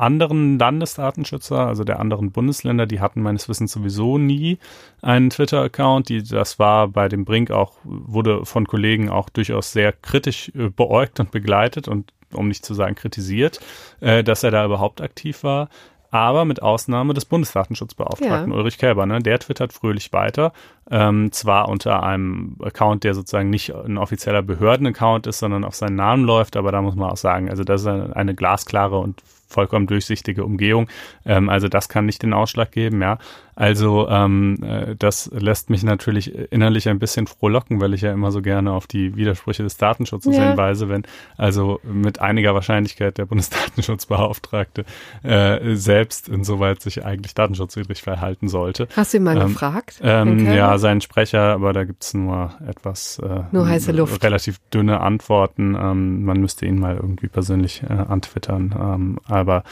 anderen 0.00 0.58
Landesdatenschützer, 0.58 1.66
also 1.66 1.84
der 1.84 2.00
anderen 2.00 2.30
Bundesländer, 2.30 2.86
die 2.86 3.00
hatten 3.00 3.22
meines 3.22 3.48
Wissens 3.48 3.72
sowieso 3.72 4.18
nie 4.18 4.58
einen 5.02 5.30
Twitter-Account. 5.30 6.32
Das 6.32 6.58
war 6.58 6.88
bei 6.88 7.08
dem 7.08 7.24
Brink 7.24 7.50
auch, 7.50 7.74
wurde 7.84 8.44
von 8.44 8.66
Kollegen 8.66 9.10
auch 9.10 9.28
durchaus 9.28 9.72
sehr 9.72 9.92
kritisch 9.92 10.50
äh, 10.54 10.70
beäugt 10.70 11.20
und 11.20 11.30
begleitet 11.30 11.88
und 11.88 12.12
um 12.32 12.48
nicht 12.48 12.64
zu 12.64 12.74
sagen 12.74 12.94
kritisiert, 12.94 13.60
äh, 14.00 14.22
dass 14.22 14.42
er 14.42 14.50
da 14.50 14.64
überhaupt 14.64 15.00
aktiv 15.00 15.44
war 15.44 15.68
aber 16.10 16.44
mit 16.44 16.62
Ausnahme 16.62 17.14
des 17.14 17.24
Bundesdatenschutzbeauftragten 17.26 18.50
ja. 18.50 18.56
Ulrich 18.56 18.78
Kälber. 18.78 19.06
Ne? 19.06 19.20
Der 19.20 19.38
twittert 19.38 19.72
fröhlich 19.72 20.12
weiter, 20.12 20.52
ähm, 20.90 21.32
zwar 21.32 21.68
unter 21.68 22.02
einem 22.02 22.56
Account, 22.62 23.04
der 23.04 23.14
sozusagen 23.14 23.50
nicht 23.50 23.74
ein 23.74 23.98
offizieller 23.98 24.42
Behördenaccount 24.42 25.26
ist, 25.26 25.38
sondern 25.38 25.64
auf 25.64 25.74
seinen 25.74 25.96
Namen 25.96 26.24
läuft, 26.24 26.56
aber 26.56 26.72
da 26.72 26.80
muss 26.80 26.94
man 26.94 27.10
auch 27.10 27.16
sagen, 27.16 27.50
also 27.50 27.62
das 27.62 27.82
ist 27.82 27.86
eine 27.86 28.34
glasklare 28.34 28.98
und 28.98 29.22
vollkommen 29.48 29.86
durchsichtige 29.86 30.44
Umgehung. 30.44 30.88
Ähm, 31.24 31.48
also 31.48 31.68
das 31.68 31.88
kann 31.88 32.06
nicht 32.06 32.22
den 32.22 32.32
Ausschlag 32.32 32.70
geben, 32.70 33.02
ja. 33.02 33.18
Also 33.58 34.08
ähm, 34.08 34.62
äh, 34.62 34.94
das 34.96 35.28
lässt 35.34 35.68
mich 35.68 35.82
natürlich 35.82 36.32
innerlich 36.52 36.88
ein 36.88 37.00
bisschen 37.00 37.26
frohlocken, 37.26 37.80
weil 37.80 37.92
ich 37.92 38.02
ja 38.02 38.12
immer 38.12 38.30
so 38.30 38.40
gerne 38.40 38.70
auf 38.70 38.86
die 38.86 39.16
Widersprüche 39.16 39.64
des 39.64 39.76
Datenschutzes 39.76 40.36
ja. 40.36 40.50
hinweise, 40.50 40.88
wenn 40.88 41.02
also 41.36 41.80
mit 41.82 42.20
einiger 42.20 42.54
Wahrscheinlichkeit 42.54 43.18
der 43.18 43.26
Bundesdatenschutzbeauftragte 43.26 44.84
äh, 45.24 45.74
selbst 45.74 46.28
insoweit 46.28 46.80
sich 46.80 47.04
eigentlich 47.04 47.34
datenschutzwidrig 47.34 48.00
verhalten 48.00 48.46
sollte. 48.46 48.86
Hast 48.94 49.12
du 49.12 49.16
ihn 49.16 49.24
mal 49.24 49.36
ähm, 49.36 49.48
gefragt? 49.48 50.00
Ähm, 50.04 50.46
ja, 50.52 50.78
seinen 50.78 51.00
Sprecher, 51.00 51.54
aber 51.54 51.72
da 51.72 51.82
gibt's 51.82 52.14
nur 52.14 52.52
etwas 52.64 53.18
äh, 53.18 53.40
nur 53.50 53.66
heiße 53.66 53.90
Luft. 53.90 54.22
relativ 54.22 54.60
dünne 54.72 55.00
Antworten. 55.00 55.74
Ähm, 55.74 56.22
man 56.24 56.40
müsste 56.40 56.64
ihn 56.64 56.78
mal 56.78 56.94
irgendwie 56.94 57.26
persönlich 57.26 57.82
äh, 57.82 57.92
antwittern. 57.92 59.18
Aber 59.38 59.64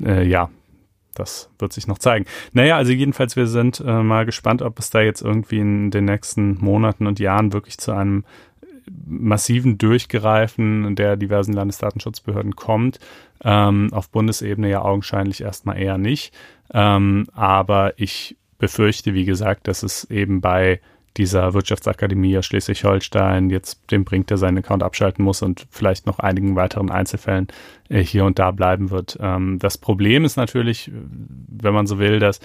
äh, 0.00 0.26
ja, 0.26 0.50
das 1.14 1.50
wird 1.58 1.72
sich 1.72 1.86
noch 1.86 1.98
zeigen. 1.98 2.26
Naja, 2.52 2.76
also 2.76 2.92
jedenfalls, 2.92 3.36
wir 3.36 3.46
sind 3.46 3.80
äh, 3.80 4.02
mal 4.02 4.24
gespannt, 4.24 4.62
ob 4.62 4.78
es 4.78 4.90
da 4.90 5.00
jetzt 5.00 5.22
irgendwie 5.22 5.58
in 5.58 5.90
den 5.90 6.06
nächsten 6.06 6.58
Monaten 6.58 7.06
und 7.06 7.20
Jahren 7.20 7.52
wirklich 7.52 7.78
zu 7.78 7.92
einem 7.92 8.24
massiven 9.06 9.78
Durchgreifen 9.78 10.96
der 10.96 11.16
diversen 11.16 11.52
Landesdatenschutzbehörden 11.52 12.56
kommt. 12.56 12.98
Ähm, 13.44 13.90
auf 13.92 14.10
Bundesebene 14.10 14.68
ja 14.70 14.82
augenscheinlich 14.82 15.42
erstmal 15.42 15.78
eher 15.78 15.98
nicht. 15.98 16.34
Ähm, 16.72 17.26
aber 17.32 17.98
ich 17.98 18.36
befürchte, 18.58 19.14
wie 19.14 19.24
gesagt, 19.24 19.68
dass 19.68 19.82
es 19.82 20.04
eben 20.04 20.40
bei 20.40 20.80
dieser 21.16 21.52
Wirtschaftsakademie 21.52 22.38
aus 22.38 22.46
Schleswig-Holstein 22.46 23.50
jetzt 23.50 23.90
dem 23.90 24.04
bringt, 24.04 24.30
der 24.30 24.38
seinen 24.38 24.58
Account 24.58 24.82
abschalten 24.82 25.24
muss 25.24 25.42
und 25.42 25.66
vielleicht 25.70 26.06
noch 26.06 26.18
einigen 26.18 26.56
weiteren 26.56 26.90
Einzelfällen 26.90 27.48
äh, 27.88 28.02
hier 28.02 28.24
und 28.24 28.38
da 28.38 28.50
bleiben 28.50 28.90
wird. 28.90 29.18
Ähm, 29.20 29.58
das 29.58 29.78
Problem 29.78 30.24
ist 30.24 30.36
natürlich, 30.36 30.90
wenn 30.92 31.74
man 31.74 31.86
so 31.86 31.98
will, 31.98 32.18
dass 32.18 32.40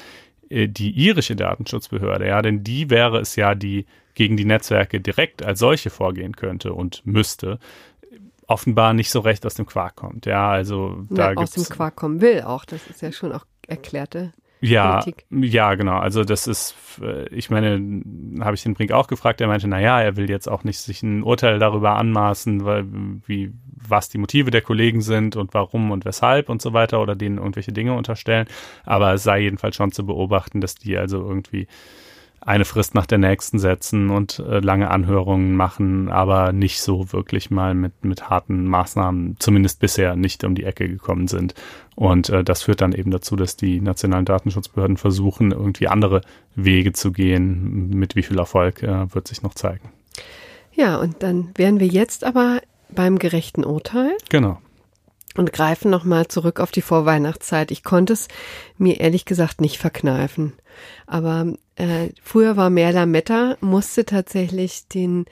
äh, 0.50 0.68
die 0.68 0.92
irische 0.92 1.36
Datenschutzbehörde, 1.36 2.28
ja, 2.28 2.42
denn 2.42 2.64
die 2.64 2.90
wäre 2.90 3.20
es 3.20 3.36
ja, 3.36 3.56
die 3.56 3.86
gegen 4.16 4.36
die 4.36 4.46
Netzwerke 4.46 5.00
direkt 5.00 5.46
als 5.46 5.60
solche 5.60 5.90
vorgehen 5.90 6.36
könnte 6.36 6.74
und 6.74 7.06
müsste 7.06 7.60
offenbar 8.48 8.94
nicht 8.94 9.12
so 9.12 9.20
recht 9.20 9.46
aus 9.46 9.56
dem 9.56 9.66
Quark 9.66 9.96
kommt. 9.96 10.26
Ja, 10.26 10.50
also 10.50 11.06
da 11.10 11.32
ja, 11.32 11.38
aus 11.38 11.52
dem 11.52 11.66
Quark 11.66 11.96
kommen 11.96 12.22
will 12.22 12.42
auch. 12.42 12.66
Das 12.66 12.88
ist 12.88 13.02
ja 13.02 13.12
schon 13.12 13.32
auch 13.32 13.46
erklärte 13.68 14.34
ja, 14.60 15.00
Politik. 15.00 15.26
Ja, 15.30 15.76
genau. 15.76 15.98
Also 15.98 16.24
das 16.24 16.48
ist, 16.48 16.76
äh, 17.02 17.28
ich 17.30 17.50
meine, 17.50 18.02
habe 18.40 18.56
ich 18.56 18.64
den 18.64 18.74
Brink 18.74 18.92
auch 18.92 19.08
gefragt, 19.08 19.42
er 19.42 19.48
meinte, 19.48 19.68
na 19.68 19.80
ja, 19.80 20.02
er 20.02 20.16
will 20.16 20.30
jetzt 20.30 20.48
auch 20.48 20.64
nicht 20.64 20.80
sich 20.80 21.04
ein 21.04 21.24
Urteil 21.24 21.60
darüber 21.60 21.96
anmaßen, 21.96 22.66
weil, 22.66 22.86
wie, 23.26 23.54
was 23.66 24.10
die 24.10 24.18
Motive 24.18 24.52
der 24.52 24.62
Kollegen 24.62 25.02
sind 25.02 25.36
und 25.36 25.54
warum 25.54 25.92
und 25.92 26.06
weshalb 26.06 26.50
und 26.50 26.62
so 26.62 26.74
weiter 26.74 27.02
oder 27.02 27.16
denen 27.16 27.38
irgendwelche 27.38 27.72
Dinge 27.72 27.94
unterstellen. 27.94 28.48
Aber 28.86 29.14
es 29.14 29.24
sei 29.24 29.42
jedenfalls 29.42 29.76
schon 29.76 29.92
zu 29.92 30.06
beobachten, 30.06 30.62
dass 30.62 30.76
die 30.76 30.98
also 30.98 31.20
irgendwie 31.20 31.68
eine 32.48 32.64
Frist 32.64 32.96
nach 32.96 33.06
der 33.06 33.18
nächsten 33.18 33.60
setzen 33.60 34.10
und 34.10 34.40
äh, 34.40 34.60
lange 34.60 34.90
Anhörungen 34.90 35.56
machen, 35.58 36.10
aber 36.10 36.54
nicht 36.54 36.80
so 36.80 37.12
wirklich 37.12 37.52
mal 37.52 37.74
mit, 37.74 38.06
mit 38.06 38.30
harten 38.30 38.66
Maßnahmen, 38.66 39.36
zumindest 39.40 39.82
bisher 39.82 40.16
nicht 40.16 40.46
um 40.46 40.56
die 40.56 40.64
Ecke 40.64 40.88
gekommen 40.88 41.28
sind. 41.28 41.56
Und 41.96 42.30
äh, 42.30 42.46
das 42.46 42.62
führt 42.62 42.80
dann 42.80 42.94
eben 42.94 43.12
dazu, 43.12 43.36
dass 43.36 43.58
die 43.58 43.82
nationalen 43.82 44.24
Datenschutzbehörden 44.24 44.96
versuchen, 44.96 45.52
irgendwie 45.52 45.90
andere 45.90 46.22
Wege 46.56 46.94
zu 46.94 47.12
gehen. 47.12 47.90
Mit 47.90 48.16
wie 48.16 48.24
viel 48.24 48.40
Erfolg 48.40 48.82
äh, 48.82 49.14
wird 49.14 49.28
sich 49.28 49.44
noch 49.44 49.54
zeigen. 49.54 49.90
Ja, 50.74 50.96
und 50.96 51.22
dann 51.24 51.52
wären 51.56 51.82
wir 51.82 51.88
jetzt 51.88 52.24
aber 52.24 52.62
beim 52.90 53.20
gerechten 53.20 53.66
Urteil. 53.66 54.12
Genau 54.30 54.60
und 55.36 55.54
greifen 55.54 55.92
nochmal 55.92 56.28
zurück 56.28 56.60
auf 56.60 56.72
die 56.72 56.82
Vorweihnachtszeit. 56.82 57.70
Ich 57.70 57.84
konnte 57.84 58.14
es 58.14 58.28
mir 58.80 59.00
ehrlich 59.00 59.26
gesagt 59.26 59.62
nicht 59.62 59.78
verkneifen. 59.78 60.54
Aber 61.06 61.54
äh, 61.76 62.10
früher 62.22 62.58
war 62.58 62.70
Merla 62.70 63.06
Metta, 63.06 63.58
musste 63.62 64.06
tatsächlich 64.06 64.88
den 64.88 65.26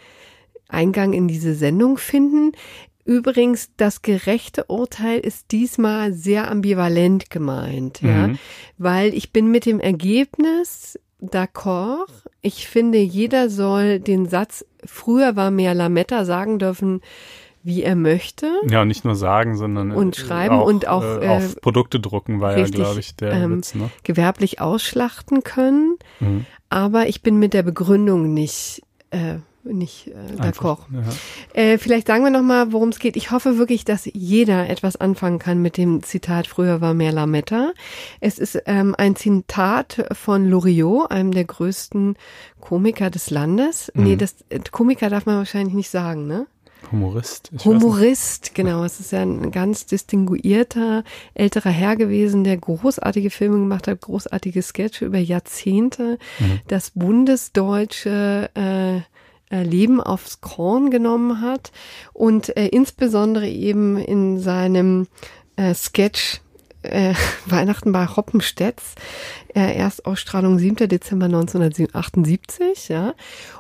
Eingang 0.68 1.14
in 1.14 1.28
diese 1.28 1.56
Sendung 1.56 1.98
finden. 1.98 2.52
Übrigens, 3.06 3.70
das 3.78 4.02
gerechte 4.02 4.66
Urteil 4.66 5.20
ist 5.20 5.52
diesmal 5.52 6.14
sehr 6.14 6.50
ambivalent 6.50 7.30
gemeint, 7.30 8.02
mhm. 8.02 8.10
ja, 8.10 8.30
weil 8.80 9.14
ich 9.14 9.32
bin 9.32 9.52
mit 9.52 9.68
dem 9.68 9.80
Ergebnis 9.80 11.00
d'accord. 11.22 12.08
Ich 12.42 12.68
finde, 12.68 12.98
jeder 12.98 13.50
soll 13.50 14.00
den 14.00 14.28
Satz, 14.28 14.66
früher 14.84 15.36
war 15.36 15.52
mehr 15.52 15.76
Lametta 15.76 16.26
sagen 16.26 16.58
dürfen, 16.58 17.02
wie 17.66 17.82
er 17.82 17.96
möchte. 17.96 18.48
Ja, 18.70 18.86
nicht 18.86 19.04
nur 19.06 19.16
sagen, 19.16 19.58
sondern 19.58 19.92
und 19.92 20.16
schreiben 20.16 20.56
auch, 20.56 20.68
und 20.68 20.88
auch 20.88 21.04
äh, 21.04 21.28
auf 21.28 21.60
Produkte 21.62 22.00
drucken 22.00 22.40
war 22.40 22.56
richtig, 22.56 22.78
ja, 22.78 22.86
glaube 22.86 23.00
ich, 23.00 23.16
der 23.16 23.34
ähm, 23.34 23.58
Witz. 23.58 23.74
Ne? 23.74 23.90
Gewerblich 24.04 24.62
ausschlachten 24.62 25.44
können. 25.44 25.98
Mhm. 26.20 26.46
Aber 26.70 27.08
ich 27.08 27.24
bin 27.24 27.40
mit 27.40 27.54
der 27.54 27.64
Begründung 27.64 28.34
nicht 28.34 28.84
äh, 29.10 29.38
nicht 29.64 30.10
äh, 30.10 30.40
d'accord. 30.40 30.82
Ja. 30.94 31.60
Äh, 31.60 31.78
vielleicht 31.80 32.06
sagen 32.06 32.24
wir 32.24 32.30
noch 32.30 32.44
mal, 32.44 32.72
worum 32.72 32.90
es 32.90 33.00
geht. 33.00 33.16
Ich 33.16 33.32
hoffe 33.32 33.58
wirklich, 33.58 33.84
dass 33.84 34.08
jeder 34.14 34.70
etwas 34.70 34.96
anfangen 34.96 35.40
kann 35.40 35.62
mit 35.62 35.78
dem 35.78 36.04
Zitat 36.04 36.46
"Früher 36.46 36.82
war 36.82 36.94
mehr 36.94 37.12
Lametta". 37.12 37.74
Es 38.20 38.38
ist 38.38 38.62
ähm, 38.68 38.94
ein 38.96 39.16
Zitat 39.16 40.06
von 40.12 40.48
Loriot, 40.48 41.10
einem 41.10 41.32
der 41.32 41.46
größten 41.46 42.16
Komiker 42.60 43.10
des 43.10 43.32
Landes. 43.32 43.92
Mhm. 43.96 44.04
Nee, 44.04 44.16
das 44.18 44.36
äh, 44.50 44.60
Komiker 44.72 45.10
darf 45.10 45.26
man 45.26 45.38
wahrscheinlich 45.38 45.74
nicht 45.74 45.90
sagen, 45.90 46.28
ne? 46.28 46.46
Humorist. 46.92 47.52
Humorist, 47.64 48.56
genau. 48.56 48.84
Es 48.84 49.00
ist 49.00 49.12
ja 49.12 49.22
ein 49.22 49.52
ganz 49.52 49.86
distinguierter 49.86 51.04
älterer 51.34 51.70
Herr 51.70 51.96
gewesen, 51.96 52.44
der 52.44 52.58
großartige 52.58 53.30
Filme 53.30 53.58
gemacht 53.58 53.88
hat, 53.88 54.02
großartige 54.02 54.62
Sketche 54.62 55.06
über 55.06 55.20
Jahrzehnte, 55.20 56.18
mhm. 56.40 56.60
das 56.68 56.92
bundesdeutsche 56.92 58.50
äh, 58.56 58.98
äh, 59.52 59.64
Leben 59.64 60.02
aufs 60.02 60.42
Korn 60.42 60.90
genommen 60.90 61.42
hat 61.42 61.72
und 62.14 62.56
äh, 62.58 62.68
insbesondere 62.68 63.48
eben 63.48 63.98
in 63.98 64.40
seinem 64.40 65.08
äh, 65.56 65.74
Sketch 65.74 66.42
äh, 66.82 67.14
Weihnachten 67.46 67.92
bei 67.92 68.08
Hoppenstedts, 68.08 68.96
äh, 69.56 69.74
Erstausstrahlung 69.76 70.60
7. 70.60 70.88
Dezember 70.90 71.26
1978, 71.26 72.90
ja. 72.90 73.14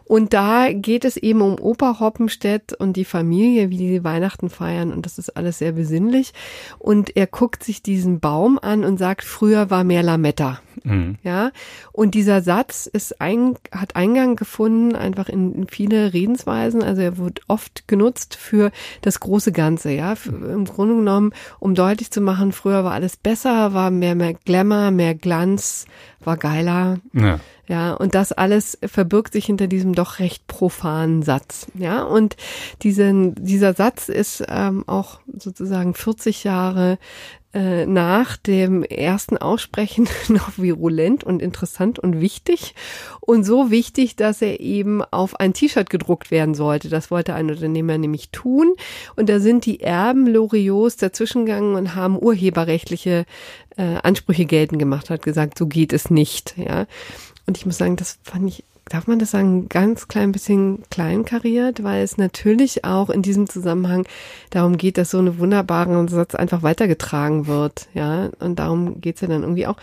Und 0.04 0.34
da 0.34 0.72
geht 0.72 1.06
es 1.06 1.18
eben 1.18 1.42
um 1.42 1.58
Opa 1.60 2.00
Hoppenstedt 2.00 2.74
und 2.74 2.96
die 2.96 3.06
Familie, 3.06 3.70
wie 3.72 3.78
die 3.78 4.04
Weihnachten 4.04 4.50
feiern 4.50 4.94
und 4.94 5.06
das 5.06 5.18
ist 5.18 5.36
alles 5.36 5.58
sehr 5.58 5.72
besinnlich. 5.72 6.34
Und 6.78 7.16
er 7.16 7.26
guckt 7.26 7.64
sich 7.64 7.82
diesen 7.82 8.20
Baum 8.20 8.60
an 8.60 8.84
und 8.84 8.98
sagt, 8.98 9.24
früher 9.24 9.72
war 9.72 9.84
mehr 9.84 10.04
Lametta. 10.04 10.60
Mhm. 10.84 11.18
Ja. 11.24 11.52
Und 11.92 12.14
dieser 12.14 12.42
Satz 12.42 12.86
ist 12.86 13.22
ein, 13.22 13.56
hat 13.72 13.96
Eingang 13.96 14.36
gefunden 14.36 14.96
einfach 14.96 15.30
in, 15.30 15.56
in 15.56 15.68
viele 15.68 16.14
Redensweisen. 16.14 16.84
Also 16.84 17.02
er 17.02 17.18
wird 17.18 17.42
oft 17.48 17.88
genutzt 17.88 18.36
für 18.36 18.72
das 19.02 19.20
große 19.20 19.52
Ganze, 19.52 19.92
ja. 19.92 20.16
Für, 20.16 20.30
Im 20.30 20.66
Grunde 20.66 20.96
genommen, 20.96 21.34
um 21.60 21.74
deutlich 21.74 22.12
zu 22.12 22.22
machen, 22.22 22.52
früher 22.52 22.84
war 22.84 22.92
alles 22.92 23.18
besser, 23.18 23.74
war 23.74 23.90
mehr, 23.90 24.16
mehr 24.16 24.34
Glamour, 24.34 24.92
mehr 24.92 25.16
Glanz, 25.16 25.85
war 26.24 26.38
geiler. 26.38 26.99
Ja. 27.14 27.40
Ja, 27.68 27.94
und 27.94 28.14
das 28.14 28.32
alles 28.32 28.78
verbirgt 28.86 29.34
sich 29.34 29.45
hinter 29.45 29.66
diesem 29.66 29.94
doch 29.94 30.20
recht 30.20 30.45
profanen 30.45 31.24
Satz. 31.24 31.66
Ja, 31.74 32.03
und 32.03 32.38
diesen, 32.84 33.34
dieser 33.36 33.74
Satz 33.74 34.07
ist 34.07 34.44
ähm, 34.48 34.84
auch 34.88 35.20
sozusagen 35.36 35.95
40 35.95 36.44
Jahre 36.44 36.99
äh, 37.56 37.86
nach 37.86 38.36
dem 38.36 38.84
ersten 38.84 39.38
Aussprechen 39.38 40.10
noch 40.28 40.57
virulent 40.57 41.24
und 41.24 41.41
interessant 41.41 41.98
und 41.98 42.20
wichtig. 42.20 42.76
Und 43.22 43.45
so 43.45 43.72
wichtig, 43.72 44.18
dass 44.18 44.41
er 44.41 44.60
eben 44.60 45.02
auf 45.02 45.40
ein 45.40 45.53
T-Shirt 45.53 45.90
gedruckt 45.90 46.32
werden 46.32 46.53
sollte. 46.53 46.90
Das 46.90 47.10
wollte 47.12 47.34
ein 47.34 47.49
Unternehmer 47.49 47.98
nämlich 47.98 48.30
tun. 48.30 48.74
Und 49.16 49.30
da 49.30 49.40
sind 49.40 49.66
die 49.66 49.80
Erben 49.80 50.28
Loriots 50.28 50.98
dazwischengegangen 50.98 51.76
und 51.76 51.95
haben 51.95 52.20
urheberrechtliche 52.20 53.26
äh, 53.77 53.97
Ansprüche 54.03 54.45
geltend 54.45 54.80
gemacht, 54.80 55.10
hat 55.10 55.22
gesagt, 55.22 55.57
so 55.57 55.68
geht 55.68 55.93
es 55.93 56.10
nicht. 56.10 56.56
Ja. 56.57 56.85
Und 57.45 57.57
ich 57.57 57.65
muss 57.65 57.77
sagen, 57.77 57.95
das 57.95 58.18
fand 58.23 58.49
ich 58.49 58.64
darf 58.89 59.07
man 59.07 59.19
das 59.19 59.31
sagen, 59.31 59.68
ganz 59.68 60.07
klein 60.07 60.31
bisschen 60.31 60.84
kleinkariert, 60.89 61.84
weil 61.84 62.03
es 62.03 62.18
natürlich 62.18 62.85
auch 62.85 63.10
in 63.10 63.22
diesem 63.22 63.49
Zusammenhang 63.49 64.07
darum 64.52 64.77
geht, 64.77 64.97
dass 64.97 65.11
so 65.11 65.18
eine 65.18 65.39
wunderbare 65.39 66.07
Satz 66.07 66.35
einfach 66.35 66.61
weitergetragen 66.61 67.47
wird, 67.47 67.88
ja, 67.93 68.30
und 68.39 68.60
darum 68.60 69.02
geht's 69.02 69.22
ja 69.22 69.27
dann 69.27 69.41
irgendwie 69.41 69.68
auch. 69.68 69.77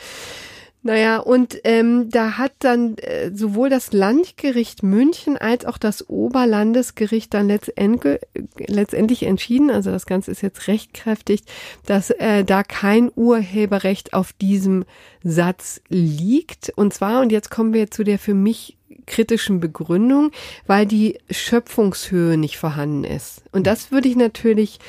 Naja, 0.84 1.18
und 1.18 1.60
ähm, 1.62 2.10
da 2.10 2.38
hat 2.38 2.52
dann 2.58 2.96
äh, 2.98 3.30
sowohl 3.32 3.70
das 3.70 3.92
Landgericht 3.92 4.82
München 4.82 5.38
als 5.38 5.64
auch 5.64 5.78
das 5.78 6.08
Oberlandesgericht 6.08 7.32
dann 7.32 7.46
letztendlich, 7.46 8.18
letztendlich 8.58 9.22
entschieden, 9.22 9.70
also 9.70 9.92
das 9.92 10.06
Ganze 10.06 10.32
ist 10.32 10.42
jetzt 10.42 10.66
rechtkräftig, 10.66 11.44
dass 11.86 12.10
äh, 12.10 12.42
da 12.44 12.64
kein 12.64 13.12
Urheberrecht 13.14 14.12
auf 14.12 14.32
diesem 14.32 14.84
Satz 15.22 15.80
liegt. 15.88 16.72
Und 16.74 16.92
zwar, 16.92 17.20
und 17.20 17.30
jetzt 17.30 17.50
kommen 17.50 17.72
wir 17.72 17.92
zu 17.92 18.02
der 18.02 18.18
für 18.18 18.34
mich 18.34 18.76
kritischen 19.06 19.60
Begründung, 19.60 20.32
weil 20.66 20.86
die 20.86 21.18
Schöpfungshöhe 21.30 22.36
nicht 22.36 22.56
vorhanden 22.56 23.04
ist. 23.04 23.42
Und 23.52 23.66
das 23.66 23.92
würde 23.92 24.08
ich 24.08 24.16
natürlich 24.16 24.80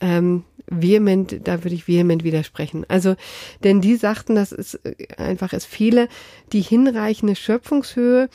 ähm, 0.00 0.44
vehement, 0.70 1.40
da 1.44 1.64
würde 1.64 1.74
ich 1.74 1.88
vehement 1.88 2.24
widersprechen. 2.24 2.84
Also, 2.88 3.16
denn 3.64 3.80
die 3.80 3.96
sagten, 3.96 4.34
das 4.34 4.52
ist 4.52 4.74
äh, 4.84 5.06
einfach, 5.16 5.52
es 5.52 5.64
fehle 5.64 6.08
die 6.52 6.60
hinreichende 6.60 7.36
Schöpfungshöhe. 7.36 8.28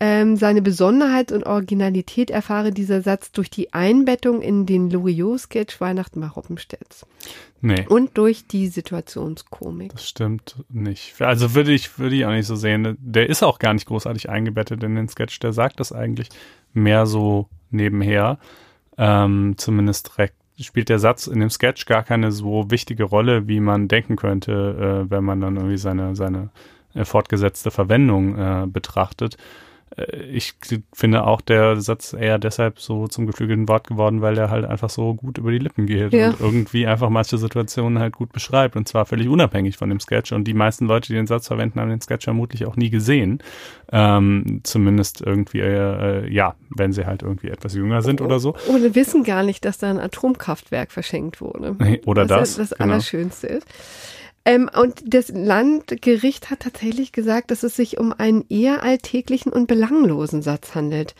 Ähm, 0.00 0.36
seine 0.36 0.60
Besonderheit 0.60 1.30
und 1.30 1.46
Originalität 1.46 2.28
erfahre 2.28 2.72
dieser 2.72 3.00
Satz 3.00 3.30
durch 3.30 3.48
die 3.48 3.72
Einbettung 3.72 4.42
in 4.42 4.66
den 4.66 4.90
Loriot-Sketch 4.90 5.80
Weihnachten 5.80 6.20
bei 6.20 6.30
Hoppenstedts. 6.30 7.06
Nee. 7.60 7.86
Und 7.88 8.18
durch 8.18 8.46
die 8.46 8.66
Situationskomik. 8.66 9.92
Das 9.92 10.08
stimmt 10.08 10.56
nicht. 10.68 11.20
Also 11.22 11.54
würde 11.54 11.72
ich, 11.72 11.98
würde 11.98 12.16
ich 12.16 12.26
auch 12.26 12.32
nicht 12.32 12.46
so 12.46 12.56
sehen. 12.56 12.98
Der 13.00 13.30
ist 13.30 13.44
auch 13.44 13.60
gar 13.60 13.72
nicht 13.72 13.86
großartig 13.86 14.28
eingebettet 14.28 14.82
in 14.82 14.96
den 14.96 15.08
Sketch. 15.08 15.38
Der 15.38 15.52
sagt 15.52 15.78
das 15.78 15.92
eigentlich 15.92 16.28
mehr 16.72 17.06
so 17.06 17.48
nebenher. 17.70 18.38
Ähm, 18.98 19.54
zumindest 19.56 20.08
direkt 20.16 20.36
spielt 20.58 20.88
der 20.88 20.98
Satz 20.98 21.26
in 21.26 21.40
dem 21.40 21.50
Sketch 21.50 21.86
gar 21.86 22.02
keine 22.02 22.30
so 22.30 22.70
wichtige 22.70 23.04
Rolle, 23.04 23.48
wie 23.48 23.60
man 23.60 23.88
denken 23.88 24.16
könnte, 24.16 25.04
äh, 25.06 25.10
wenn 25.10 25.24
man 25.24 25.40
dann 25.40 25.56
irgendwie 25.56 25.78
seine, 25.78 26.14
seine 26.14 26.50
äh, 26.94 27.04
fortgesetzte 27.04 27.70
Verwendung 27.70 28.38
äh, 28.38 28.66
betrachtet. 28.66 29.36
Äh, 29.96 30.22
ich 30.24 30.54
finde 30.92 31.26
auch 31.26 31.40
der 31.40 31.80
Satz 31.80 32.12
eher 32.12 32.38
deshalb 32.38 32.78
so 32.80 33.08
zum 33.08 33.26
geflügelten 33.26 33.68
Wort 33.68 33.86
geworden, 33.86 34.20
weil 34.20 34.38
er 34.38 34.50
halt 34.50 34.64
einfach 34.64 34.90
so 34.90 35.14
gut 35.14 35.38
über 35.38 35.50
die 35.50 35.58
Lippen 35.58 35.86
geht 35.86 36.12
ja. 36.12 36.30
und 36.30 36.40
irgendwie 36.40 36.86
einfach 36.86 37.10
manche 37.10 37.38
Situationen 37.38 37.98
halt 37.98 38.14
gut 38.14 38.32
beschreibt 38.32 38.76
und 38.76 38.88
zwar 38.88 39.06
völlig 39.06 39.28
unabhängig 39.28 39.76
von 39.76 39.88
dem 39.88 40.00
Sketch 40.00 40.32
und 40.32 40.44
die 40.44 40.54
meisten 40.54 40.86
Leute, 40.86 41.08
die 41.08 41.14
den 41.14 41.26
Satz 41.26 41.48
verwenden, 41.48 41.80
haben 41.80 41.90
den 41.90 42.00
Sketch 42.00 42.24
vermutlich 42.24 42.66
auch 42.66 42.76
nie 42.76 42.90
gesehen. 42.90 43.42
Ähm, 43.92 44.60
zumindest 44.64 45.20
irgendwie, 45.20 45.60
äh, 45.60 46.28
ja, 46.32 46.54
wenn 46.70 46.92
sie 46.92 47.06
halt 47.06 47.22
irgendwie 47.22 47.48
etwas 47.48 47.74
jünger 47.74 48.02
sind 48.02 48.20
oder 48.20 48.40
so. 48.40 48.56
Oder 48.68 48.94
wissen 48.94 49.24
gar 49.24 49.42
nicht, 49.42 49.64
dass 49.64 49.78
da 49.78 49.90
ein 49.90 50.00
Atomkraftwerk 50.00 50.90
verschenkt 50.90 51.40
wurde. 51.40 51.76
Oder 52.06 52.26
das. 52.26 52.56
Das, 52.56 52.70
das 52.70 52.78
genau. 52.78 52.92
Allerschönste 52.92 53.46
ist. 53.46 53.66
Ähm, 54.44 54.70
und 54.74 55.02
das 55.06 55.28
Landgericht 55.28 56.50
hat 56.50 56.60
tatsächlich 56.60 57.12
gesagt, 57.12 57.50
dass 57.50 57.62
es 57.62 57.76
sich 57.76 57.98
um 57.98 58.12
einen 58.12 58.44
eher 58.48 58.82
alltäglichen 58.82 59.52
und 59.52 59.66
belanglosen 59.66 60.42
Satz 60.42 60.74
handelt. 60.74 61.14